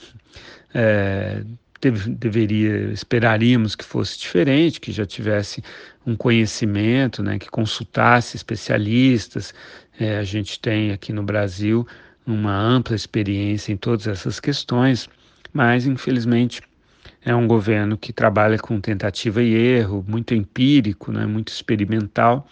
É, 0.73 1.41
deve, 1.81 2.09
deveria, 2.11 2.91
esperaríamos 2.91 3.75
que 3.75 3.83
fosse 3.83 4.17
diferente, 4.17 4.79
que 4.79 4.91
já 4.91 5.05
tivesse 5.05 5.63
um 6.05 6.15
conhecimento, 6.15 7.21
né, 7.21 7.37
que 7.39 7.49
consultasse 7.49 8.35
especialistas. 8.35 9.53
É, 9.99 10.17
a 10.17 10.23
gente 10.23 10.59
tem 10.59 10.91
aqui 10.91 11.11
no 11.11 11.23
Brasil 11.23 11.87
uma 12.25 12.55
ampla 12.55 12.95
experiência 12.95 13.71
em 13.71 13.77
todas 13.77 14.07
essas 14.07 14.39
questões, 14.39 15.09
mas 15.53 15.85
infelizmente 15.85 16.61
é 17.23 17.35
um 17.35 17.47
governo 17.47 17.97
que 17.97 18.13
trabalha 18.13 18.57
com 18.57 18.79
tentativa 18.79 19.41
e 19.41 19.53
erro, 19.53 20.05
muito 20.07 20.33
empírico, 20.33 21.11
né, 21.11 21.25
muito 21.25 21.49
experimental, 21.49 22.47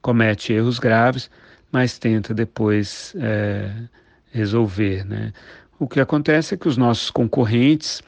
comete 0.00 0.52
erros 0.52 0.78
graves, 0.78 1.30
mas 1.70 1.98
tenta 1.98 2.32
depois 2.32 3.14
é, 3.18 3.70
resolver. 4.32 5.04
Né. 5.04 5.32
O 5.78 5.86
que 5.86 6.00
acontece 6.00 6.54
é 6.54 6.56
que 6.56 6.68
os 6.68 6.76
nossos 6.76 7.10
concorrentes, 7.10 8.02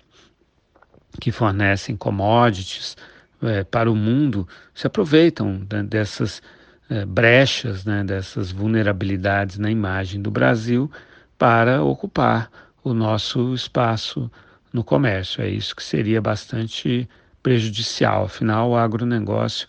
que 1.21 1.31
fornecem 1.31 1.97
commodities 1.97 2.97
é, 3.43 3.65
para 3.65 3.91
o 3.91 3.97
mundo, 3.97 4.47
se 4.75 4.87
aproveitam 4.87 5.61
dessas 5.89 6.43
é, 6.89 7.05
brechas, 7.05 7.85
né, 7.85 8.03
dessas 8.03 8.51
vulnerabilidades 8.51 9.59
na 9.59 9.71
imagem 9.71 10.21
do 10.21 10.31
Brasil 10.31 10.91
para 11.39 11.83
ocupar 11.83 12.51
o 12.83 12.93
nosso 12.93 13.55
espaço 13.55 14.31
no 14.73 14.83
comércio. 14.83 15.43
É 15.43 15.49
isso 15.49 15.75
que 15.75 15.83
seria 15.83 16.21
bastante 16.21 17.09
prejudicial. 17.43 18.25
Afinal, 18.25 18.71
o 18.71 18.77
agronegócio 18.77 19.69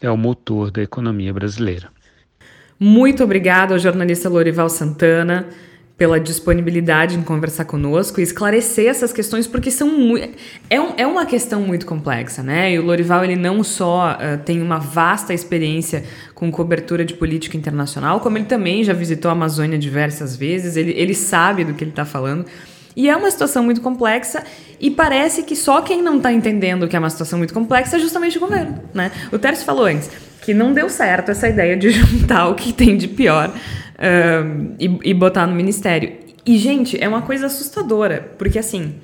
é 0.00 0.10
o 0.10 0.16
motor 0.16 0.70
da 0.70 0.82
economia 0.82 1.32
brasileira. 1.32 1.88
Muito 2.78 3.22
obrigado 3.22 3.72
ao 3.72 3.78
jornalista 3.78 4.28
Lorival 4.28 4.68
Santana 4.68 5.48
pela 6.00 6.18
disponibilidade 6.18 7.14
em 7.14 7.20
conversar 7.20 7.66
conosco 7.66 8.20
e 8.20 8.22
esclarecer 8.22 8.86
essas 8.86 9.12
questões, 9.12 9.46
porque 9.46 9.70
são 9.70 10.16
é, 10.70 10.80
um, 10.80 10.94
é 10.96 11.06
uma 11.06 11.26
questão 11.26 11.60
muito 11.60 11.84
complexa, 11.84 12.42
né? 12.42 12.72
E 12.72 12.78
o 12.78 12.82
Lorival 12.82 13.22
ele 13.22 13.36
não 13.36 13.62
só 13.62 14.12
uh, 14.12 14.42
tem 14.42 14.62
uma 14.62 14.78
vasta 14.78 15.34
experiência 15.34 16.02
com 16.34 16.50
cobertura 16.50 17.04
de 17.04 17.12
política 17.12 17.54
internacional, 17.54 18.18
como 18.20 18.38
ele 18.38 18.46
também 18.46 18.82
já 18.82 18.94
visitou 18.94 19.28
a 19.28 19.32
Amazônia 19.32 19.78
diversas 19.78 20.34
vezes, 20.34 20.74
ele, 20.74 20.92
ele 20.92 21.12
sabe 21.12 21.64
do 21.64 21.74
que 21.74 21.84
ele 21.84 21.90
está 21.90 22.06
falando. 22.06 22.46
E 22.96 23.08
é 23.08 23.16
uma 23.16 23.30
situação 23.30 23.62
muito 23.62 23.80
complexa 23.80 24.42
e 24.80 24.90
parece 24.90 25.42
que 25.42 25.54
só 25.54 25.80
quem 25.82 26.02
não 26.02 26.16
está 26.16 26.32
entendendo 26.32 26.88
que 26.88 26.96
é 26.96 26.98
uma 26.98 27.10
situação 27.10 27.38
muito 27.38 27.54
complexa 27.54 27.96
é 27.96 28.00
justamente 28.00 28.36
o 28.36 28.40
governo, 28.40 28.80
né? 28.92 29.12
O 29.32 29.38
Tércio 29.38 29.64
falou 29.64 29.84
antes 29.84 30.10
que 30.40 30.54
não 30.54 30.72
deu 30.72 30.88
certo 30.88 31.30
essa 31.30 31.48
ideia 31.48 31.76
de 31.76 31.90
juntar 31.92 32.48
o 32.48 32.54
que 32.54 32.72
tem 32.72 32.96
de 32.96 33.08
pior 33.08 33.48
uh, 33.50 34.74
e, 34.78 35.10
e 35.10 35.14
botar 35.14 35.46
no 35.46 35.54
ministério. 35.54 36.12
E, 36.44 36.56
gente, 36.56 37.02
é 37.02 37.06
uma 37.06 37.22
coisa 37.22 37.46
assustadora, 37.46 38.34
porque 38.38 38.58
assim. 38.58 38.94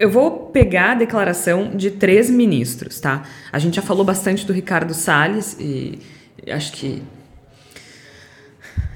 Eu 0.00 0.10
vou 0.10 0.50
pegar 0.50 0.92
a 0.92 0.94
declaração 0.94 1.70
de 1.74 1.90
três 1.90 2.30
ministros, 2.30 3.00
tá? 3.00 3.22
A 3.52 3.58
gente 3.58 3.76
já 3.76 3.82
falou 3.82 4.04
bastante 4.04 4.46
do 4.46 4.52
Ricardo 4.52 4.94
Salles 4.94 5.56
e 5.60 5.98
acho 6.48 6.72
que 6.72 7.02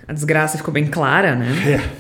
a 0.06 0.12
desgraça 0.12 0.58
ficou 0.58 0.72
bem 0.72 0.86
clara, 0.86 1.34
né? 1.34 1.48
É. 1.66 1.99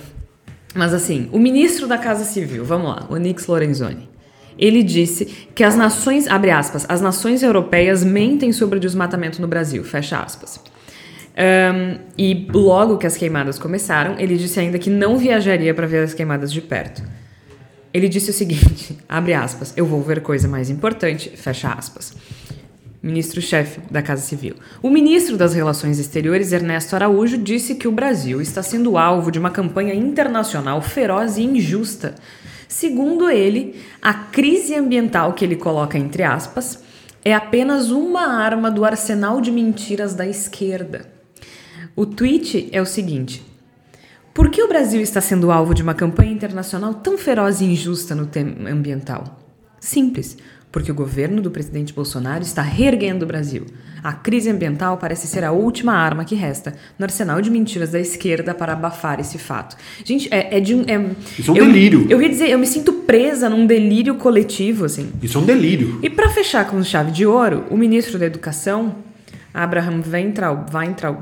Mas 0.74 0.94
assim, 0.94 1.28
o 1.32 1.38
ministro 1.38 1.86
da 1.86 1.98
Casa 1.98 2.24
Civil, 2.24 2.64
vamos 2.64 2.88
lá, 2.88 3.06
o 3.08 3.16
Nix 3.16 3.46
Lorenzoni. 3.46 4.08
Ele 4.58 4.82
disse 4.82 5.24
que 5.54 5.64
as 5.64 5.74
nações, 5.74 6.28
abre 6.28 6.50
aspas, 6.50 6.84
as 6.88 7.00
nações 7.00 7.42
europeias 7.42 8.04
mentem 8.04 8.52
sobre 8.52 8.76
o 8.76 8.80
desmatamento 8.80 9.40
no 9.40 9.48
Brasil, 9.48 9.82
fecha 9.82 10.20
aspas. 10.20 10.60
Um, 11.40 11.98
e 12.18 12.46
logo 12.52 12.98
que 12.98 13.06
as 13.06 13.16
queimadas 13.16 13.58
começaram, 13.58 14.18
ele 14.18 14.36
disse 14.36 14.60
ainda 14.60 14.78
que 14.78 14.90
não 14.90 15.16
viajaria 15.16 15.72
para 15.72 15.86
ver 15.86 16.04
as 16.04 16.12
queimadas 16.12 16.52
de 16.52 16.60
perto. 16.60 17.02
Ele 17.94 18.08
disse 18.08 18.30
o 18.30 18.34
seguinte: 18.34 18.98
abre 19.08 19.32
aspas, 19.32 19.72
eu 19.76 19.86
vou 19.86 20.02
ver 20.02 20.20
coisa 20.20 20.46
mais 20.46 20.68
importante, 20.68 21.30
fecha 21.30 21.72
aspas. 21.72 22.14
Ministro-chefe 23.02 23.80
da 23.90 24.02
Casa 24.02 24.20
Civil. 24.20 24.56
O 24.82 24.90
ministro 24.90 25.38
das 25.38 25.54
Relações 25.54 25.98
Exteriores, 25.98 26.52
Ernesto 26.52 26.94
Araújo, 26.94 27.38
disse 27.38 27.74
que 27.74 27.88
o 27.88 27.92
Brasil 27.92 28.42
está 28.42 28.62
sendo 28.62 28.98
alvo 28.98 29.30
de 29.30 29.38
uma 29.38 29.50
campanha 29.50 29.94
internacional 29.94 30.82
feroz 30.82 31.38
e 31.38 31.42
injusta. 31.42 32.14
Segundo 32.68 33.30
ele, 33.30 33.80
a 34.02 34.12
crise 34.12 34.74
ambiental 34.74 35.32
que 35.32 35.44
ele 35.44 35.56
coloca 35.56 35.96
entre 35.96 36.22
aspas 36.22 36.82
é 37.24 37.34
apenas 37.34 37.90
uma 37.90 38.26
arma 38.26 38.70
do 38.70 38.84
arsenal 38.84 39.40
de 39.40 39.50
mentiras 39.50 40.14
da 40.14 40.26
esquerda. 40.26 41.06
O 41.96 42.04
tweet 42.04 42.68
é 42.70 42.82
o 42.82 42.86
seguinte: 42.86 43.42
Por 44.34 44.50
que 44.50 44.62
o 44.62 44.68
Brasil 44.68 45.00
está 45.00 45.20
sendo 45.20 45.50
alvo 45.50 45.74
de 45.74 45.82
uma 45.82 45.94
campanha 45.94 46.32
internacional 46.32 46.94
tão 46.94 47.16
feroz 47.16 47.60
e 47.60 47.64
injusta 47.64 48.14
no 48.14 48.26
tema 48.26 48.70
ambiental? 48.70 49.40
Simples, 49.80 50.36
porque 50.72 50.90
o 50.90 50.94
governo 50.94 51.42
do 51.42 51.50
presidente 51.50 51.92
Bolsonaro 51.92 52.42
está 52.42 52.62
reerguendo 52.62 53.24
o 53.24 53.28
Brasil. 53.28 53.66
A 54.02 54.12
crise 54.12 54.48
ambiental 54.48 54.96
parece 54.96 55.26
ser 55.26 55.44
a 55.44 55.52
última 55.52 55.92
arma 55.92 56.24
que 56.24 56.34
resta 56.34 56.74
no 56.98 57.04
arsenal 57.04 57.40
de 57.42 57.50
mentiras 57.50 57.90
da 57.90 58.00
esquerda 58.00 58.54
para 58.54 58.72
abafar 58.72 59.20
esse 59.20 59.36
fato. 59.36 59.76
Gente, 60.04 60.32
é, 60.32 60.56
é 60.56 60.60
de 60.60 60.74
um. 60.74 60.82
É, 60.82 61.10
Isso 61.38 61.50
é 61.50 61.54
um 61.54 61.56
eu, 61.56 61.66
delírio. 61.66 62.06
Eu 62.08 62.22
ia 62.22 62.28
dizer, 62.28 62.48
eu 62.48 62.58
me 62.58 62.66
sinto 62.66 62.92
presa 62.92 63.48
num 63.48 63.66
delírio 63.66 64.14
coletivo, 64.14 64.84
assim. 64.84 65.10
Isso 65.22 65.36
é 65.36 65.40
um 65.40 65.44
delírio. 65.44 65.98
E 66.02 66.08
para 66.08 66.28
fechar 66.30 66.66
com 66.66 66.82
chave 66.82 67.10
de 67.10 67.26
ouro, 67.26 67.64
o 67.68 67.76
ministro 67.76 68.18
da 68.18 68.26
Educação, 68.26 68.96
Abraham 69.52 70.02
Weintraub, 70.10 70.74
Weintraub 70.74 71.18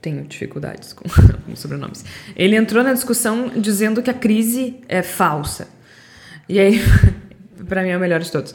tenho 0.00 0.24
dificuldades 0.24 0.92
com, 0.92 1.04
com 1.46 1.56
sobrenomes. 1.56 2.04
Ele 2.34 2.56
entrou 2.56 2.82
na 2.82 2.92
discussão 2.92 3.50
dizendo 3.56 4.02
que 4.02 4.10
a 4.10 4.14
crise 4.14 4.76
é 4.88 5.02
falsa. 5.02 5.68
E 6.48 6.58
aí, 6.58 6.80
para 7.70 7.82
mim 7.82 7.88
é 7.88 7.96
o 7.96 8.00
melhor 8.00 8.20
de 8.20 8.30
todos. 8.30 8.52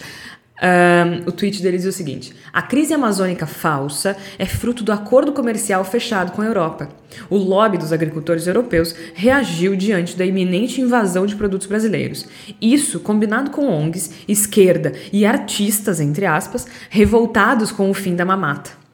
Um, 0.56 1.28
o 1.28 1.32
tweet 1.34 1.62
dele 1.62 1.78
diz 1.78 1.86
o 1.86 1.92
seguinte: 1.92 2.34
A 2.54 2.62
crise 2.62 2.94
amazônica 2.94 3.46
falsa 3.46 4.16
é 4.40 4.46
fruto 4.46 4.84
do 4.84 4.92
acordo 4.92 5.34
comercial 5.34 5.84
fechado 5.84 6.32
com 6.32 6.42
a 6.42 6.46
Europa. 6.46 6.88
O 7.30 7.36
lobby 7.36 7.78
dos 7.78 7.92
agricultores 7.92 8.48
europeus 8.48 8.96
reagiu 9.14 9.76
diante 9.76 10.16
da 10.16 10.26
iminente 10.26 10.80
invasão 10.80 11.26
de 11.26 11.36
produtos 11.36 11.68
brasileiros. 11.68 12.26
Isso, 12.62 13.00
combinado 13.02 13.52
com 13.52 13.68
ONGs, 13.68 14.12
esquerda 14.28 14.94
e 15.12 15.26
artistas, 15.26 16.00
entre 16.00 16.26
aspas, 16.26 16.66
revoltados 16.90 17.72
com 17.72 17.90
o 17.90 17.94
fim 17.94 18.16
da 18.16 18.24
mamata. 18.24 18.85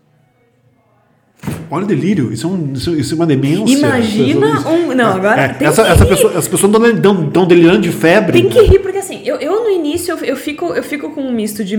Olha 1.73 1.85
o 1.85 1.87
delírio, 1.87 2.33
isso 2.33 2.45
é, 2.45 2.49
um, 2.49 2.73
isso, 2.73 2.93
isso 2.97 3.13
é 3.13 3.15
uma 3.15 3.25
demência. 3.25 3.73
Imagina 3.73 4.67
um. 4.67 4.93
Não, 4.93 5.15
agora. 5.15 5.55
É, 5.57 5.63
essa, 5.63 5.87
essa 5.87 6.05
pessoa, 6.05 6.37
as 6.37 6.45
pessoas 6.45 6.73
estão 6.73 7.47
delirando 7.47 7.79
de 7.79 7.93
febre. 7.93 8.41
Tem 8.41 8.49
que 8.49 8.61
rir, 8.61 8.79
porque 8.79 8.97
assim, 8.97 9.21
eu, 9.23 9.37
eu 9.37 9.63
no 9.63 9.69
início 9.69 10.11
eu, 10.11 10.17
eu 10.25 10.35
fico, 10.35 10.65
eu 10.73 10.83
fico 10.83 11.11
com 11.11 11.21
um 11.21 11.31
misto 11.31 11.63
de 11.63 11.77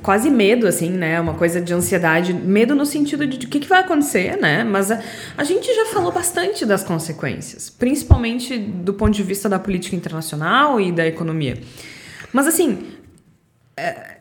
quase 0.00 0.30
medo, 0.30 0.68
assim, 0.68 0.88
né? 0.88 1.20
Uma 1.20 1.34
coisa 1.34 1.60
de 1.60 1.74
ansiedade. 1.74 2.32
Medo 2.32 2.76
no 2.76 2.86
sentido 2.86 3.26
de, 3.26 3.36
de 3.36 3.46
o 3.46 3.48
que, 3.48 3.58
que 3.58 3.68
vai 3.68 3.80
acontecer, 3.80 4.36
né? 4.40 4.62
Mas 4.62 4.92
a, 4.92 5.00
a 5.36 5.42
gente 5.42 5.66
já 5.74 5.86
falou 5.86 6.12
bastante 6.12 6.64
das 6.64 6.84
consequências, 6.84 7.68
principalmente 7.68 8.56
do 8.56 8.94
ponto 8.94 9.10
de 9.10 9.22
vista 9.24 9.48
da 9.48 9.58
política 9.58 9.96
internacional 9.96 10.80
e 10.80 10.92
da 10.92 11.04
economia. 11.08 11.58
Mas 12.32 12.46
assim. 12.46 12.78
é, 13.76 14.18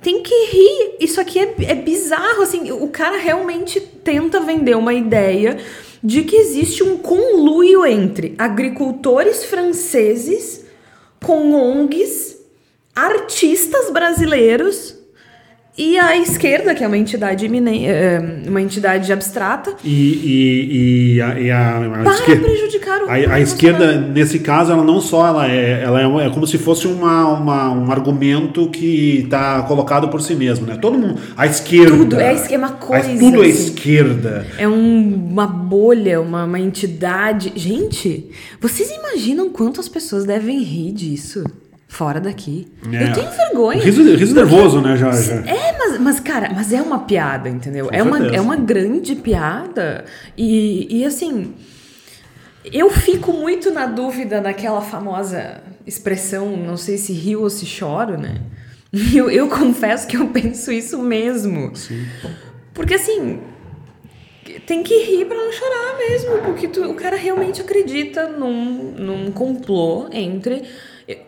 tem 0.00 0.22
que 0.22 0.34
rir. 0.46 0.96
Isso 1.00 1.20
aqui 1.20 1.38
é, 1.38 1.54
é 1.68 1.74
bizarro, 1.74 2.42
assim. 2.42 2.70
O 2.72 2.88
cara 2.88 3.16
realmente 3.16 3.80
tenta 3.80 4.40
vender 4.40 4.76
uma 4.76 4.94
ideia 4.94 5.58
de 6.02 6.22
que 6.22 6.36
existe 6.36 6.82
um 6.82 6.98
conluio 6.98 7.84
entre 7.84 8.34
agricultores 8.38 9.44
franceses 9.44 10.64
com 11.24 11.52
ONGs, 11.52 12.36
artistas 12.94 13.90
brasileiros 13.90 14.97
e 15.78 15.96
a 15.98 16.16
esquerda, 16.18 16.74
que 16.74 16.82
é 16.82 16.86
uma 16.86 16.98
entidade 16.98 17.46
iminen- 17.46 17.86
eh, 17.88 18.42
uma 18.48 18.60
entidade 18.60 19.12
abstrata, 19.12 19.74
E, 19.84 19.90
e, 19.90 21.14
e 21.16 21.22
a, 21.22 21.40
e 21.40 21.50
a, 21.50 21.78
a 21.78 21.88
para 22.02 22.14
esquerda, 22.14 22.42
prejudicar 22.44 23.02
o 23.04 23.08
a, 23.08 23.12
a 23.14 23.40
esquerda, 23.40 23.98
nesse 24.00 24.40
caso, 24.40 24.72
ela 24.72 24.82
não 24.84 25.00
só 25.00 25.26
ela 25.26 25.50
é, 25.50 25.82
ela 25.84 26.00
é, 26.00 26.26
é 26.26 26.30
como 26.30 26.46
se 26.46 26.58
fosse 26.58 26.86
uma, 26.88 27.28
uma- 27.28 27.70
um 27.70 27.90
argumento 27.92 28.68
que 28.70 29.20
está 29.24 29.62
colocado 29.62 30.08
por 30.08 30.20
si 30.20 30.34
mesmo, 30.34 30.66
né? 30.66 30.76
Todo 30.76 30.98
mundo, 30.98 31.20
a 31.36 31.46
esquerda, 31.46 31.96
Tudo, 31.96 32.18
é 32.20 32.34
é 32.50 32.58
uma 32.58 32.66
a- 32.68 32.72
coisa, 32.72 33.08
tudo 33.18 33.42
é 33.44 33.46
assim. 33.48 33.64
esquerda. 33.66 34.46
É 34.58 34.66
um- 34.68 35.28
uma 35.30 35.46
bolha, 35.46 36.20
uma, 36.20 36.44
uma 36.44 36.58
entidade. 36.58 37.52
Gente, 37.54 38.30
vocês 38.60 38.90
imaginam 38.90 39.48
quantas 39.50 39.88
pessoas 39.88 40.24
devem 40.24 40.60
rir 40.62 40.92
disso 40.92 41.44
fora 41.88 42.20
daqui? 42.20 42.68
É. 42.92 43.08
Eu 43.08 43.12
tenho 43.14 43.30
vergonha. 43.30 43.82
Riso, 43.82 44.02
riso 44.16 44.34
nervoso, 44.34 44.80
né? 44.80 44.96
Já, 44.96 45.10
já. 45.10 45.34
É, 45.36 45.76
mas, 45.78 45.98
mas, 45.98 46.20
cara, 46.20 46.52
mas 46.54 46.72
é 46.72 46.80
uma 46.82 47.00
piada, 47.00 47.48
entendeu? 47.48 47.86
Com 47.88 47.94
É 47.94 48.02
uma, 48.02 48.18
é 48.26 48.40
uma 48.40 48.56
grande 48.56 49.16
piada. 49.16 50.04
E, 50.36 51.00
e 51.00 51.04
assim, 51.04 51.54
eu 52.72 52.90
fico 52.90 53.32
muito 53.32 53.70
na 53.72 53.86
dúvida 53.86 54.40
naquela 54.40 54.80
famosa 54.82 55.62
expressão, 55.86 56.56
não 56.56 56.76
sei 56.76 56.98
se 56.98 57.12
rio 57.12 57.40
ou 57.42 57.50
se 57.50 57.64
choro, 57.66 58.18
né? 58.18 58.42
Eu, 59.14 59.30
eu 59.30 59.48
confesso 59.48 60.06
que 60.06 60.16
eu 60.16 60.28
penso 60.28 60.72
isso 60.72 60.98
mesmo. 60.98 61.72
Porque 62.72 62.94
assim, 62.94 63.38
tem 64.66 64.82
que 64.82 64.94
rir 65.04 65.26
pra 65.26 65.36
não 65.36 65.52
chorar 65.52 65.98
mesmo, 65.98 66.38
porque 66.38 66.68
tu- 66.68 66.90
o 66.90 66.94
cara 66.94 67.14
realmente 67.16 67.60
acredita 67.60 68.28
num, 68.28 68.92
num 68.98 69.30
complô 69.30 70.08
entre 70.10 70.62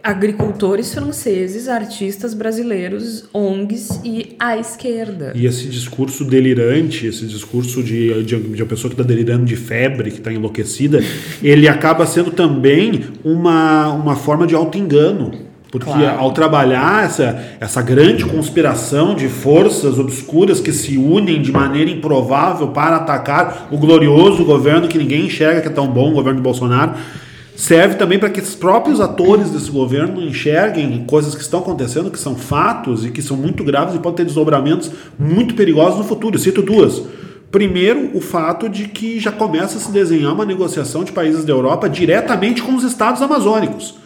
agricultores 0.02 0.92
franceses, 0.92 1.66
artistas 1.66 2.34
brasileiros, 2.34 3.24
ONGs 3.32 4.00
e 4.04 4.36
a 4.38 4.58
esquerda. 4.58 5.32
E 5.34 5.46
esse 5.46 5.68
discurso 5.68 6.24
delirante, 6.24 7.06
esse 7.06 7.26
discurso 7.26 7.82
de, 7.82 8.22
de, 8.22 8.38
de 8.38 8.62
uma 8.62 8.68
pessoa 8.68 8.90
que 8.90 9.00
está 9.00 9.02
delirando 9.02 9.46
de 9.46 9.56
febre, 9.56 10.10
que 10.10 10.18
está 10.18 10.30
enlouquecida, 10.30 11.02
ele 11.42 11.66
acaba 11.66 12.04
sendo 12.06 12.30
também 12.30 13.04
uma, 13.24 13.88
uma 13.92 14.16
forma 14.16 14.46
de 14.46 14.54
auto-engano. 14.54 15.48
Porque 15.70 15.86
Claro. 15.86 16.18
ao 16.18 16.32
trabalhar 16.32 17.04
essa, 17.04 17.42
essa 17.60 17.80
grande 17.80 18.24
conspiração 18.24 19.14
de 19.14 19.28
forças 19.28 20.00
obscuras 20.00 20.60
que 20.60 20.72
se 20.72 20.98
unem 20.98 21.40
de 21.40 21.52
maneira 21.52 21.88
improvável 21.88 22.68
para 22.68 22.96
atacar 22.96 23.68
o 23.70 23.78
glorioso 23.78 24.44
governo 24.44 24.88
que 24.88 24.98
ninguém 24.98 25.26
enxerga 25.26 25.60
que 25.60 25.68
é 25.68 25.70
tão 25.70 25.86
bom, 25.86 26.10
o 26.10 26.14
governo 26.14 26.40
do 26.40 26.42
Bolsonaro, 26.42 26.94
serve 27.60 27.96
também 27.96 28.18
para 28.18 28.30
que 28.30 28.40
os 28.40 28.54
próprios 28.54 29.02
atores 29.02 29.50
desse 29.50 29.70
governo 29.70 30.22
enxerguem 30.22 31.04
coisas 31.04 31.34
que 31.34 31.42
estão 31.42 31.60
acontecendo, 31.60 32.10
que 32.10 32.18
são 32.18 32.34
fatos 32.34 33.04
e 33.04 33.10
que 33.10 33.20
são 33.20 33.36
muito 33.36 33.62
graves 33.62 33.94
e 33.94 33.98
podem 33.98 34.16
ter 34.16 34.24
desdobramentos 34.24 34.90
muito 35.18 35.54
perigosos 35.54 35.98
no 35.98 36.04
futuro. 36.04 36.36
Eu 36.36 36.40
cito 36.40 36.62
duas. 36.62 37.02
Primeiro, 37.50 38.16
o 38.16 38.20
fato 38.22 38.66
de 38.66 38.88
que 38.88 39.20
já 39.20 39.30
começa 39.30 39.76
a 39.76 39.80
se 39.80 39.92
desenhar 39.92 40.32
uma 40.32 40.46
negociação 40.46 41.04
de 41.04 41.12
países 41.12 41.44
da 41.44 41.52
Europa 41.52 41.86
diretamente 41.86 42.62
com 42.62 42.74
os 42.74 42.82
estados 42.82 43.20
amazônicos 43.20 43.99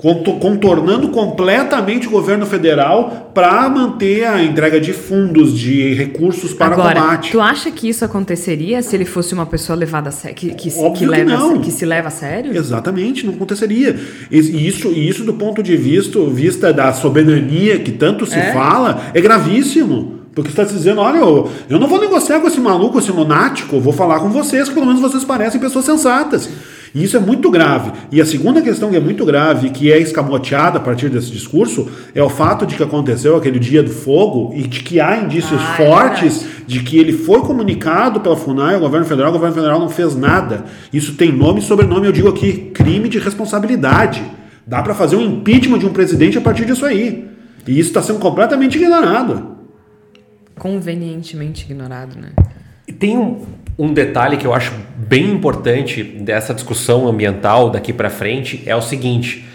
contornando 0.00 1.08
completamente 1.08 2.06
o 2.06 2.10
governo 2.10 2.46
federal 2.46 3.32
para 3.34 3.68
manter 3.68 4.24
a 4.24 4.40
entrega 4.40 4.80
de 4.80 4.92
fundos, 4.92 5.58
de 5.58 5.92
recursos 5.92 6.54
para 6.54 6.72
Agora, 6.74 7.00
combate. 7.00 7.32
tu 7.32 7.40
acha 7.40 7.68
que 7.72 7.88
isso 7.88 8.04
aconteceria 8.04 8.80
se 8.80 8.94
ele 8.94 9.04
fosse 9.04 9.34
uma 9.34 9.44
pessoa 9.44 9.76
levada 9.76 10.10
a 10.10 10.12
sério, 10.12 10.36
que, 10.36 10.54
que, 10.54 10.68
Óbvio 10.78 10.92
que 10.92 10.98
que 11.00 11.06
leva, 11.06 11.32
a 11.32 11.38
não. 11.38 11.60
que 11.60 11.72
se 11.72 11.84
leva 11.84 12.06
a 12.06 12.10
sério? 12.12 12.56
Exatamente, 12.56 13.26
não 13.26 13.34
aconteceria. 13.34 13.98
E 14.30 14.38
isso, 14.68 14.88
isso 14.92 15.24
do 15.24 15.34
ponto 15.34 15.64
de 15.64 15.76
vista, 15.76 16.20
vista 16.26 16.72
da 16.72 16.92
soberania 16.92 17.80
que 17.80 17.90
tanto 17.90 18.24
se 18.24 18.36
É? 18.38 18.52
fala, 18.52 19.10
é 19.12 19.20
gravíssimo. 19.20 20.16
Porque 20.32 20.52
você 20.52 20.62
está 20.62 20.72
dizendo, 20.76 21.00
olha, 21.00 21.18
eu, 21.18 21.50
eu 21.68 21.80
não 21.80 21.88
vou 21.88 22.00
negociar 22.00 22.38
com 22.38 22.46
esse 22.46 22.60
maluco, 22.60 23.00
esse 23.00 23.10
lunático, 23.10 23.80
vou 23.80 23.92
falar 23.92 24.20
com 24.20 24.28
vocês, 24.30 24.68
que 24.68 24.74
pelo 24.74 24.86
menos 24.86 25.00
vocês 25.00 25.24
parecem 25.24 25.60
pessoas 25.60 25.84
sensatas. 25.84 26.48
E 26.94 27.04
isso 27.04 27.16
é 27.16 27.20
muito 27.20 27.50
grave. 27.50 27.92
E 28.10 28.20
a 28.20 28.26
segunda 28.26 28.62
questão 28.62 28.90
que 28.90 28.96
é 28.96 29.00
muito 29.00 29.24
grave, 29.24 29.70
que 29.70 29.92
é 29.92 29.98
escamoteada 29.98 30.78
a 30.78 30.80
partir 30.80 31.08
desse 31.08 31.30
discurso, 31.30 31.88
é 32.14 32.22
o 32.22 32.28
fato 32.28 32.66
de 32.66 32.74
que 32.74 32.82
aconteceu 32.82 33.36
aquele 33.36 33.58
dia 33.58 33.82
do 33.82 33.90
fogo 33.90 34.52
e 34.54 34.62
de 34.66 34.82
que 34.82 35.00
há 35.00 35.16
indícios 35.16 35.60
Ah, 35.60 35.74
é 35.74 35.86
fortes 35.86 36.46
de 36.66 36.80
que 36.80 36.98
ele 36.98 37.12
foi 37.12 37.40
comunicado 37.40 38.20
pela 38.20 38.36
FUNAI 38.36 38.74
ao 38.74 38.80
governo 38.80 39.06
federal, 39.06 39.30
o 39.30 39.34
governo 39.34 39.54
federal 39.54 39.80
não 39.80 39.88
fez 39.88 40.14
nada. 40.14 40.64
Isso 40.92 41.14
tem 41.14 41.32
nome 41.32 41.60
e 41.60 41.62
sobrenome, 41.62 42.06
eu 42.06 42.12
digo 42.12 42.28
aqui, 42.28 42.70
crime 42.74 43.08
de 43.08 43.18
responsabilidade. 43.18 44.22
Dá 44.66 44.82
para 44.82 44.94
fazer 44.94 45.16
um 45.16 45.22
impeachment 45.22 45.78
de 45.78 45.86
um 45.86 45.92
presidente 45.92 46.36
a 46.36 46.40
partir 46.40 46.66
disso 46.66 46.84
aí. 46.84 47.26
E 47.66 47.78
isso 47.78 47.88
está 47.88 48.02
sendo 48.02 48.18
completamente 48.18 48.76
ignorado. 48.76 49.56
Convenientemente 50.58 51.64
ignorado, 51.64 52.18
né? 52.18 52.32
E 52.86 52.92
tem 52.92 53.16
um, 53.16 53.42
um 53.78 53.92
detalhe 53.92 54.36
que 54.36 54.46
eu 54.46 54.52
acho 54.52 54.72
bem 54.96 55.30
importante 55.30 56.02
dessa 56.02 56.52
discussão 56.52 57.06
ambiental 57.06 57.70
daqui 57.70 57.92
para 57.92 58.10
frente 58.10 58.62
é 58.66 58.74
o 58.74 58.82
seguinte. 58.82 59.46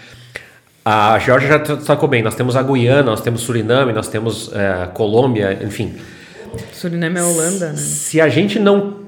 A 0.84 1.18
Geórgia 1.18 1.48
já 1.48 1.58
destacou 1.58 2.08
bem, 2.08 2.22
nós 2.22 2.34
temos 2.34 2.56
a 2.56 2.62
Guiana, 2.62 3.02
nós 3.02 3.20
temos 3.20 3.42
Suriname, 3.42 3.92
nós 3.92 4.08
temos 4.08 4.50
eh, 4.52 4.88
Colômbia, 4.94 5.58
enfim. 5.62 5.94
Suriname 6.72 7.18
é 7.18 7.22
Holanda, 7.22 7.70
né? 7.70 7.76
Se 7.76 8.20
a 8.20 8.28
gente 8.28 8.58
não 8.58 9.04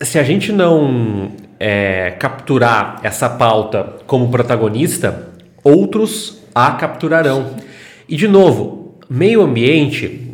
se 0.00 0.18
a 0.18 0.24
gente 0.24 0.50
não 0.50 1.30
é, 1.60 2.10
capturar 2.18 2.98
essa 3.04 3.28
pauta 3.30 3.98
como 4.04 4.28
protagonista, 4.30 5.28
outros 5.62 6.38
a 6.52 6.72
capturarão. 6.72 7.54
E 8.08 8.16
de 8.16 8.26
novo, 8.26 8.98
meio 9.08 9.42
ambiente, 9.42 10.31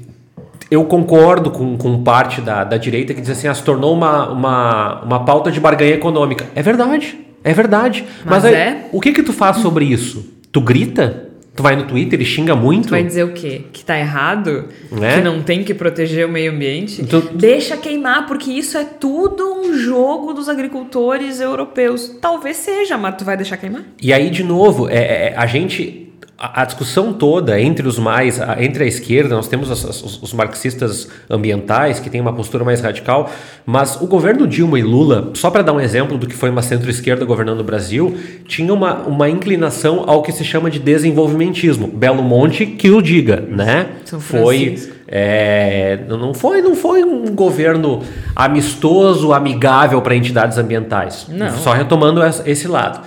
eu 0.71 0.85
concordo 0.85 1.51
com, 1.51 1.77
com 1.77 2.03
parte 2.03 2.41
da, 2.41 2.65
da 2.65 2.77
direita 2.77 3.15
que 3.15 3.21
diz 3.21 3.31
assim, 3.31 3.49
ah, 3.49 3.55
se 3.55 3.63
tornou 3.63 3.95
uma, 3.95 4.29
uma, 4.31 5.03
uma 5.03 5.25
pauta 5.25 5.51
de 5.51 5.61
barganha 5.61 5.95
econômica. 5.95 6.47
É 6.55 6.63
verdade, 6.63 7.19
é 7.43 7.53
verdade. 7.55 8.05
Mas 8.25 8.45
aí, 8.45 8.55
é? 8.55 8.89
o 8.93 9.01
que 9.01 9.13
que 9.13 9.23
tu 9.23 9.33
faz 9.33 9.59
sobre 9.59 9.85
isso? 9.85 10.35
Tu 10.53 10.61
grita? 10.61 11.29
Tu 11.59 11.63
vai 11.63 11.75
no 11.75 11.83
Twitter 11.87 12.21
e 12.21 12.25
xinga 12.25 12.55
muito? 12.55 12.85
Tu 12.87 12.91
vai 12.91 13.03
dizer 13.03 13.25
o 13.25 13.33
quê? 13.33 13.63
Que 13.73 13.85
tá 13.85 13.99
errado? 13.99 14.67
Né? 14.93 15.17
Que 15.17 15.23
não 15.23 15.43
tem 15.43 15.65
que 15.65 15.75
proteger 15.75 16.25
o 16.25 16.29
meio 16.29 16.53
ambiente? 16.53 17.03
Então- 17.03 17.21
Deixa 17.35 17.77
queimar, 17.77 18.29
porque 18.29 18.49
isso 18.53 18.79
é 18.79 18.85
tudo 18.85 19.43
um 19.55 19.77
jogo 19.77 20.33
dos 20.33 20.49
agricultores 20.49 21.41
europeus. 21.41 22.17
Talvez 22.21 22.59
seja, 22.59 22.97
mas 22.97 23.17
tu 23.17 23.25
vai 23.25 23.37
deixar 23.37 23.57
queimar? 23.57 23.83
E 24.01 24.13
aí, 24.13 24.31
de 24.31 24.45
novo, 24.45 24.89
é, 24.89 25.31
é, 25.31 25.35
a 25.37 25.47
gente. 25.47 26.08
A, 26.41 26.63
a 26.63 26.65
discussão 26.65 27.13
toda 27.13 27.61
entre 27.61 27.89
os 27.89 27.99
mais. 27.99 28.41
a- 28.41 28.63
entre 28.63 28.85
a 28.85 28.87
esquerda, 28.87 29.35
nós 29.35 29.49
temos 29.49 29.71
as- 29.73 29.83
os, 29.85 30.23
os 30.23 30.33
marxistas 30.33 31.09
ambientais, 31.29 31.99
que 31.99 32.09
têm 32.09 32.21
uma 32.21 32.33
postura 32.33 32.65
mais 32.65 32.81
radical, 32.81 33.29
mas 33.67 34.01
o 34.01 34.07
governo 34.07 34.47
Dilma 34.47 34.79
e 34.79 34.83
Lula, 34.83 35.31
só 35.35 35.51
para 35.51 35.63
dar 35.63 35.73
um 35.73 35.81
exemplo 35.81 36.17
do 36.17 36.29
que 36.29 36.35
foi 36.37 36.49
uma 36.51 36.63
centro-esquerda 36.63 37.25
governando 37.25 37.59
o 37.61 37.65
Brasil, 37.65 38.17
tinha 38.47 38.73
uma, 38.73 38.99
uma 39.01 39.29
inclinação 39.29 40.05
ao 40.07 40.23
que 40.23 40.31
se 40.31 40.45
chama 40.45 40.71
de 40.71 40.79
desenvolvimentismo. 40.79 41.89
Belo 41.89 42.23
Monte 42.23 42.65
que 42.67 42.89
o 42.91 43.03
diga, 43.03 43.41
né? 43.49 43.89
São 44.05 44.21
foi. 44.21 44.79
É, 45.11 45.99
não 46.09 46.33
foi 46.35 46.61
não 46.63 46.77
foi 46.77 47.03
um 47.03 47.35
governo 47.35 48.03
amistoso, 48.37 49.33
amigável 49.33 50.01
para 50.03 50.15
entidades 50.15 50.57
ambientais. 50.59 51.27
Não. 51.29 51.51
Só 51.59 51.73
retomando 51.73 52.21
esse 52.47 52.69
lado. 52.69 53.01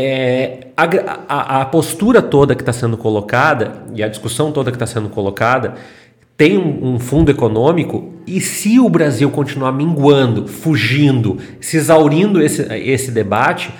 É, 0.00 0.68
a, 0.76 0.84
a, 1.28 1.60
a 1.60 1.64
postura 1.66 2.22
toda 2.22 2.54
que 2.54 2.62
está 2.62 2.72
sendo 2.72 2.96
colocada 2.96 3.82
e 3.94 4.02
a 4.02 4.08
discussão 4.08 4.50
toda 4.50 4.70
que 4.70 4.76
está 4.76 4.86
sendo 4.86 5.08
colocada 5.08 5.74
tem 6.36 6.56
um, 6.56 6.94
um, 6.94 6.98
fundo 6.98 7.30
econômico 7.30 8.14
e 8.26 8.40
se 8.40 8.80
o 8.80 8.88
Brasil 8.88 9.30
continuar 9.30 9.72
minguando, 9.72 10.48
fugindo, 10.48 11.36
se 11.60 11.76
exaurindo 11.76 12.42
esse, 12.42 12.62
esse 12.62 13.10
debate, 13.10 13.70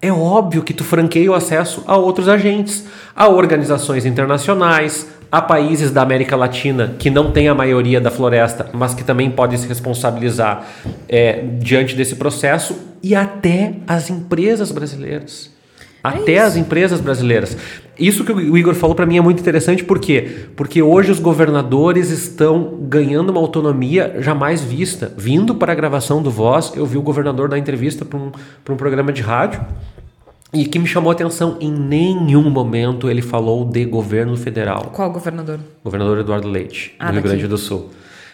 é 0.00 0.12
óbvio 0.12 0.62
que 0.62 0.72
tu 0.72 0.84
franqueia 0.84 1.32
o 1.32 1.34
acesso 1.34 1.82
a 1.84 1.96
outros 1.96 2.28
agentes, 2.28 2.84
a 3.14 3.26
organizações 3.28 4.06
internacionais, 4.06 5.08
a 5.32 5.42
países 5.42 5.90
da 5.90 6.02
América 6.02 6.36
Latina 6.36 6.94
que 6.96 7.10
não 7.10 7.32
têm 7.32 7.48
a 7.48 7.54
maioria 7.54 8.00
da 8.00 8.10
floresta, 8.10 8.70
mas 8.72 8.94
que 8.94 9.02
também 9.02 9.28
podem 9.28 9.58
se 9.58 9.66
responsabilizar 9.66 10.64
é, 11.08 11.44
diante 11.58 11.96
desse 11.96 12.14
processo, 12.14 12.78
e 13.02 13.14
até 13.14 13.74
as 13.86 14.10
empresas 14.10 14.70
brasileiras. 14.72 15.55
É 16.14 16.18
até 16.18 16.32
isso. 16.34 16.46
as 16.46 16.56
empresas 16.56 17.00
brasileiras. 17.00 17.56
Isso 17.98 18.24
que 18.24 18.32
o 18.32 18.56
Igor 18.56 18.74
falou 18.74 18.94
para 18.94 19.06
mim 19.06 19.16
é 19.16 19.20
muito 19.20 19.40
interessante, 19.40 19.82
por 19.82 19.98
quê? 19.98 20.48
Porque 20.54 20.82
hoje 20.82 21.10
os 21.10 21.18
governadores 21.18 22.10
estão 22.10 22.78
ganhando 22.82 23.30
uma 23.30 23.40
autonomia 23.40 24.16
jamais 24.20 24.62
vista. 24.62 25.12
Vindo 25.16 25.54
para 25.54 25.72
a 25.72 25.74
gravação 25.74 26.22
do 26.22 26.30
Voz, 26.30 26.72
eu 26.76 26.84
vi 26.84 26.98
o 26.98 27.02
governador 27.02 27.48
dar 27.48 27.58
entrevista 27.58 28.04
para 28.04 28.18
um, 28.18 28.30
um 28.68 28.76
programa 28.76 29.12
de 29.12 29.22
rádio 29.22 29.64
e 30.52 30.64
que 30.64 30.78
me 30.78 30.86
chamou 30.86 31.10
a 31.10 31.14
atenção, 31.14 31.56
em 31.60 31.70
nenhum 31.70 32.48
momento 32.48 33.10
ele 33.10 33.22
falou 33.22 33.64
de 33.64 33.84
governo 33.84 34.36
federal. 34.36 34.90
Qual 34.92 35.10
governador? 35.10 35.58
Governador 35.82 36.18
Eduardo 36.18 36.48
Leite, 36.48 36.94
ah, 36.98 37.06
do 37.06 37.14
Rio 37.14 37.22
Grande 37.22 37.48
do 37.48 37.58
Sul. 37.58 37.90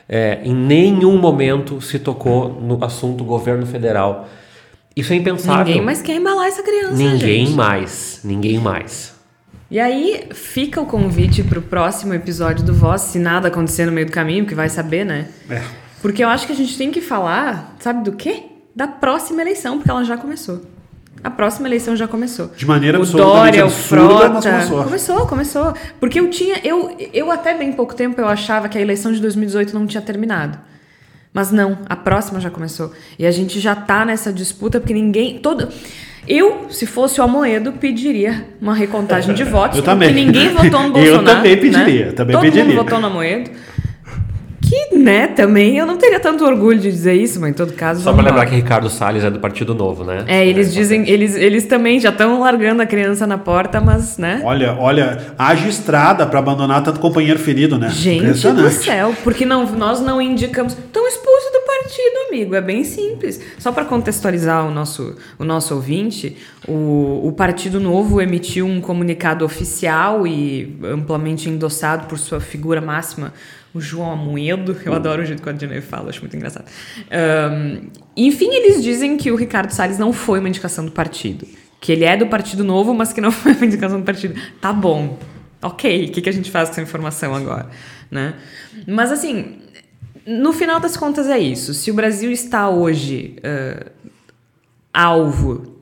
É, 0.08 0.40
em 0.44 0.54
nenhum 0.54 1.16
momento 1.18 1.80
se 1.80 1.98
tocou 1.98 2.60
no 2.60 2.84
assunto 2.84 3.24
governo 3.24 3.64
federal. 3.66 4.28
Isso 4.94 5.12
é 5.12 5.16
impensável. 5.16 5.64
Ninguém 5.64 5.82
mais 5.82 6.02
quer 6.02 6.16
embalar 6.16 6.46
essa 6.46 6.62
criança. 6.62 6.94
Ninguém 6.94 7.46
gente. 7.46 7.56
mais. 7.56 8.20
Ninguém 8.22 8.58
mais. 8.58 9.14
E 9.70 9.80
aí 9.80 10.28
fica 10.34 10.80
o 10.80 10.86
convite 10.86 11.42
para 11.42 11.58
o 11.58 11.62
próximo 11.62 12.12
episódio 12.12 12.62
do 12.64 12.74
Voz, 12.74 13.00
se 13.00 13.18
nada 13.18 13.48
acontecer 13.48 13.86
no 13.86 13.92
meio 13.92 14.06
do 14.06 14.12
caminho, 14.12 14.44
que 14.44 14.54
vai 14.54 14.68
saber, 14.68 15.04
né? 15.04 15.28
É. 15.48 15.62
Porque 16.02 16.22
eu 16.22 16.28
acho 16.28 16.46
que 16.46 16.52
a 16.52 16.56
gente 16.56 16.76
tem 16.76 16.90
que 16.90 17.00
falar, 17.00 17.74
sabe 17.78 18.04
do 18.04 18.12
quê? 18.12 18.42
Da 18.76 18.86
próxima 18.86 19.40
eleição, 19.40 19.78
porque 19.78 19.90
ela 19.90 20.04
já 20.04 20.18
começou. 20.18 20.60
A 21.24 21.30
próxima 21.30 21.68
eleição 21.68 21.94
já 21.96 22.08
começou. 22.08 22.48
De 22.56 22.66
maneira 22.66 23.00
o 23.00 23.06
Dória, 23.06 23.64
absurda, 23.64 24.04
o 24.04 24.08
Frota, 24.08 24.28
mas 24.28 24.44
começou. 24.44 24.84
Começou, 24.84 25.26
começou. 25.26 25.74
Porque 26.00 26.18
eu 26.20 26.28
tinha, 26.28 26.60
eu, 26.64 26.94
eu 27.12 27.30
até 27.30 27.56
bem 27.56 27.72
pouco 27.72 27.94
tempo 27.94 28.20
eu 28.20 28.26
achava 28.28 28.68
que 28.68 28.76
a 28.76 28.80
eleição 28.80 29.12
de 29.12 29.20
2018 29.20 29.72
não 29.72 29.86
tinha 29.86 30.02
terminado. 30.02 30.58
Mas 31.32 31.50
não, 31.50 31.78
a 31.88 31.96
próxima 31.96 32.40
já 32.40 32.50
começou. 32.50 32.92
E 33.18 33.24
a 33.26 33.30
gente 33.30 33.58
já 33.58 33.74
tá 33.74 34.04
nessa 34.04 34.32
disputa 34.32 34.78
porque 34.78 34.92
ninguém, 34.92 35.38
todo 35.38 35.68
eu, 36.26 36.66
se 36.70 36.86
fosse 36.86 37.20
o 37.20 37.24
Amoedo, 37.24 37.72
pediria 37.72 38.46
uma 38.60 38.74
recontagem 38.74 39.34
de 39.34 39.42
votos. 39.44 39.78
Eu 39.78 39.82
também. 39.84 40.08
Porque 40.08 40.24
ninguém 40.24 40.48
votou 40.50 40.82
no 40.82 40.90
Bolsonaro. 40.92 41.22
Eu 41.22 41.24
também 41.24 41.56
pediria. 41.56 42.06
Né? 42.06 42.12
Também 42.12 42.32
Todo 42.34 42.42
pediria. 42.42 42.64
mundo 42.64 42.76
votou 42.76 43.00
no 43.00 43.06
Amoedo 43.08 43.50
que, 44.72 44.96
né, 44.96 45.26
também 45.26 45.76
eu 45.76 45.84
não 45.84 45.98
teria 45.98 46.18
tanto 46.18 46.46
orgulho 46.46 46.78
de 46.78 46.90
dizer 46.90 47.12
isso, 47.12 47.38
mas 47.38 47.50
em 47.50 47.52
todo 47.52 47.74
caso. 47.74 48.02
Só 48.02 48.12
para 48.12 48.22
lembrar 48.22 48.46
que 48.46 48.54
Ricardo 48.54 48.88
Salles 48.88 49.22
é 49.22 49.30
do 49.30 49.38
Partido 49.38 49.74
Novo, 49.74 50.02
né? 50.02 50.24
É, 50.26 50.46
eles 50.46 50.68
é, 50.68 50.70
dizem, 50.70 51.06
eles, 51.06 51.36
eles 51.36 51.66
também 51.66 52.00
já 52.00 52.08
estão 52.08 52.40
largando 52.40 52.80
a 52.80 52.86
criança 52.86 53.26
na 53.26 53.36
porta, 53.36 53.82
mas, 53.82 54.16
né? 54.16 54.40
Olha, 54.42 54.72
olha, 54.78 55.34
haja 55.38 55.68
estrada 55.68 56.26
para 56.26 56.38
abandonar 56.38 56.82
tanto 56.82 57.00
companheiro 57.00 57.38
ferido, 57.38 57.78
né? 57.78 57.90
Gente 57.90 58.48
do 58.48 58.70
céu, 58.70 59.14
porque 59.22 59.44
não, 59.44 59.66
nós 59.72 60.00
não 60.00 60.22
indicamos. 60.22 60.72
Estão 60.72 61.06
expulsos 61.06 61.52
do 61.52 61.60
partido, 61.66 62.28
amigo. 62.28 62.54
É 62.54 62.60
bem 62.62 62.82
simples. 62.82 63.42
Só 63.58 63.72
para 63.72 63.84
contextualizar 63.84 64.66
o 64.66 64.70
nosso, 64.70 65.16
o 65.38 65.44
nosso 65.44 65.74
ouvinte, 65.74 66.36
o, 66.66 67.20
o 67.26 67.32
Partido 67.32 67.78
Novo 67.78 68.22
emitiu 68.22 68.64
um 68.64 68.80
comunicado 68.80 69.44
oficial 69.44 70.26
e 70.26 70.78
amplamente 70.82 71.50
endossado 71.50 72.06
por 72.06 72.18
sua 72.18 72.40
figura 72.40 72.80
máxima 72.80 73.34
o 73.74 73.80
João 73.80 74.12
Amoedo. 74.12 74.76
Eu 74.84 74.92
adoro 74.92 75.22
o 75.22 75.24
jeito 75.24 75.42
que 75.42 75.48
o 75.48 75.50
Adnei 75.50 75.80
fala, 75.80 76.10
acho 76.10 76.20
muito 76.20 76.36
engraçado. 76.36 76.66
Um, 77.10 77.88
enfim, 78.16 78.48
eles 78.52 78.82
dizem 78.82 79.16
que 79.16 79.30
o 79.30 79.36
Ricardo 79.36 79.70
Salles 79.70 79.98
não 79.98 80.12
foi 80.12 80.38
uma 80.38 80.48
indicação 80.48 80.84
do 80.84 80.90
partido. 80.90 81.46
Que 81.80 81.92
ele 81.92 82.04
é 82.04 82.16
do 82.16 82.26
Partido 82.26 82.62
Novo, 82.62 82.94
mas 82.94 83.12
que 83.12 83.20
não 83.20 83.30
foi 83.32 83.52
uma 83.52 83.66
indicação 83.66 83.98
do 83.98 84.04
partido. 84.04 84.40
Tá 84.60 84.72
bom. 84.72 85.18
Ok, 85.60 86.06
o 86.06 86.12
que, 86.12 86.20
que 86.20 86.28
a 86.28 86.32
gente 86.32 86.50
faz 86.50 86.68
com 86.68 86.72
essa 86.72 86.82
informação 86.82 87.34
agora? 87.34 87.68
Né? 88.10 88.34
Mas 88.86 89.12
assim, 89.12 89.58
no 90.26 90.52
final 90.52 90.80
das 90.80 90.96
contas 90.96 91.28
é 91.28 91.38
isso. 91.38 91.72
Se 91.72 91.90
o 91.90 91.94
Brasil 91.94 92.30
está 92.30 92.68
hoje 92.68 93.36
uh, 93.38 93.90
alvo, 94.92 95.80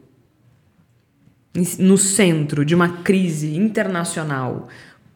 no 1.78 1.98
centro 1.98 2.64
de 2.64 2.74
uma 2.74 3.02
crise 3.02 3.56
internacional 3.56 4.68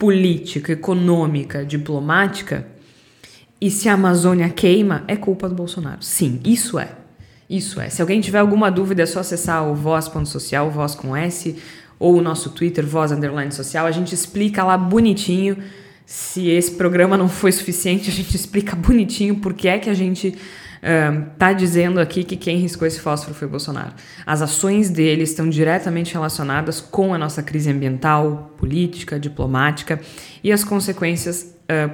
política, 0.05 0.73
econômica, 0.73 1.65
diplomática, 1.65 2.67
e 3.59 3.71
se 3.71 3.89
a 3.89 3.95
Amazônia 3.95 4.51
queima, 4.51 5.03
é 5.09 5.17
culpa 5.17 5.49
do 5.49 5.55
Bolsonaro. 5.55 6.03
Sim, 6.03 6.41
isso 6.45 6.79
é. 6.79 6.91
Isso 7.49 7.81
é. 7.81 7.89
Se 7.89 8.03
alguém 8.03 8.21
tiver 8.21 8.41
alguma 8.41 8.71
dúvida, 8.71 9.03
é 9.03 9.07
só 9.07 9.21
acessar 9.21 9.67
o 9.67 9.75
voz.social, 9.75 10.71
voz 10.71 10.95
com 10.95 11.17
S, 11.17 11.57
ou 11.99 12.19
o 12.19 12.21
nosso 12.21 12.51
Twitter, 12.51 12.85
voz 12.85 13.13
underline 13.13 13.51
social. 13.51 13.87
A 13.87 13.91
gente 13.91 14.15
explica 14.15 14.63
lá 14.63 14.77
bonitinho. 14.77 15.57
Se 16.05 16.51
esse 16.51 16.73
programa 16.73 17.17
não 17.17 17.31
foi 17.31 17.51
suficiente, 17.51 18.11
a 18.11 18.13
gente 18.13 18.37
explica 18.37 18.77
bonitinho 18.77 19.37
por 19.37 19.55
que 19.55 19.69
é 19.69 19.79
que 19.79 19.89
a 19.89 19.95
gente 19.95 20.37
está 21.33 21.53
dizendo 21.55 21.99
aqui 21.99 22.23
que 22.23 22.37
quem 22.37 22.59
riscou 22.59 22.87
esse 22.87 23.01
fósforo 23.01 23.35
foi 23.35 23.49
Bolsonaro. 23.49 23.95
As 24.27 24.43
ações 24.43 24.91
dele 24.91 25.23
estão 25.23 25.49
diretamente 25.49 26.13
relacionadas 26.13 26.81
com 26.81 27.15
a 27.15 27.19
nossa 27.19 27.43
crise 27.43 27.71
ambiental, 27.71 28.53
política, 28.59 29.19
diplomática 29.19 29.99
e 30.43 30.53
as 30.53 30.63
consequências, 30.63 31.57
uh, 31.71 31.91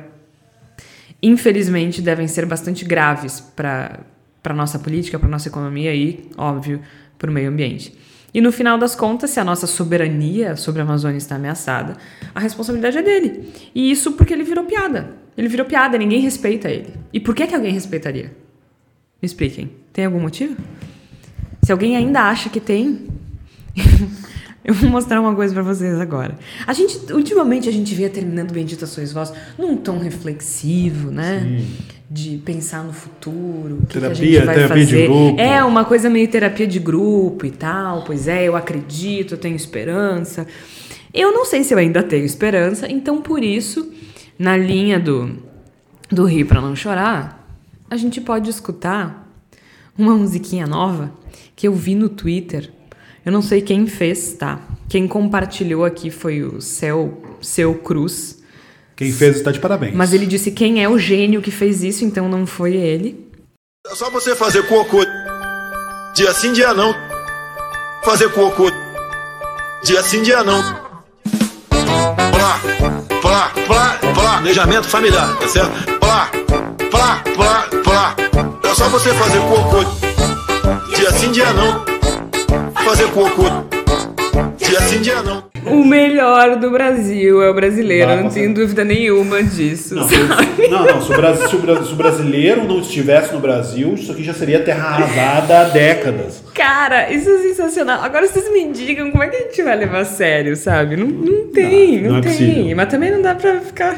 infelizmente, 1.22 2.02
devem 2.02 2.26
ser 2.26 2.46
bastante 2.46 2.84
graves 2.84 3.40
para 3.40 4.00
a 4.42 4.54
nossa 4.54 4.78
política, 4.78 5.18
para 5.20 5.28
a 5.28 5.30
nossa 5.30 5.48
economia 5.48 5.94
e, 5.94 6.28
óbvio, 6.36 6.80
para 7.16 7.30
o 7.30 7.32
meio 7.32 7.48
ambiente. 7.48 7.96
E 8.34 8.40
no 8.40 8.50
final 8.50 8.76
das 8.76 8.96
contas, 8.96 9.30
se 9.30 9.38
a 9.38 9.44
nossa 9.44 9.66
soberania 9.68 10.56
sobre 10.56 10.80
a 10.80 10.84
Amazônia 10.84 11.18
está 11.18 11.36
ameaçada, 11.36 11.96
a 12.34 12.40
responsabilidade 12.40 12.98
é 12.98 13.02
dele. 13.02 13.52
E 13.72 13.90
isso 13.90 14.12
porque 14.12 14.32
ele 14.32 14.44
virou 14.44 14.64
piada. 14.64 15.14
Ele 15.36 15.48
virou 15.48 15.66
piada, 15.66 15.98
ninguém 15.98 16.20
respeita 16.20 16.68
ele. 16.68 16.94
E 17.12 17.20
por 17.20 17.34
que, 17.34 17.46
que 17.46 17.54
alguém 17.54 17.72
respeitaria? 17.72 18.32
Me 19.22 19.26
expliquem. 19.26 19.70
Tem 19.92 20.06
algum 20.06 20.20
motivo? 20.20 20.56
Se 21.62 21.70
alguém 21.70 21.96
ainda 21.96 22.22
acha 22.22 22.48
que 22.48 22.58
tem, 22.58 23.06
eu 24.64 24.72
vou 24.72 24.88
mostrar 24.88 25.20
uma 25.20 25.34
coisa 25.34 25.52
para 25.52 25.62
vocês 25.62 26.00
agora. 26.00 26.38
A 26.66 26.72
gente, 26.72 27.12
ultimamente, 27.12 27.68
a 27.68 27.72
gente 27.72 27.94
vê 27.94 28.08
terminando 28.08 28.52
Benditações 28.52 29.12
Vós 29.12 29.32
num 29.58 29.76
tom 29.76 29.98
reflexivo, 29.98 31.10
né? 31.10 31.40
Sim. 31.40 31.66
De 32.10 32.38
pensar 32.38 32.82
no 32.82 32.92
futuro, 32.92 33.78
o 33.82 33.86
que, 33.86 33.94
terapia, 33.94 34.16
que 34.16 34.22
a 34.22 34.26
gente 34.26 34.46
vai 34.46 34.54
terapia 34.54 34.84
fazer. 34.84 35.02
De 35.02 35.06
grupo. 35.06 35.40
É 35.40 35.62
uma 35.62 35.84
coisa 35.84 36.10
meio 36.10 36.26
terapia 36.26 36.66
de 36.66 36.78
grupo 36.80 37.46
e 37.46 37.50
tal. 37.50 38.02
Pois 38.04 38.26
é, 38.26 38.48
eu 38.48 38.56
acredito, 38.56 39.34
eu 39.34 39.38
tenho 39.38 39.54
esperança. 39.54 40.46
Eu 41.12 41.32
não 41.32 41.44
sei 41.44 41.62
se 41.62 41.74
eu 41.74 41.78
ainda 41.78 42.02
tenho 42.02 42.24
esperança, 42.24 42.90
então 42.90 43.20
por 43.20 43.42
isso, 43.42 43.92
na 44.38 44.56
linha 44.56 44.98
do, 44.98 45.36
do 46.08 46.24
rir 46.24 46.44
para 46.44 46.60
não 46.60 46.74
chorar, 46.74 47.39
a 47.90 47.96
gente 47.96 48.20
pode 48.20 48.48
escutar 48.48 49.28
uma 49.98 50.14
musiquinha 50.14 50.66
nova 50.66 51.12
que 51.56 51.66
eu 51.66 51.74
vi 51.74 51.96
no 51.96 52.08
Twitter. 52.08 52.70
Eu 53.26 53.32
não 53.32 53.42
sei 53.42 53.60
quem 53.60 53.86
fez, 53.86 54.32
tá? 54.34 54.60
Quem 54.88 55.08
compartilhou 55.08 55.84
aqui 55.84 56.10
foi 56.10 56.42
o 56.42 56.60
Céu, 56.60 57.20
Seu 57.42 57.74
Cruz. 57.74 58.40
Quem 58.96 59.12
fez 59.12 59.36
está 59.36 59.50
de 59.50 59.58
parabéns. 59.58 59.94
Mas 59.94 60.14
ele 60.14 60.24
disse 60.24 60.52
quem 60.52 60.82
é 60.82 60.88
o 60.88 60.98
gênio 60.98 61.42
que 61.42 61.50
fez 61.50 61.82
isso, 61.82 62.04
então 62.04 62.28
não 62.28 62.46
foi 62.46 62.76
ele. 62.76 63.28
É 63.86 63.94
só 63.94 64.08
você 64.08 64.36
fazer 64.36 64.66
cocô 64.68 65.04
dia 66.14 66.32
sim, 66.32 66.52
dia 66.52 66.72
não. 66.72 66.94
Fazer 68.04 68.30
cocô 68.32 68.70
dia 69.82 70.02
sim, 70.02 70.22
dia 70.22 70.44
não. 70.44 70.62
Plá, 71.68 72.60
plá, 73.20 73.52
plá, 73.66 73.98
planejamento 74.14 74.86
familiar, 74.86 75.38
tá 75.38 75.48
certo? 75.48 75.98
Plá, 75.98 76.30
plá, 77.00 77.66
plá, 77.82 78.16
é 78.62 78.74
só 78.74 78.88
você 78.90 79.10
fazer 79.14 79.38
cocô. 79.40 79.82
Dia 80.94 81.10
sim, 81.12 81.32
dia 81.32 81.50
não. 81.54 81.82
Fazer 82.84 83.06
cocô. 83.08 83.44
Dia 84.58 84.80
sim, 84.82 85.00
dia 85.00 85.22
não. 85.22 85.48
O 85.64 85.84
melhor 85.84 86.56
do 86.56 86.70
Brasil 86.70 87.42
é 87.42 87.50
o 87.50 87.54
brasileiro, 87.54 88.22
não 88.22 88.28
tenho 88.30 88.52
dúvida 88.52 88.84
nenhuma 88.84 89.42
disso. 89.42 89.94
Não, 89.94 90.06
não, 90.06 90.86
não 90.86 91.02
se, 91.02 91.12
o 91.12 91.16
Brasil, 91.16 91.48
se, 91.48 91.56
o, 91.56 91.84
se, 91.84 91.92
o 91.92 91.96
brasileiro 91.96 92.64
não 92.64 92.80
estivesse 92.80 93.32
no 93.32 93.40
Brasil, 93.40 93.94
isso 93.94 94.12
aqui 94.12 94.22
já 94.22 94.34
seria 94.34 94.60
terra 94.60 94.88
arrasada 94.88 95.60
há 95.60 95.64
décadas. 95.64 96.42
Cara, 96.54 97.10
isso 97.10 97.28
é 97.30 97.38
sensacional. 97.38 98.02
Agora 98.02 98.26
vocês 98.26 98.50
me 98.52 98.72
digam 98.72 99.10
como 99.10 99.22
é 99.22 99.28
que 99.28 99.36
a 99.36 99.40
gente 99.40 99.62
vai 99.62 99.76
levar 99.76 100.00
a 100.00 100.04
sério, 100.04 100.54
sabe? 100.56 100.96
Não, 100.96 101.06
não 101.06 101.48
tem, 101.48 102.02
não, 102.02 102.12
não 102.12 102.18
é 102.18 102.20
tem. 102.22 102.32
possível. 102.32 102.76
Mas 102.76 102.88
também 102.88 103.10
não 103.10 103.22
dá 103.22 103.34
pra 103.34 103.60
ficar 103.60 103.96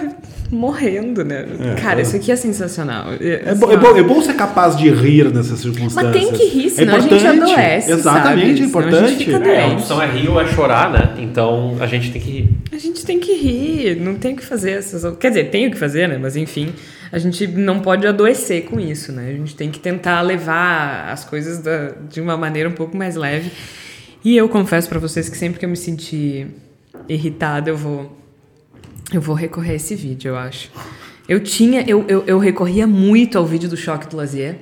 morrendo, 0.53 1.25
né? 1.25 1.47
É, 1.61 1.81
Cara, 1.81 2.01
é. 2.01 2.03
isso 2.03 2.15
aqui 2.15 2.31
é 2.31 2.37
sensacional. 2.37 3.07
É, 3.21 3.55
bo- 3.55 3.73
é 3.73 3.77
bom, 3.77 3.97
é 3.97 4.03
bom 4.03 4.21
ser 4.23 4.35
capaz 4.35 4.77
de 4.77 4.91
rir 4.91 5.33
nessas 5.33 5.61
circunstâncias. 5.61 5.95
Mas 5.95 6.13
tem 6.13 6.33
que 6.33 6.45
rir, 6.45 6.67
É 6.67 6.71
senão 6.71 6.95
a 6.95 6.99
gente 7.01 7.15
importante. 7.15 7.53
adoece, 7.53 7.91
Exatamente, 7.93 8.03
sabe? 8.03 8.31
é 8.41 8.45
Senão 8.45 8.45
a 8.45 8.47
gente 8.57 8.63
importante. 8.69 9.25
fica 9.25 9.49
É, 9.49 9.65
a 9.65 9.69
opção 9.69 10.03
é 10.03 10.07
rir 10.11 10.29
ou 10.29 10.41
é 10.41 10.47
chorar, 10.47 10.91
né? 10.93 11.15
Então 11.19 11.77
a 11.81 11.87
gente 11.87 12.11
tem 12.13 12.21
que 12.21 12.31
rir. 12.31 12.51
A 12.73 12.79
gente 12.79 13.05
tem 13.05 13.19
que 13.19 13.33
rir, 13.35 13.97
não 14.01 14.15
tem 14.15 14.35
o 14.35 14.37
que 14.37 14.45
fazer 14.45 14.73
essas. 14.73 15.17
Quer 15.17 15.29
dizer, 15.31 15.45
tem 15.51 15.67
o 15.67 15.71
que 15.71 15.79
fazer, 15.79 16.09
né? 16.09 16.19
Mas 16.21 16.37
enfim, 16.37 16.73
a 17.11 17.19
gente 17.19 17.47
não 17.47 17.81
pode 17.81 18.07
adoecer 18.07 18.65
com 18.65 18.79
isso, 18.79 19.11
né? 19.13 19.31
A 19.31 19.33
gente 19.37 19.57
tem 19.57 19.71
que 19.71 19.81
tentar 19.81 20.21
levar 20.21 21.11
as 21.11 21.25
coisas 21.25 21.59
da- 21.59 21.93
de 22.11 22.21
uma 22.21 22.37
maneira 22.37 22.69
um 22.69 22.73
pouco 22.73 22.97
mais 22.97 23.17
leve. 23.17 23.51
E 24.25 24.37
eu 24.37 24.49
confesso 24.49 24.89
pra 24.89 24.99
vocês 24.99 25.29
que 25.29 25.37
sempre 25.37 25.59
que 25.59 25.65
eu 25.65 25.69
me 25.69 25.77
sentir 25.77 26.47
irritada, 27.09 27.71
eu 27.71 27.77
vou. 27.77 28.22
Eu 29.13 29.21
vou 29.21 29.35
recorrer 29.35 29.73
a 29.73 29.75
esse 29.75 29.95
vídeo, 29.95 30.31
eu 30.31 30.37
acho. 30.39 30.71
Eu 31.29 31.41
tinha. 31.41 31.83
Eu, 31.87 32.05
eu, 32.09 32.25
eu 32.27 32.39
recorria 32.39 32.87
muito 32.87 33.39
ao 33.39 33.45
vídeo 33.45 33.69
do 33.69 33.77
Choque 33.77 34.09
do 34.09 34.17
Lazier. 34.17 34.57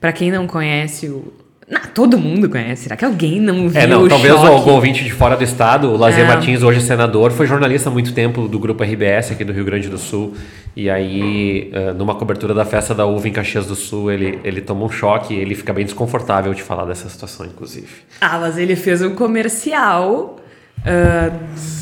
Pra 0.00 0.12
quem 0.12 0.30
não 0.30 0.46
conhece 0.46 1.08
o. 1.08 1.32
Não, 1.68 1.80
todo 1.94 2.16
mundo 2.16 2.48
conhece. 2.48 2.84
Será 2.84 2.96
que 2.96 3.04
alguém 3.04 3.38
não 3.40 3.68
viu 3.68 3.78
É, 3.80 3.86
não, 3.86 4.04
o 4.04 4.08
talvez 4.08 4.32
Choque? 4.34 4.46
algum 4.46 4.70
ouvinte 4.70 5.04
de 5.04 5.10
fora 5.12 5.36
do 5.36 5.44
estado, 5.44 5.90
o 5.90 5.96
Lazier 5.98 6.24
É. 6.24 6.28
Martins, 6.28 6.62
hoje 6.62 6.78
é 6.78 6.80
senador, 6.80 7.30
foi 7.30 7.46
jornalista 7.46 7.90
há 7.90 7.92
muito 7.92 8.14
tempo 8.14 8.48
do 8.48 8.58
grupo 8.58 8.82
RBS 8.82 9.32
aqui 9.32 9.44
do 9.44 9.52
Rio 9.52 9.66
Grande 9.66 9.86
do 9.90 9.98
Sul. 9.98 10.34
E 10.74 10.88
aí, 10.88 11.68
eh, 11.74 11.92
numa 11.92 12.14
cobertura 12.14 12.54
da 12.54 12.64
festa 12.64 12.94
da 12.94 13.04
uva 13.04 13.28
em 13.28 13.32
Caxias 13.32 13.66
do 13.66 13.74
Sul, 13.74 14.10
ele, 14.10 14.38
ele 14.44 14.62
toma 14.62 14.82
um 14.84 14.88
choque 14.88 15.34
e 15.34 15.36
ele 15.38 15.54
fica 15.54 15.72
bem 15.74 15.84
desconfortável 15.84 16.54
de 16.54 16.62
falar 16.62 16.86
dessa 16.86 17.06
situação, 17.08 17.44
inclusive. 17.44 17.88
Ah, 18.20 18.38
mas 18.38 18.56
ele 18.56 18.74
fez 18.76 19.02
um 19.02 19.14
comercial 19.14 20.36
ah, 20.84 21.30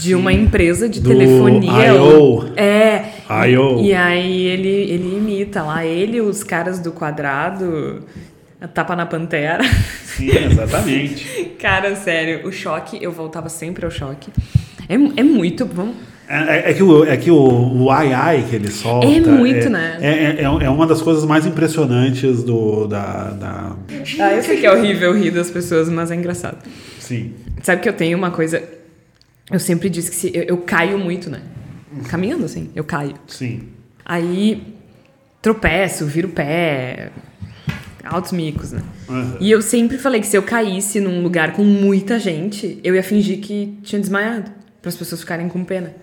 de 0.01 0.15
uma 0.15 0.33
empresa 0.33 0.89
de 0.89 1.01
Do 1.01 1.11
telefonia. 1.11 1.93
I.O.. 1.93 2.45
É. 2.57 3.05
I.O.. 3.49 3.81
E 3.81 3.93
aí 3.93 4.43
ele, 4.47 4.69
ele 4.69 5.17
imita 5.17 5.63
lá, 5.63 5.85
ele 5.85 6.21
os 6.21 6.43
caras 6.45 6.79
do 6.79 6.93
quadrado, 6.93 8.05
a 8.61 8.69
tapa 8.69 8.95
na 8.97 9.07
pantera. 9.07 9.63
Sim, 10.05 10.31
exatamente. 10.31 11.53
Cara, 11.59 11.95
sério, 11.97 12.47
o 12.47 12.53
choque, 12.53 12.99
eu 13.01 13.13
voltava 13.13 13.49
sempre 13.49 13.85
ao 13.85 13.91
choque. 13.91 14.31
É, 14.89 14.95
é 14.95 15.23
muito. 15.23 15.67
Vamos, 15.67 15.97
É, 16.29 16.71
é 16.71 16.75
que, 16.75 16.83
o, 16.83 17.05
é 17.05 17.17
que 17.17 17.31
o, 17.31 17.83
o 17.83 17.91
ai 17.91 18.13
ai 18.13 18.45
que 18.49 18.57
ele 18.57 18.71
solta. 18.71 19.07
É 19.07 19.21
muito, 19.21 19.67
é, 19.67 19.69
né? 19.69 19.99
É, 20.01 20.11
é, 20.11 20.43
é 20.43 20.71
uma 20.71 20.87
das 20.87 21.03
coisas 21.03 21.25
mais 21.25 21.47
impressionantes 21.47 22.43
do, 22.43 22.87
da, 22.87 23.31
da. 23.31 23.77
Ah, 24.21 24.33
eu 24.33 24.43
sei 24.43 24.59
que 24.59 24.67
é 24.67 24.73
horrível 24.73 25.13
rir 25.13 25.31
das 25.31 25.51
pessoas, 25.51 25.89
mas 25.89 26.11
é 26.11 26.15
engraçado. 26.15 26.59
Sim. 26.99 27.33
Sabe 27.63 27.83
que 27.83 27.89
eu 27.89 27.93
tenho 27.93 28.17
uma 28.17 28.31
coisa. 28.31 28.63
Eu 29.51 29.61
sempre 29.61 29.89
disse 29.89 30.11
que 30.11 30.17
se, 30.17 30.31
eu, 30.35 30.43
eu 30.43 30.59
caio 30.59 30.99
muito, 30.99 31.31
né? 31.31 31.41
Caminhando 32.09 32.45
assim, 32.45 32.71
eu 32.75 32.85
caio. 32.85 33.15
Sim. 33.27 33.69
Aí 34.05 34.75
tropeço, 35.41 36.05
viro 36.07 36.29
o 36.29 36.33
pé, 36.33 37.11
altos 38.05 38.33
micos, 38.33 38.73
né? 38.73 38.83
Uhum. 39.09 39.37
E 39.41 39.51
eu 39.51 39.63
sempre 39.63 39.99
falei 39.99 40.21
que 40.21 40.27
se 40.27 40.37
eu 40.37 40.43
caísse 40.43 41.01
num 41.01 41.23
lugar 41.23 41.53
com 41.53 41.63
muita 41.63 42.19
gente, 42.19 42.81
eu 42.83 42.95
ia 42.95 43.03
fingir 43.03 43.39
que 43.39 43.79
tinha 43.83 44.01
desmaiado, 44.01 44.51
para 44.83 44.89
as 44.89 44.97
pessoas 44.97 45.21
ficarem 45.21 45.49
com 45.49 45.65
pena. 45.65 45.95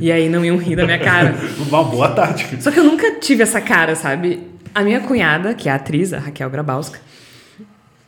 E 0.00 0.12
aí 0.12 0.28
não 0.28 0.44
iam 0.44 0.58
rir 0.58 0.76
da 0.76 0.84
minha 0.84 0.98
cara. 0.98 1.34
Uma 1.66 1.82
boa 1.82 2.10
tática. 2.10 2.60
Só 2.60 2.70
que 2.70 2.78
eu 2.78 2.84
nunca 2.84 3.12
tive 3.12 3.42
essa 3.42 3.60
cara, 3.60 3.94
sabe? 3.94 4.42
A 4.74 4.82
minha 4.82 5.00
cunhada, 5.00 5.54
que 5.54 5.68
é 5.68 5.72
a 5.72 5.76
atriz, 5.76 6.12
a 6.12 6.18
Raquel 6.18 6.50
Grabowska, 6.50 6.98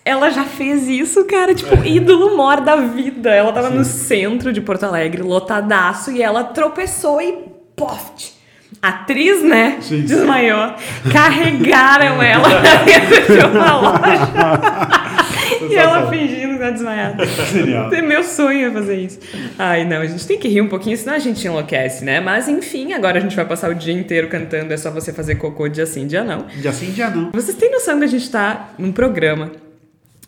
ela 0.05 0.31
já 0.31 0.45
fez 0.45 0.89
isso, 0.89 1.25
cara, 1.25 1.55
tipo, 1.55 1.75
ídolo 1.85 2.37
mor 2.37 2.61
da 2.61 2.77
vida. 2.77 3.31
Ela 3.31 3.53
tava 3.53 3.71
no 3.71 3.85
centro 3.85 4.53
de 4.53 4.61
Porto 4.61 4.85
Alegre, 4.85 5.23
lotadaço, 5.23 6.11
e 6.11 6.23
ela 6.23 6.45
tropeçou 6.45 7.21
e 7.21 7.33
poft! 7.77 8.41
Atriz, 8.81 9.43
né? 9.43 9.79
Sim. 9.81 10.03
Desmaiou. 10.03 10.75
Carregaram 11.13 12.23
ela 12.23 12.49
dentro 12.85 13.35
de 13.35 13.45
uma 13.45 13.77
loja. 13.77 15.69
e 15.69 15.75
ela 15.75 16.09
fingindo 16.09 16.55
que 16.55 16.59
tá 16.61 16.71
desmaiada. 16.71 17.27
Genial. 17.27 17.93
É 17.93 18.01
meu 18.01 18.23
sonho 18.23 18.69
é 18.69 18.71
fazer 18.71 18.97
isso. 18.97 19.19
Ai, 19.59 19.85
não, 19.85 20.01
a 20.01 20.07
gente 20.07 20.27
tem 20.27 20.39
que 20.39 20.49
rir 20.49 20.63
um 20.63 20.69
pouquinho, 20.69 20.97
senão 20.97 21.15
a 21.15 21.19
gente 21.19 21.45
enlouquece, 21.47 22.05
né? 22.05 22.21
Mas 22.21 22.49
enfim, 22.49 22.93
agora 22.93 23.19
a 23.19 23.21
gente 23.21 23.37
vai 23.37 23.45
passar 23.45 23.71
o 23.71 23.75
dia 23.75 23.93
inteiro 23.93 24.29
cantando, 24.29 24.73
é 24.73 24.77
só 24.77 24.91
você 24.91 25.13
fazer 25.13 25.35
cocô 25.35 25.69
dia 25.69 25.85
sim, 25.85 26.07
dia 26.07 26.23
não. 26.23 26.47
Dia 26.57 26.73
sim, 26.73 26.91
dia 26.93 27.11
não. 27.11 27.33
Vocês 27.33 27.57
têm 27.57 27.71
noção 27.71 27.99
que 27.99 28.05
a 28.05 28.09
gente 28.09 28.31
tá 28.31 28.71
num 28.79 28.93
programa 28.93 29.51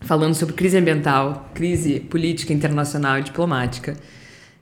falando 0.04 0.34
sobre 0.34 0.54
crise 0.54 0.76
ambiental, 0.76 1.50
crise 1.54 2.00
política 2.00 2.52
internacional 2.52 3.18
e 3.18 3.22
diplomática, 3.22 3.96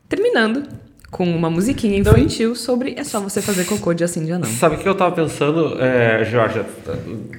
terminando 0.09 0.65
com 1.11 1.25
uma 1.25 1.51
musiquinha 1.51 1.99
infantil 1.99 2.55
sobre 2.55 2.95
é 2.97 3.03
só 3.03 3.21
você 3.21 3.43
fazer 3.43 3.65
cocô 3.65 3.93
dia 3.93 4.07
sim, 4.07 4.25
dia 4.25 4.39
não. 4.39 4.49
Sabe 4.49 4.77
o 4.77 4.79
que 4.79 4.89
eu 4.89 4.95
tava 4.95 5.15
pensando, 5.15 5.77
é, 5.81 6.25
Jorge, 6.25 6.63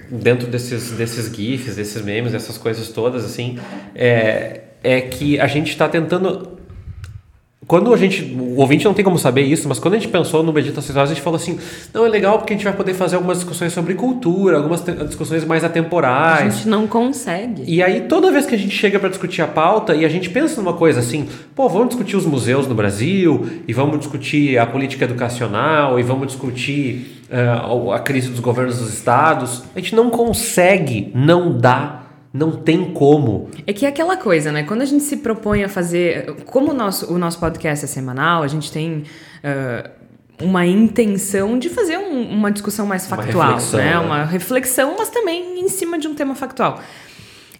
dentro 0.10 0.48
desses, 0.48 0.92
desses 0.92 1.34
GIFs, 1.34 1.78
desses 1.78 2.02
memes, 2.02 2.34
dessas 2.34 2.58
coisas 2.58 2.90
todas, 2.90 3.24
assim, 3.24 3.58
é, 3.96 4.62
é 4.84 5.02
que 5.02 5.40
a 5.40 5.48
gente 5.48 5.70
está 5.70 5.88
tentando. 5.88 6.60
Quando 7.72 7.94
a 7.94 7.96
gente. 7.96 8.36
O 8.38 8.58
ouvinte 8.58 8.84
não 8.84 8.94
tem 8.94 9.06
como 9.06 9.18
saber 9.18 9.44
isso, 9.44 9.66
mas 9.70 9.80
quando 9.80 9.94
a 9.94 9.98
gente 9.98 10.10
pensou 10.10 10.44
no 10.44 10.52
Bendito 10.52 10.78
Acessórios, 10.78 11.10
a 11.10 11.14
gente 11.14 11.24
falou 11.24 11.38
assim: 11.38 11.58
não, 11.94 12.06
é 12.06 12.10
legal 12.10 12.38
porque 12.38 12.52
a 12.52 12.58
gente 12.58 12.66
vai 12.66 12.74
poder 12.74 12.94
fazer 12.94 13.16
algumas 13.16 13.38
discussões 13.38 13.72
sobre 13.72 13.94
cultura, 13.94 14.58
algumas 14.58 14.84
discussões 15.08 15.46
mais 15.46 15.64
A 15.64 15.68
atemporais. 15.68 16.56
gente 16.56 16.68
não 16.68 16.86
consegue. 16.86 17.64
E 17.66 17.82
aí, 17.82 18.02
toda 18.02 18.30
vez 18.30 18.46
que 18.46 18.56
a 18.56 18.58
gente 18.58 18.76
chega 18.76 19.00
para 19.00 19.08
discutir 19.08 19.42
a 19.42 19.48
pauta 19.48 19.96
e 19.96 20.04
a 20.04 20.10
gente 20.10 20.30
pensa 20.30 20.62
numa 20.62 20.74
coisa 20.74 21.00
assim, 21.00 21.30
pô, 21.56 21.70
vamos 21.70 21.88
discutir 21.88 22.18
os 22.18 22.26
museus 22.26 22.68
no 22.68 22.76
Brasil, 22.76 23.48
e 23.66 23.72
vamos 23.72 24.00
discutir 24.00 24.58
a 24.58 24.66
política 24.66 25.06
educacional, 25.06 25.98
e 25.98 26.04
vamos 26.04 26.28
discutir 26.28 27.24
eh, 27.32 27.56
a 27.94 28.00
crise 28.00 28.28
dos 28.28 28.42
governos 28.42 28.80
dos 28.80 28.94
estados, 28.94 29.64
a 29.74 29.80
gente 29.80 29.96
não 29.96 30.10
consegue, 30.10 31.10
não 31.16 31.58
dá, 31.58 32.01
não 32.34 32.52
tem 32.54 32.94
como. 32.94 33.50
É 33.68 33.74
que 33.74 33.86
é 33.86 33.90
aquela 33.90 34.16
coisa, 34.18 34.52
né? 34.52 34.64
Quando 34.64 34.82
a 34.82 34.86
gente 34.86 35.04
se 35.04 35.18
propõe 35.18 35.64
a 35.64 35.70
fazer. 35.70 36.34
Como 36.46 36.72
o 36.72 36.74
nosso, 36.74 37.14
o 37.14 37.18
nosso 37.18 37.40
podcast 37.40 37.86
é 37.86 37.88
semanal, 37.88 38.44
a 38.44 38.48
gente 38.48 38.72
tem. 38.72 39.04
ah, 39.44 39.90
uma 40.44 40.66
intenção 40.66 41.60
de 41.60 41.70
fazer 41.70 42.00
um- 42.00 42.28
uma 42.32 42.52
discussão 42.52 42.88
mais 42.88 43.06
Uma 43.08 43.18
factual, 43.18 43.48
reflexão, 43.54 43.80
né? 43.80 43.92
né? 43.92 44.00
Uma 44.00 44.24
reflexão, 44.26 44.96
mas 44.98 45.08
também 45.10 45.60
em 45.60 45.68
cima 45.70 46.00
de 46.00 46.08
um 46.08 46.16
tema 46.16 46.34
factual. 46.34 46.82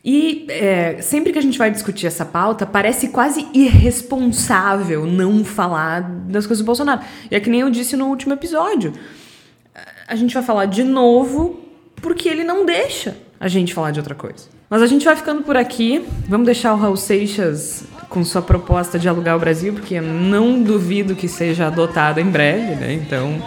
E 0.04 0.48
é, 0.50 1.00
sempre 1.00 1.32
que 1.32 1.38
a 1.38 1.42
gente 1.44 1.60
vai 1.60 1.70
discutir 1.70 2.08
essa 2.08 2.26
pauta, 2.26 2.66
parece 2.66 3.10
quase 3.10 3.46
irresponsável 3.54 5.06
não 5.06 5.46
falar 5.46 6.02
das 6.02 6.48
coisas 6.48 6.64
do 6.64 6.66
Bolsonaro. 6.66 7.02
E 7.30 7.36
é 7.36 7.40
que 7.40 7.52
nem 7.52 7.60
eu 7.62 7.70
disse 7.70 7.96
no 7.96 8.08
último 8.08 8.34
episódio. 8.34 8.94
A 10.08 10.16
gente 10.16 10.34
vai 10.34 10.42
falar 10.42 10.66
de 10.66 10.84
novo 10.84 11.60
porque 11.98 12.28
ele 12.28 12.44
não 12.44 12.66
deixa 12.66 13.16
a 13.40 13.48
gente 13.48 13.74
falar 13.76 13.92
de 13.92 14.00
outra 14.00 14.16
coisa. 14.16 14.46
Mas 14.72 14.82
a 14.82 14.88
gente 14.88 15.04
vai 15.04 15.18
ficando 15.18 15.44
por 15.44 15.58
aqui. 15.58 16.08
Vamos 16.30 16.46
deixar 16.46 16.74
o 16.74 16.78
Raul 16.78 16.96
Seixas 16.96 17.84
com 18.08 18.24
sua 18.24 18.42
proposta 18.42 18.98
de 18.98 19.10
alugar 19.10 19.36
o 19.36 19.40
Brasil, 19.40 19.74
porque 19.74 19.96
eu 19.96 20.02
não 20.02 20.64
duvido 20.64 21.14
que 21.14 21.28
seja 21.28 21.68
adotado 21.68 22.22
em 22.22 22.26
breve, 22.26 22.76
né? 22.76 22.94
Então, 22.94 23.44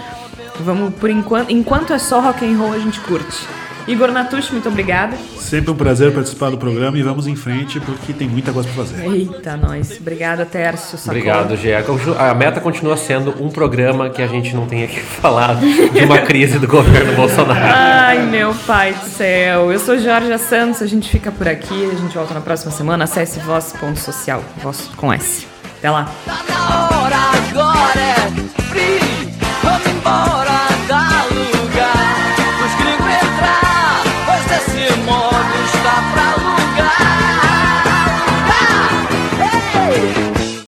vamos 0.60 0.94
por 0.96 1.08
enquanto. 1.08 1.50
Enquanto 1.50 1.94
é 1.94 1.98
só 1.98 2.20
rock 2.20 2.44
and 2.44 2.58
roll, 2.58 2.74
a 2.74 2.78
gente 2.78 3.00
curte. 3.00 3.48
Igor 3.86 4.10
Natucci, 4.10 4.52
muito 4.52 4.68
obrigada. 4.68 5.16
Sempre 5.38 5.70
um 5.70 5.74
prazer 5.74 6.12
participar 6.12 6.50
do 6.50 6.56
programa 6.56 6.96
e 6.96 7.02
vamos 7.02 7.26
em 7.26 7.36
frente 7.36 7.78
porque 7.80 8.12
tem 8.12 8.28
muita 8.28 8.52
coisa 8.52 8.68
para 8.68 8.84
fazer. 8.84 9.06
Eita, 9.06 9.56
nós. 9.56 9.98
Obrigada, 10.00 10.46
Tércio. 10.46 10.96
Sacol. 10.96 11.18
Obrigado, 11.18 11.56
Gê. 11.56 11.74
A 12.18 12.34
meta 12.34 12.60
continua 12.60 12.96
sendo 12.96 13.34
um 13.42 13.50
programa 13.50 14.08
que 14.08 14.22
a 14.22 14.26
gente 14.26 14.54
não 14.54 14.66
tenha 14.66 14.86
que 14.86 15.00
falar 15.20 15.56
de 15.56 16.04
uma 16.04 16.18
crise 16.18 16.58
do 16.58 16.66
governo 16.66 17.14
Bolsonaro. 17.14 17.60
Ai, 17.62 18.24
meu 18.26 18.54
pai 18.66 18.94
do 18.94 19.06
céu. 19.06 19.70
Eu 19.70 19.78
sou 19.78 19.98
Jorge 19.98 20.36
Santos, 20.38 20.80
a 20.80 20.86
gente 20.86 21.08
fica 21.10 21.30
por 21.30 21.46
aqui. 21.46 21.90
A 21.90 21.94
gente 21.94 22.14
volta 22.14 22.32
na 22.32 22.40
próxima 22.40 22.72
semana. 22.72 23.04
Acesse 23.04 23.38
voz.social. 23.40 24.42
Voz 24.62 24.90
com 24.96 25.12
S. 25.12 25.46
Até 25.78 25.90
lá. 25.90 26.10
Tá 26.24 26.42
na 26.48 26.98
hora 26.98 27.16
agora, 27.50 28.60
é 28.60 28.63